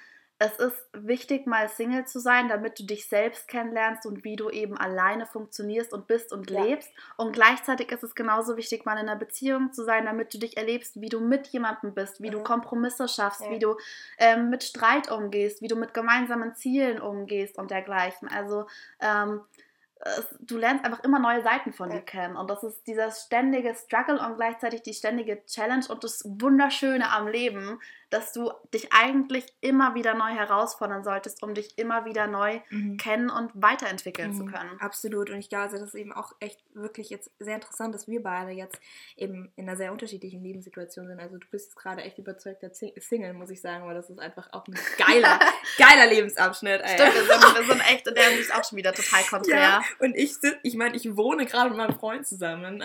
es 0.43 0.57
ist 0.59 0.89
wichtig, 0.95 1.47
mal 1.47 1.69
Single 1.69 2.07
zu 2.07 2.19
sein, 2.19 2.49
damit 2.49 2.79
du 2.79 2.85
dich 2.85 3.07
selbst 3.11 3.47
kennenlernst 3.47 4.07
und 4.07 4.25
wie 4.25 4.37
du 4.37 4.49
eben 4.49 4.75
alleine 4.79 5.27
funktionierst 5.27 5.93
und 5.93 6.07
bist 6.07 6.33
und 6.33 6.51
Ja. 6.51 6.63
lebst. 6.65 6.91
Und 7.19 7.33
gleichzeitig 7.35 7.93
ist 7.93 8.03
es 8.03 8.15
genauso 8.15 8.57
wichtig, 8.57 8.87
mal 8.87 8.95
in 8.95 9.01
einer 9.01 9.17
Beziehung 9.17 9.71
zu 9.75 9.85
sein, 9.85 10.07
damit 10.07 10.33
du 10.33 10.39
dich 10.39 10.57
erlebst, 10.57 10.99
wie 10.99 11.11
du 11.11 11.21
mit 11.21 11.49
jemandem 11.49 11.93
bist, 11.93 12.23
wie 12.23 12.31
du 12.31 12.39
Mhm. 12.39 12.45
Kompromisse 12.45 13.07
schaffst, 13.07 13.43
Ja. 13.43 13.51
wie 13.51 13.59
du 13.59 13.77
ähm, 14.17 14.49
mit 14.49 14.65
Streit 14.65 15.11
umgehst, 15.11 15.61
wie 15.61 15.69
du 15.69 15.77
mit 15.77 15.93
gemeinsamen 15.93 16.55
Zielen 16.55 17.03
umgehst 17.03 17.59
und 17.59 17.71
dergleichen. 17.71 18.27
Also 18.29 18.67
ähm, 18.99 19.43
du 20.41 20.57
lernst 20.57 20.85
einfach 20.85 21.05
immer 21.05 21.19
neue 21.19 21.43
Seiten 21.43 21.73
von 21.73 21.91
dir 21.91 22.01
kennen. 22.01 22.37
Und 22.37 22.49
das 22.49 22.63
ist 22.63 22.87
dieses 22.87 23.23
ständige 23.23 23.75
Struggle 23.75 24.19
und 24.19 24.37
gleichzeitig 24.37 24.83
die 24.83 24.95
ständige 24.95 25.45
Challenge 25.45 25.85
und 25.89 26.05
das 26.05 26.25
Wunderschöne 26.25 27.11
am 27.11 27.29
Leben, 27.29 27.81
dass 28.11 28.33
du 28.33 28.53
dich 28.75 28.93
eigentlich 28.93 29.47
immer 29.61 29.95
wieder 29.95 30.15
neu 30.15 30.31
herausfordern 30.31 31.05
solltest, 31.05 31.43
um 31.43 31.55
dich 31.55 31.79
immer 31.79 32.05
wieder 32.05 32.27
neu 32.27 32.61
kennen 32.99 33.31
und 33.31 33.51
weiterentwickeln 33.55 34.35
zu 34.35 34.45
Mhm, 34.45 34.53
können. 34.53 34.81
Absolut. 34.81 35.31
Und 35.31 35.39
ich 35.39 35.49
glaube, 35.49 35.71
das 35.71 35.81
ist 35.81 35.95
eben 35.95 36.13
auch 36.13 36.33
echt 36.41 36.61
wirklich 36.75 37.11
jetzt 37.11 37.31
sehr 37.39 37.55
interessant, 37.55 37.95
dass 37.95 38.09
wir 38.09 38.23
beide 38.23 38.51
jetzt 38.51 38.81
eben 39.17 39.53
in 39.57 39.69
einer 39.69 39.77
sehr 39.77 39.93
unterschiedlichen 39.93 40.43
Lebenssituation 40.43 41.07
sind. 41.07 41.21
Also 41.21 41.39
du 41.39 41.47
bist 41.51 41.67
jetzt 41.69 41.77
gerade 41.77 42.03
echt 42.03 42.19
überzeugter 42.19 42.71
Single, 42.73 43.33
muss 43.35 43.51
ich 43.51 43.61
sagen, 43.61 43.87
weil 43.87 43.95
das 43.95 44.11
ist 44.11 44.19
einfach 44.19 44.49
auch 44.53 44.67
ein 44.67 44.75
geiler, 44.99 45.39
geiler 45.79 46.07
Lebensabschnitt. 46.07 46.81
Ey. 46.83 46.95
Stimmt, 46.95 47.15
wir 47.15 47.23
sind, 47.25 47.57
wir 47.59 47.65
sind 47.65 47.81
echt 47.93 48.07
in 48.07 48.15
der 48.15 48.25
Hinsicht 48.25 48.55
auch 48.55 48.65
schon 48.65 48.77
wieder 48.77 48.93
total 48.93 49.23
konträr. 49.31 49.61
Ja, 49.61 49.83
und 49.99 50.17
ich, 50.17 50.35
ich 50.63 50.75
meine, 50.75 50.97
ich 50.97 51.17
wohne 51.17 51.47
gerade 51.47 51.71
mit 51.71 51.79
meinem 51.79 51.95
Freund 51.99 52.27
zusammen. 52.27 52.83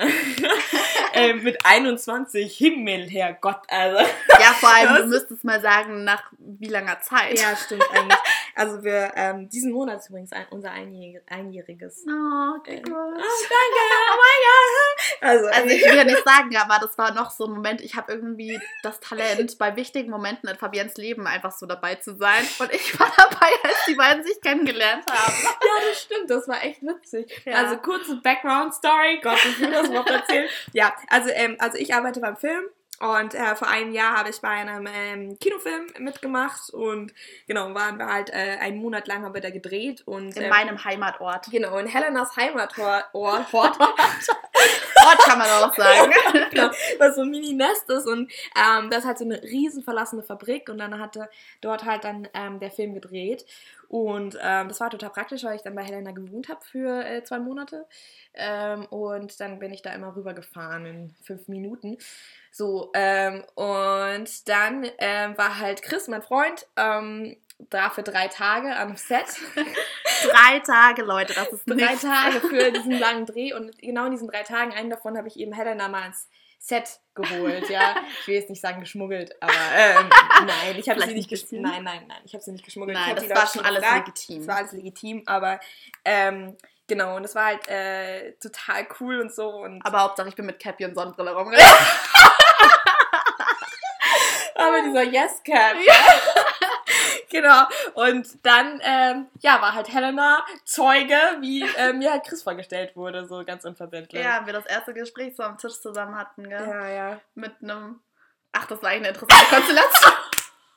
ähm, 1.13 1.43
mit 1.43 1.65
21, 1.65 2.55
Himmel, 2.57 3.09
Herrgott, 3.09 3.61
also. 3.67 3.99
Ja, 4.39 4.53
vor 4.59 4.69
allem, 4.69 5.09
müsstest 5.15 5.43
mal 5.43 5.62
sagen, 5.62 6.04
nach 6.04 6.23
wie 6.38 6.67
langer 6.67 6.99
Zeit. 7.01 7.39
Ja, 7.39 7.56
stimmt 7.56 7.86
eigentlich. 7.91 8.17
Also 8.58 8.86
wir, 8.86 9.12
ähm, 9.17 9.49
diesen 9.49 9.73
Monat 9.73 9.99
ist 9.99 10.10
übrigens 10.10 10.32
ein, 10.32 10.45
unser 10.49 10.71
einjährig, 10.71 11.21
einjähriges. 11.30 12.06
Oh, 12.08 12.56
Äh, 12.65 12.80
Glückwunsch. 12.80 13.21
Oh, 13.21 13.45
danke, 13.49 13.82
oh 14.08 14.17
mein 14.21 14.39
Gott. 14.45 15.19
Also, 15.19 15.47
Also 15.47 15.69
ich 15.75 15.86
will 15.86 15.95
ja 15.97 16.04
nicht 16.06 16.23
sagen, 16.23 16.56
aber 16.56 16.80
das 16.80 16.97
war 16.97 17.13
noch 17.13 17.32
so 17.32 17.47
ein 17.47 17.51
Moment, 17.51 17.82
ich 17.82 17.95
habe 17.97 18.13
irgendwie 18.13 18.58
das 18.82 19.01
Talent, 19.01 19.58
bei 19.58 19.75
wichtigen 19.75 20.10
Momenten 20.10 20.47
in 20.47 20.56
Fabiens 20.56 20.95
Leben 20.95 21.28
einfach 21.28 21.51
so 21.51 21.65
dabei 21.65 21.95
zu 21.95 22.15
sein. 22.15 22.47
Und 22.60 22.73
ich 22.73 22.97
war 22.97 23.12
dabei, 23.17 23.49
als 23.63 23.84
die 23.89 23.95
beiden 23.95 24.23
sich 24.23 24.39
kennengelernt 24.39 25.04
haben. 25.12 25.34
Ja, 25.43 25.89
das 25.89 26.01
stimmt, 26.01 26.30
das 26.30 26.47
war 26.47 26.63
echt 26.63 26.82
witzig. 26.82 27.41
Ja. 27.45 27.56
Also 27.56 27.75
kurze 27.80 28.21
Background-Story, 28.21 29.19
Gott, 29.21 29.43
ich 29.45 29.60
will 29.60 29.71
das 29.71 29.89
überhaupt 29.89 30.10
erzählen. 30.12 30.47
Ja, 30.71 30.95
also, 31.10 31.30
ähm, 31.32 31.58
also 31.60 31.78
ich 31.78 31.93
arbeite 31.93 32.21
beim 32.21 32.38
Film 32.38 32.63
und 32.99 33.34
äh, 33.34 33.55
vor 33.55 33.67
einem 33.67 33.91
Jahr 33.91 34.17
habe 34.17 34.29
ich 34.29 34.39
bei 34.41 34.49
einem 34.49 34.88
ähm, 34.88 35.38
Kinofilm 35.39 35.88
mitgemacht 35.99 36.69
und 36.71 37.13
genau, 37.47 37.73
waren 37.73 37.97
wir 37.97 38.08
halt 38.08 38.29
äh, 38.29 38.58
einen 38.60 38.77
Monat 38.77 39.08
lang 39.08 39.23
haben 39.23 39.34
wir 39.34 39.41
da 39.41 39.49
gedreht 39.49 40.03
und 40.05 40.36
In 40.38 40.43
ähm, 40.43 40.49
meinem 40.49 40.84
Heimatort. 40.84 41.47
genau, 41.51 41.77
in 41.77 41.88
Helenas 41.88 42.36
Heimatort, 42.38 43.05
Ort, 43.13 43.53
Ort, 43.53 43.77
Ort 45.06 45.20
kann 45.20 45.39
man 45.39 45.50
auch 45.50 45.76
sagen. 45.76 46.12
genau, 46.52 46.70
was 47.00 47.15
so 47.15 47.22
ein 47.22 47.30
Mini-Nest 47.30 47.89
ist 47.89 48.08
und 48.08 48.32
ähm, 48.56 48.89
das 48.89 49.00
ist 49.00 49.06
halt 49.06 49.18
so 49.18 49.26
eine 49.26 49.41
riesen 49.44 49.84
verlassene 49.84 50.24
Fabrik 50.24 50.70
und 50.70 50.78
dann 50.78 51.00
hatte 51.00 51.30
dort 51.62 51.86
halt 51.86 52.04
dann 52.04 52.28
ähm, 52.34 52.60
der 52.60 52.72
Film 52.72 52.94
gedreht 52.94 53.46
und 53.88 54.38
ähm, 54.41 54.68
das 54.68 54.80
war 54.80 54.89
total 54.89 55.10
praktisch, 55.10 55.44
weil 55.44 55.56
ich 55.56 55.62
dann 55.62 55.76
bei 55.76 55.84
Helena 55.84 56.12
gewohnt 56.12 56.50
habe 56.50 56.62
für 56.63 57.06
äh, 57.06 57.24
zwei 57.24 57.39
Monate 57.39 57.86
ähm, 58.34 58.86
und 58.86 59.39
dann 59.39 59.60
bin 59.60 59.72
ich 59.72 59.82
da 59.82 59.94
immer 59.94 60.15
rübergefahren 60.15 60.86
in 60.86 61.15
fünf 61.24 61.48
Minuten. 61.48 61.98
So, 62.52 62.91
ähm, 62.94 63.44
und 63.56 64.48
dann 64.48 64.88
ähm, 64.98 65.38
war 65.38 65.60
halt 65.60 65.82
Chris, 65.82 66.08
mein 66.08 66.22
Freund, 66.22 66.65
da 67.58 67.89
für 67.89 68.04
drei 68.04 68.28
Tage 68.28 68.76
am 68.76 68.96
Set. 68.96 69.26
Drei 70.24 70.60
Tage, 70.60 71.04
Leute, 71.04 71.34
das 71.34 71.50
ist 71.52 71.65
drei 71.68 71.76
nichts. 71.76 72.02
Tage 72.02 72.39
für 72.41 72.72
diesen 72.74 72.91
langen 72.98 73.26
Dreh 73.26 73.54
und 73.54 73.78
genau 73.80 74.06
in 74.06 74.12
diesen 74.12 74.28
drei 74.28 74.44
Tagen, 74.44 74.74
einen 74.74 74.89
davon 74.89 75.18
habe 75.18 75.28
ich 75.28 75.38
eben 75.39 75.54
Helena 75.54 75.88
mal 75.88 76.08
ins 76.08 76.28
Set 76.60 77.00
geholt, 77.13 77.70
ja. 77.70 77.96
Ich 78.22 78.28
will 78.28 78.36
jetzt 78.36 78.50
nicht 78.50 78.62
sagen 78.62 78.80
geschmuggelt, 78.80 79.36
aber 79.41 79.54
ähm, 79.76 80.10
nein, 80.46 80.78
ich 80.78 80.89
habe 80.89 81.02
sie 81.02 81.13
nicht 81.13 81.30
geschmuggelt. 81.30 81.62
Nein, 81.62 81.84
nein, 81.84 82.06
nein, 82.08 82.22
ich 82.26 82.34
habe 82.34 82.44
sie 82.44 82.52
nicht 82.52 82.65
geschmuggelt. 82.65 82.98
Nein, 82.98 83.15
das 83.15 83.30
war 83.30 83.48
schon 83.48 83.65
alles 83.65 83.82
gefragt. 83.82 84.08
legitim. 84.08 84.38
Das 84.39 84.48
war 84.48 84.56
alles 84.58 84.72
legitim, 84.72 85.24
aber 85.26 85.60
ähm, 86.06 86.58
genau, 86.88 87.18
und 87.18 87.24
das 87.24 87.36
war 87.36 87.46
halt 87.46 87.68
äh, 87.68 88.32
total 88.41 88.88
cool 89.00 89.20
und 89.20 89.34
so 89.34 89.48
und 89.50 89.86
Aber 89.86 90.02
Hauptsache, 90.02 90.30
ich 90.30 90.36
bin 90.36 90.46
mit 90.46 90.60
Cappy 90.60 90.86
und 90.86 90.96
Sonnenbrille 90.96 91.36
rumgelaufen. 91.36 91.88
aber 94.56 94.82
dieser 94.82 95.04
Yes 95.04 95.44
Cap. 95.44 95.76
Genau. 97.41 97.65
Und 97.93 98.45
dann, 98.45 98.80
ähm, 98.84 99.28
ja, 99.39 99.62
war 99.62 99.74
halt 99.74 99.91
Helena 99.93 100.43
Zeuge, 100.63 101.15
wie 101.41 101.62
äh, 101.78 101.93
mir 101.93 102.12
halt 102.12 102.24
Chris 102.26 102.43
vorgestellt 102.43 102.95
wurde, 102.95 103.26
so 103.28 103.43
ganz 103.45 103.65
unverbindlich. 103.65 104.24
Ja, 104.24 104.45
wir 104.45 104.54
das 104.54 104.65
erste 104.65 104.93
Gespräch 104.93 105.36
so 105.36 105.43
am 105.43 105.58
Tisch 105.58 105.80
zusammen 105.82 106.15
hatten, 106.17 106.48
gell? 106.50 106.67
ja, 106.67 106.88
ja. 106.88 107.21
Mit 107.36 107.54
einem. 107.62 108.00
Ach, 108.52 108.65
das 108.67 108.82
war 108.82 108.89
eigentlich 108.91 109.10
eine 109.10 109.17
interessante 109.17 109.56
Konstellation. 109.56 110.13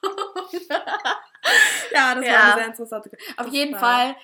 Ja, 1.93 2.15
das 2.15 2.25
Ja. 2.27 2.33
war 2.33 2.43
eine 2.45 2.55
sehr 2.57 2.67
interessante. 2.67 3.11
Auf 3.39 3.47
Das 3.47 3.53
jeden 3.55 3.73
war- 3.81 3.81
Fall, 3.81 4.17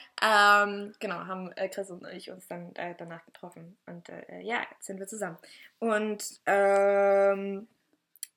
ähm, 0.69 0.95
genau, 0.99 1.15
haben 1.27 1.51
äh, 1.53 1.69
Chris 1.69 1.91
und 1.91 2.07
ich 2.09 2.31
uns 2.31 2.47
dann 2.49 2.75
äh, 2.77 2.95
danach 2.99 3.25
getroffen. 3.25 3.77
Und 3.87 4.09
äh, 4.11 4.41
ja, 4.43 4.59
jetzt 4.71 4.85
sind 4.87 4.99
wir 4.99 5.07
zusammen. 5.07 5.39
Und 5.79 6.23
ähm, 6.47 7.67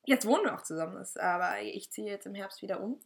jetzt 0.06 0.26
wohnen 0.26 0.44
wir 0.44 0.54
auch 0.54 0.62
zusammen. 0.62 0.94
Das- 0.96 1.16
Aber 1.18 1.60
ich 1.60 1.90
ziehe 1.90 2.10
jetzt 2.10 2.26
im 2.26 2.34
Herbst 2.34 2.62
wieder 2.62 2.80
um, 2.80 2.98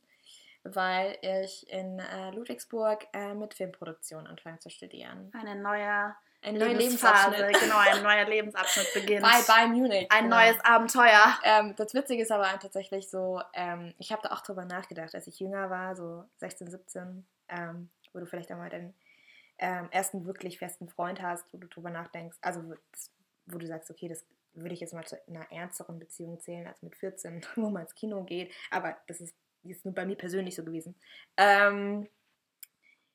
weil 0.64 1.18
ich 1.22 1.68
in 1.70 1.98
äh, 1.98 2.30
Ludwigsburg 2.30 3.06
äh, 3.12 3.34
mit 3.34 3.54
Filmproduktion 3.54 4.26
anfange 4.26 4.58
zu 4.58 4.70
studieren. 4.70 5.30
Eine 5.34 5.60
neue 5.60 6.14
Ein 6.42 6.54
neuer 6.54 6.74
Lebensphase, 6.74 7.30
Lebensabschnitt. 7.30 7.60
genau, 7.62 7.78
ein 7.78 8.02
neuer 8.02 8.24
Lebensabschnitt 8.24 8.94
beginnt. 8.94 9.22
Bei, 9.22 9.40
bei 9.46 9.66
Munich. 9.66 10.06
Ein 10.10 10.24
genau. 10.24 10.36
neues 10.36 10.60
Abenteuer. 10.64 11.38
Ähm, 11.44 11.74
das 11.76 11.94
Witzige 11.94 12.22
ist 12.22 12.30
aber 12.30 12.46
tatsächlich 12.60 13.10
so, 13.10 13.40
ähm, 13.54 13.94
ich 13.98 14.12
habe 14.12 14.22
da 14.22 14.30
auch 14.34 14.42
drüber 14.42 14.64
nachgedacht, 14.64 15.14
als 15.14 15.26
ich 15.26 15.40
jünger 15.40 15.70
war, 15.70 15.96
so 15.96 16.24
16, 16.38 16.70
17, 16.70 17.26
ähm, 17.48 17.90
wo 18.12 18.20
du 18.20 18.26
vielleicht 18.26 18.50
einmal 18.50 18.70
deinen 18.70 18.94
ähm, 19.58 19.88
ersten 19.90 20.26
wirklich 20.26 20.58
festen 20.58 20.88
Freund 20.88 21.22
hast, 21.22 21.44
wo 21.52 21.58
du 21.58 21.68
drüber 21.68 21.90
nachdenkst, 21.90 22.38
also 22.40 22.62
das, 22.90 23.10
wo 23.46 23.58
du 23.58 23.66
sagst, 23.66 23.90
okay, 23.90 24.08
das 24.08 24.24
würde 24.54 24.74
ich 24.74 24.80
jetzt 24.80 24.92
mal 24.92 25.04
zu 25.04 25.16
einer 25.28 25.50
ernsteren 25.50 25.98
Beziehung 25.98 26.40
zählen 26.40 26.66
als 26.66 26.82
mit 26.82 26.96
14, 26.96 27.44
wo 27.56 27.70
man 27.70 27.82
ins 27.82 27.94
Kino 27.94 28.24
geht, 28.24 28.52
aber 28.70 28.96
das 29.06 29.20
ist 29.20 29.34
jetzt 29.64 29.84
nur 29.84 29.94
bei 29.94 30.04
mir 30.06 30.16
persönlich 30.16 30.54
so 30.56 30.64
gewesen. 30.64 30.94
Ähm, 31.36 32.08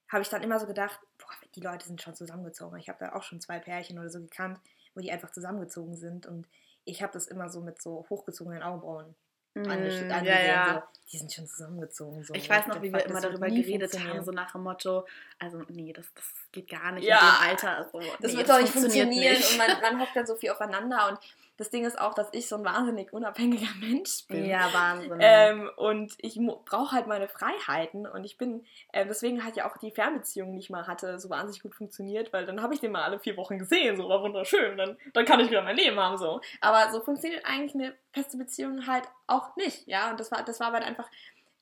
habe 0.10 0.22
ich 0.22 0.30
dann 0.30 0.44
immer 0.44 0.60
so 0.60 0.66
gedacht, 0.68 1.00
boah, 1.18 1.28
die 1.56 1.60
Leute 1.62 1.86
sind 1.86 2.02
schon 2.02 2.16
zusammengezogen. 2.16 2.80
Ich 2.80 2.88
habe 2.90 3.00
da 3.00 3.14
auch 3.14 3.24
schon 3.24 3.42
zwei 3.42 3.60
Pärchen 3.60 4.00
oder 4.00 4.10
so 4.10 4.22
gekannt, 4.22 4.60
wo 4.96 5.02
die 5.02 5.12
einfach 5.12 5.32
zusammengezogen 5.32 5.96
sind 5.96 6.26
und 6.26 6.48
ich 6.86 7.02
habe 7.04 7.12
das 7.12 7.28
immer 7.28 7.50
so 7.50 7.60
mit 7.62 7.82
so 7.82 8.06
hochgezogenen 8.10 8.64
Augenbrauen 8.64 9.14
angesch- 9.56 10.06
Mm, 10.06 10.12
angesehen. 10.12 10.26
ja, 10.26 10.42
ja. 10.42 10.74
So, 10.76 11.00
die 11.12 11.18
sind 11.18 11.34
schon 11.34 11.48
zusammengezogen. 11.48 12.24
So. 12.24 12.34
Ich 12.36 12.50
weiß 12.50 12.68
noch, 12.68 12.82
wie 12.82 12.94
wir 12.94 13.06
immer 13.06 13.20
darüber 13.20 13.48
geredet 13.50 14.00
haben, 14.00 14.24
so 14.24 14.32
nach 14.32 14.52
dem 14.54 14.62
Motto, 14.64 15.06
also 15.40 15.64
nee, 15.68 15.92
das, 15.92 16.06
das 16.14 16.26
geht 16.54 16.70
gar 16.70 16.92
nicht 16.94 17.06
Ja. 17.06 17.18
in 17.18 17.26
dem 17.26 17.50
Alter. 17.50 17.78
Also, 17.78 18.00
Das 18.22 18.32
nee, 18.32 18.38
wird 18.38 18.50
doch 18.50 18.62
nicht 18.62 18.72
funktionieren 18.72 19.10
nicht. 19.10 19.52
und 19.52 19.58
man, 19.58 19.82
man 19.82 20.00
hockt 20.02 20.16
dann 20.16 20.26
so 20.28 20.36
viel 20.36 20.52
aufeinander 20.52 21.10
und 21.10 21.20
das 21.58 21.72
Ding 21.72 21.86
ist 21.86 22.00
auch, 22.00 22.14
dass 22.14 22.30
ich 22.32 22.48
so 22.48 22.56
ein 22.56 22.64
wahnsinnig 22.64 23.12
unabhängiger 23.12 23.68
Mensch 23.80 24.26
bin. 24.28 24.46
Ja, 24.46 24.72
Wahnsinn. 24.74 25.18
Ähm, 25.20 25.70
und 25.76 26.14
ich 26.20 26.40
brauche 26.66 26.96
halt 26.96 27.08
meine 27.08 27.28
Freiheiten 27.28 28.06
und 28.08 28.24
ich 28.24 28.38
bin, 28.38 28.66
ähm, 28.94 29.08
deswegen 29.08 29.44
hat 29.44 29.56
ja 29.56 29.70
auch 29.70 29.78
die 29.78 29.92
Fernbeziehung, 29.92 30.54
die 30.54 30.60
ich 30.60 30.70
mal 30.70 30.88
hatte, 30.88 31.20
so 31.20 31.30
wahnsinnig 31.30 31.64
gut 31.64 31.76
funktioniert, 31.76 32.32
weil 32.32 32.46
dann 32.46 32.62
habe 32.62 32.74
ich 32.74 32.80
den 32.80 32.92
mal 32.92 33.04
alle 33.04 33.20
vier 33.20 33.36
Wochen 33.38 33.58
gesehen, 33.58 33.98
so 33.98 34.08
war 34.08 34.22
wunderschön, 34.22 34.78
dann, 34.78 34.98
dann 35.14 35.26
kann 35.26 35.40
ich 35.40 35.50
wieder 35.50 35.64
mein 35.64 35.76
Leben 35.76 36.00
haben, 36.00 36.18
so. 36.18 36.40
Aber 36.62 36.92
so 36.92 37.02
funktioniert 37.02 37.46
eigentlich 37.46 37.74
eine 37.74 37.96
feste 38.14 38.38
Beziehung 38.38 38.86
halt 38.86 39.06
auch 39.26 39.56
nicht, 39.56 39.88
ja, 39.88 40.12
und 40.12 40.20
das 40.20 40.32
war, 40.32 40.44
das 40.44 40.60
war 40.60 40.72
halt 40.72 40.84
einfach 40.84 41.10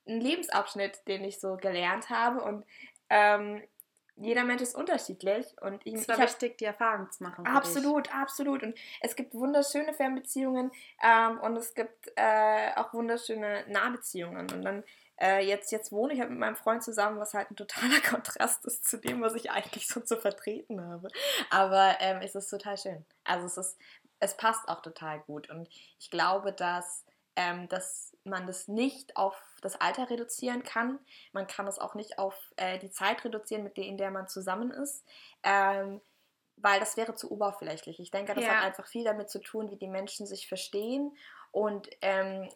ein 0.08 0.19
Lebensabschnitt, 0.19 1.08
den 1.08 1.23
ich 1.23 1.39
so 1.39 1.55
gelernt 1.55 2.10
habe 2.10 2.41
und 2.41 2.65
ähm, 3.10 3.63
jeder 4.17 4.43
Mensch 4.43 4.62
ist 4.62 4.75
unterschiedlich 4.75 5.45
und 5.62 5.86
ich, 5.86 5.95
es 5.95 6.08
war 6.08 6.17
hab- 6.17 6.23
wichtig, 6.23 6.58
die 6.58 6.65
Erfahrung 6.65 7.12
zu 7.12 7.23
machen. 7.23 7.45
Absolut, 7.45 8.13
absolut. 8.15 8.63
Und 8.63 8.78
es 9.01 9.15
gibt 9.15 9.34
wunderschöne 9.34 9.93
Fernbeziehungen 9.93 10.71
ähm, 11.04 11.39
und 11.39 11.58
es 11.58 11.73
gibt 11.73 12.12
äh, 12.15 12.71
auch 12.75 12.93
wunderschöne 12.93 13.65
Nahbeziehungen. 13.67 14.49
Und 14.51 14.62
dann 14.62 14.84
äh, 15.19 15.45
jetzt, 15.45 15.71
jetzt 15.71 15.91
wohne 15.91 16.13
ich 16.13 16.19
halt 16.19 16.30
mit 16.30 16.39
meinem 16.39 16.56
Freund 16.56 16.84
zusammen, 16.84 17.19
was 17.19 17.34
halt 17.34 17.51
ein 17.51 17.56
totaler 17.56 17.99
Kontrast 18.10 18.65
ist 18.65 18.88
zu 18.88 18.97
dem, 18.97 19.21
was 19.21 19.34
ich 19.36 19.51
eigentlich 19.51 19.88
so 19.88 19.99
zu 19.99 20.17
vertreten 20.17 20.82
habe. 20.82 21.10
Aber 21.49 21.97
ähm, 21.99 22.19
es 22.21 22.36
ist 22.36 22.49
total 22.49 22.78
schön. 22.78 23.06
Also 23.25 23.45
es 23.45 23.58
ist, 23.58 23.78
es 24.19 24.38
passt 24.38 24.67
auch 24.69 24.82
total 24.82 25.19
gut. 25.21 25.49
Und 25.49 25.67
ich 25.99 26.10
glaube, 26.10 26.54
dass, 26.54 27.06
ähm, 27.36 27.67
dass 27.67 28.15
man 28.23 28.47
das 28.47 28.67
nicht 28.67 29.17
auf 29.17 29.36
das 29.65 29.80
Alter 29.82 30.10
reduzieren 30.10 30.63
kann. 30.63 30.99
Man 31.34 31.47
kann 31.47 31.67
es 31.67 31.80
auch 31.80 31.95
nicht 31.95 32.17
auf 32.19 32.36
äh, 32.56 32.80
die 32.80 32.91
Zeit 32.91 33.23
reduzieren, 33.25 33.63
mit 33.63 33.75
der, 33.78 33.86
in 33.86 33.97
der 33.97 34.12
man 34.12 34.28
zusammen 34.28 34.71
ist. 34.71 35.04
Ähm, 35.43 36.01
weil 36.58 36.80
das 36.80 36.95
wäre 36.95 37.15
zu 37.15 37.32
oberflächlich. 37.32 37.99
Ich 37.99 38.12
denke, 38.12 38.34
das 38.34 38.43
Ja. 38.45 38.51
hat 38.51 38.63
einfach 38.63 38.88
viel 38.88 39.04
damit 39.04 39.30
zu 39.30 39.39
tun, 39.39 39.69
wie 39.71 39.75
die 39.75 39.89
Menschen 39.89 40.25
sich 40.25 40.47
verstehen. 40.47 41.15
Und 41.51 41.89
ähm, 42.01 42.49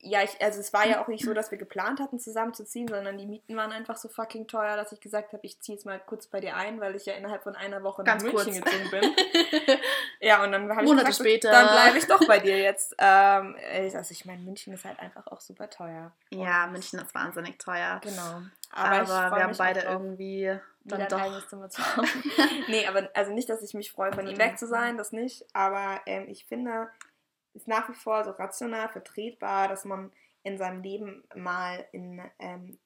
ja, 0.00 0.22
ich, 0.22 0.40
also 0.40 0.60
es 0.60 0.72
war 0.72 0.86
ja 0.86 1.02
auch 1.02 1.08
nicht 1.08 1.24
so, 1.24 1.34
dass 1.34 1.50
wir 1.50 1.58
geplant 1.58 1.98
hatten, 1.98 2.20
zusammenzuziehen, 2.20 2.86
sondern 2.86 3.18
die 3.18 3.26
Mieten 3.26 3.56
waren 3.56 3.72
einfach 3.72 3.96
so 3.96 4.08
fucking 4.08 4.46
teuer, 4.46 4.76
dass 4.76 4.92
ich 4.92 5.00
gesagt 5.00 5.32
habe, 5.32 5.44
ich 5.44 5.60
ziehe 5.60 5.76
jetzt 5.76 5.86
mal 5.86 5.98
kurz 5.98 6.28
bei 6.28 6.40
dir 6.40 6.54
ein, 6.54 6.80
weil 6.80 6.94
ich 6.94 7.06
ja 7.06 7.14
innerhalb 7.14 7.42
von 7.42 7.56
einer 7.56 7.82
Woche 7.82 8.04
Ganz 8.04 8.22
nach 8.22 8.32
München 8.32 8.62
kurz. 8.62 8.72
gezogen 8.72 8.90
bin. 8.90 9.12
ja, 10.20 10.44
und 10.44 10.52
dann 10.52 10.70
habe 10.70 10.84
ich 10.84 10.90
gesagt, 10.90 11.14
später. 11.16 11.50
dann 11.50 11.66
bleibe 11.66 11.98
ich 11.98 12.06
doch 12.06 12.24
bei 12.28 12.38
dir 12.38 12.58
jetzt. 12.58 12.94
Ähm, 12.98 13.56
also 13.94 14.12
ich 14.12 14.24
meine, 14.24 14.40
München 14.42 14.72
ist 14.72 14.84
halt 14.84 15.00
einfach 15.00 15.26
auch 15.26 15.40
super 15.40 15.68
teuer. 15.68 16.12
Ja, 16.30 16.64
Und- 16.64 16.72
München 16.72 17.00
ist 17.00 17.12
wahnsinnig 17.14 17.58
teuer. 17.58 18.00
Genau. 18.02 18.42
Aber, 18.70 19.06
freu 19.06 19.36
wir 19.36 19.44
haben 19.44 19.56
beide 19.56 19.80
auch 19.80 19.84
drauf, 19.84 19.92
irgendwie 19.94 20.58
dann 20.84 21.00
ein 21.02 21.08
doch. 21.08 21.20
eigenes 21.20 21.48
Zimmer 21.48 21.70
zu 21.70 21.82
haben. 21.84 22.08
nee, 22.68 22.86
aber 22.86 23.08
also 23.14 23.32
nicht, 23.32 23.48
dass 23.48 23.62
ich 23.62 23.74
mich 23.74 23.90
freue, 23.90 24.12
von 24.12 24.26
ihm 24.26 24.38
weg 24.38 24.58
zu 24.58 24.66
sein, 24.66 24.96
das 24.96 25.12
nicht. 25.12 25.44
Aber 25.54 26.00
ähm, 26.06 26.26
ich 26.28 26.44
finde, 26.44 26.88
ist 27.54 27.68
nach 27.68 27.88
wie 27.88 27.94
vor 27.94 28.24
so 28.24 28.30
rational 28.32 28.88
vertretbar, 28.88 29.68
dass 29.68 29.84
man 29.84 30.12
in 30.42 30.58
seinem 30.58 30.82
Leben 30.82 31.24
mal 31.34 31.86
in, 31.92 32.22
ähm, 32.38 32.78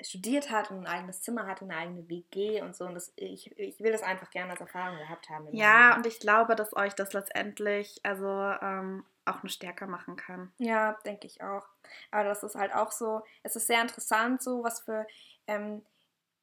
studiert 0.00 0.50
hat 0.50 0.70
und 0.70 0.80
ein 0.80 0.86
eigenes 0.86 1.22
Zimmer 1.22 1.46
hat, 1.46 1.62
eine 1.62 1.76
eigene 1.76 2.08
WG 2.08 2.60
und 2.62 2.76
so. 2.76 2.84
Und 2.84 2.94
das, 2.94 3.12
ich, 3.16 3.56
ich 3.58 3.80
will 3.80 3.92
das 3.92 4.02
einfach 4.02 4.30
gerne 4.30 4.52
als 4.52 4.60
Erfahrung 4.60 4.98
gehabt 4.98 5.28
haben. 5.30 5.48
Ja, 5.52 5.96
und 5.96 6.06
ich 6.06 6.20
glaube, 6.20 6.56
dass 6.56 6.74
euch 6.76 6.94
das 6.94 7.12
letztendlich 7.12 8.00
also 8.02 8.26
ähm, 8.26 9.04
auch 9.24 9.40
eine 9.40 9.50
Stärke 9.50 9.86
machen 9.86 10.16
kann. 10.16 10.52
Ja, 10.58 10.98
denke 11.04 11.26
ich 11.26 11.42
auch. 11.42 11.66
Aber 12.10 12.24
das 12.24 12.42
ist 12.42 12.56
halt 12.56 12.74
auch 12.74 12.92
so, 12.92 13.22
es 13.42 13.56
ist 13.56 13.66
sehr 13.66 13.80
interessant, 13.80 14.42
so 14.42 14.62
was 14.62 14.80
für, 14.80 15.06
ähm, 15.46 15.84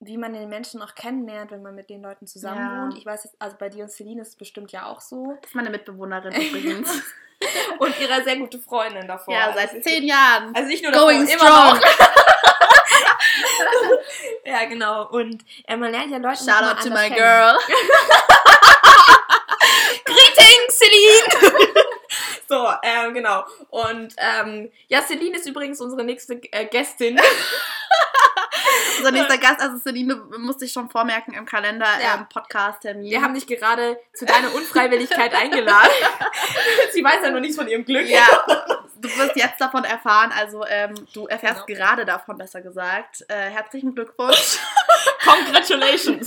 wie 0.02 0.18
man 0.18 0.34
den 0.34 0.48
Menschen 0.50 0.82
auch 0.82 0.96
kennenlernt, 0.96 1.52
wenn 1.52 1.62
man 1.62 1.76
mit 1.76 1.90
den 1.90 2.02
Leuten 2.02 2.26
zusammen 2.28 2.60
Ja. 2.60 2.82
wohnt. 2.84 2.98
Ich 2.98 3.06
weiß 3.06 3.26
jetzt, 3.26 3.36
also 3.40 3.58
bei 3.60 3.70
dir 3.70 3.84
und 3.84 3.90
Celine 3.92 4.22
ist 4.22 4.30
es 4.30 4.36
bestimmt 4.36 4.72
ja 4.72 4.86
auch 4.86 5.02
so. 5.02 5.38
Das 5.42 5.50
ist 5.52 5.56
meine 5.56 5.70
Mitbewohnerin 5.70 6.32
übrigens. 6.42 6.90
Und 7.80 7.98
ihre 8.00 8.24
sehr 8.24 8.38
gute 8.38 8.60
Freundin 8.60 9.08
davor. 9.08 9.34
ja, 9.34 9.48
Also 9.48 9.60
seit 9.60 9.74
es 9.76 9.84
zehn 9.84 10.04
Jahren. 10.04 10.54
Also 10.56 10.68
nicht 10.68 10.84
nur 10.84 10.92
Going 10.92 11.26
davor, 11.28 11.48
immer 11.48 11.76
strong. 11.76 11.80
noch. 11.80 12.10
ja, 14.46 14.66
genau. 14.66 15.08
Und 15.10 15.44
äh, 15.68 15.78
man 15.78 15.92
lernt 15.92 16.12
ja 16.12 16.18
Leute 16.18 16.38
Shout 16.44 16.64
out 16.64 16.82
to 16.82 16.90
my 16.90 17.08
kennen. 17.10 17.16
girl. 17.16 17.58
Greetings, 20.06 20.78
Celine! 20.78 21.86
so, 22.48 22.68
ähm, 22.84 23.14
genau. 23.14 23.44
Und 23.70 24.16
ähm, 24.18 24.72
ja, 24.88 25.02
Celine 25.02 25.38
ist 25.38 25.46
übrigens 25.48 25.80
unsere 25.82 26.04
nächste 26.04 26.36
äh, 26.52 26.66
Gästin. 26.66 27.20
Unser 28.98 29.12
nächster 29.12 29.38
Gast, 29.38 29.62
also 29.62 29.78
Celine, 29.78 30.16
musste 30.38 30.66
ich 30.66 30.72
schon 30.74 30.90
vormerken 30.90 31.34
im 31.34 31.46
Kalender, 31.46 31.88
Ja. 32.02 32.16
ähm, 32.16 32.28
Podcast-Termin. 32.30 33.10
Wir 33.10 33.22
haben 33.22 33.34
dich 33.34 33.48
gerade 33.48 33.98
zu 34.14 34.26
deiner 34.26 34.54
Unfreiwilligkeit 34.54 35.34
eingeladen. 35.34 35.90
Sie 36.94 37.04
weiß 37.04 37.20
ja 37.24 37.32
noch 37.32 37.40
nichts 37.40 37.56
von 37.58 37.68
ihrem 37.68 37.86
Glück. 37.86 38.08
Ja, 38.08 38.26
du 38.98 39.08
wirst 39.18 39.36
jetzt 39.36 39.60
davon 39.62 39.84
erfahren, 39.86 40.32
also 40.38 40.66
ähm, 40.68 40.94
du 41.14 41.28
erfährst 41.28 41.66
Genau. 41.68 41.80
gerade 41.80 42.06
davon, 42.06 42.38
besser 42.38 42.62
gesagt. 42.62 43.24
Äh, 43.30 43.50
herzlichen 43.50 43.96
Glückwunsch. 43.96 44.60
Congratulations. 45.24 46.26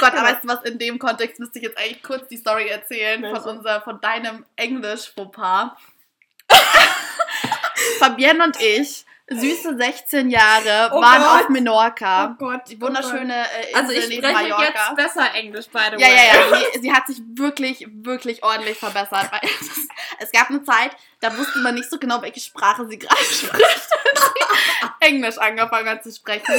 Gott, 0.00 0.12
Genau. 0.12 0.22
weißt 0.24 0.44
du 0.44 0.48
was, 0.48 0.62
in 0.64 0.78
dem 0.78 0.98
Kontext 0.98 1.38
müsste 1.40 1.58
ich 1.58 1.64
jetzt 1.64 1.78
eigentlich 1.78 2.02
kurz 2.02 2.26
die 2.28 2.36
Story 2.36 2.68
erzählen 2.68 3.20
von, 3.34 3.58
unser, 3.58 3.80
von 3.82 4.00
deinem 4.00 4.44
Englisch-Fauxpas. 4.56 5.72
Fabienne 7.98 8.44
und 8.44 8.60
ich, 8.60 9.04
süße 9.30 9.76
16 9.76 10.30
Jahre, 10.30 10.90
Oh 10.92 11.00
waren 11.02 11.22
Gott. 11.22 11.42
auf 11.44 11.48
Menorca. 11.50 12.30
Oh 12.32 12.34
Gott. 12.38 12.62
die 12.68 12.80
wunderschöne 12.80 13.34
äh, 13.34 13.66
Insel 13.70 13.74
Also 13.76 13.92
ich 13.92 14.08
neben 14.08 14.22
spreche 14.26 14.34
Mallorca. 14.48 14.64
jetzt 14.64 14.96
besser 14.96 15.34
Englisch, 15.34 15.66
by 15.68 15.78
the 15.90 15.96
way. 15.96 16.00
Ja, 16.00 16.08
ja, 16.08 16.24
ja. 16.50 16.58
Sie, 16.74 16.80
sie 16.80 16.92
hat 16.92 17.06
sich 17.06 17.20
wirklich, 17.34 17.86
wirklich 17.90 18.42
ordentlich 18.42 18.78
verbessert. 18.78 19.30
Weil 19.30 19.40
es, 19.42 19.88
es 20.20 20.32
gab 20.32 20.48
eine 20.50 20.62
Zeit, 20.62 20.92
da 21.20 21.36
wusste 21.36 21.58
man 21.60 21.74
nicht 21.74 21.90
so 21.90 21.98
genau, 21.98 22.22
welche 22.22 22.40
Sprache 22.40 22.86
sie 22.88 22.98
gerade 22.98 23.16
spricht. 23.24 23.52
Und 23.54 24.18
sie 24.18 25.06
Englisch 25.06 25.38
angefangen 25.38 25.88
hat 25.88 26.02
zu 26.02 26.10
sprechen. 26.12 26.54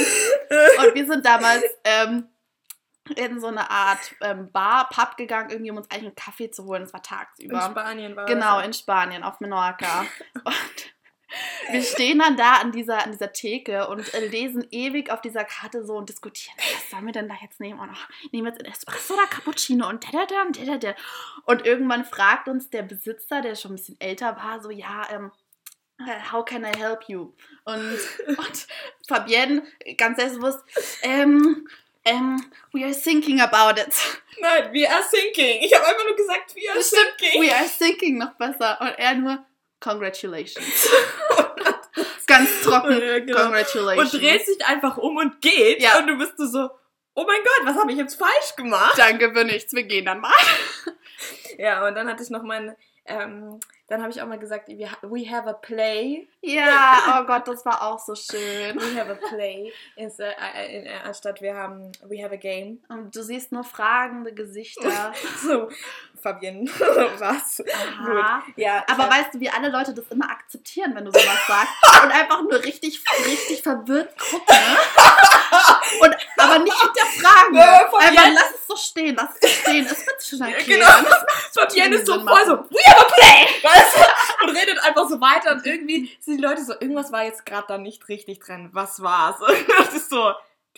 Und 0.78 0.94
wir 0.94 1.06
sind 1.06 1.26
damals 1.26 1.64
ähm, 1.84 2.28
in 3.16 3.40
so 3.40 3.48
eine 3.48 3.68
Art 3.70 4.14
ähm, 4.20 4.52
Bar, 4.52 4.88
Pub 4.90 5.16
gegangen, 5.16 5.50
irgendwie 5.50 5.70
um 5.72 5.78
uns 5.78 5.90
eigentlich 5.90 6.06
einen 6.06 6.14
Kaffee 6.14 6.50
zu 6.50 6.64
holen. 6.64 6.82
Es 6.84 6.92
war 6.92 7.00
In 7.00 7.04
tagsüber. 7.04 7.62
Spanien 7.62 8.14
war 8.14 8.26
Genau, 8.26 8.58
das. 8.58 8.66
in 8.66 8.72
Spanien, 8.74 9.24
auf 9.24 9.40
Menorca. 9.40 10.06
Und 10.44 10.54
wir 11.70 11.82
stehen 11.82 12.18
dann 12.18 12.36
da 12.36 12.54
an 12.54 12.72
dieser, 12.72 13.04
an 13.04 13.12
dieser 13.12 13.32
Theke 13.32 13.88
und 13.88 14.12
äh, 14.14 14.26
lesen 14.26 14.66
ewig 14.70 15.10
auf 15.10 15.20
dieser 15.20 15.44
Karte 15.44 15.84
so 15.84 15.94
und 15.94 16.08
diskutieren, 16.08 16.56
was 16.56 16.90
sollen 16.90 17.06
wir 17.06 17.12
denn 17.12 17.28
da 17.28 17.34
jetzt 17.42 17.60
nehmen? 17.60 17.80
Und, 17.80 17.90
oh, 17.90 18.28
nehmen 18.32 18.46
wir 18.46 18.52
jetzt 18.52 18.66
Espresso 18.66 19.14
oder 19.14 19.26
Cappuccino 19.26 19.88
und 19.88 20.04
da, 20.04 20.10
da, 20.12 20.26
da, 20.26 20.42
und 20.42 20.58
da, 20.58 20.64
da, 20.64 20.76
da. 20.78 20.94
Und 21.44 21.66
irgendwann 21.66 22.04
fragt 22.04 22.48
uns 22.48 22.70
der 22.70 22.82
Besitzer, 22.82 23.40
der 23.40 23.54
schon 23.54 23.72
ein 23.72 23.76
bisschen 23.76 24.00
älter 24.00 24.36
war, 24.36 24.60
so, 24.60 24.70
ja, 24.70 25.06
ähm, 25.12 25.30
äh, 25.98 26.32
how 26.32 26.44
can 26.44 26.64
I 26.64 26.76
help 26.76 27.04
you? 27.08 27.32
Und, 27.64 27.98
und 28.26 28.66
Fabienne, 29.06 29.62
ganz 29.96 30.18
selbstbewusst, 30.18 30.60
ähm, 31.02 31.68
ähm, 32.04 32.50
we 32.72 32.84
are 32.84 32.94
thinking 32.94 33.40
about 33.40 33.78
it. 33.78 33.94
Nein, 34.40 34.72
we 34.72 34.88
are 34.88 35.02
thinking. 35.10 35.62
Ich 35.62 35.74
habe 35.74 35.86
einfach 35.86 36.04
nur 36.04 36.16
gesagt, 36.16 36.54
we 36.56 36.70
are 36.70 36.80
thinking. 36.80 37.42
We 37.42 37.54
are 37.54 37.68
thinking 37.68 38.18
noch 38.18 38.34
besser. 38.34 38.80
Und 38.80 38.98
er 38.98 39.14
nur, 39.14 39.44
congratulations. 39.80 40.64
Ganz 42.26 42.62
trocken, 42.62 43.00
Ja, 43.00 43.18
genau. 43.18 43.42
congratulations. 43.42 44.14
Und 44.14 44.22
dreht 44.22 44.46
sich 44.46 44.64
einfach 44.66 44.96
um 44.98 45.16
und 45.16 45.40
geht. 45.40 45.82
Ja. 45.82 45.98
Und 45.98 46.06
du 46.06 46.16
bist 46.16 46.34
so, 46.38 46.70
oh 47.14 47.24
mein 47.26 47.40
Gott, 47.42 47.66
was 47.66 47.76
habe 47.76 47.90
ich 47.90 47.98
jetzt 47.98 48.14
falsch 48.14 48.54
gemacht? 48.56 48.96
Danke 48.96 49.32
für 49.32 49.44
nichts, 49.44 49.72
wir 49.72 49.82
gehen 49.82 50.04
dann 50.06 50.20
mal. 50.20 50.32
Ja, 51.58 51.86
und 51.86 51.94
dann 51.94 52.08
hatte 52.08 52.22
ich 52.22 52.30
noch 52.30 52.42
mein, 52.42 52.74
ähm, 53.04 53.60
dann 53.90 54.00
habe 54.02 54.10
ich 54.12 54.22
auch 54.22 54.26
mal 54.26 54.38
gesagt, 54.38 54.68
we 54.68 54.90
ha- 54.90 54.96
we 55.02 55.28
have 55.28 55.48
a 55.48 55.52
play. 55.52 56.28
Ja, 56.42 57.20
oh 57.20 57.26
Gott, 57.26 57.46
das 57.48 57.66
war 57.66 57.82
auch 57.82 57.98
so 57.98 58.14
schön. 58.14 58.76
We 58.80 58.98
have 58.98 59.10
a 59.12 59.28
play. 59.28 59.70
Anstatt 61.04 61.42
wir 61.42 61.54
haben, 61.54 61.90
we 62.08 62.22
have 62.22 62.32
a 62.32 62.36
game. 62.36 62.80
Und 62.88 63.14
du 63.14 63.22
siehst 63.22 63.52
nur 63.52 63.64
fragende 63.64 64.32
Gesichter. 64.32 65.12
So, 65.42 65.68
Fabienne, 66.20 66.66
was? 67.18 67.62
Aha. 67.72 68.42
Gut. 68.46 68.54
Ja, 68.56 68.84
Aber 68.88 69.04
ich- 69.04 69.10
weißt 69.10 69.34
du, 69.34 69.40
wie 69.40 69.48
alle 69.50 69.70
Leute 69.70 69.92
das 69.94 70.04
immer 70.10 70.30
akzeptieren, 70.30 70.94
wenn 70.94 71.04
du 71.06 71.10
sowas 71.10 71.46
sagst? 71.46 72.04
Und 72.04 72.10
einfach 72.12 72.42
nur 72.42 72.62
richtig, 72.62 73.02
richtig 73.26 73.62
verwirrt 73.62 74.16
gucken. 74.18 74.56
Und, 76.00 76.16
aber 76.36 76.58
nicht 76.60 76.76
hinterfragen. 76.80 77.54
Ja, 77.54 77.84
Einfach 77.84 78.00
jetzt. 78.02 78.34
lass 78.34 78.50
es 78.54 78.66
so 78.66 78.76
stehen, 78.76 79.16
lass 79.16 79.30
es 79.40 79.40
so 79.40 79.60
stehen. 79.62 79.86
Es 79.86 80.06
wird 80.06 80.22
schon 80.22 80.40
erklären. 80.40 80.80
Genau. 81.04 81.16
Fabienne 81.80 81.96
ist 81.96 82.06
so 82.06 82.14
Sinn 82.14 82.28
voll 82.28 82.44
so, 82.46 82.52
we 82.70 82.82
have 82.86 83.00
a 83.00 83.04
play! 83.04 83.46
Weißt 83.62 83.96
du? 83.96 84.44
Und 84.44 84.56
redet 84.56 84.78
einfach 84.82 85.08
so 85.08 85.20
weiter 85.20 85.52
und 85.52 85.66
irgendwie 85.66 86.16
sind 86.20 86.38
die 86.38 86.42
Leute 86.42 86.64
so, 86.64 86.72
irgendwas 86.72 87.12
war 87.12 87.24
jetzt 87.24 87.44
gerade 87.44 87.66
da 87.68 87.78
nicht 87.78 88.08
richtig 88.08 88.40
drin. 88.40 88.70
Was 88.72 89.02
war's? 89.02 89.36
Das 89.78 89.94
ist 89.94 90.10
so, 90.10 90.32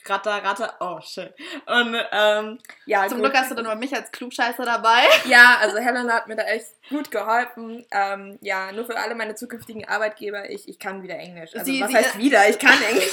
ratter, 0.06 0.42
ratter, 0.44 0.74
oh 0.80 1.00
shit. 1.00 1.32
Und 1.66 1.96
ähm, 2.12 2.58
ja, 2.86 3.06
Zum 3.08 3.18
gut. 3.18 3.30
Glück 3.30 3.36
hast 3.40 3.50
du 3.50 3.54
dann 3.54 3.64
nur 3.64 3.74
mich 3.76 3.94
als 3.94 4.10
Klugscheißer 4.10 4.64
dabei. 4.64 5.02
Ja, 5.26 5.58
also 5.60 5.78
Helena 5.78 6.12
hat 6.14 6.28
mir 6.28 6.36
da 6.36 6.42
echt 6.44 6.66
gut 6.88 7.10
geholfen. 7.10 7.86
Ähm, 7.90 8.38
ja, 8.40 8.72
nur 8.72 8.84
für 8.86 8.96
alle 8.98 9.14
meine 9.14 9.34
zukünftigen 9.34 9.86
Arbeitgeber, 9.88 10.50
ich, 10.50 10.68
ich 10.68 10.78
kann 10.78 11.02
wieder 11.02 11.16
Englisch. 11.16 11.50
Also 11.54 11.64
Sie- 11.66 11.80
was 11.80 11.90
sie- 11.90 11.96
heißt 11.96 12.18
wieder? 12.18 12.48
Ich 12.48 12.58
kann 12.58 12.80
Englisch. 12.82 13.12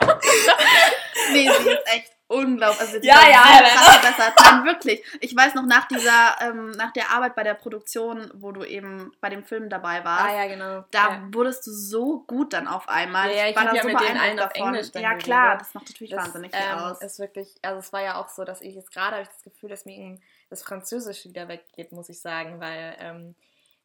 Nee, 1.32 1.48
sie 1.48 1.68
ist 1.70 1.86
echt 1.94 2.12
unglaublich. 2.30 2.80
Also, 2.80 3.00
die 3.00 3.06
Ja, 3.06 3.28
ja, 3.28 3.42
so 3.68 3.90
verbessert. 3.90 4.34
Nein, 4.38 4.64
wirklich. 4.64 5.04
Ich 5.20 5.36
weiß 5.36 5.54
noch 5.54 5.66
nach 5.66 5.88
dieser, 5.88 6.36
ähm, 6.40 6.70
nach 6.72 6.92
der 6.92 7.10
Arbeit 7.10 7.34
bei 7.34 7.42
der 7.42 7.54
Produktion, 7.54 8.30
wo 8.34 8.52
du 8.52 8.64
eben 8.64 9.12
bei 9.20 9.28
dem 9.28 9.44
Film 9.44 9.68
dabei 9.68 10.04
warst. 10.04 10.26
Ah 10.26 10.42
ja, 10.42 10.46
genau. 10.46 10.84
Da 10.90 11.08
ja. 11.08 11.22
wurdest 11.32 11.66
du 11.66 11.72
so 11.72 12.20
gut 12.26 12.52
dann 12.52 12.68
auf 12.68 12.88
einmal. 12.88 13.30
Ja, 13.30 13.36
ja, 13.36 13.48
ich 13.48 13.56
war 13.56 13.64
dann 13.64 13.74
ja 13.74 13.82
so 13.82 13.88
mit 13.88 14.00
denen 14.00 14.16
allen 14.16 14.40
auf. 14.40 14.54
Englisch 14.54 14.88
Ja, 14.94 15.14
klar, 15.16 15.58
das 15.58 15.74
macht 15.74 15.88
natürlich 15.88 16.12
Das, 16.12 16.24
wahnsinnig 16.24 16.54
viel 16.54 16.64
ähm, 16.64 16.78
aus. 16.78 17.02
Ist 17.02 17.18
wirklich, 17.18 17.54
also 17.62 17.80
es 17.80 17.92
war 17.92 18.02
ja 18.02 18.20
auch 18.20 18.28
so, 18.28 18.44
dass 18.44 18.60
ich 18.60 18.74
jetzt 18.74 18.92
gerade 18.92 19.16
habe 19.16 19.22
ich 19.22 19.28
das 19.28 19.42
Gefühl, 19.42 19.68
dass 19.68 19.84
mir 19.84 20.18
das 20.48 20.62
Französisch 20.62 21.24
wieder 21.24 21.48
weggeht, 21.48 21.92
muss 21.92 22.08
ich 22.08 22.20
sagen, 22.20 22.60
weil 22.60 22.96
ähm, 23.00 23.34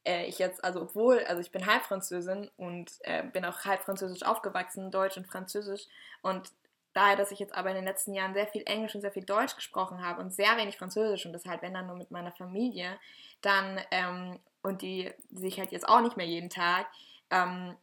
äh, 0.06 0.26
ich 0.26 0.40
jetzt, 0.40 0.64
also 0.64 0.82
obwohl, 0.82 1.24
also 1.26 1.42
ich 1.42 1.52
bin 1.52 1.66
halb 1.66 1.84
Französin 1.84 2.50
und 2.58 2.92
äh, 3.02 3.24
bin 3.24 3.46
auch 3.46 3.66
halb 3.66 3.82
Französisch 3.82 4.24
aufgewachsen, 4.24 4.92
Deutsch 4.92 5.18
und 5.18 5.28
Französisch 5.28 5.88
und 6.22 6.52
daher, 6.96 7.16
dass 7.16 7.32
ich 7.32 7.40
jetzt 7.40 7.54
aber 7.54 7.70
in 7.70 7.76
den 7.76 7.86
letzten 7.86 8.14
Jahren 8.14 8.34
sehr 8.34 8.48
viel 8.48 8.64
Englisch 8.66 8.96
und 8.96 9.02
sehr 9.02 9.12
viel 9.12 9.26
Deutsch 9.26 9.56
gesprochen 9.56 10.04
habe 10.04 10.22
und 10.22 10.34
sehr 10.34 10.58
wenig 10.58 10.78
Französisch 10.78 11.26
und 11.26 11.34
das 11.34 11.46
halt, 11.46 11.62
wenn 11.62 11.74
dann 11.74 11.88
nur 11.88 11.98
mit 11.98 12.12
meiner 12.12 12.32
Familie, 12.32 12.98
dann, 13.42 13.80
ähm, 13.92 14.40
und 14.64 14.82
die 14.82 15.12
sehe 15.32 15.50
ich 15.50 15.60
halt 15.60 15.72
jetzt 15.72 15.88
auch 15.88 16.02
nicht 16.02 16.18
mehr 16.18 16.26
jeden 16.26 16.50
Tag, 16.50 16.88
ähm, 17.30 17.76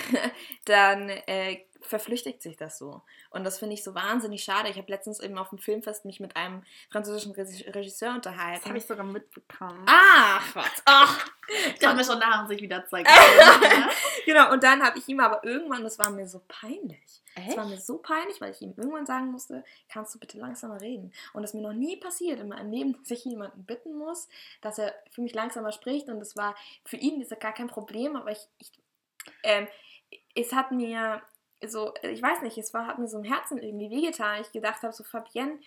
dann 0.64 1.08
äh, 1.08 1.64
verflüchtigt 1.86 2.42
sich 2.42 2.56
das 2.56 2.78
so. 2.78 3.02
Und 3.30 3.44
das 3.44 3.58
finde 3.58 3.74
ich 3.74 3.84
so 3.84 3.94
wahnsinnig 3.94 4.42
schade. 4.44 4.68
Ich 4.68 4.76
habe 4.78 4.90
letztens 4.90 5.20
eben 5.20 5.38
auf 5.38 5.48
dem 5.50 5.58
Filmfest 5.58 6.04
mich 6.04 6.20
mit 6.20 6.36
einem 6.36 6.62
französischen 6.90 7.32
Regi- 7.34 7.68
Regisseur 7.70 8.08
Das 8.08 8.16
unterhalten. 8.16 8.66
habe 8.68 8.78
ich 8.78 8.86
sogar 8.86 9.04
mitbekommen. 9.04 9.84
Ach, 9.88 10.54
was? 10.56 10.82
Ach, 10.84 11.26
Ich 11.78 11.86
habe 11.86 11.96
mir 11.96 12.04
schon 12.04 12.18
nachher 12.18 12.46
sich 12.48 12.60
wieder 12.60 12.84
zeigt. 12.86 13.08
genau. 14.24 14.52
Und 14.52 14.62
dann 14.62 14.82
habe 14.82 14.98
ich 14.98 15.08
ihm 15.08 15.20
aber 15.20 15.44
irgendwann, 15.44 15.82
das 15.84 15.98
war 15.98 16.10
mir 16.10 16.26
so 16.26 16.42
peinlich. 16.48 17.22
Es 17.38 17.56
war 17.56 17.64
Echt? 17.64 17.74
mir 17.74 17.80
so 17.80 17.98
peinlich, 17.98 18.40
weil 18.40 18.52
ich 18.52 18.62
ihm 18.62 18.72
irgendwann 18.76 19.04
sagen 19.04 19.30
musste, 19.30 19.62
kannst 19.90 20.14
du 20.14 20.18
bitte 20.18 20.38
langsamer 20.38 20.80
reden? 20.80 21.12
Und 21.34 21.42
das 21.42 21.52
mir 21.52 21.60
noch 21.60 21.74
nie 21.74 21.96
passiert 21.98 22.40
in 22.40 22.48
meinem 22.48 22.70
Leben, 22.72 22.94
dass 23.02 23.10
ich 23.10 23.24
jemanden 23.26 23.64
bitten 23.64 23.94
muss, 23.98 24.28
dass 24.62 24.78
er 24.78 24.94
für 25.10 25.20
mich 25.20 25.34
langsamer 25.34 25.72
spricht. 25.72 26.08
Und 26.08 26.18
das 26.18 26.34
war 26.36 26.54
für 26.84 26.96
ihn 26.96 27.20
ist 27.20 27.30
das 27.30 27.38
gar 27.38 27.52
kein 27.52 27.66
Problem, 27.68 28.16
aber 28.16 28.30
ich, 28.32 28.40
ich 28.58 28.72
ähm, 29.42 29.68
es 30.34 30.52
hat 30.52 30.72
mir 30.72 31.20
so, 31.64 31.94
ich 32.02 32.22
weiß 32.22 32.42
nicht, 32.42 32.58
es 32.58 32.74
war, 32.74 32.86
hat 32.86 32.98
mir 32.98 33.08
so 33.08 33.18
im 33.18 33.24
Herzen 33.24 33.58
irgendwie 33.58 33.90
wehgetan. 33.90 34.40
Ich 34.40 34.52
gedacht 34.52 34.82
habe, 34.82 34.92
so 34.92 35.04
Fabienne, 35.04 35.58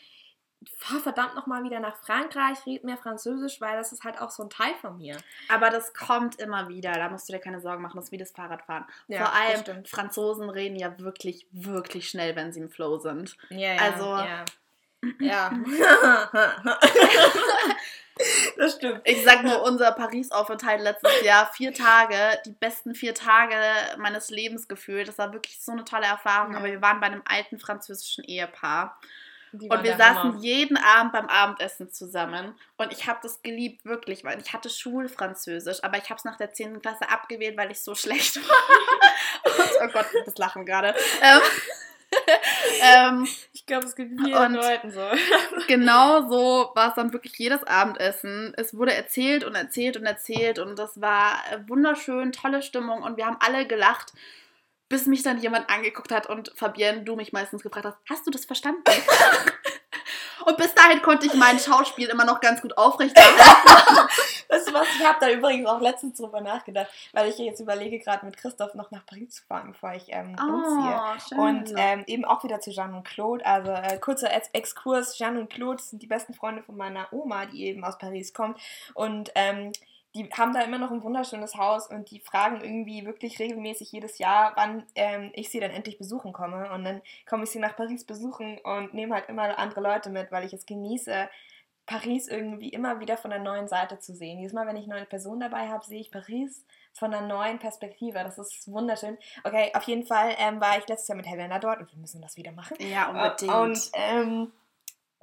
fahr 0.76 1.00
verdammt 1.00 1.36
nochmal 1.36 1.64
wieder 1.64 1.80
nach 1.80 1.96
Frankreich, 1.98 2.58
red 2.66 2.84
mehr 2.84 2.98
Französisch, 2.98 3.62
weil 3.62 3.78
das 3.78 3.94
ist 3.94 4.04
halt 4.04 4.20
auch 4.22 4.30
so 4.30 4.44
ein 4.44 4.50
Teil 4.50 4.74
von 4.82 4.98
mir. 4.98 5.18
Aber 5.48 5.70
das 5.70 5.94
kommt 5.94 6.40
immer 6.40 6.68
wieder, 6.68 6.92
da 6.92 7.10
musst 7.10 7.30
du 7.30 7.34
dir 7.34 7.40
keine 7.40 7.62
Sorgen 7.62 7.82
machen, 7.82 7.96
das 7.96 8.06
ist 8.06 8.12
wie 8.12 8.18
das 8.18 8.32
Fahrradfahren. 8.32 8.86
Ja, 9.08 9.26
Vor 9.26 9.34
allem 9.34 9.86
Franzosen 9.86 10.50
reden 10.50 10.76
ja 10.76 11.00
wirklich, 11.00 11.48
wirklich 11.52 12.10
schnell, 12.10 12.36
wenn 12.36 12.52
sie 12.52 12.60
im 12.60 12.70
Flow 12.70 12.98
sind. 12.98 13.38
Ja, 13.50 13.74
ja, 13.74 13.82
also, 13.82 14.06
ja. 14.06 14.46
Ja. 15.20 15.52
das 18.58 18.76
stimmt. 18.76 19.02
Ich 19.06 19.24
sag 19.24 19.44
nur, 19.44 19.64
unser 19.64 19.92
Paris-Aufenthalt 19.92 20.82
letztes 20.82 21.22
Jahr, 21.24 21.52
vier 21.54 21.74
Tage, 21.74 22.40
die 22.46 22.52
besten 22.52 22.96
vier 22.96 23.14
Tage 23.14 23.56
meines 23.98 24.30
Lebens 24.30 24.68
gefühlt. 24.68 25.08
Das 25.08 25.18
war 25.18 25.34
wirklich 25.34 25.62
so 25.62 25.72
eine 25.72 25.86
tolle 25.86 26.06
Erfahrung. 26.06 26.52
Ja. 26.54 26.60
Aber 26.60 26.68
wir 26.68 26.82
waren 26.82 27.00
bei 27.00 27.08
einem 27.08 27.24
alten 27.26 27.60
französischen 27.60 28.24
Ehepaar. 28.24 29.00
Und 29.52 29.84
wir 29.84 29.98
saßen 29.98 30.34
Hammer. 30.34 30.40
jeden 30.40 30.78
Abend 30.78 31.12
beim 31.12 31.28
Abendessen 31.28 31.92
zusammen. 31.92 32.56
Und 32.78 32.94
ich 32.94 33.08
habe 33.08 33.20
das 33.24 33.42
geliebt, 33.42 33.84
wirklich, 33.84 34.24
weil 34.24 34.40
ich 34.40 34.54
hatte 34.54 34.70
Schulfranzösisch, 34.70 35.84
aber 35.84 35.98
ich 35.98 36.04
habe 36.10 36.18
es 36.18 36.26
nach 36.26 36.38
der 36.38 36.54
10. 36.54 36.82
Klasse 36.82 37.10
abgewählt, 37.10 37.58
weil 37.58 37.72
ich 37.72 37.80
so 37.80 37.96
schlecht 37.96 38.36
war. 38.36 39.54
und, 39.82 39.90
oh 39.90 39.92
Gott, 39.92 40.06
das 40.26 40.38
Lachen 40.38 40.66
gerade. 40.66 40.94
Ähm, 41.22 41.42
ähm, 42.82 43.28
ich 43.54 43.66
glaube, 43.66 43.86
es 43.86 43.96
gibt 43.96 44.20
vielen 44.20 44.54
Leuten 44.54 44.92
so. 44.92 45.02
genau 45.68 46.28
so 46.30 46.72
war 46.76 46.90
es 46.90 46.96
dann 46.96 47.14
wirklich 47.14 47.38
jedes 47.38 47.64
Abendessen. 47.64 48.54
Es 48.58 48.76
wurde 48.76 48.94
erzählt 48.94 49.44
und 49.44 49.56
erzählt 49.56 49.98
und 49.98 50.06
erzählt 50.06 50.60
und 50.60 50.78
das 50.78 51.00
war 51.02 51.36
wunderschön, 51.68 52.32
tolle 52.32 52.62
Stimmung 52.62 53.04
und 53.04 53.18
wir 53.18 53.26
haben 53.26 53.38
alle 53.40 53.68
gelacht 53.68 54.14
bis 54.90 55.06
mich 55.06 55.22
dann 55.22 55.40
jemand 55.40 55.70
angeguckt 55.70 56.12
hat 56.12 56.28
und 56.28 56.52
Fabienne, 56.56 57.04
du 57.04 57.16
mich 57.16 57.32
meistens 57.32 57.62
gefragt 57.62 57.86
hast, 57.86 57.98
hast 58.10 58.26
du 58.26 58.32
das 58.32 58.46
verstanden? 58.46 58.82
und 60.46 60.58
bis 60.58 60.74
dahin 60.74 61.02
konnte 61.02 61.26
ich 61.26 61.34
mein 61.34 61.60
Schauspiel 61.60 62.08
immer 62.10 62.26
noch 62.26 62.40
ganz 62.40 62.62
gut 62.62 62.78
aufrechterhalten. 62.78 63.38
weißt 64.50 64.70
du 64.70 64.74
was, 64.74 64.88
ich 64.98 65.06
habe 65.06 65.18
da 65.20 65.30
übrigens 65.30 65.68
auch 65.68 65.80
letztens 65.80 66.18
drüber 66.18 66.42
nachgedacht, 66.42 66.88
weil 67.14 67.30
ich 67.30 67.38
jetzt 67.38 67.60
überlege, 67.60 68.00
gerade 68.00 68.26
mit 68.26 68.38
Christoph 68.38 68.74
noch 68.74 68.92
nach 68.92 69.06
Paris 69.06 69.36
zu 69.36 69.44
fahren, 69.44 69.72
bevor 69.72 69.94
ich 69.94 70.06
ähm, 70.10 70.36
oh, 70.40 70.54
umziehe. 70.54 71.02
Schön. 71.30 71.40
Und 71.40 71.74
ähm, 71.78 72.04
eben 72.08 72.26
auch 72.26 72.44
wieder 72.44 72.60
zu 72.60 72.72
Jeanne 72.72 72.96
und 72.96 73.04
Claude. 73.04 73.46
Also 73.46 73.72
äh, 73.72 73.98
kurzer 74.00 74.30
Exkurs, 74.54 75.18
Jeanne 75.18 75.40
und 75.40 75.50
Claude 75.50 75.82
sind 75.82 76.02
die 76.02 76.08
besten 76.08 76.34
Freunde 76.34 76.64
von 76.64 76.78
meiner 76.78 77.12
Oma, 77.12 77.46
die 77.46 77.66
eben 77.66 77.84
aus 77.84 77.98
Paris 77.98 78.34
kommt. 78.34 78.60
Und 78.94 79.32
ähm, 79.36 79.72
die 80.16 80.28
haben 80.32 80.54
da 80.54 80.62
immer 80.62 80.80
noch 80.80 80.92
ein 80.92 81.04
wunderschönes 81.04 81.56
Haus 81.56 81.88
und 81.88 82.10
die 82.10 82.20
fragen 82.20 82.62
irgendwie 82.62 83.06
wirklich 83.06 83.38
regelmäßig 83.38 83.92
jedes 83.92 84.18
Jahr, 84.18 84.54
wann 84.56 84.84
ähm, 84.96 85.32
ich 85.34 85.50
sie 85.50 85.60
dann 85.60 85.72
endlich 85.72 85.98
besuchen 85.98 86.34
komme. 86.34 86.72
Und 86.72 86.84
dann 86.84 87.02
komme 87.28 87.44
ich 87.44 87.52
sie 87.52 87.60
nach 87.60 87.76
Paris 87.76 88.06
besuchen 88.06 88.58
und 88.60 88.94
nehme 88.94 89.14
halt 89.14 89.30
immer 89.30 89.58
andere 89.60 89.82
Leute 89.82 90.10
mit, 90.10 90.32
weil 90.32 90.46
ich 90.46 90.54
es 90.54 90.66
genieße, 90.66 91.30
Paris 91.90 92.28
irgendwie 92.28 92.70
immer 92.70 93.00
wieder 93.00 93.18
von 93.18 93.32
der 93.32 93.40
neuen 93.40 93.68
Seite 93.68 93.98
zu 93.98 94.14
sehen. 94.14 94.38
Jedes 94.38 94.54
Mal, 94.54 94.68
wenn 94.68 94.76
ich 94.76 94.86
eine 94.86 94.96
neue 94.96 95.06
Person 95.06 95.40
dabei 95.40 95.70
habe, 95.70 95.84
sehe 95.84 96.00
ich 96.00 96.12
Paris 96.12 96.64
von 96.94 97.12
einer 97.12 97.26
neuen 97.26 97.58
Perspektive. 97.58 98.20
Das 98.20 98.38
ist 98.38 98.72
wunderschön. 98.72 99.18
Okay, 99.44 99.72
auf 99.74 99.84
jeden 99.84 100.06
Fall 100.06 100.36
ähm, 100.38 100.62
war 100.62 100.78
ich 100.78 100.88
letztes 100.88 101.08
Jahr 101.08 101.18
mit 101.18 101.26
Helena 101.26 101.58
dort 101.58 101.80
und 101.80 101.92
wir 101.92 101.98
müssen 101.98 102.22
das 102.22 102.38
wieder 102.38 102.52
machen. 102.52 102.78
Ja, 102.80 103.10
unbedingt. 103.10 103.52
Und 103.52 103.92
ähm, 103.94 104.52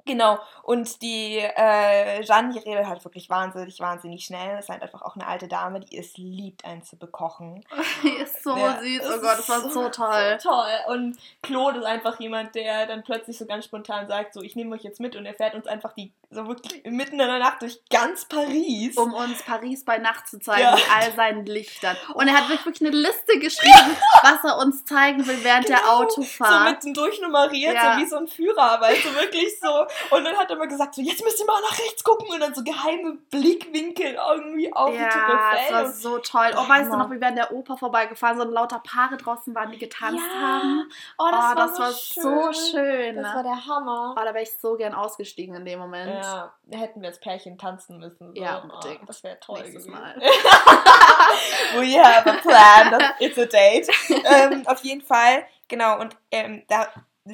Genau, 0.07 0.39
und 0.63 1.01
die 1.01 1.37
äh, 1.37 2.21
Jeanne, 2.23 2.53
die 2.53 2.59
redet 2.59 2.87
halt 2.87 3.03
wirklich 3.05 3.29
wahnsinnig, 3.29 3.79
wahnsinnig 3.79 4.25
schnell. 4.25 4.59
Ist 4.59 4.67
halt 4.67 4.81
einfach 4.81 5.01
auch 5.01 5.15
eine 5.15 5.25
alte 5.25 5.47
Dame, 5.47 5.79
die 5.79 5.97
es 5.97 6.17
liebt, 6.17 6.65
einen 6.65 6.83
zu 6.83 6.97
bekochen. 6.97 7.63
die 8.03 8.09
ist 8.09 8.43
so 8.43 8.55
ja, 8.57 8.77
süß, 8.79 9.01
oh 9.05 9.21
Gott, 9.21 9.39
das 9.39 9.47
war 9.49 9.61
so, 9.61 9.69
so 9.69 9.89
toll. 9.89 10.37
So 10.39 10.49
toll. 10.49 10.73
Und 10.89 11.17
Claude 11.41 11.79
ist 11.79 11.85
einfach 11.85 12.19
jemand, 12.19 12.55
der 12.55 12.85
dann 12.85 13.03
plötzlich 13.03 13.37
so 13.37 13.45
ganz 13.45 13.63
spontan 13.65 14.07
sagt, 14.07 14.33
so, 14.33 14.41
ich 14.41 14.55
nehme 14.55 14.75
euch 14.75 14.83
jetzt 14.83 14.99
mit 14.99 15.15
und 15.15 15.25
er 15.25 15.33
fährt 15.33 15.55
uns 15.55 15.67
einfach 15.67 15.93
die, 15.93 16.11
so 16.29 16.45
wirklich 16.47 16.83
mitten 16.83 17.19
in 17.19 17.27
der 17.27 17.39
Nacht 17.39 17.61
durch 17.61 17.79
ganz 17.89 18.25
Paris. 18.25 18.97
Um 18.97 19.13
uns 19.13 19.43
Paris 19.43 19.85
bei 19.85 19.97
Nacht 19.99 20.27
zu 20.27 20.39
zeigen, 20.39 20.63
ja. 20.63 20.75
mit 20.75 20.95
all 20.95 21.13
seinen 21.13 21.45
Lichtern. 21.45 21.95
Und 22.13 22.27
er 22.27 22.35
hat 22.35 22.49
wirklich 22.49 22.81
eine 22.81 22.89
Liste 22.89 23.39
geschrieben, 23.39 23.95
was 24.21 24.43
er 24.43 24.57
uns 24.57 24.83
zeigen 24.83 25.25
will 25.25 25.43
während 25.43 25.67
genau, 25.67 25.79
der 25.79 25.93
Autofahrt. 25.93 26.51
So 26.51 26.69
mitten 26.71 26.93
durchnummeriert, 26.93 27.73
ja. 27.73 27.93
so 27.93 27.99
wie 28.01 28.05
so 28.05 28.17
ein 28.17 28.27
Führer, 28.27 28.81
weißt 28.81 29.05
du, 29.05 29.15
wirklich 29.15 29.57
so 29.61 29.85
und 30.11 30.23
dann 30.23 30.35
hat 30.37 30.49
er 30.49 30.55
immer 30.55 30.67
gesagt, 30.67 30.95
so, 30.95 31.01
jetzt 31.01 31.23
müsst 31.23 31.39
ihr 31.39 31.45
mal 31.45 31.61
nach 31.61 31.77
rechts 31.79 32.03
gucken 32.03 32.27
und 32.29 32.39
dann 32.39 32.53
so 32.53 32.63
geheime 32.63 33.17
Blickwinkel 33.31 34.17
irgendwie 34.29 34.73
auf 34.73 34.93
ja, 34.93 35.05
die 35.05 35.09
Tour 35.09 35.39
das 35.51 35.71
war 35.71 35.91
so 35.91 36.17
toll. 36.19 36.51
Oh, 36.55 36.67
weißt 36.67 36.91
du 36.91 36.97
noch, 36.97 37.11
wie 37.11 37.19
wir 37.19 37.27
an 37.27 37.35
der 37.35 37.51
Oper 37.51 37.77
vorbeigefahren 37.77 38.37
sind 38.37 38.47
und 38.47 38.53
lauter 38.53 38.79
Paare 38.79 39.17
draußen 39.17 39.53
waren, 39.55 39.71
die 39.71 39.77
getanzt 39.77 40.23
ja. 40.23 40.41
haben? 40.41 40.91
Oh, 41.17 41.27
das, 41.29 41.39
oh, 41.39 41.47
war, 41.47 41.55
das 41.55 41.75
so 41.75 42.23
war 42.23 42.53
schön. 42.53 42.53
so 42.53 42.71
schön. 42.71 43.15
Das 43.15 43.35
war 43.35 43.43
der 43.43 43.65
Hammer. 43.65 44.15
Oh, 44.17 44.23
da 44.23 44.33
wäre 44.33 44.43
ich 44.43 44.53
so 44.57 44.75
gern 44.75 44.93
ausgestiegen 44.93 45.55
in 45.55 45.65
dem 45.65 45.79
Moment. 45.79 46.23
Ja, 46.23 46.53
hätten 46.71 47.01
wir 47.01 47.09
als 47.09 47.19
Pärchen 47.19 47.57
tanzen 47.57 47.99
müssen. 47.99 48.33
So. 48.35 48.41
Ja, 48.41 48.57
unbedingt. 48.57 49.01
Oh, 49.03 49.05
das 49.05 49.23
wäre 49.23 49.39
toll 49.39 49.59
Nächstes 49.59 49.85
gewesen. 49.85 50.01
Mal. 50.01 50.15
We 51.75 51.97
have 52.01 52.29
a 52.29 52.33
plan. 52.41 53.13
It's 53.19 53.37
a 53.37 53.45
date. 53.45 53.87
ähm, 54.25 54.65
auf 54.67 54.83
jeden 54.83 55.01
Fall, 55.01 55.45
genau. 55.67 55.99
Und 55.99 56.15
ähm, 56.31 56.63
da, 56.67 56.87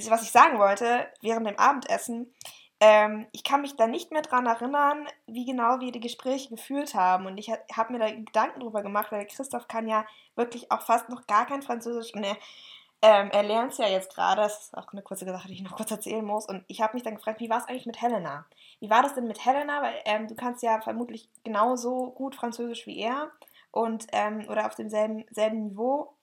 was 0.09 0.23
ich 0.23 0.31
sagen 0.31 0.59
wollte, 0.59 1.07
während 1.21 1.47
dem 1.47 1.59
Abendessen, 1.59 2.33
ähm, 2.79 3.27
ich 3.31 3.45
kann 3.45 3.61
mich 3.61 3.77
da 3.77 3.87
nicht 3.87 4.11
mehr 4.11 4.23
dran 4.23 4.45
erinnern, 4.45 5.07
wie 5.25 5.45
genau 5.45 5.79
wir 5.79 5.93
die 5.93 6.01
Gespräche 6.01 6.49
geführt 6.49 6.95
haben. 6.95 7.27
Und 7.27 7.37
ich 7.37 7.49
habe 7.49 7.93
mir 7.93 7.99
da 7.99 8.11
Gedanken 8.11 8.59
drüber 8.59 8.81
gemacht, 8.81 9.09
weil 9.11 9.25
Christoph 9.25 9.69
kann 9.69 9.87
ja 9.87 10.05
wirklich 10.35 10.69
auch 10.69 10.81
fast 10.81 11.07
noch 11.07 11.25
gar 11.25 11.45
kein 11.45 11.61
Französisch 11.61 12.13
und 12.13 12.25
er, 12.25 12.35
ähm, 13.01 13.31
er 13.31 13.43
lernt 13.43 13.71
es 13.71 13.77
ja 13.77 13.87
jetzt 13.87 14.13
gerade. 14.13 14.41
Das 14.41 14.65
ist 14.65 14.77
auch 14.77 14.91
eine 14.91 15.01
kurze 15.01 15.23
Sache, 15.23 15.47
die 15.47 15.53
ich 15.53 15.61
noch 15.61 15.77
kurz 15.77 15.91
erzählen 15.91 16.25
muss. 16.25 16.45
Und 16.45 16.65
ich 16.67 16.81
habe 16.81 16.95
mich 16.95 17.03
dann 17.03 17.15
gefragt, 17.15 17.39
wie 17.39 17.49
war 17.49 17.59
es 17.59 17.69
eigentlich 17.69 17.85
mit 17.85 18.01
Helena? 18.01 18.45
Wie 18.81 18.89
war 18.89 19.01
das 19.01 19.13
denn 19.13 19.27
mit 19.27 19.45
Helena? 19.45 19.81
Weil 19.81 19.95
ähm, 20.03 20.27
du 20.27 20.35
kannst 20.35 20.61
ja 20.61 20.81
vermutlich 20.81 21.29
genauso 21.45 22.11
gut 22.11 22.35
Französisch 22.35 22.85
wie 22.85 22.99
er 22.99 23.31
und 23.71 24.07
ähm, 24.11 24.45
oder 24.49 24.65
auf 24.65 24.75
demselben 24.75 25.23
selben 25.31 25.67
Niveau. 25.67 26.13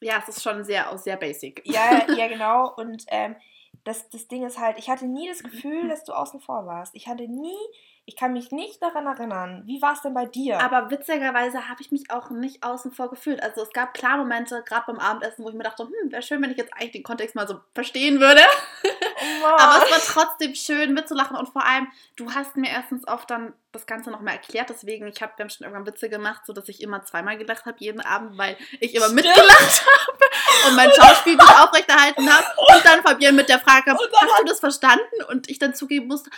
Ja, 0.00 0.18
es 0.18 0.36
ist 0.36 0.42
schon 0.42 0.64
sehr, 0.64 0.96
sehr 0.98 1.16
basic. 1.16 1.62
Ja, 1.64 2.06
ja, 2.16 2.28
genau. 2.28 2.74
Und 2.74 3.04
ähm, 3.08 3.36
das, 3.84 4.08
das 4.10 4.28
Ding 4.28 4.44
ist 4.44 4.58
halt, 4.58 4.78
ich 4.78 4.90
hatte 4.90 5.06
nie 5.06 5.28
das 5.28 5.42
Gefühl, 5.42 5.88
dass 5.88 6.04
du 6.04 6.12
außen 6.12 6.40
vor 6.40 6.66
warst. 6.66 6.94
Ich 6.94 7.06
hatte 7.06 7.28
nie, 7.28 7.56
ich 8.04 8.16
kann 8.16 8.32
mich 8.32 8.50
nicht 8.50 8.82
daran 8.82 9.06
erinnern. 9.06 9.62
Wie 9.66 9.80
war 9.80 9.94
es 9.94 10.02
denn 10.02 10.14
bei 10.14 10.26
dir? 10.26 10.60
Aber 10.60 10.90
witzigerweise 10.90 11.68
habe 11.68 11.80
ich 11.80 11.90
mich 11.90 12.10
auch 12.10 12.30
nicht 12.30 12.62
außen 12.62 12.92
vor 12.92 13.08
gefühlt. 13.08 13.42
Also 13.42 13.62
es 13.62 13.72
gab 13.72 13.94
klar 13.94 14.18
Momente, 14.18 14.62
gerade 14.66 14.84
beim 14.86 14.98
Abendessen, 14.98 15.44
wo 15.44 15.48
ich 15.48 15.54
mir 15.54 15.62
dachte, 15.62 15.84
hm, 15.84 16.12
wäre 16.12 16.22
schön, 16.22 16.42
wenn 16.42 16.50
ich 16.50 16.58
jetzt 16.58 16.74
eigentlich 16.74 16.92
den 16.92 17.02
Kontext 17.02 17.34
mal 17.34 17.48
so 17.48 17.60
verstehen 17.74 18.20
würde. 18.20 18.42
Aber 19.42 19.84
es 19.84 19.90
war 19.90 20.24
trotzdem 20.24 20.54
schön 20.54 20.94
mitzulachen 20.94 21.36
und 21.36 21.48
vor 21.48 21.64
allem, 21.64 21.88
du 22.16 22.32
hast 22.32 22.56
mir 22.56 22.70
erstens 22.70 23.06
oft 23.06 23.30
dann 23.30 23.52
das 23.72 23.86
Ganze 23.86 24.10
nochmal 24.10 24.34
erklärt. 24.34 24.70
Deswegen, 24.70 25.06
ich 25.06 25.22
habe, 25.22 25.32
wir 25.36 25.44
haben 25.44 25.50
schon 25.50 25.64
irgendwann 25.64 25.86
Witze 25.86 26.08
gemacht, 26.08 26.42
so 26.46 26.52
dass 26.52 26.68
ich 26.68 26.82
immer 26.82 27.04
zweimal 27.04 27.38
gelacht 27.38 27.66
habe 27.66 27.76
jeden 27.78 28.00
Abend, 28.00 28.36
weil 28.36 28.56
ich 28.80 28.94
immer 28.94 29.06
Stimmt. 29.06 29.26
mitgelacht 29.26 29.86
habe 29.86 30.68
und 30.68 30.76
mein 30.76 30.90
Schauspiel 30.90 31.36
gut 31.36 31.48
aufrechterhalten 31.60 32.32
habe. 32.32 32.46
Und 32.56 32.84
dann 32.84 33.02
Fabian 33.02 33.36
mit 33.36 33.48
der 33.48 33.60
Frage, 33.60 33.92
hast 33.92 34.40
du 34.40 34.44
das 34.46 34.60
verstanden? 34.60 35.22
Und 35.28 35.48
ich 35.48 35.58
dann 35.58 35.74
zugeben 35.74 36.08
musste, 36.08 36.30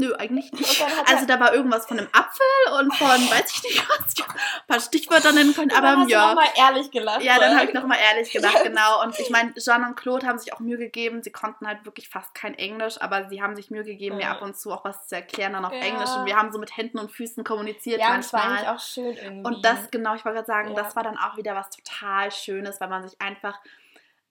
nö, 0.00 0.14
eigentlich 0.14 0.52
nicht. 0.52 0.84
Also 1.06 1.26
da 1.26 1.38
war 1.38 1.54
irgendwas 1.54 1.86
von 1.86 1.98
einem 1.98 2.08
Apfel 2.12 2.80
und 2.80 2.94
von, 2.94 3.08
weiß 3.30 3.52
ich 3.54 3.62
nicht 3.62 3.88
was, 3.88 4.14
ich 4.16 4.24
ein 4.24 4.66
paar 4.66 4.80
Stichwörter 4.80 5.32
nennen 5.32 5.54
können, 5.54 5.70
aber 5.72 5.82
dann 5.82 6.00
hast 6.00 6.10
ja. 6.10 6.28
nochmal 6.28 6.48
ehrlich 6.56 6.90
gelacht. 6.90 7.22
Ja, 7.22 7.38
dann 7.38 7.56
habe 7.56 7.66
ich 7.66 7.74
nochmal 7.74 7.98
ehrlich 8.10 8.32
gelacht, 8.32 8.64
genau. 8.64 9.02
Und 9.02 9.18
ich 9.18 9.30
meine, 9.30 9.54
Jean 9.54 9.84
und 9.84 9.96
Claude 9.96 10.26
haben 10.26 10.38
sich 10.38 10.52
auch 10.52 10.60
Mühe 10.60 10.78
gegeben. 10.78 11.22
Sie 11.22 11.30
konnten 11.30 11.66
halt 11.66 11.84
wirklich 11.84 12.08
fast 12.08 12.34
kein 12.34 12.54
Englisch, 12.54 13.00
aber 13.00 13.28
sie 13.28 13.42
haben 13.42 13.54
sich 13.54 13.70
Mühe 13.70 13.84
gegeben, 13.84 14.16
mir 14.16 14.30
ab 14.30 14.42
und 14.42 14.56
zu 14.56 14.72
auch 14.72 14.84
was 14.84 15.06
zu 15.06 15.14
erklären 15.14 15.52
dann 15.52 15.64
auf 15.64 15.72
ja. 15.72 15.80
Englisch. 15.80 16.10
Und 16.16 16.26
wir 16.26 16.36
haben 16.36 16.50
so 16.52 16.58
mit 16.58 16.76
Händen 16.76 16.98
und 16.98 17.12
Füßen 17.12 17.44
kommuniziert 17.44 18.00
ja, 18.00 18.08
manchmal. 18.10 18.42
Das 18.42 18.50
war 18.50 18.58
eigentlich 18.58 18.68
auch 18.68 18.80
schön 18.80 19.16
irgendwie. 19.16 19.46
Und 19.46 19.64
das, 19.64 19.90
genau, 19.90 20.14
ich 20.14 20.24
wollte 20.24 20.36
gerade 20.36 20.46
sagen, 20.46 20.68
ja. 20.70 20.82
das 20.82 20.96
war 20.96 21.02
dann 21.02 21.18
auch 21.18 21.36
wieder 21.36 21.54
was 21.54 21.70
total 21.70 22.30
Schönes, 22.30 22.80
weil 22.80 22.88
man 22.88 23.06
sich 23.06 23.20
einfach 23.20 23.58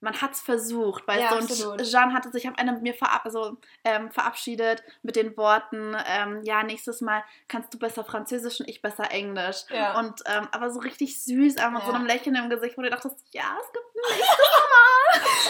man 0.02 0.22
hat 0.22 0.32
es 0.32 0.42
versucht, 0.42 1.08
weißt 1.08 1.20
ja, 1.20 1.30
du? 1.30 1.72
Und 1.72 1.84
Jean 1.84 2.14
hatte 2.14 2.32
sich 2.32 2.48
am 2.48 2.56
Ende 2.58 2.74
mit 2.74 2.82
mir 2.82 2.94
verab 2.94 3.26
also, 3.26 3.58
ähm, 3.84 4.12
verabschiedet 4.12 4.84
mit 5.02 5.16
den 5.16 5.36
Worten, 5.36 5.96
ähm, 6.08 6.42
ja, 6.44 6.64
nächstes 6.64 7.02
Mal 7.02 7.24
kannst 7.48 7.74
du 7.74 7.80
besser 7.80 8.04
Französisch 8.04 8.60
und 8.62 8.70
ich 8.70 8.82
besser 8.82 9.12
Englisch. 9.12 9.66
Ja. 9.70 10.00
Und 10.00 10.22
ähm, 10.26 10.48
aber 10.52 10.70
so 10.70 10.80
richtig 10.80 11.22
süß, 11.24 11.58
aber 11.58 11.72
mit 11.72 11.82
ja. 11.82 11.88
so 11.88 11.94
einem 11.94 12.06
Lächeln 12.06 12.36
im 12.36 12.50
Gesicht, 12.50 12.78
wo 12.78 12.82
du 12.82 12.90
dachtest, 12.90 13.18
ja, 13.32 13.58
es 13.62 13.72
gibt 13.74 13.86
ein 13.86 14.18
nächstes 14.18 14.38
Mal. 14.70 15.50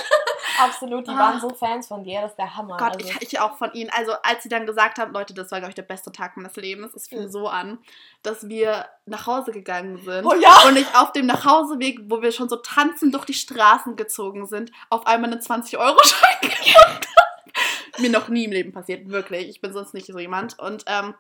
Absolut, 0.59 1.07
die 1.07 1.11
waren 1.11 1.37
ah. 1.37 1.39
so 1.39 1.49
Fans 1.49 1.87
von 1.87 2.03
dir, 2.03 2.21
das 2.21 2.31
ist 2.31 2.37
der 2.37 2.55
Hammer. 2.55 2.77
Gott, 2.77 2.95
also. 2.95 3.07
ich, 3.07 3.21
ich, 3.21 3.39
auch 3.39 3.57
von 3.57 3.71
ihnen. 3.73 3.89
Also 3.95 4.13
als 4.23 4.43
sie 4.43 4.49
dann 4.49 4.65
gesagt 4.65 4.99
haben, 4.99 5.13
Leute, 5.13 5.33
das 5.33 5.51
war, 5.51 5.59
glaube 5.59 5.71
ich, 5.71 5.75
der 5.75 5.83
beste 5.83 6.11
Tag 6.11 6.35
meines 6.35 6.55
Lebens, 6.55 6.93
es 6.95 7.07
fing 7.07 7.23
mhm. 7.23 7.29
so 7.29 7.47
an, 7.47 7.79
dass 8.23 8.49
wir 8.49 8.87
nach 9.05 9.25
Hause 9.25 9.51
gegangen 9.51 9.97
sind. 10.03 10.25
Oh 10.25 10.33
ja! 10.33 10.67
Und 10.67 10.77
ich 10.77 10.93
auf 10.95 11.11
dem 11.13 11.27
Nachhauseweg, 11.27 12.01
wo 12.09 12.21
wir 12.21 12.31
schon 12.31 12.49
so 12.49 12.57
tanzend 12.57 13.13
durch 13.13 13.25
die 13.25 13.33
Straßen 13.33 13.95
gezogen 13.95 14.38
sind, 14.45 14.71
auf 14.89 15.07
einmal 15.07 15.31
einen 15.31 15.41
20-Euro-Schein 15.41 16.37
gefunden 16.41 17.07
Mir 17.99 18.09
noch 18.09 18.29
nie 18.29 18.45
im 18.45 18.51
Leben 18.51 18.71
passiert, 18.71 19.09
wirklich. 19.09 19.49
Ich 19.49 19.61
bin 19.61 19.73
sonst 19.73 19.93
nicht 19.93 20.07
so 20.07 20.17
jemand. 20.17 20.57
Und 20.59 20.85
ähm, 20.87 21.13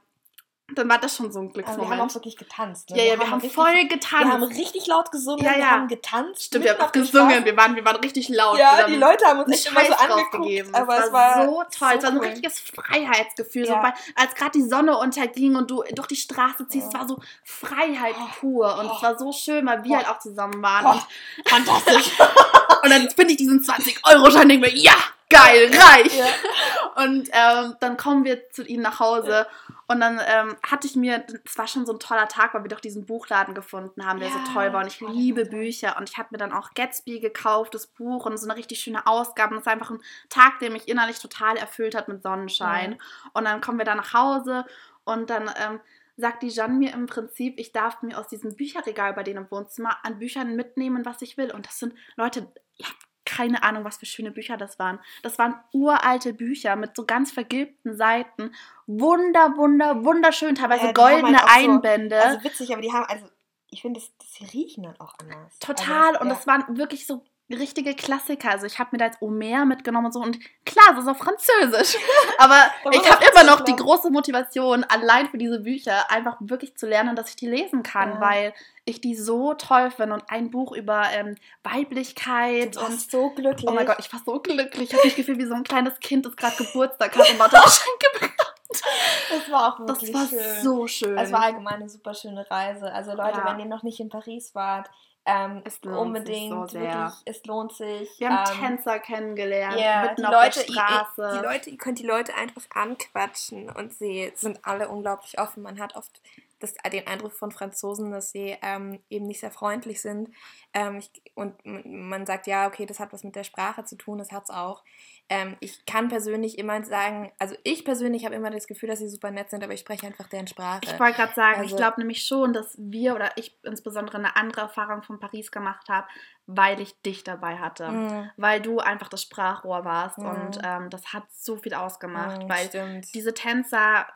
dann 0.75 0.89
war 0.89 0.97
das 0.99 1.15
schon 1.15 1.31
so 1.31 1.39
ein 1.39 1.45
Aber 1.47 1.55
wir 1.55 1.63
Glücksmoment. 1.63 1.99
haben 2.01 2.09
auch 2.09 2.15
wirklich 2.15 2.37
getanzt. 2.37 2.89
Ne? 2.89 2.97
ja, 2.97 3.03
ja, 3.13 3.19
wir, 3.19 3.27
haben 3.29 3.39
richtig, 3.41 3.53
voll 3.53 3.87
getanzt. 3.87 4.25
Wir 4.25 4.31
haben 4.33 4.43
richtig 4.43 4.87
laut 4.87 5.11
gesungen, 5.11 5.43
Ja, 5.45 5.51
wir 5.51 5.59
ja. 5.59 5.69
haben 5.71 5.87
getanzt. 5.87 6.43
Stimmt, 6.43 6.65
wir 6.65 6.73
haben 6.73 6.81
auch 6.81 6.91
gesungen, 6.91 7.45
wir 7.45 7.55
waren, 7.57 7.75
wir 7.75 7.85
waren 7.85 7.97
richtig 7.97 8.29
laut. 8.29 8.55
wir 8.57 8.61
Ja, 8.63 8.77
haben 8.83 8.91
die 8.93 8.97
Leute 8.99 9.25
haben 9.25 9.39
uns 9.41 9.53
echt 9.53 9.71
immer 9.71 9.85
so 9.85 9.93
angeguckt, 9.93 10.75
aber 10.75 11.05
es 11.05 11.11
war 11.13 11.45
so 11.45 11.51
toll. 11.51 11.63
es 11.71 11.81
war 11.81 12.01
so 12.01 12.07
ein 12.07 12.17
cool. 12.17 12.25
richtiges 12.25 12.59
Freiheitsgefühl. 12.59 13.65
So, 13.65 13.73
Ja. 13.73 13.83
weil, 13.83 13.93
als 14.15 14.35
gerade 14.35 14.51
die 14.51 14.63
Sonne 14.63 14.97
unterging 14.97 15.55
und 15.55 15.69
du 15.71 15.83
durch 15.93 16.07
die 16.07 16.15
Straße 16.15 16.67
ziehst, 16.67 16.87
es 16.87 16.93
Ja. 16.93 16.99
war 16.99 17.07
so 17.07 17.19
Freiheit 17.43 18.15
pur. 18.39 18.77
Und 18.79 18.87
Oh. 18.89 18.93
es 18.95 19.01
war 19.03 19.17
so 19.17 19.31
schön, 19.31 19.65
weil 19.65 19.83
wir 19.83 19.91
Oh. 19.91 19.95
halt 19.97 20.09
auch 20.09 20.19
zusammen 20.19 20.61
waren. 20.61 20.85
Oh, 20.85 20.91
Und, 20.91 21.49
fantastisch. 21.49 22.11
und 22.83 22.89
dann 22.89 23.09
finde 23.11 23.31
ich 23.31 23.37
diesen 23.37 23.61
20-Euro-Schein 23.63 24.43
und 24.43 24.49
denke 24.49 24.67
mir, 24.67 24.75
ja, 24.75 24.93
geil, 25.29 25.69
reich. 25.73 26.17
ja. 26.17 27.03
Und 27.03 27.29
ähm, 27.31 27.75
dann 27.79 27.97
kommen 27.97 28.23
wir 28.25 28.49
zu 28.51 28.63
ihnen 28.63 28.83
nach 28.83 28.99
Hause. 28.99 29.47
Und 29.91 30.01
dann 30.01 30.21
ähm, 30.23 30.55
hatte 30.61 30.85
ich 30.85 30.95
mir, 30.95 31.25
es 31.43 31.57
war 31.57 31.67
schon 31.67 31.87
so 31.87 31.93
ein 31.93 31.99
toller 31.99 32.27
Tag, 32.27 32.53
weil 32.53 32.63
wir 32.63 32.69
doch 32.69 32.79
diesen 32.79 33.07
Buchladen 33.07 33.55
gefunden 33.55 34.05
haben, 34.05 34.19
der 34.19 34.29
Ja, 34.29 34.35
so 34.35 34.53
toll 34.53 34.71
war. 34.71 34.83
Und 34.83 34.87
ich 34.87 35.01
liebe. 35.01 35.45
Bücher. 35.45 35.97
Und 35.97 36.07
ich 36.07 36.19
habe 36.19 36.29
mir 36.29 36.37
dann 36.37 36.53
auch 36.53 36.75
Gatsby 36.75 37.19
gekauft, 37.19 37.73
das 37.73 37.87
Buch 37.87 38.27
und 38.27 38.37
so 38.37 38.47
eine 38.47 38.55
richtig 38.55 38.81
schöne 38.81 39.07
Ausgabe. 39.07 39.55
Und 39.55 39.61
es 39.61 39.65
war 39.65 39.73
einfach 39.73 39.89
ein 39.89 40.01
Tag, 40.29 40.59
der 40.59 40.69
mich 40.69 40.87
innerlich 40.87 41.17
total 41.17 41.57
erfüllt 41.57 41.95
hat 41.95 42.07
mit 42.07 42.21
Sonnenschein. 42.21 42.99
Und 43.33 43.45
dann 43.45 43.61
kommen 43.61 43.79
wir 43.79 43.85
da 43.85 43.95
nach 43.95 44.13
Hause 44.13 44.63
und 45.05 45.31
dann 45.31 45.49
ähm, 45.57 45.79
sagt 46.17 46.43
die 46.43 46.49
Jeanne 46.49 46.75
mir 46.75 46.93
im 46.93 47.07
Prinzip, 47.07 47.57
ich 47.57 47.71
darf 47.71 48.03
mir 48.03 48.19
aus 48.19 48.27
diesem 48.27 48.55
Bücherregal 48.55 49.13
bei 49.13 49.23
denen 49.23 49.45
im 49.45 49.51
Wohnzimmer 49.51 49.97
an 50.03 50.19
Büchern 50.19 50.55
mitnehmen, 50.55 51.03
was 51.03 51.23
ich 51.23 51.35
will. 51.35 51.51
Und 51.51 51.65
das 51.65 51.79
sind 51.79 51.95
Leute, 52.15 52.51
ihr 52.77 52.85
habt 52.85 53.08
keine 53.39 53.63
Ahnung, 53.63 53.85
was 53.85 53.95
für 53.95 54.05
schöne 54.05 54.31
Bücher 54.31 54.57
das 54.57 54.79
waren. 54.79 54.99
Das 55.23 55.39
waren 55.39 55.55
uralte 55.71 56.33
Bücher 56.33 56.75
mit 56.75 56.93
so 56.93 57.05
ganz 57.05 57.31
vergilbten 57.31 57.95
Seiten. 57.95 58.51
Wunder, 58.85 59.55
wunder, 59.55 60.03
wunderschön, 60.03 60.55
teilweise 60.55 60.87
haben 60.87 60.93
goldene 60.93 61.37
halt 61.37 61.43
auch 61.45 61.49
so- 61.49 61.71
Einbände. 61.71 62.21
Also 62.21 62.43
witzig, 62.43 62.73
aber 62.73 62.81
die 62.81 62.91
haben, 62.91 63.05
also 63.05 63.25
ich 63.69 63.81
finde, 63.81 64.01
das, 64.01 64.11
das 64.17 64.53
riechen 64.53 64.83
dann 64.83 64.99
auch 64.99 65.13
anders. 65.21 65.57
Total. 65.59 66.09
Also, 66.09 66.19
und 66.19 66.27
ja. 66.27 66.33
das 66.33 66.47
waren 66.47 66.77
wirklich 66.77 67.07
so 67.07 67.23
richtige 67.55 67.95
Klassiker. 67.95 68.51
Also 68.51 68.65
ich 68.65 68.77
habe 68.79 68.89
mir 68.91 68.97
da 68.99 69.05
jetzt 69.05 69.21
Omer 69.21 69.65
mitgenommen 69.65 70.07
und 70.07 70.11
so. 70.11 70.19
Und 70.19 70.37
klar, 70.65 70.85
es 70.93 70.99
ist 71.03 71.07
auf 71.07 71.17
Französisch. 71.17 71.97
Aber 72.37 72.55
Da 72.83 72.89
ich 72.91 73.09
habe 73.11 73.25
auch 73.25 73.31
immer 73.31 73.43
noch 73.51 73.61
die 73.61 73.75
große 73.75 74.11
Motivation, 74.11 74.83
allein 74.83 75.27
für 75.29 75.37
diese 75.37 75.59
Bücher 75.61 76.09
einfach 76.11 76.37
wirklich 76.39 76.75
zu 76.77 76.85
lernen, 76.87 77.15
dass 77.15 77.29
ich 77.29 77.35
die 77.35 77.47
lesen 77.47 77.81
kann, 77.83 78.13
Ja. 78.13 78.21
weil 78.21 78.53
ich 78.85 79.01
die 79.01 79.15
so 79.15 79.53
toll 79.55 79.91
finde. 79.91 80.13
Und 80.15 80.23
ein 80.29 80.51
Buch 80.51 80.71
über 80.73 81.03
ähm, 81.13 81.35
Weiblichkeit 81.63 82.75
Du 82.75 82.79
und 82.81 82.91
warst 82.91 83.11
so 83.11 83.29
glücklich. 83.31 83.67
Oh 83.67 83.71
mein 83.73 83.85
Gott, 83.85 83.97
ich 83.99 84.11
war 84.11 84.21
so 84.25 84.39
glücklich. 84.39 84.89
Ich 84.89 84.93
habe 84.93 85.05
mich 85.05 85.15
gefühlt 85.15 85.37
wie 85.39 85.45
so 85.45 85.53
ein 85.55 85.63
kleines 85.63 85.99
Kind, 85.99 86.25
das 86.25 86.35
gerade 86.35 86.55
Geburtstag 86.57 87.17
hat 87.17 87.29
und 87.31 87.39
warte 87.39 87.55
Geschenke 87.63 88.07
bekommt. 88.13 88.35
das 88.69 89.51
war 89.51 89.73
auch 89.73 89.85
Das 89.85 90.01
wirklich 90.01 90.13
war 90.13 90.27
schön. 90.27 90.63
so 90.63 90.87
schön. 90.87 91.17
Es 91.17 91.31
war 91.31 91.41
allgemein 91.43 91.75
eine 91.75 91.89
super 91.89 92.13
schöne 92.13 92.49
Reise. 92.49 92.91
Also 92.91 93.13
Leute, 93.13 93.39
Ja. 93.39 93.45
wenn 93.51 93.59
ihr 93.59 93.65
noch 93.65 93.83
nicht 93.83 93.99
in 93.99 94.09
Paris 94.09 94.53
wart, 94.53 94.89
ähm, 95.29 95.61
Es 95.65 95.81
lohnt 95.83 95.97
unbedingt, 95.97 96.27
sich 96.27 96.49
so 96.49 96.65
sehr. 96.67 96.81
wirklich, 96.81 97.13
es 97.25 97.45
lohnt 97.45 97.73
sich. 97.73 98.09
Wir 98.19 98.29
haben 98.29 98.51
ähm, 98.51 98.59
Tänzer 98.59 98.99
kennengelernt, 98.99 99.79
Ja, 99.79 100.01
mitten 100.01 100.15
die 100.21 100.25
auf 100.25 100.31
Leute, 100.33 100.59
der 100.65 100.73
Straße. 100.73 101.21
Ihr, 101.21 101.39
die 101.41 101.45
Leute, 101.45 101.69
ihr 101.69 101.77
könnt 101.77 101.99
die 101.99 102.05
Leute 102.05 102.33
einfach 102.35 102.63
anquatschen 102.73 103.69
und 103.69 103.93
sie 103.93 104.31
sind 104.35 104.59
alle 104.63 104.89
unglaublich 104.89 105.39
offen. 105.39 105.63
Man 105.63 105.79
hat 105.79 105.95
oft 105.95 106.21
das, 106.59 106.73
den 106.91 107.07
Eindruck 107.07 107.33
von 107.33 107.51
Franzosen, 107.51 108.11
dass 108.11 108.31
sie 108.31 108.57
ähm, 108.61 108.99
eben 109.09 109.25
nicht 109.27 109.39
sehr 109.39 109.51
freundlich 109.51 110.01
sind. 110.01 110.29
Ähm, 110.73 110.97
ich, 110.97 111.09
und 111.35 111.55
man 111.65 112.25
sagt, 112.25 112.47
ja, 112.47 112.67
okay, 112.67 112.85
das 112.85 112.99
hat 112.99 113.11
was 113.13 113.23
mit 113.23 113.35
der 113.35 113.43
Sprache 113.43 113.83
zu 113.85 113.95
tun, 113.95 114.17
das 114.17 114.31
hat 114.31 114.43
es 114.43 114.49
auch. 114.49 114.83
Ähm, 115.29 115.55
ich 115.59 115.85
kann 115.85 116.07
persönlich 116.09 116.57
immer 116.57 116.83
sagen, 116.83 117.31
also 117.39 117.55
ich 117.63 117.85
persönlich 117.85 118.25
habe 118.25 118.35
immer 118.35 118.49
das 118.49 118.65
Gefühl, 118.67 118.89
dass 118.89 118.99
sie 118.99 119.07
super 119.09 119.29
nett 119.31 119.49
sind, 119.51 119.63
aber 119.63 119.73
ich 119.73 119.79
spreche 119.81 120.07
einfach 120.07 120.27
deren 120.27 120.47
Sprache. 120.47 120.81
Ich 120.83 120.99
wollte 120.99 121.17
gerade 121.17 121.33
sagen, 121.35 121.55
ich 121.57 121.71
Also- 121.71 121.75
glaube 121.77 121.99
nämlich 122.01 122.25
schon, 122.25 122.51
dass 122.53 122.75
wir 122.77 123.13
oder 123.15 123.31
ich 123.37 123.57
insbesondere 123.63 124.17
eine 124.17 124.35
andere 124.35 124.61
Erfahrung 124.61 125.03
von 125.03 125.19
Paris 125.19 125.51
gemacht 125.51 125.87
habe, 125.87 126.07
weil 126.47 126.81
ich 126.81 126.99
dich 127.03 127.23
dabei 127.23 127.57
hatte. 127.57 127.89
Mhm. 127.89 128.29
Weil 128.37 128.59
du 128.61 128.79
einfach 128.79 129.07
das 129.07 129.21
Sprachrohr 129.21 129.85
warst 129.85 130.17
Mhm. 130.17 130.25
und 130.25 130.59
ähm, 130.63 130.89
das 130.89 131.13
hat 131.13 131.23
so 131.31 131.57
viel 131.57 131.75
ausgemacht. 131.75 132.43
Mhm, 132.43 132.49
weil 132.49 132.65
stimmt. 132.67 133.13
diese 133.13 133.33
Tänzer, 133.35 134.07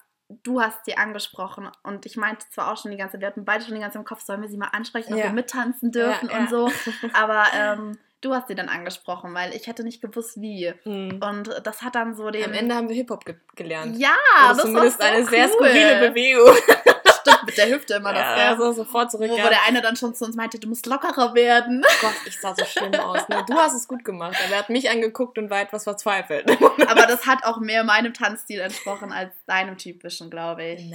du 0.44 0.62
hast 0.62 0.86
sie 0.86 0.98
angesprochen 0.98 1.70
und 1.84 2.06
ich 2.06 2.18
meinte 2.18 2.46
zwar 2.50 2.72
auch 2.72 2.78
schon 2.82 2.92
die 2.92 2.98
ganze 2.98 3.14
Zeit, 3.14 3.22
wir 3.22 3.28
hatten 3.28 3.46
beide 3.46 3.64
schon 3.64 3.76
die 3.76 3.80
ganze 3.82 3.94
Zeit 3.94 4.02
im 4.02 4.06
Kopf, 4.06 4.22
sollen 4.22 4.42
wir 4.42 4.50
sie 4.50 4.58
mal 4.58 4.70
ansprechen, 4.72 5.14
ob 5.14 5.20
Ja. 5.20 5.26
wir 5.26 5.34
mittanzen 5.34 5.92
dürfen 5.92 6.30
Ja, 6.30 6.38
und 6.38 6.44
ja. 6.46 6.50
so. 6.50 6.72
Aber 7.14 7.44
ähm, 7.56 7.98
du 8.22 8.34
hast 8.34 8.48
sie 8.48 8.56
dann 8.56 8.70
angesprochen, 8.70 9.34
weil 9.34 9.54
ich 9.54 9.68
hätte 9.68 9.84
nicht 9.84 10.02
gewusst, 10.02 10.40
wie. 10.42 10.74
Mhm. 10.86 11.22
Und 11.22 11.62
das 11.64 11.82
hat 11.82 11.96
dann 11.96 12.16
so 12.16 12.32
den... 12.32 12.46
Am 12.46 12.54
Ende 12.54 12.74
haben 12.76 12.88
wir 12.90 12.96
Hip-Hop 12.96 13.26
ge 13.26 13.36
gelernt. 13.56 13.98
ja, 13.98 14.16
Oder 14.46 14.50
das 14.56 14.62
zumindest 14.62 15.00
war 15.00 15.08
so 15.08 15.14
eine 15.14 15.26
sehr 15.26 15.46
cool. 15.46 15.52
skurrile 15.54 16.10
Bewegung. 16.10 16.56
Stimmt, 17.24 17.46
mit 17.46 17.58
der 17.58 17.70
Hüfte 17.70 17.96
immer 17.96 18.14
das, 18.14 18.40
Ja, 18.40 18.56
so 18.58 18.72
sofort 18.72 19.12
zurück. 19.12 19.30
Wo, 19.30 19.34
wo 19.34 19.50
der 19.50 19.64
eine 19.68 19.82
dann 19.82 19.96
schon 19.96 20.14
zu 20.14 20.26
uns 20.26 20.36
meinte, 20.36 20.60
du 20.60 20.68
musst 20.68 20.86
lockerer 20.86 21.34
werden. 21.34 21.84
Gott, 22.02 22.14
ich 22.26 22.40
sah 22.40 22.54
so 22.56 22.66
schlimm 22.66 22.94
aus. 22.96 23.28
Ne? 23.30 23.44
Du 23.48 23.56
hast 23.56 23.74
es 23.74 23.88
gut 23.88 24.04
gemacht, 24.04 24.38
aber 24.46 24.54
er 24.54 24.60
hat 24.60 24.70
mich 24.70 24.90
angeguckt 24.90 25.38
und 25.38 25.50
war 25.50 25.62
etwas 25.62 25.84
verzweifelt. 25.84 26.50
Aber 26.88 27.08
das 27.08 27.26
hat 27.26 27.44
auch 27.46 27.60
mehr 27.60 27.84
meinem 27.84 28.14
Tanzstil 28.14 28.60
entsprochen 28.60 29.12
als 29.12 29.34
deinem 29.46 29.78
typischen, 29.78 30.30
glaube 30.30 30.64
ich. 30.64 30.92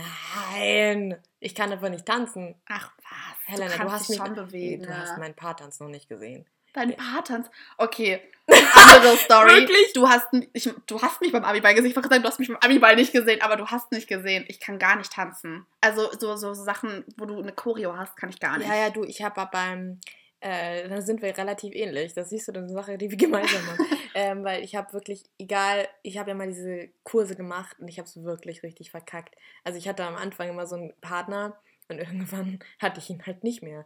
Nein, 0.55 1.16
ich 1.41 1.55
kann 1.55 1.72
einfach 1.72 1.89
nicht 1.89 2.07
tanzen. 2.07 2.55
Ach 2.68 2.91
was, 2.99 3.47
Helena, 3.47 3.70
du, 3.70 3.76
kannst 3.76 3.95
hast 3.95 4.09
dich 4.09 4.18
mich 4.18 4.26
schon 4.26 4.35
bewegen. 4.35 4.83
Du 4.85 4.97
hast 4.97 5.18
meinen 5.18 5.35
Paartanz 5.35 5.81
noch 5.81 5.89
nicht 5.89 6.09
gesehen. 6.09 6.47
Dein 6.72 6.96
Paartanz. 6.96 7.50
Okay, 7.76 8.20
andere 8.48 9.16
Story. 9.16 9.50
Wirklich? 9.50 9.92
Du 9.92 10.08
hast, 10.08 10.28
ich, 10.52 10.70
du 10.86 11.00
hast 11.00 11.20
mich 11.20 11.32
beim 11.32 11.44
Abiball 11.44 11.74
gesehen. 11.74 11.90
Ich 11.90 11.96
wollte 11.96 12.08
sagen, 12.08 12.22
du 12.22 12.28
hast 12.28 12.38
mich 12.38 12.48
beim 12.48 12.56
Abiball 12.58 12.96
nicht 12.96 13.12
gesehen, 13.12 13.42
aber 13.42 13.56
du 13.56 13.66
hast 13.66 13.92
nicht 13.92 14.08
gesehen. 14.08 14.44
Ich 14.48 14.58
kann 14.58 14.78
gar 14.78 14.96
nicht 14.96 15.12
tanzen. 15.12 15.66
Also 15.80 16.10
so, 16.18 16.36
so 16.36 16.54
Sachen, 16.54 17.04
wo 17.16 17.26
du 17.26 17.38
eine 17.38 17.52
Choreo 17.52 17.96
hast, 17.96 18.16
kann 18.16 18.30
ich 18.30 18.40
gar 18.40 18.56
nicht. 18.58 18.68
Ja, 18.68 18.76
ja, 18.76 18.90
du, 18.90 19.04
ich 19.04 19.22
habe 19.22 19.48
beim, 19.52 20.00
äh, 20.40 20.88
da 20.88 21.02
sind 21.02 21.20
wir 21.20 21.36
relativ 21.36 21.74
ähnlich. 21.74 22.14
Das 22.14 22.30
siehst 22.30 22.48
du, 22.48 22.52
das 22.52 22.64
ist 22.64 22.70
eine 22.70 22.80
Sache, 22.80 22.96
die 22.96 23.10
wir 23.10 23.18
gemeinsam 23.18 23.66
haben. 23.66 23.86
ähm, 24.14 24.44
weil 24.44 24.64
ich 24.64 24.76
habe 24.76 24.92
wirklich, 24.94 25.24
egal, 25.38 25.86
ich 26.02 26.16
habe 26.18 26.30
ja 26.30 26.34
mal 26.34 26.48
diese 26.48 26.88
Kurse 27.04 27.36
gemacht 27.36 27.76
und 27.78 27.88
ich 27.88 27.98
habe 27.98 28.08
es 28.08 28.22
wirklich 28.22 28.62
richtig 28.62 28.90
verkackt. 28.90 29.34
Also 29.62 29.78
ich 29.78 29.88
hatte 29.88 30.04
am 30.04 30.16
Anfang 30.16 30.48
immer 30.48 30.66
so 30.66 30.76
einen 30.76 30.94
Partner 31.02 31.58
und 31.88 31.98
irgendwann 31.98 32.60
hatte 32.78 32.98
ich 33.00 33.10
ihn 33.10 33.22
halt 33.26 33.44
nicht 33.44 33.62
mehr. 33.62 33.84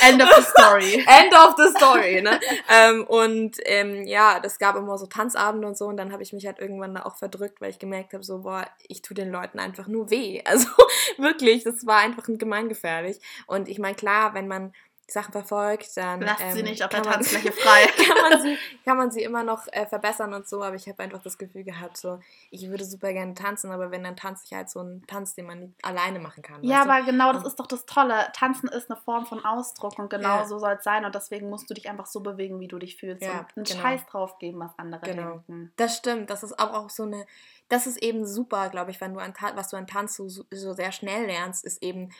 End 0.00 0.22
of 0.22 0.28
the 0.34 0.42
story. 0.42 0.94
End 1.06 1.34
of 1.34 1.54
the 1.56 1.70
story, 1.76 2.22
ne? 2.22 2.40
ähm, 2.68 3.04
und 3.06 3.56
ähm, 3.64 4.04
ja, 4.04 4.40
das 4.40 4.58
gab 4.58 4.76
immer 4.76 4.98
so 4.98 5.06
Tanzabende 5.06 5.66
und 5.66 5.76
so 5.76 5.86
und 5.86 5.96
dann 5.96 6.12
habe 6.12 6.22
ich 6.22 6.32
mich 6.32 6.46
halt 6.46 6.58
irgendwann 6.58 6.94
da 6.94 7.02
auch 7.02 7.16
verdrückt, 7.16 7.60
weil 7.60 7.70
ich 7.70 7.78
gemerkt 7.78 8.12
habe, 8.12 8.24
so, 8.24 8.40
boah, 8.42 8.66
ich 8.88 9.02
tue 9.02 9.14
den 9.14 9.30
Leuten 9.30 9.58
einfach 9.58 9.86
nur 9.86 10.10
weh. 10.10 10.42
Also 10.50 10.68
wirklich, 11.16 11.62
das 11.62 11.86
war 11.86 11.98
einfach 11.98 12.24
gemeingefährlich. 12.26 13.20
Und 13.46 13.68
ich 13.68 13.78
meine, 13.78 13.94
klar, 13.94 14.34
wenn 14.34 14.48
man 14.48 14.72
Sachen 15.12 15.32
verfolgt, 15.32 15.96
dann 15.96 16.20
Lasst 16.20 16.38
sie 16.52 16.60
ähm, 16.60 16.64
nicht 16.66 16.82
auf 16.82 16.90
der 16.90 17.00
kann 17.00 17.08
man- 17.10 17.14
Tanzfläche 17.20 17.52
frei. 17.52 17.86
kann 18.06 18.30
man 18.30 18.42
sie, 18.42 18.58
kann 18.84 18.96
man 18.96 19.10
sie 19.10 19.22
immer 19.22 19.42
noch 19.42 19.66
äh, 19.72 19.86
verbessern 19.86 20.32
und 20.34 20.48
so, 20.48 20.62
aber 20.62 20.76
ich 20.76 20.88
habe 20.88 21.02
einfach 21.02 21.22
das 21.22 21.36
Gefühl 21.38 21.64
gehabt, 21.64 21.96
so, 21.96 22.20
ich 22.50 22.68
würde 22.68 22.84
super 22.84 23.12
gerne 23.12 23.34
tanzen, 23.34 23.70
aber 23.70 23.90
wenn, 23.90 24.04
dann 24.04 24.16
tanze 24.16 24.44
ich 24.46 24.52
halt 24.52 24.70
so 24.70 24.80
einen 24.80 25.06
Tanz, 25.06 25.34
den 25.34 25.46
man 25.46 25.60
nicht 25.60 25.74
alleine 25.84 26.18
machen 26.18 26.42
kann. 26.42 26.62
Ja, 26.62 26.78
weißt 26.80 26.86
du? 26.86 26.90
aber 26.92 27.04
genau 27.06 27.32
das 27.32 27.44
ist 27.44 27.56
doch 27.60 27.66
das 27.66 27.86
Tolle. 27.86 28.28
Tanzen 28.34 28.68
ist 28.68 28.90
eine 28.90 29.00
Form 29.00 29.26
von 29.26 29.44
Ausdruck 29.44 29.98
und 29.98 30.10
genau 30.10 30.38
Ja. 30.38 30.44
so 30.46 30.58
soll 30.58 30.72
es 30.78 30.84
sein. 30.84 31.04
Und 31.04 31.14
deswegen 31.14 31.50
musst 31.50 31.68
du 31.70 31.74
dich 31.74 31.88
einfach 31.88 32.06
so 32.06 32.20
bewegen, 32.20 32.60
wie 32.60 32.68
du 32.68 32.78
dich 32.78 32.96
fühlst. 32.96 33.22
Ja, 33.22 33.40
und 33.40 33.56
einen 33.56 33.64
genau. 33.64 33.80
Scheiß 33.80 34.06
drauf 34.06 34.38
geben, 34.38 34.60
was 34.60 34.70
andere 34.78 35.00
Genau. 35.02 35.30
denken. 35.46 35.72
Das 35.76 35.96
stimmt, 35.96 36.30
das 36.30 36.42
ist 36.42 36.58
aber 36.58 36.78
auch 36.78 36.90
so 36.90 37.02
eine, 37.04 37.26
das 37.68 37.86
ist 37.86 38.02
eben 38.02 38.26
super, 38.26 38.68
glaube 38.68 38.90
ich, 38.90 39.00
wenn 39.00 39.14
du 39.14 39.20
an 39.20 39.34
was 39.54 39.68
du 39.68 39.76
an 39.76 39.86
Tanz 39.86 40.16
so, 40.16 40.28
so 40.28 40.72
sehr 40.72 40.92
schnell 40.92 41.26
lernst, 41.26 41.64
ist 41.64 41.82
eben, 41.82 42.10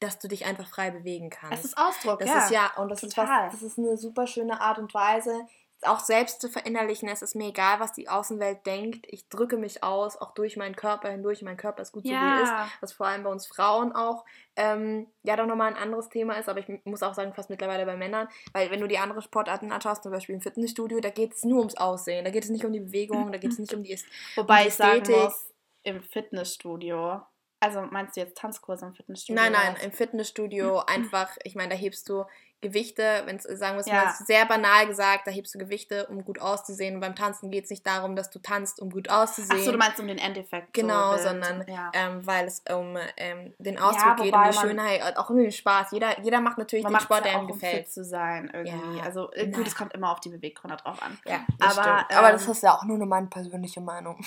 dass 0.00 0.18
du 0.18 0.28
dich 0.28 0.44
einfach 0.44 0.68
frei 0.68 0.90
bewegen 0.90 1.30
kannst. 1.30 1.58
Es 1.58 1.64
ist 1.64 1.78
Ausdruck, 1.78 2.20
das 2.20 2.28
ja. 2.28 2.38
ist 2.38 2.50
ja, 2.50 2.72
und 2.76 2.88
das 2.90 3.02
ist 3.02 3.14
total. 3.14 3.46
was, 3.46 3.52
das 3.52 3.62
ist 3.62 3.78
eine 3.78 3.96
super 3.96 4.26
schöne 4.26 4.60
Art 4.60 4.78
und 4.78 4.92
Weise, 4.92 5.46
auch 5.82 6.00
selbst 6.00 6.40
zu 6.40 6.48
verinnerlichen, 6.48 7.08
es 7.08 7.22
ist 7.22 7.34
mir 7.34 7.48
egal, 7.48 7.80
was 7.80 7.92
die 7.92 8.08
Außenwelt 8.08 8.64
denkt, 8.66 9.06
ich 9.08 9.28
drücke 9.28 9.56
mich 9.56 9.84
aus, 9.84 10.16
auch 10.16 10.32
durch 10.32 10.56
meinen 10.56 10.74
Körper 10.74 11.10
hindurch, 11.10 11.42
mein 11.42 11.56
Körper 11.56 11.82
ist 11.82 11.92
gut 11.92 12.04
so 12.04 12.10
wie 12.10 12.14
er 12.14 12.42
ist, 12.42 12.48
ja. 12.48 12.68
was 12.80 12.92
vor 12.92 13.06
allem 13.06 13.22
bei 13.22 13.30
uns 13.30 13.46
Frauen 13.46 13.92
auch 13.92 14.24
ähm, 14.56 15.06
ja 15.22 15.36
doch 15.36 15.46
nochmal 15.46 15.68
ein 15.68 15.76
anderes 15.76 16.08
Thema 16.08 16.34
ist, 16.34 16.48
aber 16.48 16.60
ich 16.60 16.66
muss 16.84 17.02
auch 17.02 17.14
sagen, 17.14 17.34
fast 17.34 17.50
mittlerweile 17.50 17.84
bei 17.84 17.96
Männern, 17.96 18.28
weil 18.52 18.70
wenn 18.70 18.80
du 18.80 18.88
die 18.88 18.98
anderen 18.98 19.22
Sportarten 19.22 19.70
anschaust, 19.70 20.02
zum 20.02 20.12
Beispiel 20.12 20.34
im 20.34 20.40
Fitnessstudio, 20.40 21.00
da 21.00 21.10
geht 21.10 21.34
es 21.34 21.44
nur 21.44 21.58
ums 21.58 21.76
Aussehen, 21.76 22.24
da 22.24 22.30
geht 22.30 22.44
es 22.44 22.50
nicht 22.50 22.64
um 22.64 22.72
die 22.72 22.80
Bewegung, 22.80 23.30
da 23.30 23.38
geht 23.38 23.52
es 23.52 23.58
nicht 23.58 23.74
um 23.74 23.82
die 23.82 23.98
Wobei 24.36 24.62
die 24.62 24.68
ich 24.68 24.74
sagen 24.74 25.02
Ästhetik. 25.02 25.24
muss, 25.24 25.52
im 25.82 26.02
Fitnessstudio. 26.02 27.20
Also 27.60 27.80
meinst 27.82 28.16
du 28.16 28.20
jetzt 28.20 28.36
Tanzkurse 28.36 28.86
im 28.86 28.94
Fitnessstudio? 28.94 29.42
Nein, 29.42 29.52
nein, 29.52 29.76
im 29.82 29.92
Fitnessstudio 29.92 30.78
einfach, 30.86 31.36
ich 31.44 31.54
meine, 31.54 31.70
da 31.70 31.76
hebst 31.76 32.08
du 32.08 32.24
Gewichte, 32.62 33.22
wenn 33.26 33.36
es, 33.36 33.42
sagen 33.44 33.76
wir 33.76 33.80
es 33.80 33.86
Ja. 33.86 34.04
mal 34.04 34.14
sehr 34.24 34.46
banal 34.46 34.86
gesagt, 34.86 35.26
da 35.26 35.30
hebst 35.30 35.54
du 35.54 35.58
Gewichte, 35.58 36.06
um 36.06 36.24
gut 36.24 36.40
auszusehen. 36.40 36.94
Und 36.94 37.00
beim 37.00 37.14
Tanzen 37.14 37.50
geht 37.50 37.64
es 37.64 37.70
nicht 37.70 37.86
darum, 37.86 38.16
dass 38.16 38.30
du 38.30 38.38
tanzt, 38.38 38.80
um 38.80 38.90
gut 38.90 39.10
auszusehen. 39.10 39.58
Achso, 39.60 39.72
du 39.72 39.78
meinst 39.78 40.00
um 40.00 40.08
den 40.08 40.18
Endeffekt. 40.18 40.72
Genau, 40.72 41.16
so 41.16 41.24
sondern 41.24 41.64
ja. 41.68 41.90
ähm, 41.92 42.26
weil 42.26 42.46
es 42.46 42.62
um 42.72 42.96
ähm, 43.16 43.54
den 43.58 43.78
Ausdruck 43.78 44.16
geht, 44.16 44.34
um 44.34 44.42
die 44.50 44.56
Schönheit, 44.56 45.16
auch 45.16 45.30
um 45.30 45.36
den 45.36 45.52
Spaß. 45.52 45.92
Jeder, 45.92 46.20
jeder 46.22 46.40
macht 46.40 46.58
natürlich 46.58 46.86
den 46.86 46.98
Sport, 47.00 47.24
ja 47.26 47.32
der 47.32 47.40
ihm 47.40 47.46
um 47.46 47.52
gefällt. 47.52 47.84
fit 47.86 47.92
zu 47.92 48.04
sein 48.04 48.50
irgendwie. 48.52 48.98
Ja. 48.98 49.04
Also 49.04 49.30
äh, 49.32 49.44
gut, 49.46 49.58
Nein. 49.58 49.66
es 49.66 49.74
kommt 49.74 49.92
immer 49.92 50.10
auf 50.10 50.20
die 50.20 50.30
Beweggründe 50.30 50.76
drauf 50.76 51.02
an. 51.02 51.18
Ja, 51.26 51.40
das 51.58 51.78
aber, 51.78 51.98
stimmt. 51.98 52.18
aber 52.18 52.26
Ähm, 52.28 52.32
das 52.32 52.48
ist 52.48 52.62
ja 52.62 52.74
auch 52.74 52.84
nur 52.84 52.96
meine 53.06 53.26
persönliche 53.26 53.80
Meinung. 53.80 54.18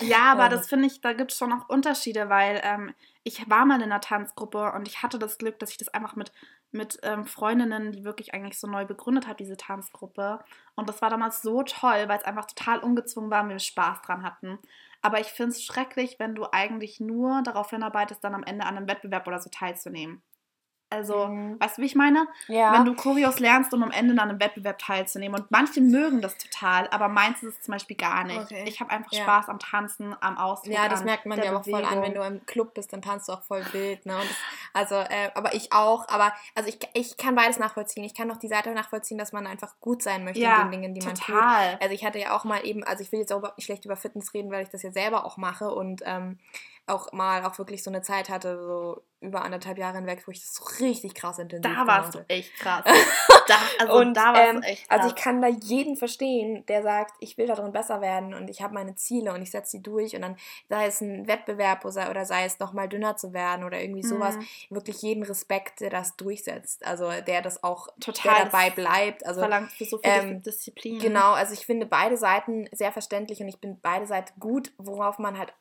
Ja, 0.00 0.32
aber 0.32 0.42
Ja. 0.42 0.48
das 0.50 0.68
finde 0.68 0.86
ich, 0.86 1.00
da 1.00 1.12
gibt 1.14 1.32
es 1.32 1.38
schon 1.38 1.52
auch 1.52 1.68
Unterschiede, 1.68 2.28
weil 2.28 2.60
ähm, 2.62 2.94
ich 3.22 3.48
war 3.50 3.66
mal 3.66 3.76
in 3.76 3.82
einer 3.82 4.00
Tanzgruppe 4.00 4.72
und 4.72 4.88
ich 4.88 5.02
hatte 5.02 5.18
das 5.18 5.38
Glück, 5.38 5.58
dass 5.58 5.70
ich 5.70 5.76
das 5.76 5.88
einfach 5.88 6.16
mit, 6.16 6.32
mit 6.72 6.98
ähm, 7.02 7.24
Freundinnen, 7.24 7.92
die 7.92 8.04
wirklich 8.04 8.32
eigentlich 8.32 8.58
so 8.58 8.66
neu 8.66 8.86
begründet 8.86 9.26
habe, 9.26 9.36
diese 9.36 9.56
Tanzgruppe. 9.56 10.42
Und 10.74 10.88
das 10.88 11.02
war 11.02 11.10
damals 11.10 11.42
so 11.42 11.62
toll, 11.62 12.08
weil 12.08 12.18
es 12.18 12.24
einfach 12.24 12.46
total 12.46 12.78
ungezwungen 12.80 13.30
war 13.30 13.42
und 13.42 13.50
wir 13.50 13.58
Spaß 13.58 14.02
dran 14.02 14.22
hatten. 14.22 14.58
Aber 15.02 15.20
ich 15.20 15.28
finde 15.28 15.50
es 15.52 15.62
schrecklich, 15.62 16.16
wenn 16.18 16.34
du 16.34 16.46
eigentlich 16.50 17.00
nur 17.00 17.42
darauf 17.42 17.70
hinarbeitest, 17.70 18.24
dann 18.24 18.34
am 18.34 18.42
Ende 18.42 18.64
an 18.64 18.76
einem 18.76 18.88
Wettbewerb 18.88 19.26
oder 19.26 19.40
so 19.40 19.50
teilzunehmen. 19.50 20.22
Also, 20.90 21.28
Mhm. 21.28 21.60
weißt 21.60 21.78
du, 21.78 21.82
wie 21.82 21.86
ich 21.86 21.94
meine? 21.94 22.26
ja. 22.48 22.72
Wenn 22.72 22.84
du 22.84 22.94
Choreos 22.94 23.38
lernst, 23.38 23.72
um 23.72 23.82
am 23.82 23.90
Ende 23.92 24.12
an 24.20 24.28
einem 24.28 24.40
Wettbewerb 24.40 24.78
teilzunehmen. 24.78 25.40
Und 25.40 25.50
manche 25.50 25.80
mögen 25.80 26.20
das 26.20 26.36
total, 26.36 26.88
aber 26.90 27.08
meins 27.08 27.42
ist 27.42 27.58
es 27.58 27.60
zum 27.62 27.72
Beispiel 27.72 27.96
gar 27.96 28.24
nicht. 28.24 28.40
Okay. 28.40 28.64
Ich 28.66 28.80
habe 28.80 28.90
einfach 28.90 29.12
Ja. 29.12 29.22
Spaß 29.22 29.48
am 29.48 29.58
Tanzen, 29.60 30.14
am 30.20 30.36
Ausdruck. 30.36 30.72
Ja, 30.74 30.88
das 30.88 31.04
merkt 31.04 31.26
man 31.26 31.40
ja 31.40 31.56
auch 31.56 31.64
voll 31.64 31.84
an, 31.84 32.02
wenn 32.02 32.14
du 32.14 32.20
im 32.22 32.44
Club 32.46 32.74
bist, 32.74 32.92
dann 32.92 33.02
tanzt 33.02 33.28
du 33.28 33.32
auch 33.32 33.42
voll 33.42 33.64
wild, 33.72 34.04
ne? 34.04 34.16
Und 34.16 34.28
das, 34.28 34.36
also, 34.72 34.94
äh, 34.96 35.30
aber 35.34 35.54
ich 35.54 35.72
auch, 35.72 36.08
aber 36.08 36.32
also 36.54 36.68
ich, 36.68 36.78
ich 36.94 37.16
kann 37.16 37.34
beides 37.36 37.58
nachvollziehen. 37.58 38.04
Ich 38.04 38.14
kann 38.14 38.30
auch 38.30 38.36
die 38.38 38.48
Seite 38.48 38.70
nachvollziehen, 38.72 39.16
dass 39.18 39.32
man 39.32 39.46
einfach 39.46 39.78
gut 39.80 40.02
sein 40.02 40.24
möchte 40.24 40.40
Ja, 40.40 40.62
in 40.62 40.70
den 40.70 40.70
Dingen, 40.72 40.94
die 40.94 41.00
man 41.06 41.14
tut. 41.14 41.26
total. 41.26 41.78
Also 41.80 41.94
ich 41.94 42.04
hatte 42.04 42.18
ja 42.18 42.36
auch 42.36 42.44
mal 42.44 42.66
eben, 42.66 42.82
also 42.82 43.02
ich 43.02 43.12
will 43.12 43.20
jetzt 43.20 43.32
auch 43.32 43.38
überhaupt 43.38 43.58
nicht 43.58 43.66
schlecht 43.66 43.84
über 43.84 43.96
Fitness 43.96 44.34
reden, 44.34 44.50
weil 44.50 44.64
ich 44.64 44.70
das 44.70 44.82
ja 44.82 44.90
selber 44.90 45.24
auch 45.24 45.36
mache 45.36 45.70
und 45.70 46.02
ähm, 46.04 46.38
auch 46.90 47.12
mal 47.12 47.44
auch 47.44 47.58
wirklich 47.58 47.82
so 47.82 47.90
eine 47.90 48.02
Zeit 48.02 48.28
hatte, 48.28 48.58
so 48.62 49.02
über 49.22 49.42
anderthalb 49.42 49.76
Jahre 49.76 49.98
hinweg, 49.98 50.22
wo 50.26 50.30
ich 50.30 50.40
das 50.40 50.54
so 50.54 50.64
richtig 50.82 51.14
krass 51.14 51.38
intensiv 51.38 51.76
Da 51.76 51.86
warst 51.86 52.14
du 52.14 52.24
echt 52.28 52.54
krass. 52.54 52.84
da, 53.48 53.54
also 53.78 53.98
und 53.98 54.14
da 54.14 54.32
warst 54.32 54.48
ähm, 54.54 54.60
du 54.62 54.66
echt 54.66 54.88
krass. 54.88 54.98
also 54.98 55.08
ich 55.14 55.14
kann 55.14 55.42
da 55.42 55.48
jeden 55.48 55.96
verstehen, 55.96 56.64
der 56.66 56.82
sagt, 56.82 57.12
ich 57.20 57.36
will 57.36 57.46
darin 57.46 57.70
besser 57.72 58.00
werden 58.00 58.32
und 58.32 58.48
ich 58.48 58.62
habe 58.62 58.72
meine 58.72 58.94
Ziele 58.94 59.34
und 59.34 59.42
ich 59.42 59.50
setze 59.50 59.72
sie 59.72 59.82
durch 59.82 60.16
und 60.16 60.22
dann 60.22 60.36
sei 60.70 60.86
es 60.86 61.02
ein 61.02 61.28
Wettbewerb 61.28 61.84
oder, 61.84 62.08
oder 62.08 62.24
sei 62.24 62.44
es 62.46 62.58
noch 62.60 62.72
mal 62.72 62.88
dünner 62.88 63.16
zu 63.16 63.34
werden 63.34 63.64
oder 63.64 63.80
irgendwie 63.80 64.02
sowas, 64.02 64.36
Mhm. 64.36 64.46
wirklich 64.76 65.02
jeden 65.02 65.22
Respekt, 65.22 65.80
der 65.80 65.90
das 65.90 66.16
durchsetzt, 66.16 66.86
also 66.86 67.10
der 67.10 67.42
das 67.42 67.62
auch 67.62 67.88
Total, 68.00 68.36
der 68.36 68.44
dabei 68.46 68.70
bleibt, 68.70 69.26
also 69.26 69.40
verlangt 69.40 69.70
für 69.72 69.84
so 69.84 69.98
viel 69.98 70.10
ähm, 70.10 70.42
Disziplin. 70.42 70.98
Genau, 70.98 71.32
also 71.32 71.52
ich 71.52 71.66
finde 71.66 71.84
beide 71.84 72.16
Seiten 72.16 72.68
sehr 72.72 72.90
verständlich 72.90 73.42
und 73.42 73.48
ich 73.48 73.60
bin 73.60 73.78
beide 73.82 74.06
Seiten 74.06 74.40
gut, 74.40 74.72
worauf 74.78 75.18
man 75.18 75.38
halt 75.38 75.52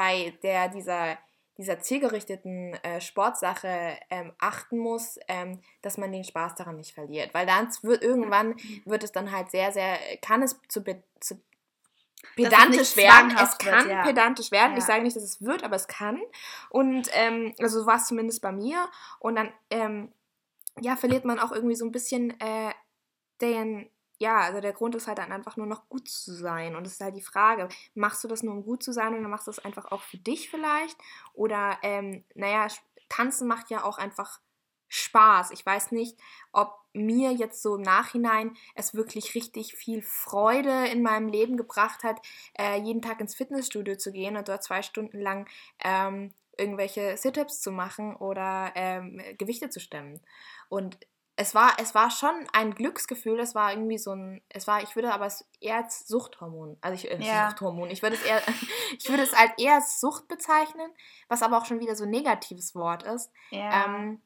bei 0.00 0.32
der 0.42 0.68
dieser 0.68 1.18
dieser 1.58 1.78
zielgerichteten 1.78 2.72
äh, 2.82 3.02
Sportsache 3.02 3.98
ähm, 4.08 4.32
achten 4.38 4.78
muss, 4.78 5.18
ähm, 5.28 5.60
dass 5.82 5.98
man 5.98 6.10
den 6.10 6.24
Spaß 6.24 6.54
daran 6.54 6.76
nicht 6.78 6.94
verliert, 6.94 7.34
weil 7.34 7.44
dann 7.44 7.68
wird 7.82 8.02
irgendwann 8.02 8.56
wird 8.86 9.04
es 9.04 9.12
dann 9.12 9.30
halt 9.30 9.50
sehr 9.50 9.70
sehr 9.72 9.98
kann 10.22 10.42
es 10.42 10.58
zu, 10.68 10.82
zu 11.20 11.42
pedantisch 12.34 12.96
werden. 12.96 13.30
Es 13.30 13.58
zwanghaft 13.58 13.64
wird, 13.66 13.74
kann 13.74 13.90
ja. 13.90 14.02
pedantisch 14.04 14.50
werden. 14.50 14.72
Ich 14.72 14.84
Ja. 14.84 14.86
sage 14.86 15.02
nicht, 15.02 15.16
dass 15.16 15.22
es 15.22 15.42
wird, 15.42 15.62
aber 15.62 15.76
es 15.76 15.86
kann. 15.86 16.18
Und 16.70 17.10
ähm, 17.12 17.54
also 17.58 17.80
so 17.80 17.86
war 17.86 17.96
es 17.96 18.06
zumindest 18.06 18.40
bei 18.40 18.52
mir. 18.52 18.88
Und 19.18 19.34
dann 19.36 19.52
ähm, 19.68 20.12
ja 20.80 20.96
verliert 20.96 21.26
man 21.26 21.38
auch 21.38 21.52
irgendwie 21.52 21.76
so 21.76 21.84
ein 21.84 21.92
bisschen 21.92 22.40
äh, 22.40 22.72
den 23.42 23.90
ja, 24.20 24.38
also 24.40 24.60
der 24.60 24.74
Grund 24.74 24.94
ist 24.94 25.08
halt 25.08 25.18
dann 25.18 25.32
einfach 25.32 25.56
nur 25.56 25.66
noch 25.66 25.88
gut 25.88 26.08
zu 26.08 26.34
sein. 26.34 26.76
Und 26.76 26.86
es 26.86 26.94
ist 26.94 27.00
halt 27.00 27.16
die 27.16 27.22
Frage, 27.22 27.68
machst 27.94 28.22
du 28.22 28.28
das 28.28 28.42
nur 28.42 28.54
um 28.54 28.62
gut 28.62 28.82
zu 28.82 28.92
sein 28.92 29.14
oder 29.18 29.28
machst 29.28 29.46
du 29.46 29.50
das 29.50 29.64
einfach 29.64 29.90
auch 29.90 30.02
für 30.02 30.18
dich 30.18 30.50
vielleicht? 30.50 30.96
Oder, 31.32 31.78
ähm, 31.82 32.24
naja, 32.34 32.68
Tanzen 33.08 33.48
macht 33.48 33.70
ja 33.70 33.82
auch 33.82 33.96
einfach 33.96 34.40
Spaß. 34.88 35.52
Ich 35.52 35.64
weiß 35.64 35.92
nicht, 35.92 36.18
ob 36.52 36.74
mir 36.92 37.32
jetzt 37.32 37.62
so 37.62 37.76
im 37.76 37.82
Nachhinein 37.82 38.56
es 38.74 38.94
wirklich 38.94 39.34
richtig 39.34 39.74
viel 39.74 40.02
Freude 40.02 40.88
in 40.88 41.02
meinem 41.02 41.28
Leben 41.28 41.56
gebracht 41.56 42.02
hat, 42.02 42.20
äh, 42.58 42.78
jeden 42.78 43.00
Tag 43.00 43.20
ins 43.20 43.34
Fitnessstudio 43.34 43.96
zu 43.96 44.12
gehen 44.12 44.36
und 44.36 44.48
dort 44.48 44.62
zwei 44.62 44.82
Stunden 44.82 45.18
lang 45.18 45.48
ähm, 45.82 46.34
irgendwelche 46.58 47.16
Sit-Ups 47.16 47.62
zu 47.62 47.72
machen 47.72 48.16
oder 48.16 48.72
ähm, 48.74 49.22
Gewichte 49.38 49.70
zu 49.70 49.80
stemmen. 49.80 50.20
Und 50.68 50.98
es 51.40 51.54
war, 51.54 51.72
es 51.78 51.94
war 51.94 52.10
schon 52.10 52.34
ein 52.52 52.74
Glücksgefühl, 52.74 53.40
es 53.40 53.54
war 53.54 53.72
irgendwie 53.72 53.96
so 53.96 54.12
ein, 54.14 54.42
es 54.50 54.66
war, 54.66 54.82
ich 54.82 54.94
würde 54.94 55.12
aber 55.14 55.24
es 55.26 55.48
eher 55.60 55.76
als 55.76 56.06
Suchthormon, 56.06 56.76
also 56.82 56.94
ich, 56.94 57.10
äh, 57.10 57.16
Ja. 57.22 57.48
Suchthormon, 57.48 57.88
ich 57.90 58.02
würde 58.02 58.16
es 58.16 58.22
eher, 58.22 58.42
ich 58.98 59.08
würde 59.08 59.22
es 59.22 59.34
halt 59.34 59.52
eher 59.58 59.74
als 59.76 60.00
Sucht 60.00 60.28
bezeichnen, 60.28 60.90
was 61.28 61.42
aber 61.42 61.56
auch 61.58 61.64
schon 61.64 61.80
wieder 61.80 61.96
so 61.96 62.04
ein 62.04 62.10
negatives 62.10 62.74
Wort 62.74 63.04
ist. 63.04 63.30
Ja, 63.50 63.86
Ähm, 63.86 64.20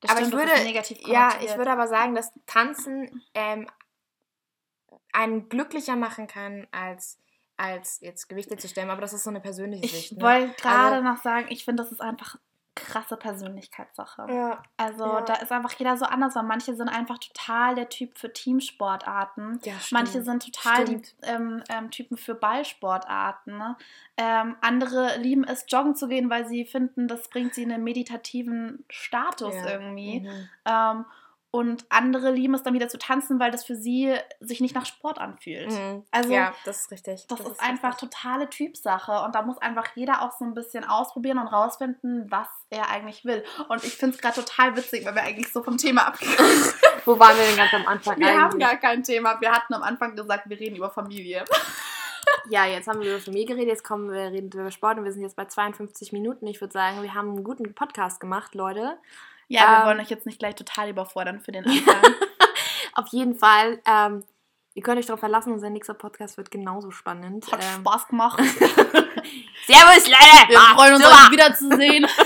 das 0.00 0.10
aber 0.10 0.20
stimmt, 0.24 0.34
ich 0.42 0.48
würde, 0.48 0.64
negativ 0.64 0.98
ja, 1.06 1.30
ich 1.40 1.56
würde 1.56 1.70
aber 1.72 1.88
sagen, 1.88 2.14
dass 2.14 2.30
Tanzen 2.46 3.22
ähm, 3.34 3.66
einen 5.12 5.48
glücklicher 5.48 5.96
machen 5.96 6.26
kann, 6.26 6.66
als, 6.70 7.18
als 7.56 8.00
jetzt 8.00 8.28
Gewichte 8.28 8.56
zu 8.56 8.68
stemmen, 8.68 8.90
aber 8.90 9.00
das 9.00 9.12
ist 9.12 9.24
so 9.24 9.30
eine 9.30 9.40
persönliche 9.40 9.84
Ich 9.86 9.92
Sicht. 9.92 10.12
Ne? 10.12 10.22
wollte 10.22 10.54
gerade 10.60 10.96
Also- 10.96 11.08
noch 11.08 11.22
sagen, 11.22 11.46
ich 11.50 11.64
finde, 11.64 11.82
das 11.82 11.92
ist 11.92 12.00
einfach 12.00 12.36
krasse 12.86 13.16
Persönlichkeitssache. 13.16 14.26
Ja, 14.32 14.62
Also 14.76 15.04
Ja. 15.04 15.20
da 15.22 15.34
ist 15.34 15.52
einfach 15.52 15.72
jeder 15.74 15.96
so 15.96 16.04
anders, 16.04 16.34
weil 16.34 16.42
manche 16.42 16.74
sind 16.74 16.88
einfach 16.88 17.18
total 17.18 17.74
der 17.74 17.88
Typ 17.88 18.18
für 18.18 18.32
Teamsportarten. 18.32 19.60
ja 19.64 19.74
stimmt. 19.78 19.92
Manche 19.92 20.22
sind 20.22 20.44
total 20.54 20.84
die 20.84 20.92
Stimmt. 21.04 21.14
ähm, 21.22 21.62
ähm, 21.68 21.90
Typen 21.90 22.16
für 22.16 22.34
Ballsportarten. 22.34 23.56
Ne? 23.58 23.76
Ähm, 24.16 24.56
andere 24.60 25.16
lieben 25.18 25.44
es, 25.44 25.64
joggen 25.68 25.94
zu 25.94 26.08
gehen, 26.08 26.30
weil 26.30 26.46
sie 26.46 26.64
finden, 26.64 27.08
das 27.08 27.28
bringt 27.30 27.54
sie 27.54 27.62
in 27.62 27.72
einen 27.72 27.84
meditativen 27.84 28.84
Status 28.88 29.54
Ja. 29.54 29.70
irgendwie. 29.70 30.20
Mhm. 30.20 30.48
Und 31.52 31.84
andere 31.88 32.30
lieben 32.30 32.54
es 32.54 32.62
dann 32.62 32.74
wieder 32.74 32.88
zu 32.88 32.96
tanzen, 32.96 33.40
weil 33.40 33.50
das 33.50 33.64
für 33.64 33.74
sie 33.74 34.14
sich 34.38 34.60
nicht 34.60 34.74
nach 34.74 34.86
Sport 34.86 35.18
anfühlt. 35.18 35.70
Mhm. 35.70 36.04
Also 36.12 36.32
ja, 36.32 36.54
das 36.64 36.82
ist 36.82 36.92
richtig. 36.92 37.26
das, 37.26 37.40
ist, 37.40 37.60
einfach 37.60 37.94
richtig. 37.94 38.10
totale 38.10 38.48
Typsache 38.48 39.24
und 39.24 39.34
da 39.34 39.42
muss 39.42 39.58
einfach 39.58 39.88
jeder 39.96 40.22
auch 40.22 40.30
so 40.38 40.44
ein 40.44 40.54
bisschen 40.54 40.84
ausprobieren 40.84 41.38
und 41.38 41.48
rausfinden, 41.48 42.30
was 42.30 42.46
er 42.70 42.88
eigentlich 42.88 43.24
will. 43.24 43.42
Und 43.68 43.82
ich 43.82 43.96
finde 43.96 44.14
es 44.14 44.22
gerade 44.22 44.36
total 44.36 44.76
witzig, 44.76 45.04
weil 45.04 45.16
wir 45.16 45.22
eigentlich 45.22 45.52
so 45.52 45.60
vom 45.62 45.76
Thema 45.76 46.06
abgekommen 46.06 46.62
sind. 46.62 46.74
Wo 47.04 47.18
waren 47.18 47.36
wir 47.36 47.44
denn 47.44 47.56
ganz 47.56 47.74
am 47.74 47.86
Anfang? 47.86 48.20
Wir 48.20 48.28
haben 48.28 48.52
eigentlich? 48.52 48.68
gar 48.68 48.76
kein 48.76 49.02
Thema. 49.02 49.40
Wir 49.40 49.50
hatten 49.50 49.74
am 49.74 49.82
Anfang 49.82 50.14
gesagt, 50.14 50.48
wir 50.48 50.60
reden 50.60 50.76
über 50.76 50.90
Familie. 50.90 51.44
Ja, 52.48 52.66
jetzt 52.66 52.88
haben 52.88 53.00
wir 53.00 53.10
über 53.10 53.20
Familie 53.20 53.46
geredet, 53.46 53.68
jetzt 53.68 53.84
kommen 53.84 54.10
wir 54.10 54.32
reden 54.32 54.50
über 54.52 54.70
Sport 54.70 54.98
und 54.98 55.04
wir 55.04 55.12
sind 55.12 55.22
jetzt 55.22 55.36
bei 55.36 55.44
52 55.44 56.12
Minuten. 56.12 56.46
Ich 56.46 56.60
würde 56.60 56.72
sagen, 56.72 57.02
wir 57.02 57.14
haben 57.14 57.30
einen 57.30 57.44
guten 57.44 57.74
Podcast 57.74 58.20
gemacht, 58.20 58.54
Leute. 58.54 58.98
Ja, 59.50 59.62
wir 59.62 59.78
Ähm, 59.80 59.86
wollen 59.86 60.00
euch 60.00 60.10
jetzt 60.10 60.26
nicht 60.26 60.38
gleich 60.38 60.54
total 60.54 60.90
überfordern 60.90 61.40
für 61.40 61.50
den 61.50 61.66
Anfang. 61.66 61.96
Auf 62.94 63.08
jeden 63.08 63.34
Fall, 63.34 63.80
ähm, 63.84 64.22
ihr 64.74 64.82
könnt 64.84 64.98
euch 65.00 65.06
darauf 65.06 65.18
verlassen, 65.20 65.52
unser 65.52 65.70
nächster 65.70 65.94
Podcast 65.94 66.36
wird 66.36 66.52
genauso 66.52 66.92
spannend. 66.92 67.50
Hat 67.50 67.60
ähm, 67.62 67.80
Spaß 67.80 68.06
gemacht. 68.08 68.38
Servus, 69.66 70.06
Leute! 70.08 70.48
Wir 70.48 70.58
Ah, 70.58 70.74
freuen 70.74 70.94
uns, 70.94 71.02
super. 71.04 71.16
euch 71.26 71.30
wiederzusehen. 71.32 72.06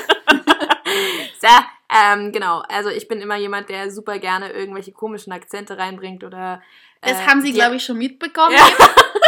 So, 1.41 1.49
ähm, 1.91 2.31
genau, 2.31 2.61
also 2.68 2.89
ich 2.91 3.09
bin 3.09 3.20
immer 3.20 3.37
jemand, 3.37 3.68
der 3.68 3.91
super 3.91 4.18
gerne 4.18 4.51
irgendwelche 4.53 4.93
komischen 4.93 5.33
Akzente 5.33 5.77
reinbringt 5.77 6.22
oder. 6.22 6.62
Das 7.01 7.18
äh, 7.18 7.27
haben 7.27 7.43
sie, 7.43 7.53
glaube 7.53 7.77
ich, 7.77 7.85
schon 7.85 7.99
mitbekommen. 7.99 8.55
Ja. 8.55 8.66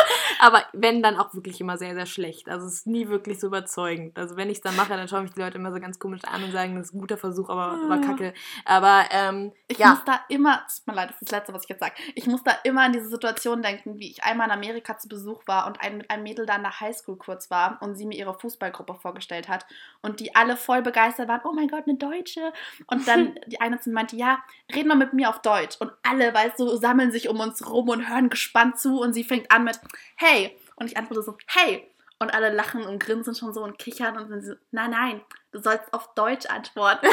Aber 0.39 0.63
wenn, 0.73 1.03
dann 1.03 1.17
auch 1.17 1.35
wirklich 1.35 1.61
immer 1.61 1.79
sehr, 1.79 1.95
sehr 1.95 2.07
schlecht. 2.07 2.49
Also 2.49 2.67
es 2.67 2.75
ist 2.75 2.87
nie 2.87 3.09
wirklich 3.09 3.41
so 3.41 3.47
überzeugend. 3.47 4.19
Also 4.19 4.37
wenn 4.37 4.51
ich 4.51 4.59
es 4.59 4.63
dann 4.63 4.77
mache, 4.77 4.91
dann 4.91 5.09
schauen 5.09 5.23
mich 5.23 5.33
die 5.33 5.41
Leute 5.41 5.57
immer 5.57 5.73
so 5.73 5.81
ganz 5.81 5.99
komisch 5.99 6.23
an 6.25 6.45
und 6.45 6.53
sagen, 6.53 6.77
das 6.77 6.87
ist 6.87 6.95
ein 6.95 7.01
guter 7.01 7.17
Versuch, 7.17 7.49
aber 7.49 7.89
war 7.89 8.01
kacke. 8.01 8.35
Aber 8.65 9.05
ähm, 9.11 9.53
Ich 9.69 9.79
ja. 9.79 9.91
muss 9.91 10.05
da 10.05 10.21
immer, 10.29 10.63
tut 10.67 10.87
mir 10.87 10.95
leid, 10.95 11.11
das 11.11 11.23
ist 11.23 11.33
das 11.33 11.39
Letzte, 11.39 11.55
was 11.55 11.63
ich 11.65 11.69
jetzt 11.71 11.81
sage. 11.81 11.95
Ich 12.15 12.27
muss 12.27 12.43
da 12.43 12.53
immer 12.65 12.83
an 12.83 12.93
diese 12.93 13.09
Situation 13.09 13.63
denken, 13.63 13.99
wie 13.99 14.11
ich 14.11 14.25
einmal 14.25 14.47
in 14.49 14.53
Amerika 14.53 14.99
zu 14.99 15.09
Besuch 15.09 15.43
war 15.47 15.67
und 15.67 15.81
ein, 15.81 15.99
mit 15.99 16.11
einem 16.11 16.23
Mädel 16.23 16.47
da 16.47 16.57
in 16.57 16.63
der 16.63 16.81
Highschool 16.81 17.17
kurz 17.17 17.51
war 17.51 17.79
und 17.81 17.97
sie 17.97 18.07
mir 18.07 18.17
ihre 18.17 18.39
Fußballgruppe 18.39 18.95
vorgestellt 18.95 19.49
hat 19.49 19.67
und 20.03 20.21
die 20.21 20.35
alle 20.35 20.57
voll 20.57 20.83
begeistert 20.83 21.29
waren, 21.29 21.41
oh 21.45 21.53
mein 21.53 21.69
Gott, 21.69 21.85
eine 21.87 21.97
Deutsche. 21.97 22.53
Und 22.87 23.09
dann 23.09 23.35
die 23.47 23.61
eine 23.61 23.81
zu 23.81 23.91
mir 23.91 23.97
meinte, 23.97 24.17
ja, 24.17 24.39
red 24.75 24.87
mal 24.87 24.97
mit 24.97 25.13
mir 25.13 25.29
auf 25.31 25.41
Deutsch. 25.43 25.77
Und 25.81 25.93
alle, 26.03 26.33
weißt 26.33 26.59
du, 26.59 26.77
sammeln 26.77 27.11
sich 27.11 27.29
um 27.29 27.41
uns 27.41 27.69
rum 27.69 27.89
und 27.89 28.09
hören 28.09 28.29
gespannt 28.29 28.79
zu 28.79 29.01
und 29.01 29.13
sie 29.13 29.25
fängt 29.25 29.51
an 29.51 29.65
mit, 29.65 29.81
hey. 30.17 30.59
Und 30.77 30.87
ich 30.91 30.97
antworte 30.97 31.23
so, 31.23 31.37
hey. 31.47 31.91
Und 32.19 32.33
alle 32.33 32.51
lachen 32.51 32.85
und 32.87 32.99
grinsen 32.99 33.35
schon 33.35 33.53
so 33.53 33.63
und 33.63 33.79
kichern 33.79 34.17
und 34.17 34.29
sind 34.29 34.43
so, 34.43 34.55
nein, 34.71 34.91
nein, 34.91 35.21
du 35.53 35.61
sollst 35.61 35.93
auf 35.93 36.15
Deutsch 36.15 36.47
antworten. 36.47 37.07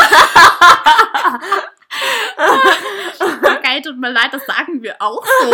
okay, 3.44 3.82
tut 3.82 3.98
mir 4.00 4.12
leid, 4.12 4.32
das 4.32 4.46
sagen 4.46 4.82
wir 4.82 4.96
auch 5.00 5.26
so. 5.26 5.52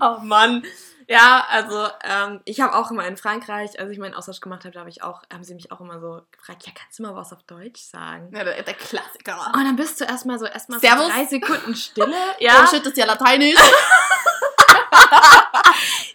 Oh 0.00 0.18
Mann. 0.22 0.62
Ja, 1.08 1.46
also 1.48 1.86
ähm, 2.02 2.40
ich 2.44 2.60
habe 2.60 2.74
auch 2.74 2.90
immer 2.90 3.06
in 3.06 3.16
Frankreich, 3.16 3.78
als 3.78 3.90
ich 3.90 3.98
meinen 3.98 4.14
Austausch 4.14 4.40
gemacht 4.40 4.64
habe, 4.64 4.76
habe 4.78 4.90
ich 4.90 5.04
auch, 5.04 5.22
haben 5.32 5.44
sie 5.44 5.54
mich 5.54 5.70
auch 5.70 5.80
immer 5.80 6.00
so 6.00 6.22
gefragt, 6.32 6.66
ja, 6.66 6.72
kannst 6.74 6.98
du 6.98 7.04
mal 7.04 7.14
was 7.14 7.32
auf 7.32 7.44
Deutsch 7.44 7.80
sagen? 7.80 8.30
Ja, 8.34 8.42
der, 8.42 8.60
der 8.60 8.74
Klassiker. 8.74 9.52
Und 9.54 9.64
dann 9.64 9.76
bist 9.76 10.00
du 10.00 10.04
erstmal 10.04 10.38
so 10.38 10.46
erstmal 10.46 10.80
so 10.80 10.86
drei 10.86 11.24
Sekunden 11.24 11.76
Stille. 11.76 12.14
Ja. 12.40 12.62
Oh 12.62 12.66
shit, 12.66 12.80
das 12.80 12.92
ist 12.92 12.98
ja 12.98 13.06
Lateinisch. 13.06 13.54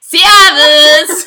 Servus! 0.01 1.25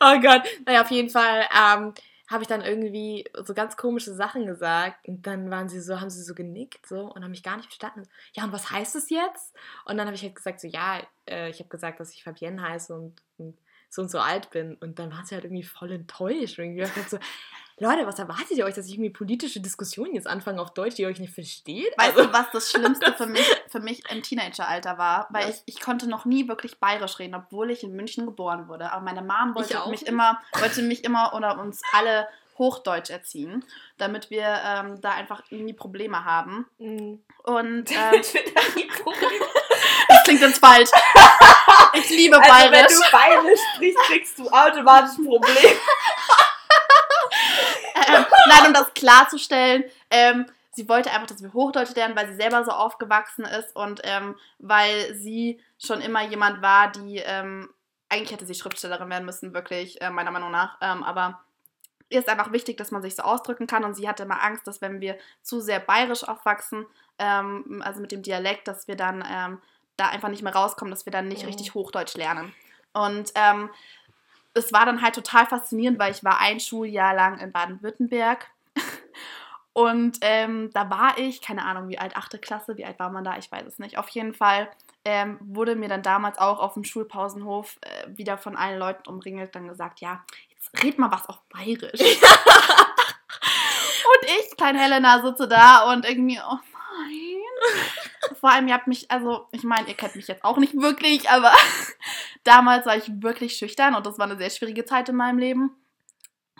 oh 0.00 0.20
Gott. 0.20 0.42
Naja, 0.66 0.82
auf 0.82 0.90
jeden 0.90 1.08
Fall 1.08 1.46
ähm, 1.56 1.94
habe 2.28 2.42
ich 2.42 2.48
dann 2.48 2.62
irgendwie 2.62 3.24
so 3.44 3.54
ganz 3.54 3.76
komische 3.76 4.14
Sachen 4.14 4.46
gesagt. 4.46 5.06
Und 5.08 5.26
dann 5.26 5.50
waren 5.50 5.68
sie 5.68 5.80
so, 5.80 6.00
haben 6.00 6.10
sie 6.10 6.22
so 6.22 6.34
genickt 6.34 6.86
so 6.86 7.12
und 7.12 7.22
haben 7.22 7.30
mich 7.30 7.42
gar 7.42 7.56
nicht 7.56 7.66
verstanden. 7.66 8.08
Ja, 8.32 8.44
und 8.44 8.52
was 8.52 8.70
heißt 8.70 8.94
das 8.94 9.10
jetzt? 9.10 9.54
Und 9.84 9.96
dann 9.96 10.06
habe 10.06 10.16
ich 10.16 10.22
halt 10.22 10.34
gesagt, 10.34 10.60
so, 10.60 10.68
ja, 10.68 11.00
äh, 11.28 11.50
ich 11.50 11.58
habe 11.60 11.68
gesagt, 11.68 12.00
dass 12.00 12.12
ich 12.12 12.24
Fabienne 12.24 12.60
heiße 12.60 12.94
und, 12.94 13.22
und 13.38 13.56
so 13.88 14.02
und 14.02 14.10
so 14.10 14.18
alt 14.18 14.50
bin. 14.50 14.74
Und 14.76 14.98
dann 14.98 15.12
waren 15.12 15.24
sie 15.24 15.34
halt 15.34 15.44
irgendwie 15.44 15.62
voll 15.62 15.92
enttäuscht. 15.92 16.58
Und 16.58 16.76
ich 16.76 17.08
so, 17.08 17.18
Leute, 17.78 18.06
was 18.06 18.18
erwartet 18.18 18.52
ihr 18.52 18.64
euch, 18.64 18.74
dass 18.74 18.86
ich 18.86 18.94
irgendwie 18.94 19.10
politische 19.10 19.60
Diskussionen 19.60 20.14
jetzt 20.14 20.26
anfange 20.26 20.62
auf 20.62 20.72
Deutsch, 20.72 20.94
die 20.94 21.02
ihr 21.02 21.08
euch 21.08 21.20
nicht 21.20 21.34
versteht? 21.34 21.92
Weißt 21.98 22.16
du, 22.16 22.32
was 22.32 22.50
das 22.50 22.70
Schlimmste 22.72 23.12
für 23.12 23.26
mich, 23.26 23.46
für 23.68 23.80
mich 23.80 24.02
im 24.10 24.22
Teenageralter 24.22 24.96
war? 24.96 25.28
Weil 25.30 25.50
ich, 25.50 25.62
ich 25.66 25.80
konnte 25.80 26.08
noch 26.08 26.24
nie 26.24 26.48
wirklich 26.48 26.78
bayerisch 26.78 27.18
reden, 27.18 27.34
obwohl 27.34 27.70
ich 27.70 27.82
in 27.82 27.94
München 27.94 28.24
geboren 28.24 28.68
wurde. 28.68 28.92
Aber 28.92 29.04
meine 29.04 29.20
Mom 29.20 29.54
wollte 29.54 29.78
mich 29.90 30.00
nicht. 30.00 30.08
immer, 30.08 30.40
wollte 30.58 30.80
mich 30.82 31.04
immer 31.04 31.34
oder 31.34 31.58
uns 31.60 31.82
alle 31.92 32.26
Hochdeutsch 32.56 33.10
erziehen, 33.10 33.62
damit 33.98 34.30
wir 34.30 34.58
ähm, 34.64 34.98
da 35.02 35.10
einfach 35.10 35.42
nie 35.50 35.74
Probleme 35.74 36.24
haben. 36.24 36.66
Mhm. 36.78 37.22
Und 37.42 37.90
ähm, 37.90 38.22
das 40.08 40.22
klingt 40.24 40.40
jetzt 40.40 40.58
falsch. 40.60 40.88
Ich 41.92 42.08
liebe 42.08 42.36
Also, 42.38 42.50
wenn 42.50 42.70
bayerisch. 42.70 42.92
du 42.94 43.10
Bayerisch 43.12 43.60
sprichst, 43.74 43.98
kriegst 44.06 44.38
du 44.38 44.48
automatisch 44.48 45.18
ein 45.18 45.26
Problem. 45.26 45.72
Ähm, 48.06 48.24
nein, 48.48 48.66
um 48.68 48.72
das 48.74 48.92
klarzustellen, 48.94 49.84
ähm, 50.10 50.46
sie 50.72 50.88
wollte 50.88 51.10
einfach, 51.10 51.26
dass 51.26 51.42
wir 51.42 51.52
Hochdeutsch 51.52 51.94
lernen, 51.94 52.16
weil 52.16 52.28
sie 52.28 52.36
selber 52.36 52.64
so 52.64 52.70
aufgewachsen 52.72 53.44
ist 53.44 53.74
und 53.74 54.00
ähm, 54.04 54.36
weil 54.58 55.14
sie 55.14 55.60
schon 55.78 56.00
immer 56.00 56.22
jemand 56.22 56.62
war, 56.62 56.90
die, 56.92 57.18
ähm, 57.18 57.68
eigentlich 58.08 58.32
hätte 58.32 58.46
sie 58.46 58.54
Schriftstellerin 58.54 59.10
werden 59.10 59.24
müssen, 59.24 59.54
wirklich, 59.54 60.00
äh, 60.00 60.10
meiner 60.10 60.30
Meinung 60.30 60.50
nach, 60.50 60.76
ähm, 60.80 61.02
aber 61.02 61.40
ihr 62.08 62.20
ist 62.20 62.28
einfach 62.28 62.52
wichtig, 62.52 62.76
dass 62.76 62.90
man 62.90 63.02
sich 63.02 63.16
so 63.16 63.22
ausdrücken 63.22 63.66
kann 63.66 63.84
und 63.84 63.94
sie 63.94 64.08
hatte 64.08 64.22
immer 64.22 64.42
Angst, 64.42 64.66
dass 64.66 64.80
wenn 64.80 65.00
wir 65.00 65.16
zu 65.42 65.60
sehr 65.60 65.80
bayerisch 65.80 66.22
aufwachsen, 66.24 66.86
ähm, 67.18 67.82
also 67.84 68.00
mit 68.00 68.12
dem 68.12 68.22
Dialekt, 68.22 68.68
dass 68.68 68.86
wir 68.86 68.96
dann 68.96 69.60
da 69.96 70.08
einfach 70.08 70.28
nicht 70.28 70.42
mehr 70.42 70.54
rauskommen, 70.54 70.90
dass 70.92 71.06
wir 71.06 71.10
dann 71.10 71.26
nicht 71.26 71.42
Mhm. 71.42 71.48
richtig 71.48 71.72
Hochdeutsch 71.74 72.16
lernen. 72.16 72.54
Und 72.92 73.32
ähm, 73.34 73.70
es 74.56 74.72
war 74.72 74.86
dann 74.86 75.02
halt 75.02 75.14
total 75.14 75.46
faszinierend, 75.46 75.98
weil 75.98 76.12
ich 76.12 76.24
war 76.24 76.40
ein 76.40 76.60
Schuljahr 76.60 77.14
lang 77.14 77.38
in 77.38 77.52
Baden-Württemberg. 77.52 78.50
Und 79.72 80.18
ähm, 80.22 80.70
da 80.72 80.88
war 80.88 81.18
ich, 81.18 81.42
keine 81.42 81.64
Ahnung, 81.64 81.88
wie 81.90 81.98
alt, 81.98 82.16
achte 82.16 82.38
Klasse, 82.38 82.78
wie 82.78 82.86
alt 82.86 82.98
war 82.98 83.10
man 83.10 83.24
da, 83.24 83.36
ich 83.36 83.52
weiß 83.52 83.66
es 83.66 83.78
nicht. 83.78 83.98
Auf 83.98 84.08
jeden 84.08 84.32
Fall 84.32 84.70
ähm, 85.04 85.38
wurde 85.40 85.76
mir 85.76 85.88
dann 85.88 86.02
damals 86.02 86.38
auch 86.38 86.60
auf 86.60 86.74
dem 86.74 86.84
Schulpausenhof 86.84 87.76
äh, 87.82 88.06
wieder 88.16 88.38
von 88.38 88.56
allen 88.56 88.78
Leuten 88.78 89.06
umringelt, 89.08 89.54
dann 89.54 89.68
gesagt, 89.68 90.00
ja, 90.00 90.24
jetzt 90.48 90.82
red 90.82 90.98
mal 90.98 91.12
was 91.12 91.28
auf 91.28 91.42
Bayerisch. 91.50 92.00
und 92.00 92.16
ich, 94.22 94.56
kleine 94.56 94.78
Helena, 94.78 95.20
sitze 95.20 95.46
da 95.46 95.92
und 95.92 96.08
irgendwie, 96.08 96.40
oh 96.40 96.58
nein. 96.72 97.25
Vor 98.40 98.50
allem, 98.50 98.68
ihr 98.68 98.74
habt 98.74 98.86
mich, 98.86 99.10
also, 99.10 99.46
ich 99.52 99.62
meine, 99.62 99.88
ihr 99.88 99.94
kennt 99.94 100.16
mich 100.16 100.28
jetzt 100.28 100.44
auch 100.44 100.58
nicht 100.58 100.74
wirklich, 100.74 101.30
aber 101.30 101.52
damals 102.44 102.86
war 102.86 102.96
ich 102.96 103.10
wirklich 103.22 103.56
schüchtern 103.56 103.94
und 103.94 104.06
das 104.06 104.18
war 104.18 104.26
eine 104.26 104.36
sehr 104.36 104.50
schwierige 104.50 104.84
Zeit 104.84 105.08
in 105.08 105.16
meinem 105.16 105.38
Leben. 105.38 105.70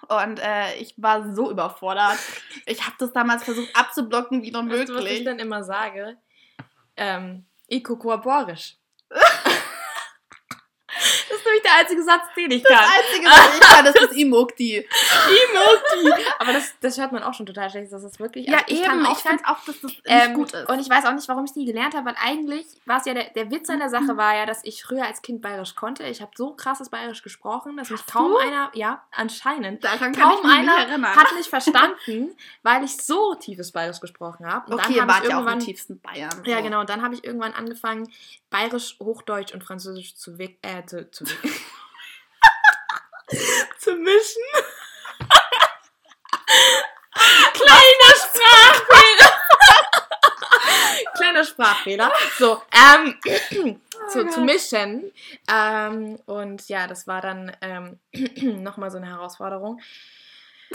Und 0.09 0.39
äh, 0.39 0.75
ich 0.77 0.95
war 0.97 1.35
so 1.35 1.51
überfordert. 1.51 2.19
Ich 2.67 2.85
habe 2.85 2.97
das 2.99 3.13
damals 3.13 3.45
versucht 3.45 3.75
abzublocken, 3.75 4.43
wie 4.43 4.53
nur 4.53 4.69
Weißt 4.69 4.89
du, 4.89 4.95
was 4.95 5.01
ich 5.01 5.09
möglich. 5.11 5.25
dann 5.25 5.39
immer 5.39 5.65
sage? 5.65 6.17
Ähm, 6.97 7.45
Iko 7.69 7.97
Koaborisch. 7.97 8.77
das 11.29 11.39
ist 11.39 11.45
nämlich 11.45 11.63
der 11.63 11.75
einzige 11.81 12.03
Satz, 12.03 12.23
den 12.37 12.51
ich 12.51 12.63
Das 12.63 12.73
kann. 12.73 12.85
Einzige, 12.85 13.27
was 13.29 13.55
ich 13.55 13.61
kann, 13.61 13.87
ist 13.87 14.03
das 14.03 14.13
Imokti. 14.13 14.89
Emoji. 15.29 16.25
Aber 16.39 16.53
das, 16.53 16.75
das 16.81 16.99
hört 16.99 17.13
man 17.13 17.23
auch 17.23 17.35
schon 17.35 17.47
total 17.47 17.71
schlecht. 17.71 17.93
Das 17.93 18.03
ist 18.05 18.19
wirklich. 18.21 18.47
Ja, 18.47 18.59
also 18.59 18.65
ich 18.69 18.79
eben. 18.81 18.85
kann 18.89 19.01
Ich 19.03 19.07
auch 19.09 19.19
finde 19.19 19.45
auch, 19.47 19.65
dass 19.65 19.81
das 19.81 19.83
nicht 19.93 20.03
Ähm, 20.05 20.35
gut 20.35 20.53
ist. 20.53 20.69
Und 20.69 20.81
ich 20.81 20.89
weiß 20.89 21.05
auch 21.07 21.13
nicht, 21.13 21.29
warum 21.29 21.45
ich 21.45 21.51
es 21.51 21.57
nie 21.57 21.67
gelernt 21.67 21.95
habe, 21.95 22.07
weil 22.07 22.17
eigentlich 22.23 22.67
war 22.85 22.99
es 22.99 23.07
ja 23.07 23.15
der, 23.15 23.31
der 23.31 23.51
Witz 23.51 23.69
an 23.71 23.79
der 23.79 23.89
Sache 23.91 24.17
war 24.17 24.35
ja, 24.37 24.47
dass 24.47 24.61
ich 24.65 24.83
früher 24.83 25.05
als 25.05 25.23
Kind 25.23 25.43
bayerisch 25.43 25.75
konnte. 25.75 26.05
Ich 26.05 26.21
habe 26.21 26.31
so 26.37 26.55
krasses 26.55 26.89
bayerisch 26.91 27.23
gesprochen, 27.23 27.77
dass 27.77 27.91
mich 27.91 28.01
Hast 28.01 28.13
kaum 28.13 28.33
du? 28.33 28.39
einer, 28.39 28.71
ja, 28.75 29.03
anscheinend, 29.13 29.85
Daran 29.85 30.13
kaum 30.13 30.45
einer 30.45 30.77
erinnern. 30.79 31.17
hat 31.17 31.35
mich 31.37 31.49
verstanden, 31.49 32.37
weil 32.63 32.85
ich 32.85 32.97
so 32.97 33.35
tiefes 33.35 33.73
bayerisch 33.73 34.01
gesprochen 34.01 34.47
habe. 34.47 34.71
Und 34.73 34.81
okay, 34.81 34.95
dann 34.95 35.03
habe 35.03 35.13
wart 35.13 35.25
ich 35.25 35.31
ja 35.31 35.43
auch 35.43 35.47
im 35.53 35.61
tiefsten 35.61 36.01
Bayern. 36.01 36.43
ja, 36.45 36.61
genau. 36.61 36.81
Und 36.81 36.91
dann 36.91 37.03
habe 37.03 37.15
ich 37.15 37.25
irgendwann 37.25 37.53
angefangen, 37.53 38.09
Bayerisch, 38.49 38.97
Hochdeutsch 39.01 39.53
und 39.53 39.65
Französisch 39.65 40.15
zu, 40.15 40.39
äh, 40.39 40.87
zu, 40.87 41.11
zu, 41.11 41.25
zu 43.79 43.97
mischen. 43.97 44.43
Kleiner 47.53 48.15
Sprachfehler. 48.15 49.33
Kleiner 51.17 51.45
Sprachfehler. 51.45 52.13
So, 52.39 52.63
ähm, 52.73 53.21
zu, 54.13 54.27
zu 54.29 54.41
mischen. 54.41 55.13
Ähm, 55.51 56.19
und 56.27 56.69
ja, 56.69 56.87
das 56.87 57.07
war 57.07 57.21
dann 57.21 57.55
ähm, 57.61 57.99
nochmal 58.63 58.91
so 58.91 58.99
eine 58.99 59.09
Herausforderung. 59.09 59.81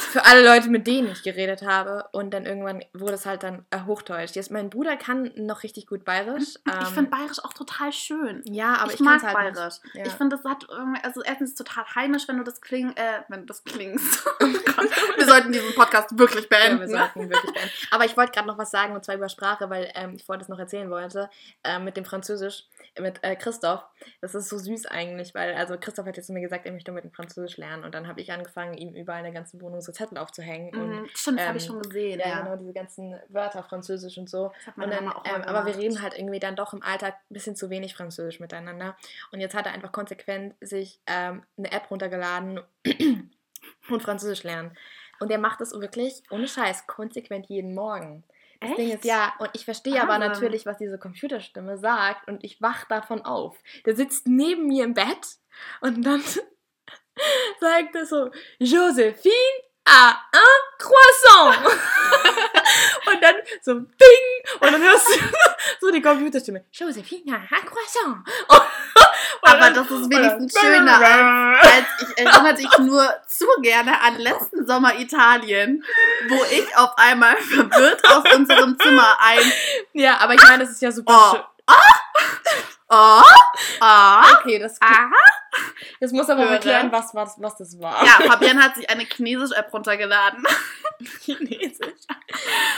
Für 0.01 0.25
alle 0.25 0.43
Leute, 0.43 0.69
mit 0.69 0.87
denen 0.87 1.11
ich 1.11 1.23
geredet 1.23 1.61
habe. 1.61 2.05
Und 2.11 2.33
dann 2.33 2.45
irgendwann 2.45 2.83
wurde 2.93 3.13
es 3.13 3.25
halt 3.25 3.43
dann 3.43 3.65
äh, 3.69 3.81
Hochdeutsch. 3.85 4.35
Jetzt, 4.35 4.51
mein 4.51 4.69
Bruder 4.69 4.97
kann 4.97 5.31
noch 5.35 5.63
richtig 5.63 5.87
gut 5.87 6.03
Bayerisch. 6.03 6.55
Ich 6.65 6.73
ähm, 6.73 6.85
finde 6.87 7.09
Bayerisch 7.11 7.43
auch 7.43 7.53
total 7.53 7.91
schön. 7.93 8.41
ja, 8.45 8.75
aber 8.75 8.89
ich, 8.89 8.95
ich, 8.95 8.99
mag 9.01 9.23
halt 9.23 9.33
Bayerisch. 9.33 9.75
Ja. 9.93 10.05
Ich 10.05 10.13
finde, 10.13 10.35
das 10.35 10.45
hat 10.45 10.65
irgendwie, 10.69 11.01
also 11.03 11.21
erstens 11.21 11.55
total 11.55 11.85
heimisch, 11.95 12.27
wenn 12.27 12.37
du 12.37 12.43
das 12.43 12.61
kling, 12.61 12.91
äh, 12.95 13.21
wenn 13.29 13.41
du 13.41 13.45
das 13.45 13.63
klingst. 13.63 14.27
Oh 14.81 15.17
wir 15.17 15.25
sollten 15.25 15.51
diesen 15.51 15.75
Podcast 15.75 16.17
wirklich 16.17 16.47
Ja, 16.49 16.57
beenden. 16.57 16.79
wir 16.79 16.87
sollten 16.87 17.29
wirklich 17.29 17.53
beenden. 17.53 17.71
Aber 17.91 18.05
ich 18.05 18.17
wollte 18.17 18.31
gerade 18.31 18.47
noch 18.47 18.57
was 18.57 18.71
sagen, 18.71 18.95
und 18.95 19.05
zwar 19.05 19.15
über 19.15 19.29
Sprache, 19.29 19.69
weil 19.69 19.91
ähm, 19.93 20.15
ich 20.15 20.23
vorhin 20.23 20.39
das 20.39 20.49
noch 20.49 20.57
erzählen 20.57 20.89
wollte, 20.89 21.29
ähm, 21.63 21.83
mit 21.83 21.97
dem 21.97 22.05
Französisch, 22.05 22.65
mit 22.99 23.23
äh, 23.23 23.35
Christoph. 23.35 23.83
Das 24.21 24.33
ist 24.33 24.49
so 24.49 24.57
süß 24.57 24.87
eigentlich, 24.87 25.35
weil, 25.35 25.53
also 25.53 25.77
Christoph 25.77 26.05
hat 26.07 26.17
jetzt 26.17 26.27
zu 26.27 26.33
mir 26.33 26.41
gesagt, 26.41 26.65
er 26.65 26.71
möchte 26.71 26.91
mit 26.91 27.03
dem 27.03 27.11
Französisch 27.11 27.57
lernen. 27.57 27.83
Und 27.83 27.93
dann 27.93 28.07
habe 28.07 28.21
ich 28.21 28.31
angefangen, 28.31 28.73
ihm 28.75 28.95
überall 28.95 29.19
in 29.19 29.25
der 29.25 29.33
ganzen 29.33 29.61
Wohnung 29.61 29.81
so 29.81 29.90
Zettel 29.93 30.17
aufzuhängen. 30.17 30.75
Und 30.75 30.89
Mhm, 31.01 31.09
Stimmt, 31.13 31.39
das 31.39 31.47
habe 31.47 31.57
ich 31.57 31.63
ähm, 31.65 31.67
schon 31.69 31.81
gesehen. 31.81 32.19
ja, 32.19 32.27
Ja, 32.27 32.41
genau, 32.41 32.55
diese 32.55 32.73
ganzen 32.73 33.19
Wörter 33.29 33.63
Französisch 33.63 34.17
und 34.17 34.29
so. 34.29 34.51
Und 34.75 34.89
dann, 34.91 35.05
ähm, 35.25 35.41
aber 35.43 35.65
wir 35.65 35.77
reden 35.77 36.01
halt 36.01 36.17
irgendwie 36.17 36.39
dann 36.39 36.55
doch 36.55 36.73
im 36.73 36.83
Alltag 36.83 37.15
ein 37.29 37.33
bisschen 37.33 37.55
zu 37.55 37.69
wenig 37.69 37.95
Französisch 37.95 38.39
miteinander. 38.39 38.95
Und 39.31 39.39
jetzt 39.39 39.55
hat 39.55 39.65
er 39.65 39.73
einfach 39.73 39.91
konsequent 39.91 40.55
sich 40.61 40.99
ähm, 41.07 41.43
eine 41.57 41.71
App 41.71 41.89
runtergeladen 41.91 42.61
und 43.89 44.01
Französisch 44.03 44.43
lernen. 44.43 44.75
Und 45.19 45.31
er 45.31 45.37
macht 45.37 45.61
das 45.61 45.71
wirklich, 45.73 46.23
ohne 46.31 46.47
Scheiß, 46.47 46.87
konsequent 46.87 47.47
jeden 47.47 47.75
Morgen. 47.75 48.23
Das 48.59 48.75
Ding 48.75 48.91
ist, 48.91 49.05
ja, 49.05 49.33
und 49.39 49.49
ich 49.53 49.65
verstehe 49.65 49.99
aber 50.01 50.19
natürlich, 50.19 50.67
was 50.67 50.77
diese 50.77 50.99
Computerstimme 50.99 51.79
sagt 51.79 52.27
und 52.27 52.43
ich 52.43 52.61
wach 52.61 52.85
davon 52.85 53.23
auf. 53.23 53.57
Der 53.87 53.95
sitzt 53.95 54.27
neben 54.27 54.67
mir 54.67 54.83
im 54.83 54.93
Bett 54.93 55.37
und 55.81 56.03
dann 56.03 56.21
sagt 57.59 57.95
er 57.95 58.05
so, 58.05 58.29
Josephine 58.59 59.33
a 59.85 60.09
un 60.33 60.77
croissant. 60.77 61.65
und 63.07 63.21
dann 63.21 63.35
so 63.61 63.73
ding 63.73 64.59
und 64.59 64.71
dann 64.73 64.81
hörst 64.81 65.07
du 65.09 65.13
so 65.87 65.91
die 65.91 66.01
Computerstimme, 66.01 66.65
Josephine 66.71 67.35
a 67.35 67.55
un 67.55 67.65
croissant. 67.65 68.17
Und, 68.47 68.57
und 68.57 69.49
Aber 69.49 69.59
dann- 69.59 69.73
das 69.73 69.89
ist 69.91 70.09
wenigstens 70.09 70.59
schöner 70.59 70.97
als, 71.61 71.67
als 71.67 71.85
ich 72.11 72.17
erinnere 72.17 72.53
dich 72.53 72.77
nur 72.79 73.09
zu 73.27 73.45
gerne 73.61 73.99
an 74.01 74.17
letzten 74.19 74.65
Sommer 74.67 74.95
Italien, 74.99 75.83
wo 76.29 76.43
ich 76.51 76.75
auf 76.77 76.91
einmal 76.97 77.37
verwirrt 77.37 78.03
aus 78.07 78.23
unserem 78.33 78.77
Zimmer 78.79 79.17
ein 79.19 79.51
Ja, 79.93 80.17
aber 80.17 80.35
ich 80.35 80.43
meine, 80.43 80.63
das 80.63 80.71
ist 80.73 80.81
ja 80.81 80.91
super 80.91 81.13
Oh. 81.15 81.31
schön. 81.35 81.43
Oh, 81.67 81.73
oh, 82.91 83.23
Okay, 84.39 84.59
das, 84.59 84.81
aha. 84.81 85.11
das 85.99 86.11
muss 86.11 86.29
aber 86.29 86.45
erklären, 86.45 86.91
was, 86.91 87.13
was, 87.13 87.35
was 87.39 87.57
das 87.57 87.79
war. 87.79 88.03
Ja, 88.05 88.29
Fabian 88.29 88.61
hat 88.61 88.75
sich 88.75 88.89
eine 88.89 89.03
Chinesisch-App 89.03 89.73
runtergeladen. 89.73 90.43
Chinesisch. 91.21 92.05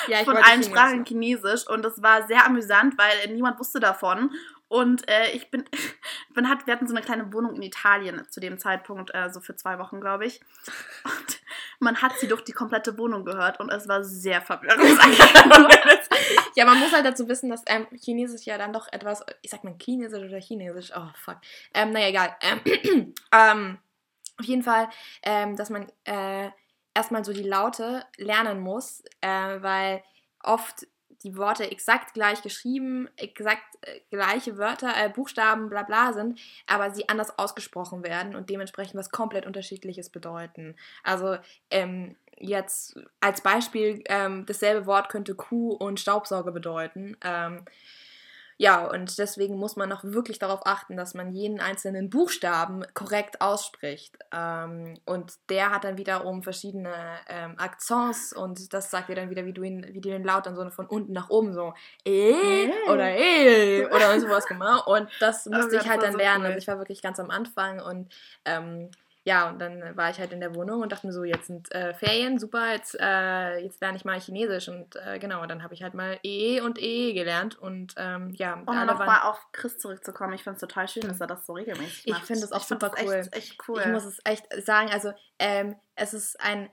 Ja, 0.07 0.19
ich 0.19 0.25
von 0.25 0.37
allen 0.37 0.45
Chinesisch. 0.45 0.71
Sprachen 0.71 1.05
Chinesisch 1.05 1.67
und 1.67 1.83
das 1.83 2.01
war 2.01 2.27
sehr 2.27 2.45
amüsant, 2.45 2.97
weil 2.97 3.29
äh, 3.29 3.33
niemand 3.33 3.59
wusste 3.59 3.79
davon. 3.79 4.31
Und 4.67 5.07
äh, 5.07 5.29
ich 5.33 5.51
bin, 5.51 5.65
man 6.33 6.49
hat, 6.49 6.65
wir 6.65 6.73
hatten 6.73 6.87
so 6.87 6.95
eine 6.95 7.05
kleine 7.05 7.31
Wohnung 7.31 7.55
in 7.55 7.61
Italien 7.61 8.25
zu 8.29 8.39
dem 8.39 8.57
Zeitpunkt, 8.57 9.13
äh, 9.13 9.29
so 9.31 9.39
für 9.39 9.55
zwei 9.55 9.77
Wochen, 9.77 10.01
glaube 10.01 10.25
ich. 10.25 10.41
Und 11.03 11.42
Man 11.83 12.01
hat 12.01 12.17
sie 12.17 12.27
durch 12.27 12.43
die 12.43 12.53
komplette 12.53 12.97
Wohnung 12.97 13.25
gehört 13.25 13.59
und 13.59 13.69
es 13.69 13.87
war 13.87 14.03
sehr 14.03 14.41
verwirrend. 14.41 14.81
ja, 16.55 16.65
man 16.65 16.79
muss 16.79 16.93
halt 16.93 17.05
dazu 17.05 17.27
wissen, 17.27 17.49
dass 17.49 17.63
ähm, 17.67 17.87
Chinesisch 17.95 18.45
ja 18.45 18.57
dann 18.57 18.73
doch 18.73 18.87
etwas, 18.91 19.23
ich 19.41 19.51
sag 19.51 19.63
mal 19.63 19.75
Chinesisch 19.81 20.23
oder 20.23 20.39
Chinesisch, 20.39 20.91
oh 20.95 21.09
fuck. 21.15 21.37
Ähm, 21.73 21.91
naja, 21.91 22.07
egal. 22.07 22.35
Ähm, 22.41 23.13
ähm, 23.31 23.77
auf 24.39 24.45
jeden 24.45 24.63
Fall, 24.63 24.89
ähm, 25.23 25.55
dass 25.55 25.69
man 25.69 25.91
äh, 26.05 26.49
erstmal 26.93 27.23
so 27.25 27.33
die 27.33 27.43
Laute 27.43 28.05
lernen 28.17 28.61
muss, 28.61 29.03
äh, 29.21 29.61
weil 29.61 30.03
oft 30.41 30.87
die 31.23 31.37
Worte 31.37 31.69
exakt 31.69 32.13
gleich 32.13 32.41
geschrieben, 32.41 33.09
exakt 33.17 33.63
äh, 33.81 33.99
gleiche 34.11 34.57
Wörter, 34.57 34.93
äh, 34.95 35.09
Buchstaben, 35.09 35.69
bla 35.69 35.83
bla 35.83 36.13
sind, 36.13 36.39
aber 36.67 36.91
sie 36.91 37.09
anders 37.09 37.37
ausgesprochen 37.37 38.03
werden 38.03 38.35
und 38.35 38.49
dementsprechend 38.49 38.95
was 38.95 39.09
komplett 39.09 39.45
unterschiedliches 39.45 40.09
bedeuten. 40.09 40.75
Also 41.03 41.37
ähm, 41.69 42.15
jetzt 42.37 42.99
als 43.19 43.41
Beispiel, 43.41 44.03
ähm, 44.07 44.45
dasselbe 44.45 44.85
Wort 44.85 45.09
könnte 45.09 45.35
Kuh 45.35 45.71
und 45.73 45.99
Staubsauger 45.99 46.51
bedeuten. 46.51 47.17
Ähm, 47.23 47.65
ja, 48.57 48.85
und 48.85 49.17
deswegen 49.17 49.57
muss 49.57 49.75
man 49.75 49.91
auch 49.91 50.03
wirklich 50.03 50.39
darauf 50.39 50.65
achten, 50.65 50.95
dass 50.95 51.13
man 51.13 51.31
jeden 51.31 51.59
einzelnen 51.59 52.09
Buchstaben 52.09 52.85
korrekt 52.93 53.41
ausspricht. 53.41 54.17
Ähm, 54.33 54.95
und 55.05 55.33
der 55.49 55.71
hat 55.71 55.83
dann 55.83 55.97
wiederum 55.97 56.43
verschiedene 56.43 56.93
ähm, 57.27 57.55
Akzents 57.57 58.33
und 58.33 58.73
das 58.73 58.91
sagt 58.91 59.09
dir 59.09 59.15
dann 59.15 59.29
wieder, 59.29 59.45
wie 59.45 59.53
du 59.53 59.63
ihn, 59.63 59.85
wie 59.91 60.01
du 60.01 60.09
den 60.09 60.23
Laut 60.23 60.45
dann 60.45 60.55
so 60.55 60.69
von 60.69 60.85
unten 60.85 61.13
nach 61.13 61.29
oben 61.29 61.53
so 61.53 61.73
eh 62.05 62.69
oder 62.89 63.09
eh 63.09 63.85
oder 63.87 64.19
sowas 64.19 64.45
gemacht. 64.45 64.87
Und 64.87 65.09
das 65.19 65.45
musste 65.45 65.77
ich 65.77 65.89
halt 65.89 66.03
dann 66.03 66.13
so 66.13 66.17
lernen. 66.17 66.43
Cool. 66.43 66.47
Also 66.47 66.57
ich 66.59 66.67
war 66.67 66.77
wirklich 66.77 67.01
ganz 67.01 67.19
am 67.19 67.29
Anfang 67.29 67.81
und 67.81 68.13
ähm, 68.45 68.89
ja, 69.25 69.49
und 69.49 69.59
dann 69.59 69.95
war 69.95 70.09
ich 70.09 70.19
halt 70.19 70.33
in 70.33 70.41
der 70.41 70.53
Wohnung 70.53 70.81
und 70.81 70.91
dachte 70.91 71.07
mir 71.07 71.13
so, 71.13 71.23
jetzt 71.23 71.47
sind 71.47 71.73
äh, 71.73 71.93
Ferien, 71.93 72.39
super, 72.39 72.73
jetzt, 72.73 72.97
äh, 72.99 73.59
jetzt 73.59 73.79
lerne 73.79 73.97
ich 73.97 74.03
mal 74.03 74.19
Chinesisch. 74.19 74.67
Und 74.67 74.97
äh, 74.97 75.17
genau, 75.17 75.45
dann 75.45 75.63
habe 75.63 75.73
ich 75.73 75.81
halt 75.81 75.93
mal 75.93 76.19
E 76.23 76.59
und 76.59 76.77
E 76.81 77.13
gelernt. 77.13 77.57
Und 77.57 77.93
ähm, 77.97 78.31
ja, 78.35 78.55
um 78.55 78.85
nochmal 78.85 79.21
auf 79.21 79.47
Chris 79.53 79.77
zurückzukommen, 79.77 80.33
ich 80.33 80.43
finde 80.43 80.55
es 80.55 80.61
total 80.61 80.89
schön, 80.89 81.07
dass 81.07 81.21
er 81.21 81.27
das 81.27 81.45
so 81.45 81.53
regelmäßig 81.53 82.07
macht. 82.07 82.21
Ich 82.21 82.27
finde 82.27 82.43
es 82.43 82.51
auch 82.51 82.63
super 82.63 82.91
cool. 83.01 83.13
Echt, 83.13 83.33
echt 83.33 83.69
cool. 83.69 83.79
Ich 83.79 83.87
muss 83.87 84.03
es 84.03 84.19
echt 84.25 84.45
sagen, 84.65 84.89
also 84.91 85.13
ähm, 85.39 85.75
es 85.95 86.13
ist 86.13 86.39
ein 86.41 86.69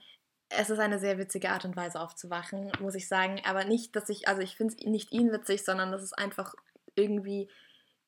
es 0.53 0.69
ist 0.69 0.79
eine 0.79 0.99
sehr 0.99 1.17
witzige 1.17 1.51
Art 1.51 1.63
und 1.63 1.77
Weise 1.77 2.01
aufzuwachen, 2.01 2.73
muss 2.81 2.95
ich 2.95 3.07
sagen. 3.07 3.41
Aber 3.45 3.63
nicht, 3.63 3.95
dass 3.95 4.09
ich, 4.09 4.27
also 4.27 4.41
ich 4.41 4.57
finde 4.57 4.75
es 4.77 4.85
nicht 4.85 5.13
ihn 5.13 5.31
witzig, 5.31 5.63
sondern 5.63 5.93
das 5.93 6.03
ist 6.03 6.11
einfach 6.11 6.53
irgendwie 6.95 7.49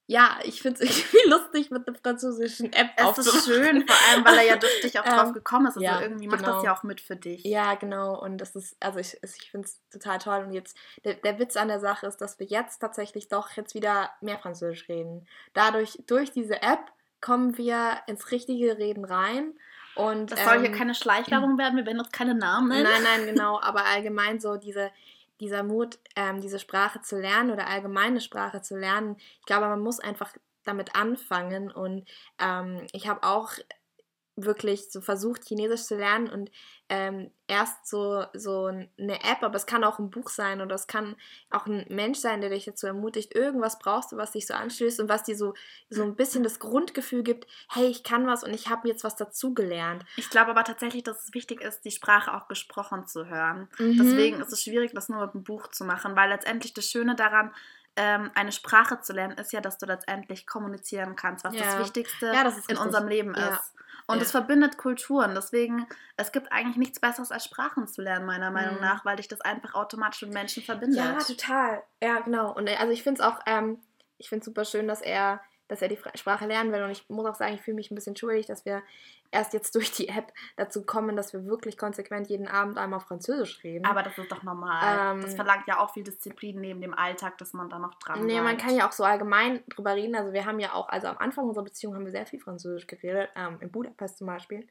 ja, 0.05 0.37
ich 0.43 0.61
finde 0.61 0.83
es 0.83 0.89
irgendwie 0.89 1.29
lustig 1.29 1.71
mit 1.71 1.87
der 1.87 1.95
französischen 1.95 2.73
App 2.73 2.91
Es 2.97 3.17
ist 3.17 3.45
schön, 3.45 3.87
vor 3.87 3.95
allem, 4.09 4.25
weil 4.25 4.37
er 4.37 4.45
ja 4.45 4.55
durch 4.57 4.81
dich 4.81 4.99
auch 4.99 5.03
drauf 5.05 5.27
ähm, 5.27 5.33
gekommen 5.33 5.67
ist. 5.67 5.77
Also 5.77 5.85
ja, 5.85 6.01
irgendwie 6.01 6.27
macht 6.27 6.43
genau. 6.43 6.55
das 6.55 6.63
ja 6.63 6.75
auch 6.75 6.83
mit 6.83 6.99
für 7.01 7.15
dich. 7.15 7.43
Ja, 7.43 7.75
genau. 7.75 8.19
Und 8.21 8.37
das 8.37 8.55
ist, 8.55 8.75
also 8.79 8.99
ich, 8.99 9.17
ich 9.23 9.51
finde 9.51 9.67
es 9.67 9.81
total 9.89 10.19
toll. 10.19 10.43
Und 10.45 10.51
jetzt, 10.51 10.77
der, 11.05 11.15
der 11.15 11.39
Witz 11.39 11.55
an 11.55 11.69
der 11.69 11.79
Sache 11.79 12.07
ist, 12.07 12.17
dass 12.17 12.39
wir 12.39 12.47
jetzt 12.47 12.79
tatsächlich 12.79 13.29
doch 13.29 13.51
jetzt 13.51 13.75
wieder 13.75 14.11
mehr 14.21 14.39
Französisch 14.39 14.89
reden. 14.89 15.27
Dadurch, 15.53 15.97
durch 16.07 16.31
diese 16.31 16.61
App 16.61 16.91
kommen 17.21 17.57
wir 17.57 17.99
ins 18.07 18.31
richtige 18.31 18.77
Reden 18.77 19.05
rein. 19.05 19.53
Und, 19.95 20.31
das 20.31 20.43
soll 20.43 20.55
ähm, 20.55 20.61
hier 20.63 20.71
keine 20.71 20.95
Schleichwerbung 20.95 21.57
werden, 21.57 21.77
wir 21.77 21.85
werden 21.85 21.99
uns 21.99 22.11
keine 22.11 22.35
Namen 22.35 22.67
nennen. 22.69 22.83
Nein, 22.83 23.03
nein, 23.03 23.25
genau, 23.33 23.61
aber 23.61 23.85
allgemein 23.85 24.39
so 24.39 24.57
diese, 24.57 24.91
dieser 25.39 25.63
Mut, 25.63 25.99
ähm, 26.15 26.41
diese 26.41 26.59
Sprache 26.59 27.01
zu 27.01 27.19
lernen 27.19 27.51
oder 27.51 27.67
allgemeine 27.67 28.21
Sprache 28.21 28.61
zu 28.61 28.77
lernen, 28.77 29.15
ich 29.17 29.45
glaube, 29.45 29.67
man 29.67 29.81
muss 29.81 29.99
einfach 29.99 30.33
damit 30.63 30.95
anfangen. 30.95 31.71
Und 31.71 32.09
ähm, 32.39 32.87
ich 32.93 33.07
habe 33.07 33.23
auch 33.23 33.51
wirklich 34.35 34.91
so 34.91 35.01
versucht, 35.01 35.45
Chinesisch 35.45 35.83
zu 35.83 35.95
lernen 35.95 36.29
und 36.29 36.51
ähm, 36.89 37.31
erst 37.47 37.87
so, 37.87 38.25
so 38.33 38.65
eine 38.65 39.23
App, 39.23 39.41
aber 39.41 39.55
es 39.55 39.65
kann 39.65 39.83
auch 39.83 39.99
ein 39.99 40.09
Buch 40.09 40.29
sein 40.29 40.61
oder 40.61 40.75
es 40.75 40.87
kann 40.87 41.15
auch 41.49 41.65
ein 41.65 41.85
Mensch 41.89 42.19
sein, 42.19 42.41
der 42.41 42.49
dich 42.49 42.65
dazu 42.65 42.87
ermutigt, 42.87 43.35
irgendwas 43.35 43.79
brauchst 43.79 44.11
du, 44.11 44.17
was 44.17 44.31
dich 44.31 44.47
so 44.47 44.53
anstößt 44.53 44.99
und 44.99 45.09
was 45.09 45.23
dir 45.23 45.37
so, 45.37 45.53
so 45.89 46.03
ein 46.03 46.15
bisschen 46.15 46.43
das 46.43 46.59
Grundgefühl 46.59 47.23
gibt, 47.23 47.47
hey, 47.69 47.85
ich 47.85 48.03
kann 48.03 48.27
was 48.27 48.43
und 48.43 48.53
ich 48.53 48.69
habe 48.69 48.87
jetzt 48.87 49.03
was 49.03 49.15
dazugelernt. 49.15 50.03
Ich 50.17 50.29
glaube 50.29 50.51
aber 50.51 50.63
tatsächlich, 50.63 51.03
dass 51.03 51.23
es 51.23 51.33
wichtig 51.33 51.61
ist, 51.61 51.81
die 51.85 51.91
Sprache 51.91 52.33
auch 52.33 52.47
gesprochen 52.47 53.05
zu 53.05 53.27
hören. 53.27 53.69
Mhm. 53.77 53.97
Deswegen 53.97 54.41
ist 54.41 54.51
es 54.51 54.63
schwierig, 54.63 54.91
das 54.93 55.09
nur 55.09 55.21
mit 55.21 55.35
einem 55.35 55.43
Buch 55.43 55.67
zu 55.67 55.85
machen, 55.85 56.15
weil 56.15 56.29
letztendlich 56.29 56.73
das 56.73 56.89
Schöne 56.89 57.15
daran 57.15 57.53
ähm, 57.95 58.31
eine 58.33 58.51
Sprache 58.51 59.01
zu 59.01 59.13
lernen, 59.13 59.37
ist 59.37 59.53
ja, 59.53 59.61
dass 59.61 59.77
du 59.77 59.85
letztendlich 59.85 60.47
kommunizieren 60.47 61.15
kannst, 61.15 61.45
was 61.45 61.55
ja. 61.55 61.61
das 61.61 61.79
Wichtigste 61.79 62.27
ja, 62.27 62.43
das 62.43 62.65
in 62.67 62.77
unserem 62.77 63.07
Leben 63.07 63.35
ja. 63.37 63.61
Und 64.07 64.21
es 64.21 64.31
verbindet 64.31 64.77
Kulturen. 64.77 65.33
Deswegen, 65.35 65.87
es 66.17 66.31
gibt 66.31 66.51
eigentlich 66.51 66.77
nichts 66.77 66.99
Besseres 66.99 67.31
als 67.31 67.45
Sprachen 67.45 67.87
zu 67.87 68.01
lernen, 68.01 68.25
meiner 68.25 68.51
Meinung 68.51 68.75
mhm. 68.75 68.81
nach, 68.81 69.05
weil 69.05 69.15
dich 69.15 69.27
das 69.27 69.41
einfach 69.41 69.73
automatisch 69.73 70.21
mit 70.23 70.33
Menschen 70.33 70.63
verbindet. 70.63 70.97
Ja, 70.99 71.17
total. 71.19 71.83
Ja, 72.01 72.19
genau. 72.19 72.53
Und 72.53 72.67
äh, 72.67 72.75
also 72.75 72.91
ich 72.91 73.03
finde 73.03 73.21
es 73.21 73.27
auch, 73.27 73.39
ähm, 73.45 73.79
ich 74.17 74.29
finde 74.29 74.41
es 74.41 74.45
super 74.45 74.65
schön, 74.65 74.87
dass 74.87 75.01
er 75.01 75.41
dass 75.73 75.81
er 75.81 75.89
die 75.89 75.99
Sprache 76.15 76.45
lernen 76.45 76.71
will. 76.71 76.83
Und 76.83 76.91
ich 76.91 77.09
muss 77.09 77.25
auch 77.25 77.35
sagen, 77.35 77.55
ich 77.55 77.61
fühle 77.61 77.75
mich 77.75 77.91
ein 77.91 77.95
bisschen 77.95 78.15
schuldig, 78.15 78.45
dass 78.45 78.63
wir 78.63 78.83
erst 79.31 79.53
jetzt 79.53 79.73
durch 79.75 79.91
die 79.91 80.07
App 80.07 80.31
dazu 80.55 80.85
kommen, 80.85 81.15
dass 81.15 81.33
wir 81.33 81.45
wirklich 81.45 81.77
konsequent 81.77 82.29
jeden 82.29 82.47
Abend 82.47 82.77
einmal 82.77 82.99
Französisch 82.99 83.63
reden. 83.63 83.85
Aber 83.85 84.03
das 84.03 84.17
ist 84.17 84.31
doch 84.31 84.43
normal. 84.43 85.15
Ähm, 85.15 85.21
das 85.21 85.33
verlangt 85.33 85.67
ja 85.67 85.79
auch 85.79 85.91
viel 85.93 86.03
Disziplin 86.03 86.61
neben 86.61 86.79
dem 86.79 86.93
Alltag, 86.93 87.37
dass 87.39 87.53
man 87.53 87.69
da 87.69 87.79
noch 87.79 87.95
dran 87.95 88.25
Nee, 88.25 88.39
man 88.41 88.57
kann 88.57 88.75
ja 88.75 88.87
auch 88.87 88.91
so 88.91 89.03
allgemein 89.03 89.63
drüber 89.69 89.95
reden. 89.95 90.15
Also 90.15 90.31
wir 90.31 90.45
haben 90.45 90.59
ja 90.59 90.73
auch, 90.73 90.87
also 90.89 91.07
am 91.07 91.17
Anfang 91.17 91.47
unserer 91.47 91.65
Beziehung 91.65 91.95
haben 91.95 92.05
wir 92.05 92.11
sehr 92.11 92.27
viel 92.27 92.39
Französisch 92.39 92.85
geredet, 92.87 93.29
ähm, 93.35 93.57
in 93.59 93.71
Budapest 93.71 94.19
zum 94.19 94.27
Beispiel. 94.27 94.67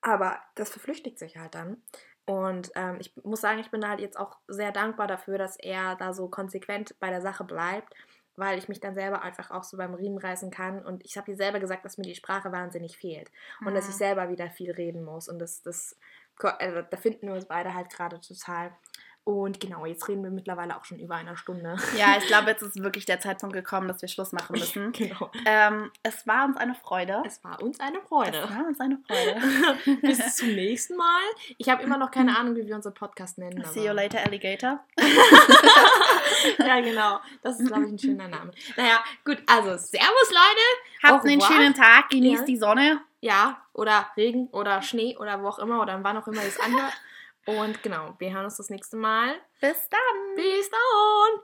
Aber 0.00 0.38
das 0.54 0.70
verflüchtigt 0.70 1.18
sich 1.18 1.36
halt 1.36 1.54
dann. 1.54 1.82
Und 2.24 2.70
ähm, 2.76 2.98
ich 3.00 3.16
muss 3.24 3.40
sagen, 3.40 3.58
ich 3.58 3.72
bin 3.72 3.86
halt 3.86 3.98
jetzt 3.98 4.16
auch 4.16 4.36
sehr 4.46 4.70
dankbar 4.70 5.08
dafür, 5.08 5.38
dass 5.38 5.56
er 5.56 5.96
da 5.96 6.12
so 6.12 6.28
konsequent 6.28 6.94
bei 7.00 7.10
der 7.10 7.20
Sache 7.20 7.42
bleibt 7.42 7.92
weil 8.36 8.58
ich 8.58 8.68
mich 8.68 8.80
dann 8.80 8.94
selber 8.94 9.22
einfach 9.22 9.50
auch 9.50 9.64
so 9.64 9.76
beim 9.76 9.94
Riemen 9.94 10.18
reißen 10.18 10.50
kann. 10.50 10.84
Und 10.84 11.04
ich 11.04 11.16
habe 11.16 11.30
dir 11.30 11.36
selber 11.36 11.60
gesagt, 11.60 11.84
dass 11.84 11.98
mir 11.98 12.04
die 12.04 12.14
Sprache 12.14 12.52
wahnsinnig 12.52 12.96
fehlt 12.96 13.30
und 13.60 13.70
mhm. 13.70 13.74
dass 13.74 13.88
ich 13.88 13.94
mhm. 13.94 13.98
selber 13.98 14.28
wieder 14.30 14.50
viel 14.50 14.70
reden 14.70 15.04
muss. 15.04 15.28
Und 15.28 15.38
das, 15.38 15.62
das, 15.62 15.98
also, 16.38 16.82
da 16.82 16.96
finden 16.96 17.26
wir 17.26 17.34
uns 17.34 17.46
beide 17.46 17.74
halt 17.74 17.90
gerade 17.90 18.20
total. 18.20 18.72
Und 19.24 19.60
genau, 19.60 19.86
jetzt 19.86 20.08
reden 20.08 20.24
wir 20.24 20.32
mittlerweile 20.32 20.76
auch 20.76 20.84
schon 20.84 20.98
über 20.98 21.14
eine 21.14 21.36
Stunde. 21.36 21.76
Ja, 21.96 22.16
ich 22.18 22.26
glaube, 22.26 22.46
jetzt 22.50 22.62
ist 22.62 22.82
wirklich 22.82 23.04
der 23.04 23.20
Zeitpunkt 23.20 23.54
gekommen, 23.54 23.86
dass 23.86 24.02
wir 24.02 24.08
Schluss 24.08 24.32
machen 24.32 24.58
müssen. 24.58 24.90
genau. 24.92 25.30
Ähm, 25.46 25.92
es 26.02 26.26
war 26.26 26.44
uns 26.46 26.56
eine 26.56 26.74
Freude. 26.74 27.22
Es 27.24 27.42
war 27.44 27.62
uns 27.62 27.78
eine 27.78 28.00
Freude. 28.00 28.38
Es 28.38 28.50
war 28.50 28.66
uns 28.66 28.80
eine 28.80 28.98
Freude. 29.06 30.00
Bis 30.02 30.36
zum 30.36 30.48
nächsten 30.48 30.96
Mal. 30.96 31.22
Ich 31.56 31.68
habe 31.68 31.84
immer 31.84 31.98
noch 31.98 32.10
keine 32.10 32.36
Ahnung, 32.36 32.56
wie 32.56 32.66
wir 32.66 32.74
unseren 32.74 32.94
Podcast 32.94 33.38
nennen. 33.38 33.64
See 33.72 33.86
you 33.86 33.92
later, 33.92 34.18
Alligator. 34.24 34.80
ja, 36.58 36.80
genau. 36.80 37.20
Das 37.42 37.60
ist, 37.60 37.68
glaube 37.68 37.86
ich, 37.86 37.92
ein 37.92 37.98
schöner 37.98 38.26
Name. 38.26 38.50
Naja, 38.76 39.04
gut. 39.24 39.40
Also, 39.46 39.76
Servus, 39.76 40.30
Leute. 40.30 41.04
Habt 41.04 41.24
einen 41.24 41.40
schönen 41.40 41.74
Tag. 41.74 42.10
Genießt 42.10 42.40
ja. 42.40 42.46
die 42.46 42.56
Sonne. 42.56 43.00
Ja, 43.20 43.62
oder 43.72 44.08
Regen 44.16 44.48
oder 44.48 44.82
Schnee 44.82 45.16
oder 45.16 45.40
wo 45.42 45.48
auch 45.48 45.60
immer 45.60 45.80
oder 45.80 46.02
wann 46.02 46.16
auch 46.16 46.26
immer 46.26 46.42
ihr 46.42 46.48
es 46.48 46.58
anhört. 46.58 46.92
Und 47.46 47.82
genau, 47.82 48.14
wir 48.18 48.32
hören 48.32 48.44
uns 48.44 48.56
das 48.56 48.70
nächste 48.70 48.96
Mal. 48.96 49.34
Bis 49.60 49.88
dann. 49.88 50.36
Bis 50.36 50.70
dann. 50.70 51.40